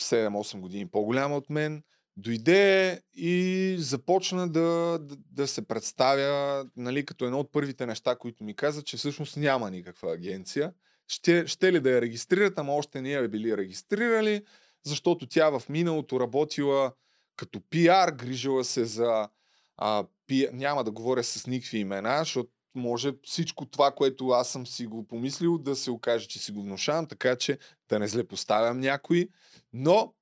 7-8 0.00 0.60
години 0.60 0.88
по-голяма 0.88 1.36
от 1.36 1.50
мен. 1.50 1.82
Дойде 2.16 3.00
и 3.14 3.76
започна 3.78 4.48
да, 4.48 4.98
да, 4.98 5.16
да 5.30 5.46
се 5.46 5.66
представя 5.66 6.64
нали, 6.76 7.06
като 7.06 7.24
едно 7.24 7.40
от 7.40 7.52
първите 7.52 7.86
неща, 7.86 8.16
които 8.16 8.44
ми 8.44 8.56
каза, 8.56 8.82
че 8.82 8.96
всъщност 8.96 9.36
няма 9.36 9.70
никаква 9.70 10.12
агенция. 10.12 10.72
Ще, 11.08 11.46
ще 11.46 11.72
ли 11.72 11.80
да 11.80 11.90
я 11.90 12.00
регистрират, 12.00 12.58
ама 12.58 12.74
още 12.74 13.00
не 13.00 13.10
я 13.10 13.28
били 13.28 13.56
регистрирали, 13.56 14.42
защото 14.84 15.26
тя 15.26 15.50
в 15.50 15.62
миналото 15.68 16.20
работила 16.20 16.92
като 17.36 17.60
пиар, 17.70 18.10
грижила 18.10 18.64
се 18.64 18.84
за... 18.84 19.28
А, 19.76 20.06
пи... 20.26 20.48
Няма 20.52 20.84
да 20.84 20.90
говоря 20.90 21.24
с 21.24 21.46
никакви 21.46 21.78
имена, 21.78 22.18
защото 22.18 22.50
може 22.76 23.12
всичко 23.22 23.66
това, 23.66 23.90
което 23.90 24.28
аз 24.28 24.48
съм 24.48 24.66
си 24.66 24.86
го 24.86 25.06
помислил, 25.06 25.58
да 25.58 25.76
се 25.76 25.90
окаже, 25.90 26.28
че 26.28 26.38
си 26.38 26.52
го 26.52 26.62
внушавам, 26.62 27.06
така 27.06 27.36
че 27.36 27.58
да 27.88 27.98
не 27.98 28.08
зле 28.08 28.26
поставям 28.26 28.80
някой. 28.80 29.28
Но 29.72 30.14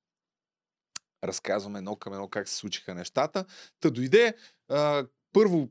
разказвам 1.24 1.76
едно 1.76 1.96
към 1.96 2.12
едно 2.12 2.28
как 2.28 2.48
се 2.48 2.56
случиха 2.56 2.94
нещата. 2.94 3.44
Та 3.80 3.90
дойде, 3.90 4.34
а, 4.68 5.06
първо 5.32 5.68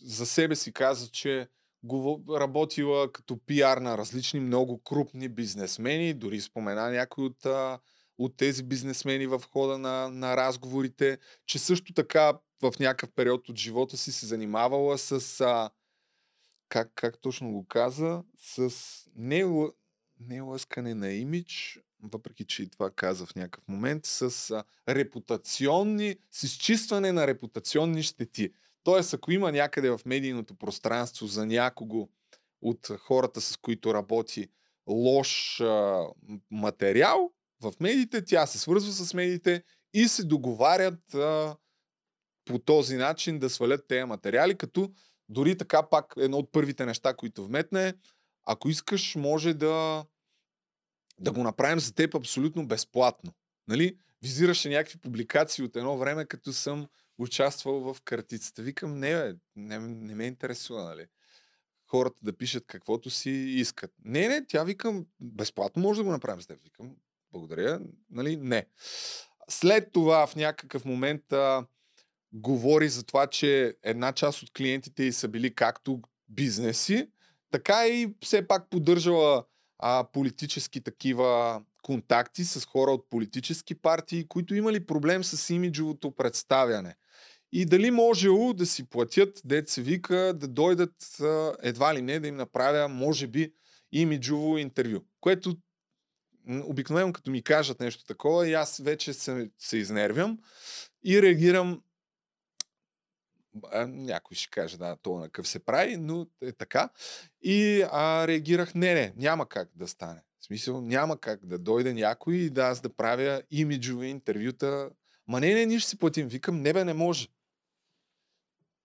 за 0.00 0.26
себе 0.26 0.56
си 0.56 0.72
каза, 0.72 1.08
че 1.10 1.48
го 1.82 2.24
работила 2.30 3.12
като 3.12 3.38
пиар 3.46 3.78
на 3.78 3.98
различни 3.98 4.40
много 4.40 4.82
крупни 4.82 5.28
бизнесмени, 5.28 6.14
дори 6.14 6.40
спомена 6.40 6.90
някой 6.90 7.24
от, 7.24 7.46
а, 7.46 7.78
от 8.18 8.36
тези 8.36 8.62
бизнесмени 8.62 9.26
в 9.26 9.42
хода 9.52 9.78
на, 9.78 10.08
на 10.08 10.36
разговорите, 10.36 11.18
че 11.46 11.58
също 11.58 11.92
така 11.92 12.38
в 12.62 12.72
някакъв 12.80 13.10
период 13.14 13.48
от 13.48 13.56
живота 13.58 13.96
си 13.96 14.12
се 14.12 14.26
занимавала 14.26 14.98
с 14.98 15.40
а, 15.40 15.70
как, 16.68 16.92
как 16.94 17.18
точно 17.18 17.52
го 17.52 17.66
каза, 17.66 18.22
с 18.38 18.70
не, 19.16 19.44
не 20.20 20.40
лъскане 20.40 20.94
на 20.94 21.12
имидж, 21.12 21.80
въпреки 22.02 22.44
че 22.44 22.62
и 22.62 22.68
това 22.68 22.90
каза 22.90 23.26
в 23.26 23.34
някакъв 23.34 23.68
момент, 23.68 24.06
с 24.06 24.50
а, 24.50 24.64
репутационни, 24.88 26.16
с 26.30 26.42
изчистване 26.42 27.12
на 27.12 27.26
репутационни 27.26 28.02
щети. 28.02 28.52
Тоест, 28.82 29.14
ако 29.14 29.32
има 29.32 29.52
някъде 29.52 29.90
в 29.90 30.00
медийното 30.06 30.54
пространство 30.54 31.26
за 31.26 31.46
някого 31.46 32.08
от 32.62 32.88
хората, 32.98 33.40
с 33.40 33.56
които 33.56 33.94
работи 33.94 34.48
лош 34.86 35.60
а, 35.60 36.06
материал 36.50 37.32
в 37.60 37.72
медиите, 37.80 38.24
тя 38.24 38.46
се 38.46 38.58
свързва 38.58 38.92
с 38.92 39.14
медиите 39.14 39.62
и 39.94 40.08
се 40.08 40.24
договарят 40.24 41.14
а, 41.14 41.56
по 42.44 42.58
този 42.58 42.96
начин 42.96 43.38
да 43.38 43.50
свалят 43.50 43.84
тези 43.88 44.04
материали, 44.04 44.58
като 44.58 44.92
дори 45.28 45.58
така 45.58 45.88
пак 45.88 46.14
едно 46.16 46.36
от 46.36 46.52
първите 46.52 46.86
неща, 46.86 47.14
които 47.14 47.44
вметне, 47.44 47.94
ако 48.44 48.68
искаш, 48.68 49.14
може 49.14 49.54
да, 49.54 50.04
да 51.20 51.32
го 51.32 51.42
направим 51.42 51.80
за 51.80 51.94
теб 51.94 52.14
абсолютно 52.14 52.66
безплатно. 52.66 53.32
Нали? 53.68 53.98
Визираше 54.22 54.68
някакви 54.68 54.98
публикации 54.98 55.64
от 55.64 55.76
едно 55.76 55.98
време, 55.98 56.24
като 56.24 56.52
съм 56.52 56.86
участвал 57.18 57.80
в 57.80 58.02
картицата. 58.04 58.62
Викам, 58.62 58.98
не, 58.98 59.14
бе, 59.14 59.34
не, 59.56 59.78
не 59.78 60.14
ме 60.14 60.24
интересува, 60.24 60.84
нали? 60.84 61.06
Хората 61.86 62.20
да 62.22 62.36
пишат 62.36 62.66
каквото 62.66 63.10
си 63.10 63.30
искат. 63.30 63.92
Не, 64.04 64.28
не, 64.28 64.46
тя 64.46 64.64
викам, 64.64 65.06
безплатно 65.20 65.82
може 65.82 66.00
да 66.00 66.04
го 66.04 66.10
направим 66.10 66.42
с 66.42 66.46
теб. 66.46 66.62
Викам, 66.62 66.96
благодаря, 67.32 67.80
нали? 68.10 68.36
Не. 68.36 68.66
След 69.48 69.92
това 69.92 70.26
в 70.26 70.36
някакъв 70.36 70.84
момент 70.84 71.32
а, 71.32 71.66
говори 72.36 72.88
за 72.88 73.02
това, 73.02 73.26
че 73.26 73.76
една 73.82 74.12
част 74.12 74.42
от 74.42 74.52
клиентите 74.52 75.04
й 75.04 75.12
са 75.12 75.28
били 75.28 75.54
както 75.54 76.00
бизнеси, 76.28 77.08
така 77.50 77.88
и 77.88 78.14
все 78.22 78.48
пак 78.48 78.70
поддържала 78.70 79.44
а, 79.78 80.04
политически 80.12 80.80
такива 80.80 81.62
контакти 81.82 82.44
с 82.44 82.64
хора 82.64 82.90
от 82.90 83.10
политически 83.10 83.74
партии, 83.74 84.28
които 84.28 84.54
имали 84.54 84.86
проблем 84.86 85.24
с 85.24 85.54
имиджовото 85.54 86.10
представяне. 86.10 86.94
И 87.52 87.64
дали 87.64 87.90
можело 87.90 88.52
да 88.52 88.66
си 88.66 88.88
платят, 88.88 89.42
се 89.66 89.82
вика, 89.82 90.34
да 90.36 90.48
дойдат 90.48 91.20
а, 91.20 91.52
едва 91.62 91.94
ли 91.94 92.02
не 92.02 92.20
да 92.20 92.28
им 92.28 92.36
направя, 92.36 92.88
може 92.88 93.26
би, 93.26 93.52
имиджово 93.92 94.58
интервю. 94.58 95.00
Което 95.20 95.56
обикновено 96.48 97.12
като 97.12 97.30
ми 97.30 97.42
кажат 97.42 97.80
нещо 97.80 98.04
такова 98.04 98.48
и 98.48 98.54
аз 98.54 98.78
вече 98.78 99.12
се, 99.12 99.50
се 99.58 99.76
изнервям 99.76 100.38
и 101.04 101.22
реагирам 101.22 101.82
а, 103.72 103.86
някой 103.86 104.34
ще 104.34 104.50
каже, 104.50 104.76
да, 104.76 104.96
то 105.02 105.18
на 105.18 105.28
къв 105.28 105.48
се 105.48 105.64
прави, 105.64 105.96
но 105.96 106.26
е 106.42 106.52
така. 106.52 106.88
И 107.42 107.86
а, 107.92 108.26
реагирах, 108.26 108.74
не, 108.74 108.94
не, 108.94 109.12
няма 109.16 109.48
как 109.48 109.68
да 109.74 109.88
стане. 109.88 110.22
В 110.40 110.44
смисъл, 110.44 110.80
няма 110.80 111.20
как 111.20 111.46
да 111.46 111.58
дойде 111.58 111.94
някой 111.94 112.34
и 112.34 112.50
да 112.50 112.62
аз 112.62 112.80
да 112.80 112.96
правя 112.96 113.42
имиджови 113.50 114.06
интервюта. 114.06 114.90
Ма 115.28 115.40
не, 115.40 115.54
не, 115.54 115.66
ние 115.66 115.78
ще 115.78 115.90
си 115.90 115.98
платим. 115.98 116.28
Викам, 116.28 116.62
не 116.62 116.72
бе, 116.72 116.84
не 116.84 116.94
може. 116.94 117.28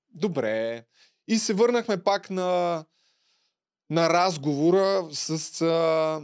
Добре. 0.10 0.86
И 1.28 1.38
се 1.38 1.54
върнахме 1.54 2.04
пак 2.04 2.30
на, 2.30 2.86
на 3.90 4.10
разговора 4.10 5.08
с 5.12 5.62
а, 5.62 6.22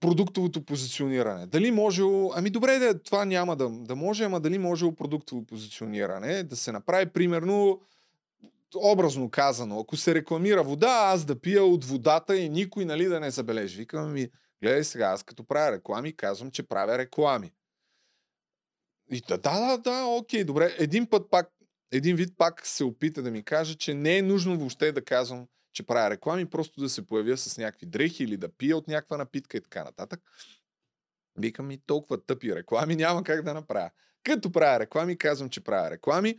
продуктовото 0.00 0.64
позициониране. 0.64 1.46
Дали 1.46 1.70
може, 1.70 2.02
ами 2.34 2.50
добре, 2.50 2.78
да, 2.78 3.02
това 3.02 3.24
няма 3.24 3.56
да, 3.56 3.68
да 3.68 3.96
може, 3.96 4.24
ама 4.24 4.40
дали 4.40 4.58
може 4.58 4.94
продуктово 4.94 5.44
позициониране 5.44 6.42
да 6.42 6.56
се 6.56 6.72
направи, 6.72 7.06
примерно, 7.06 7.80
образно 8.76 9.30
казано, 9.30 9.80
ако 9.80 9.96
се 9.96 10.14
рекламира 10.14 10.62
вода, 10.62 11.10
аз 11.14 11.24
да 11.24 11.40
пия 11.40 11.64
от 11.64 11.84
водата 11.84 12.36
и 12.36 12.48
никой 12.48 12.84
нали, 12.84 13.04
да 13.04 13.20
не 13.20 13.30
забележи. 13.30 13.78
Викам 13.78 14.12
ми, 14.12 14.28
гледай 14.62 14.84
сега, 14.84 15.06
аз 15.06 15.22
като 15.22 15.44
правя 15.44 15.72
реклами, 15.72 16.16
казвам, 16.16 16.50
че 16.50 16.62
правя 16.62 16.98
реклами. 16.98 17.52
И 19.10 19.22
да, 19.28 19.38
да, 19.38 19.60
да, 19.60 19.78
да, 19.78 20.04
окей, 20.04 20.44
добре. 20.44 20.76
Един 20.78 21.06
път 21.06 21.30
пак, 21.30 21.50
един 21.92 22.16
вид 22.16 22.34
пак 22.38 22.66
се 22.66 22.84
опита 22.84 23.22
да 23.22 23.30
ми 23.30 23.42
каже, 23.42 23.74
че 23.74 23.94
не 23.94 24.18
е 24.18 24.22
нужно 24.22 24.58
въобще 24.58 24.92
да 24.92 25.04
казвам, 25.04 25.46
че 25.76 25.82
правя 25.82 26.10
реклами, 26.10 26.46
просто 26.46 26.80
да 26.80 26.88
се 26.88 27.06
появя 27.06 27.36
с 27.36 27.58
някакви 27.58 27.86
дрехи 27.86 28.24
или 28.24 28.36
да 28.36 28.48
пия 28.48 28.76
от 28.76 28.88
някаква 28.88 29.16
напитка 29.16 29.56
и 29.56 29.60
така 29.60 29.84
нататък. 29.84 30.20
Викам 31.38 31.70
и 31.70 31.78
толкова 31.86 32.24
тъпи 32.24 32.54
реклами 32.54 32.96
няма 32.96 33.22
как 33.22 33.42
да 33.42 33.54
направя. 33.54 33.90
Като 34.22 34.52
правя 34.52 34.80
реклами, 34.80 35.18
казвам, 35.18 35.50
че 35.50 35.64
правя 35.64 35.90
реклами. 35.90 36.38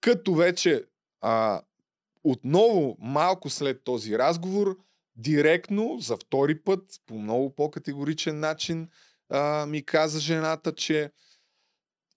Като 0.00 0.34
вече 0.34 0.84
а, 1.20 1.62
отново 2.24 2.96
малко 3.00 3.50
след 3.50 3.84
този 3.84 4.18
разговор, 4.18 4.78
директно, 5.16 5.98
за 6.00 6.16
втори 6.16 6.60
път, 6.62 6.82
по 7.06 7.18
много 7.18 7.54
по-категоричен 7.54 8.40
начин, 8.40 8.88
а, 9.28 9.66
ми 9.66 9.84
каза 9.84 10.20
жената, 10.20 10.74
че 10.74 11.10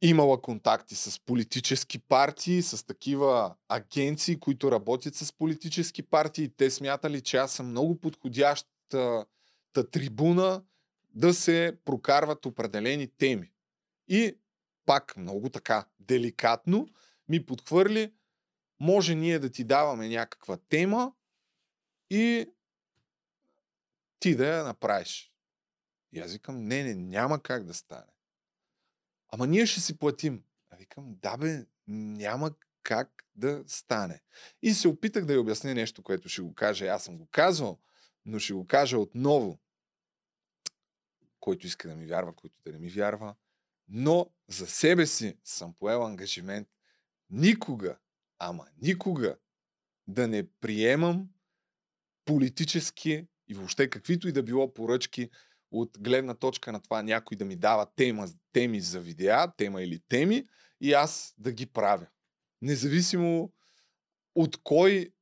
имала 0.01 0.41
контакти 0.41 0.95
с 0.95 1.19
политически 1.19 1.99
партии, 1.99 2.61
с 2.61 2.85
такива 2.85 3.55
агенции, 3.69 4.39
които 4.39 4.71
работят 4.71 5.15
с 5.15 5.33
политически 5.33 6.03
партии. 6.03 6.51
Те 6.57 6.71
смятали, 6.71 7.21
че 7.21 7.37
аз 7.37 7.51
съм 7.51 7.69
много 7.69 7.99
подходяща 7.99 9.25
трибуна 9.91 10.63
да 11.09 11.33
се 11.33 11.77
прокарват 11.85 12.45
определени 12.45 13.07
теми. 13.07 13.51
И 14.07 14.37
пак 14.85 15.17
много 15.17 15.49
така 15.49 15.85
деликатно 15.99 16.87
ми 17.29 17.45
подхвърли, 17.45 18.13
може 18.79 19.15
ние 19.15 19.39
да 19.39 19.49
ти 19.49 19.63
даваме 19.63 20.09
някаква 20.09 20.57
тема 20.57 21.13
и 22.09 22.45
ти 24.19 24.35
да 24.35 24.47
я 24.47 24.63
направиш. 24.63 25.33
И 26.11 26.19
аз 26.19 26.33
викам, 26.33 26.63
не, 26.63 26.83
не, 26.83 26.95
няма 26.95 27.39
как 27.39 27.63
да 27.63 27.73
стане. 27.73 28.16
Ама 29.29 29.47
ние 29.47 29.65
ще 29.65 29.81
си 29.81 29.97
платим. 29.97 30.43
А 30.69 30.75
викам, 30.75 31.15
да 31.21 31.37
бе, 31.37 31.65
няма 31.87 32.51
как 32.83 33.25
да 33.35 33.63
стане. 33.67 34.21
И 34.61 34.73
се 34.73 34.87
опитах 34.87 35.25
да 35.25 35.33
й 35.33 35.37
обясня 35.37 35.73
нещо, 35.73 36.03
което 36.03 36.29
ще 36.29 36.41
го 36.41 36.53
кажа. 36.53 36.85
Аз 36.85 37.03
съм 37.03 37.17
го 37.17 37.27
казвал, 37.31 37.79
но 38.25 38.39
ще 38.39 38.53
го 38.53 38.67
кажа 38.67 38.99
отново. 38.99 39.59
Който 41.39 41.67
иска 41.67 41.87
да 41.87 41.95
ми 41.95 42.05
вярва, 42.05 42.35
който 42.35 42.55
да 42.65 42.71
не 42.71 42.79
ми 42.79 42.89
вярва. 42.89 43.35
Но 43.87 44.29
за 44.47 44.67
себе 44.67 45.05
си 45.05 45.37
съм 45.43 45.73
поел 45.73 46.05
ангажимент 46.05 46.67
никога, 47.29 47.97
ама 48.39 48.67
никога 48.81 49.37
да 50.07 50.27
не 50.27 50.49
приемам 50.61 51.29
политически 52.25 53.27
и 53.47 53.53
въобще 53.53 53.89
каквито 53.89 54.27
и 54.27 54.31
да 54.31 54.43
било 54.43 54.73
поръчки 54.73 55.29
от 55.71 55.97
гледна 55.99 56.33
точка 56.33 56.71
на 56.71 56.81
това 56.81 57.01
някой 57.01 57.37
да 57.37 57.45
ми 57.45 57.55
дава 57.55 57.87
тема, 57.95 58.27
теми 58.53 58.81
за 58.81 58.99
видеа, 58.99 59.51
тема 59.57 59.81
или 59.81 59.99
теми 60.09 60.47
и 60.81 60.93
аз 60.93 61.33
да 61.37 61.51
ги 61.51 61.65
правя. 61.65 62.07
Независимо 62.61 63.51
от 64.35 64.63
кой 64.63 65.13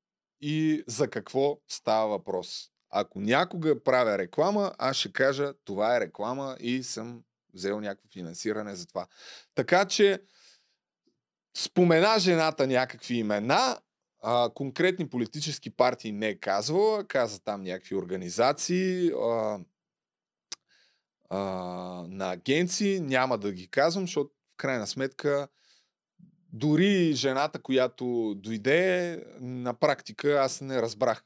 и 0.41 0.83
за 0.87 1.09
какво 1.09 1.59
става 1.67 2.07
въпрос. 2.07 2.69
Ако 2.89 3.19
някога 3.19 3.83
правя 3.83 4.17
реклама, 4.17 4.73
аз 4.77 4.97
ще 4.97 5.11
кажа 5.11 5.53
това 5.63 5.97
е 5.97 5.99
реклама 5.99 6.57
и 6.59 6.83
съм 6.83 7.23
взел 7.53 7.79
някакво 7.79 8.09
финансиране 8.13 8.75
за 8.75 8.87
това. 8.87 9.07
Така 9.55 9.85
че 9.85 10.19
спомена 11.57 12.19
жената 12.19 12.67
някакви 12.67 13.15
имена, 13.15 13.79
а, 14.23 14.49
конкретни 14.55 15.09
политически 15.09 15.69
партии 15.69 16.11
не 16.11 16.27
е 16.27 16.39
казвала, 16.39 17.07
каза 17.07 17.43
там 17.43 17.63
някакви 17.63 17.95
организации 17.95 19.09
а, 19.09 19.59
а, 21.29 21.39
на 22.09 22.31
агенции, 22.31 22.99
няма 22.99 23.37
да 23.37 23.51
ги 23.51 23.67
казвам, 23.67 24.03
защото 24.03 24.31
в 24.53 24.57
крайна 24.57 24.87
сметка 24.87 25.47
дори 26.53 27.13
жената, 27.13 27.61
която 27.61 28.35
дойде, 28.37 29.23
на 29.39 29.73
практика 29.73 30.31
аз 30.31 30.61
не 30.61 30.81
разбрах 30.81 31.23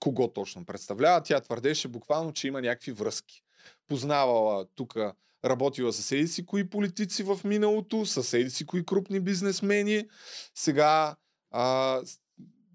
кого 0.00 0.28
точно 0.28 0.64
представлява. 0.64 1.22
Тя 1.22 1.40
твърдеше 1.40 1.88
буквално, 1.88 2.32
че 2.32 2.48
има 2.48 2.60
някакви 2.60 2.92
връзки. 2.92 3.42
Познавала 3.86 4.66
тук, 4.74 4.96
работила 5.44 5.92
с 5.92 6.12
еди 6.12 6.28
си 6.28 6.46
кои 6.46 6.70
политици 6.70 7.22
в 7.22 7.40
миналото, 7.44 8.06
с 8.06 8.38
еди 8.38 8.50
си 8.50 8.66
кои 8.66 8.86
крупни 8.86 9.20
бизнесмени. 9.20 10.08
Сега 10.54 11.16
а, 11.50 12.00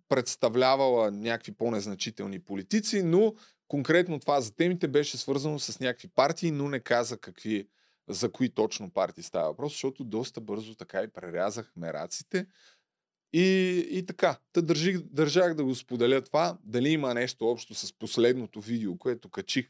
представлявала 0.10 1.12
някакви 1.12 1.52
по-незначителни 1.52 2.40
политици, 2.40 3.04
но 3.04 3.34
конкретно 3.72 4.20
това 4.20 4.42
за 4.42 4.56
темите 4.56 4.88
беше 4.88 5.18
свързано 5.18 5.60
с 5.60 5.80
някакви 5.80 6.08
партии, 6.08 6.52
но 6.52 6.70
не 6.70 6.80
каза 6.80 7.18
какви, 7.18 7.68
за 8.08 8.32
кои 8.32 8.50
точно 8.50 8.90
партии 8.90 9.24
става 9.24 9.48
въпрос, 9.48 9.72
защото 9.72 10.04
доста 10.04 10.42
бързо 10.42 10.76
така 10.76 11.04
и 11.04 11.08
прерязах 11.08 11.72
мераците. 11.76 12.46
И, 13.34 13.78
и 13.92 14.06
така, 14.06 14.40
та 14.54 14.62
държих, 14.62 15.00
държах 15.00 15.54
да 15.54 15.64
го 15.64 15.76
споделя 15.76 16.22
това, 16.22 16.58
дали 16.64 16.90
има 16.90 17.14
нещо 17.14 17.48
общо 17.48 17.74
с 17.74 17.94
последното 17.94 18.62
видео, 18.62 18.98
което 18.98 19.30
качих 19.30 19.70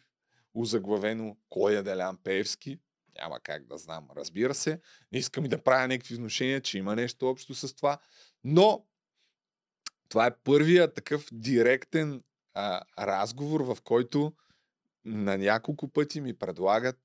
озаглавено 0.54 1.38
Кой 1.50 1.78
е 1.78 1.84
Делян 1.84 2.18
Пеевски. 2.24 2.80
Няма 3.16 3.40
как 3.40 3.66
да 3.66 3.78
знам, 3.78 4.08
разбира 4.16 4.56
се. 4.56 4.80
Не 5.12 5.20
искам 5.20 5.46
и 5.46 5.50
да 5.50 5.64
правя 5.64 5.88
някакви 5.88 6.16
вношения, 6.16 6.62
че 6.62 6.78
има 6.78 6.96
нещо 6.96 7.30
общо 7.30 7.56
с 7.56 7.76
това. 7.76 7.98
Но 8.44 8.86
това 10.10 10.26
е 10.26 10.38
първия 10.44 10.94
такъв 10.94 11.28
директен 11.32 12.24
а, 12.54 12.82
разговор, 13.00 13.62
в 13.62 13.78
който 13.84 14.34
на 15.06 15.38
няколко 15.38 15.88
пъти 15.88 16.22
ми 16.22 16.38
предлагат 16.38 17.00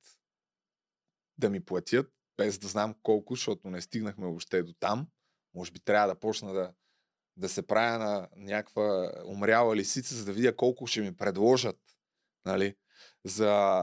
да 1.38 1.50
ми 1.50 1.64
платят, 1.64 2.12
без 2.36 2.58
да 2.58 2.68
знам 2.68 2.94
колко, 3.02 3.34
защото 3.34 3.70
не 3.70 3.80
стигнахме 3.80 4.26
въобще 4.26 4.62
до 4.62 4.72
там. 4.72 5.08
Може 5.54 5.72
би 5.72 5.80
трябва 5.80 6.08
да 6.08 6.20
почна 6.20 6.52
да, 6.52 6.72
да 7.36 7.48
се 7.48 7.66
правя 7.66 7.98
на 7.98 8.28
някаква 8.36 9.12
умряла 9.24 9.76
лисица, 9.76 10.14
за 10.14 10.24
да 10.24 10.32
видя 10.32 10.56
колко 10.56 10.86
ще 10.86 11.00
ми 11.00 11.16
предложат, 11.16 11.80
нали, 12.44 12.76
за, 13.24 13.82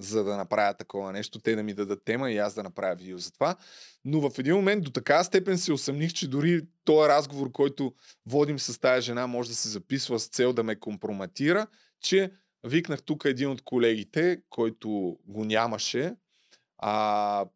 за 0.00 0.24
да 0.24 0.36
направя 0.36 0.74
такова 0.74 1.12
нещо, 1.12 1.40
те 1.40 1.54
да 1.54 1.62
ми 1.62 1.74
дадат 1.74 2.04
тема 2.04 2.30
и 2.30 2.38
аз 2.38 2.54
да 2.54 2.62
направя 2.62 2.94
видео 2.94 3.18
за 3.18 3.32
това. 3.32 3.56
Но 4.04 4.30
в 4.30 4.38
един 4.38 4.54
момент 4.54 4.84
до 4.84 4.90
така 4.90 5.24
степен 5.24 5.58
се 5.58 5.72
усъмних, 5.72 6.12
че 6.12 6.28
дори 6.28 6.62
този 6.84 7.08
разговор, 7.08 7.52
който 7.52 7.94
водим 8.26 8.58
с 8.58 8.80
тази 8.80 9.04
жена, 9.04 9.26
може 9.26 9.48
да 9.48 9.54
се 9.54 9.68
записва 9.68 10.20
с 10.20 10.28
цел 10.28 10.52
да 10.52 10.62
ме 10.62 10.80
компроматира, 10.80 11.66
че 12.02 12.32
викнах 12.64 13.02
тук 13.02 13.24
един 13.24 13.50
от 13.50 13.62
колегите, 13.62 14.42
който 14.50 15.18
го 15.26 15.44
нямаше 15.44 16.14
а, 16.78 17.46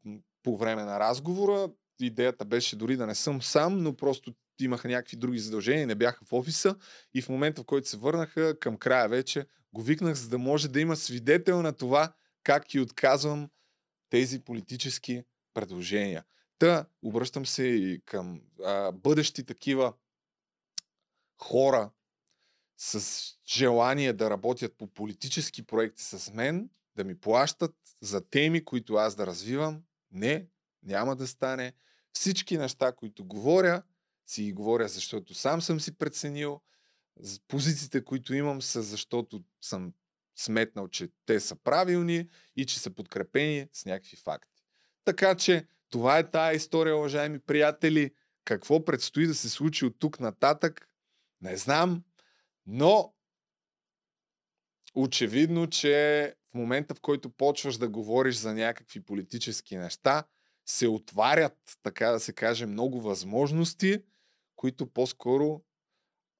по 0.42 0.56
време 0.56 0.84
на 0.84 1.00
разговора. 1.00 1.68
Идеята 2.00 2.44
беше 2.44 2.76
дори 2.76 2.96
да 2.96 3.06
не 3.06 3.14
съм 3.14 3.42
сам, 3.42 3.82
но 3.82 3.96
просто 3.96 4.34
имаха 4.60 4.88
някакви 4.88 5.16
други 5.16 5.38
задължения, 5.38 5.86
не 5.86 5.94
бяха 5.94 6.24
в 6.24 6.32
офиса 6.32 6.76
и 7.14 7.22
в 7.22 7.28
момента, 7.28 7.62
в 7.62 7.64
който 7.64 7.88
се 7.88 7.96
върнаха 7.96 8.58
към 8.58 8.76
края 8.76 9.08
вече, 9.08 9.46
го 9.72 9.82
викнах, 9.82 10.14
за 10.14 10.28
да 10.28 10.38
може 10.38 10.68
да 10.68 10.80
има 10.80 10.96
свидетел 10.96 11.62
на 11.62 11.72
това, 11.72 12.12
как 12.44 12.74
и 12.74 12.80
отказвам 12.80 13.50
тези 14.10 14.40
политически 14.40 15.24
предложения. 15.54 16.24
Та, 16.58 16.86
обръщам 17.02 17.46
се 17.46 17.64
и 17.64 18.00
към 18.04 18.42
а, 18.64 18.92
бъдещи 18.92 19.44
такива 19.44 19.94
хора 21.36 21.90
с 22.76 23.22
желание 23.46 24.12
да 24.12 24.30
работят 24.30 24.76
по 24.76 24.86
политически 24.86 25.62
проекти 25.62 26.02
с 26.02 26.32
мен, 26.32 26.70
да 26.96 27.04
ми 27.04 27.20
плащат 27.20 27.74
за 28.00 28.28
теми, 28.28 28.64
които 28.64 28.94
аз 28.94 29.14
да 29.14 29.26
развивам. 29.26 29.82
Не, 30.10 30.46
няма 30.82 31.16
да 31.16 31.26
стане. 31.26 31.72
Всички 32.12 32.58
неща, 32.58 32.92
които 32.92 33.24
говоря, 33.24 33.82
си 34.26 34.42
ги 34.42 34.52
говоря, 34.52 34.88
защото 34.88 35.34
сам 35.34 35.62
съм 35.62 35.80
си 35.80 35.98
преценил. 35.98 36.60
Позициите, 37.48 38.04
които 38.04 38.34
имам, 38.34 38.62
са 38.62 38.82
защото 38.82 39.44
съм 39.60 39.92
сметнал, 40.36 40.88
че 40.88 41.08
те 41.26 41.40
са 41.40 41.56
правилни 41.56 42.28
и 42.56 42.66
че 42.66 42.78
са 42.80 42.90
подкрепени 42.90 43.66
с 43.72 43.84
някакви 43.84 44.16
факти. 44.16 44.62
Така 45.04 45.34
че 45.34 45.66
това 45.90 46.18
е 46.18 46.30
тая 46.30 46.54
история, 46.54 46.96
уважаеми 46.96 47.38
приятели. 47.38 48.10
Какво 48.44 48.84
предстои 48.84 49.26
да 49.26 49.34
се 49.34 49.48
случи 49.48 49.84
от 49.84 49.98
тук 49.98 50.20
нататък, 50.20 50.88
не 51.40 51.56
знам, 51.56 52.04
но 52.66 53.14
очевидно, 54.94 55.66
че 55.66 56.34
в 56.50 56.54
момента, 56.54 56.94
в 56.94 57.00
който 57.00 57.30
почваш 57.30 57.76
да 57.76 57.88
говориш 57.88 58.36
за 58.36 58.54
някакви 58.54 59.00
политически 59.00 59.76
неща, 59.76 60.24
се 60.66 60.88
отварят, 60.88 61.58
така 61.82 62.10
да 62.10 62.20
се 62.20 62.32
каже, 62.32 62.66
много 62.66 63.00
възможности, 63.00 64.02
които 64.56 64.86
по-скоро, 64.86 65.62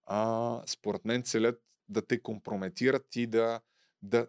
а, 0.06 0.62
според 0.66 1.04
мен, 1.04 1.22
целят 1.22 1.62
да 1.88 2.06
те 2.06 2.22
компрометират 2.22 3.16
и 3.16 3.26
да, 3.26 3.60
да 4.05 4.26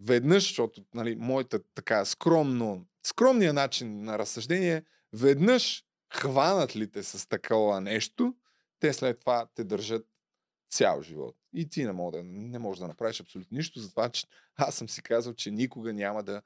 веднъж, 0.00 0.42
защото 0.42 0.84
нали, 0.94 1.16
моята 1.16 1.60
така 1.74 2.04
скромно, 2.04 2.86
скромния 3.02 3.52
начин 3.52 4.04
на 4.04 4.18
разсъждение, 4.18 4.82
веднъж 5.12 5.84
хванат 6.14 6.76
ли 6.76 6.90
те 6.90 7.02
с 7.02 7.28
такова 7.28 7.80
нещо, 7.80 8.34
те 8.80 8.92
след 8.92 9.20
това 9.20 9.46
те 9.54 9.64
държат 9.64 10.06
цял 10.70 11.02
живот. 11.02 11.36
И 11.52 11.68
ти 11.68 11.84
не, 11.84 11.92
мога 11.92 12.18
да, 12.18 12.24
не 12.24 12.58
можеш 12.58 12.80
да 12.80 12.88
направиш 12.88 13.20
абсолютно 13.20 13.56
нищо, 13.56 13.80
затова 13.80 14.08
че 14.08 14.26
аз 14.56 14.74
съм 14.74 14.88
си 14.88 15.02
казал, 15.02 15.34
че 15.34 15.50
никога 15.50 15.92
няма 15.92 16.22
да 16.22 16.42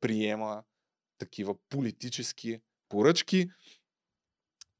приема 0.00 0.62
такива 1.18 1.54
политически 1.68 2.60
поръчки. 2.88 3.50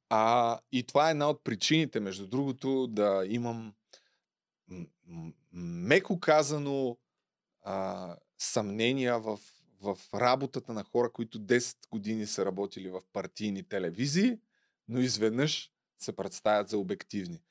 А, 0.09 0.59
и 0.73 0.82
това 0.82 1.09
е 1.09 1.10
една 1.10 1.31
от 1.31 1.44
причините, 1.44 2.01
между 2.01 2.27
другото, 2.27 2.86
да 2.86 3.24
имам 3.28 3.74
меко 5.52 6.20
казано 6.20 6.97
а, 7.62 8.16
съмнения 8.39 9.18
в, 9.18 9.39
в 9.80 9.98
работата 10.14 10.72
на 10.72 10.84
хора, 10.84 11.12
които 11.12 11.40
10 11.40 11.76
години 11.90 12.26
са 12.26 12.47
работили 12.47 12.89
в 12.89 13.02
партийни 13.12 13.62
телевизии, 13.62 14.39
но 14.89 15.01
изведнъж 15.01 15.70
се 15.98 16.16
представят 16.16 16.68
за 16.68 16.78
обективни. 16.78 17.43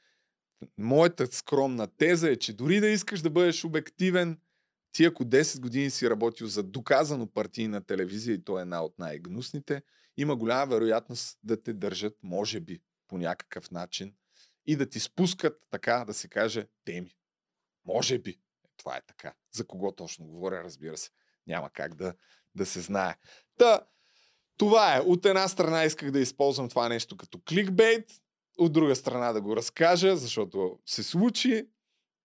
Моята 0.78 1.28
скромна 1.28 1.88
теза 1.88 2.30
е, 2.30 2.36
че 2.36 2.54
дори 2.54 2.80
да 2.80 2.88
искаш 2.88 3.22
да 3.22 3.30
бъдеш 3.30 3.66
обективен, 3.66 4.40
ти 4.92 5.06
ако 5.06 5.26
10 5.26 5.60
години 5.60 5.90
си 5.90 6.10
работил 6.10 6.48
за 6.48 6.64
доказано 6.64 7.28
партийна 7.28 7.82
телевизия 7.82 8.34
и 8.34 8.44
то 8.44 8.60
е 8.60 8.62
една 8.62 8.84
от 8.84 9.00
най-гнусните, 9.00 9.82
има 10.18 10.36
голяма 10.36 10.66
вероятност 10.66 11.40
да 11.44 11.64
те 11.64 11.74
държат, 11.74 12.18
може 12.24 12.60
би, 12.60 12.82
по 13.08 13.18
някакъв 13.18 13.72
начин 13.72 14.14
и 14.66 14.76
да 14.76 14.90
ти 14.90 15.00
спускат, 15.00 15.62
така 15.70 16.04
да 16.08 16.14
се 16.14 16.28
каже, 16.28 16.68
теми. 16.86 17.16
Може 17.86 18.20
би. 18.20 18.40
Това 18.82 18.98
е 18.98 19.02
така. 19.02 19.34
За 19.52 19.68
кого 19.68 19.92
точно 19.92 20.26
говоря, 20.26 20.64
разбира 20.64 20.98
се. 20.98 21.10
Няма 21.48 21.70
как 21.70 21.96
да, 21.96 22.14
да 22.56 22.66
се 22.66 22.82
знае. 22.82 23.16
Та, 23.58 23.82
това 24.58 24.98
е. 24.98 25.00
От 25.00 25.26
една 25.26 25.48
страна 25.48 25.84
исках 25.84 26.12
да 26.12 26.20
използвам 26.20 26.70
това 26.70 26.90
нещо 26.90 27.18
като 27.18 27.42
кликбейт, 27.50 28.12
от 28.58 28.74
друга 28.74 28.96
страна 28.96 29.34
да 29.34 29.42
го 29.42 29.56
разкажа, 29.56 30.16
защото 30.16 30.80
се 30.86 31.04
случи. 31.04 31.68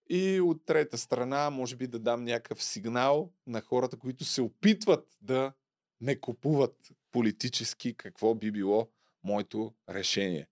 И 0.08 0.40
от 0.40 0.64
трета 0.64 0.98
страна, 0.98 1.50
може 1.50 1.76
би 1.76 1.86
да 1.86 1.98
дам 1.98 2.24
някакъв 2.24 2.62
сигнал 2.62 3.32
на 3.46 3.60
хората, 3.60 3.96
които 3.96 4.24
се 4.24 4.42
опитват 4.42 5.16
да 5.20 5.52
не 6.00 6.20
купуват 6.20 6.90
политически 7.12 7.96
какво 7.96 8.34
би 8.34 8.50
било 8.50 8.88
моето 9.24 9.74
решение. 9.88 10.48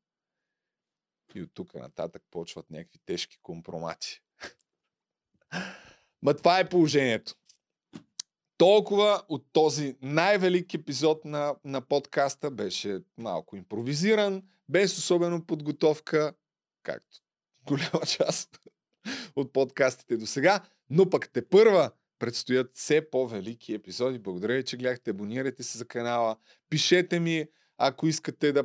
И 1.35 1.43
от 1.43 1.51
тук 1.55 1.74
нататък 1.74 2.22
почват 2.31 2.70
някакви 2.70 2.98
тежки 3.06 3.39
компромати. 3.43 4.22
Ма 6.25 6.35
това 6.35 6.59
е 6.59 6.69
положението. 6.69 7.35
Толкова 8.57 9.23
от 9.29 9.47
този 9.53 9.97
най-велик 10.03 10.75
епизод 10.75 11.25
на, 11.25 11.55
на 11.65 11.81
подкаста 11.81 12.51
беше 12.51 13.01
малко 13.19 13.57
импровизиран, 13.57 14.43
без 14.69 14.99
особено 14.99 15.47
подготовка, 15.47 16.35
както 16.83 17.19
голяма 17.67 18.07
част 18.07 18.61
от 19.37 19.53
подкастите 19.53 20.17
до 20.17 20.27
сега, 20.27 20.61
но 20.91 21.11
пък 21.11 21.33
те 21.33 21.49
първа 21.49 21.91
предстоят 22.19 22.71
все 22.75 23.11
по-велики 23.11 23.75
епизоди. 23.75 24.19
Благодаря 24.19 24.57
ви, 24.57 24.65
че 24.65 24.77
гледахте. 24.77 25.11
Абонирайте 25.11 25.63
се 25.63 25.79
за 25.79 25.85
канала. 25.85 26.37
Пишете 26.71 27.21
ми, 27.21 27.47
ако 27.79 28.07
искате 28.07 28.53
да 28.53 28.65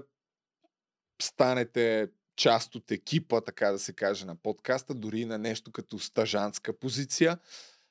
станете 1.21 2.09
част 2.39 2.75
от 2.75 2.91
екипа, 2.91 3.41
така 3.41 3.71
да 3.71 3.79
се 3.79 3.93
каже, 3.93 4.25
на 4.25 4.35
подкаста, 4.35 4.93
дори 4.93 5.25
на 5.25 5.37
нещо 5.37 5.71
като 5.71 5.99
стажантска 5.99 6.79
позиция. 6.79 7.37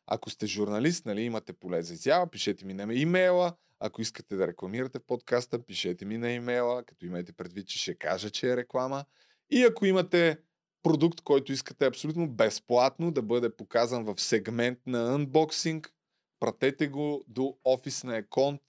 Ако 0.07 0.31
сте 0.31 0.47
журналист, 0.47 1.07
нали, 1.07 1.23
имате 1.23 1.53
поле 1.53 1.83
за 1.83 1.95
изява, 1.95 2.31
пишете 2.31 2.65
ми 2.65 2.75
на 2.75 2.95
имейла. 2.95 3.55
Ако 3.81 4.03
искате 4.03 4.37
да 4.37 4.47
рекламирате 4.47 4.99
подкаста, 4.99 5.67
пишете 5.67 6.05
ми 6.05 6.19
на 6.19 6.31
имейла, 6.31 6.85
като 6.85 7.07
имате 7.07 7.33
предвид, 7.33 7.69
че 7.69 7.79
ще 7.79 7.95
кажа, 7.95 8.31
че 8.31 8.51
е 8.51 8.57
реклама. 8.57 9.05
И 9.51 9.65
ако 9.65 9.87
имате 9.87 10.39
продукт, 10.83 11.21
който 11.21 11.53
искате 11.53 11.87
абсолютно 11.87 12.29
безплатно 12.29 13.11
да 13.11 13.23
бъде 13.23 13.57
показан 13.57 14.05
в 14.05 14.21
сегмент 14.21 14.79
на 14.87 15.15
анбоксинг, 15.15 15.93
пратете 16.41 16.89
го 16.89 17.25
до 17.29 17.57
Офисния 17.65 18.29
конт 18.29 18.63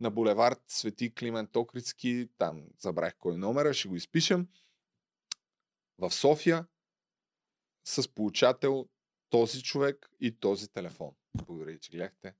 на 0.00 0.10
булевард 0.10 0.62
Свети 0.68 1.14
Климент 1.14 1.52
Токрицки, 1.52 2.28
там 2.38 2.62
забрах 2.78 3.14
кой 3.18 3.36
номера, 3.36 3.68
е, 3.68 3.72
ще 3.72 3.88
го 3.88 3.96
изпишем 3.96 4.46
в 6.00 6.10
София 6.10 6.66
с 7.84 8.14
получател 8.14 8.88
този 9.30 9.62
човек 9.62 10.10
и 10.20 10.40
този 10.40 10.68
телефон. 10.68 11.14
Благодаря, 11.34 11.78
че 11.78 11.90
гледахте. 11.90 12.34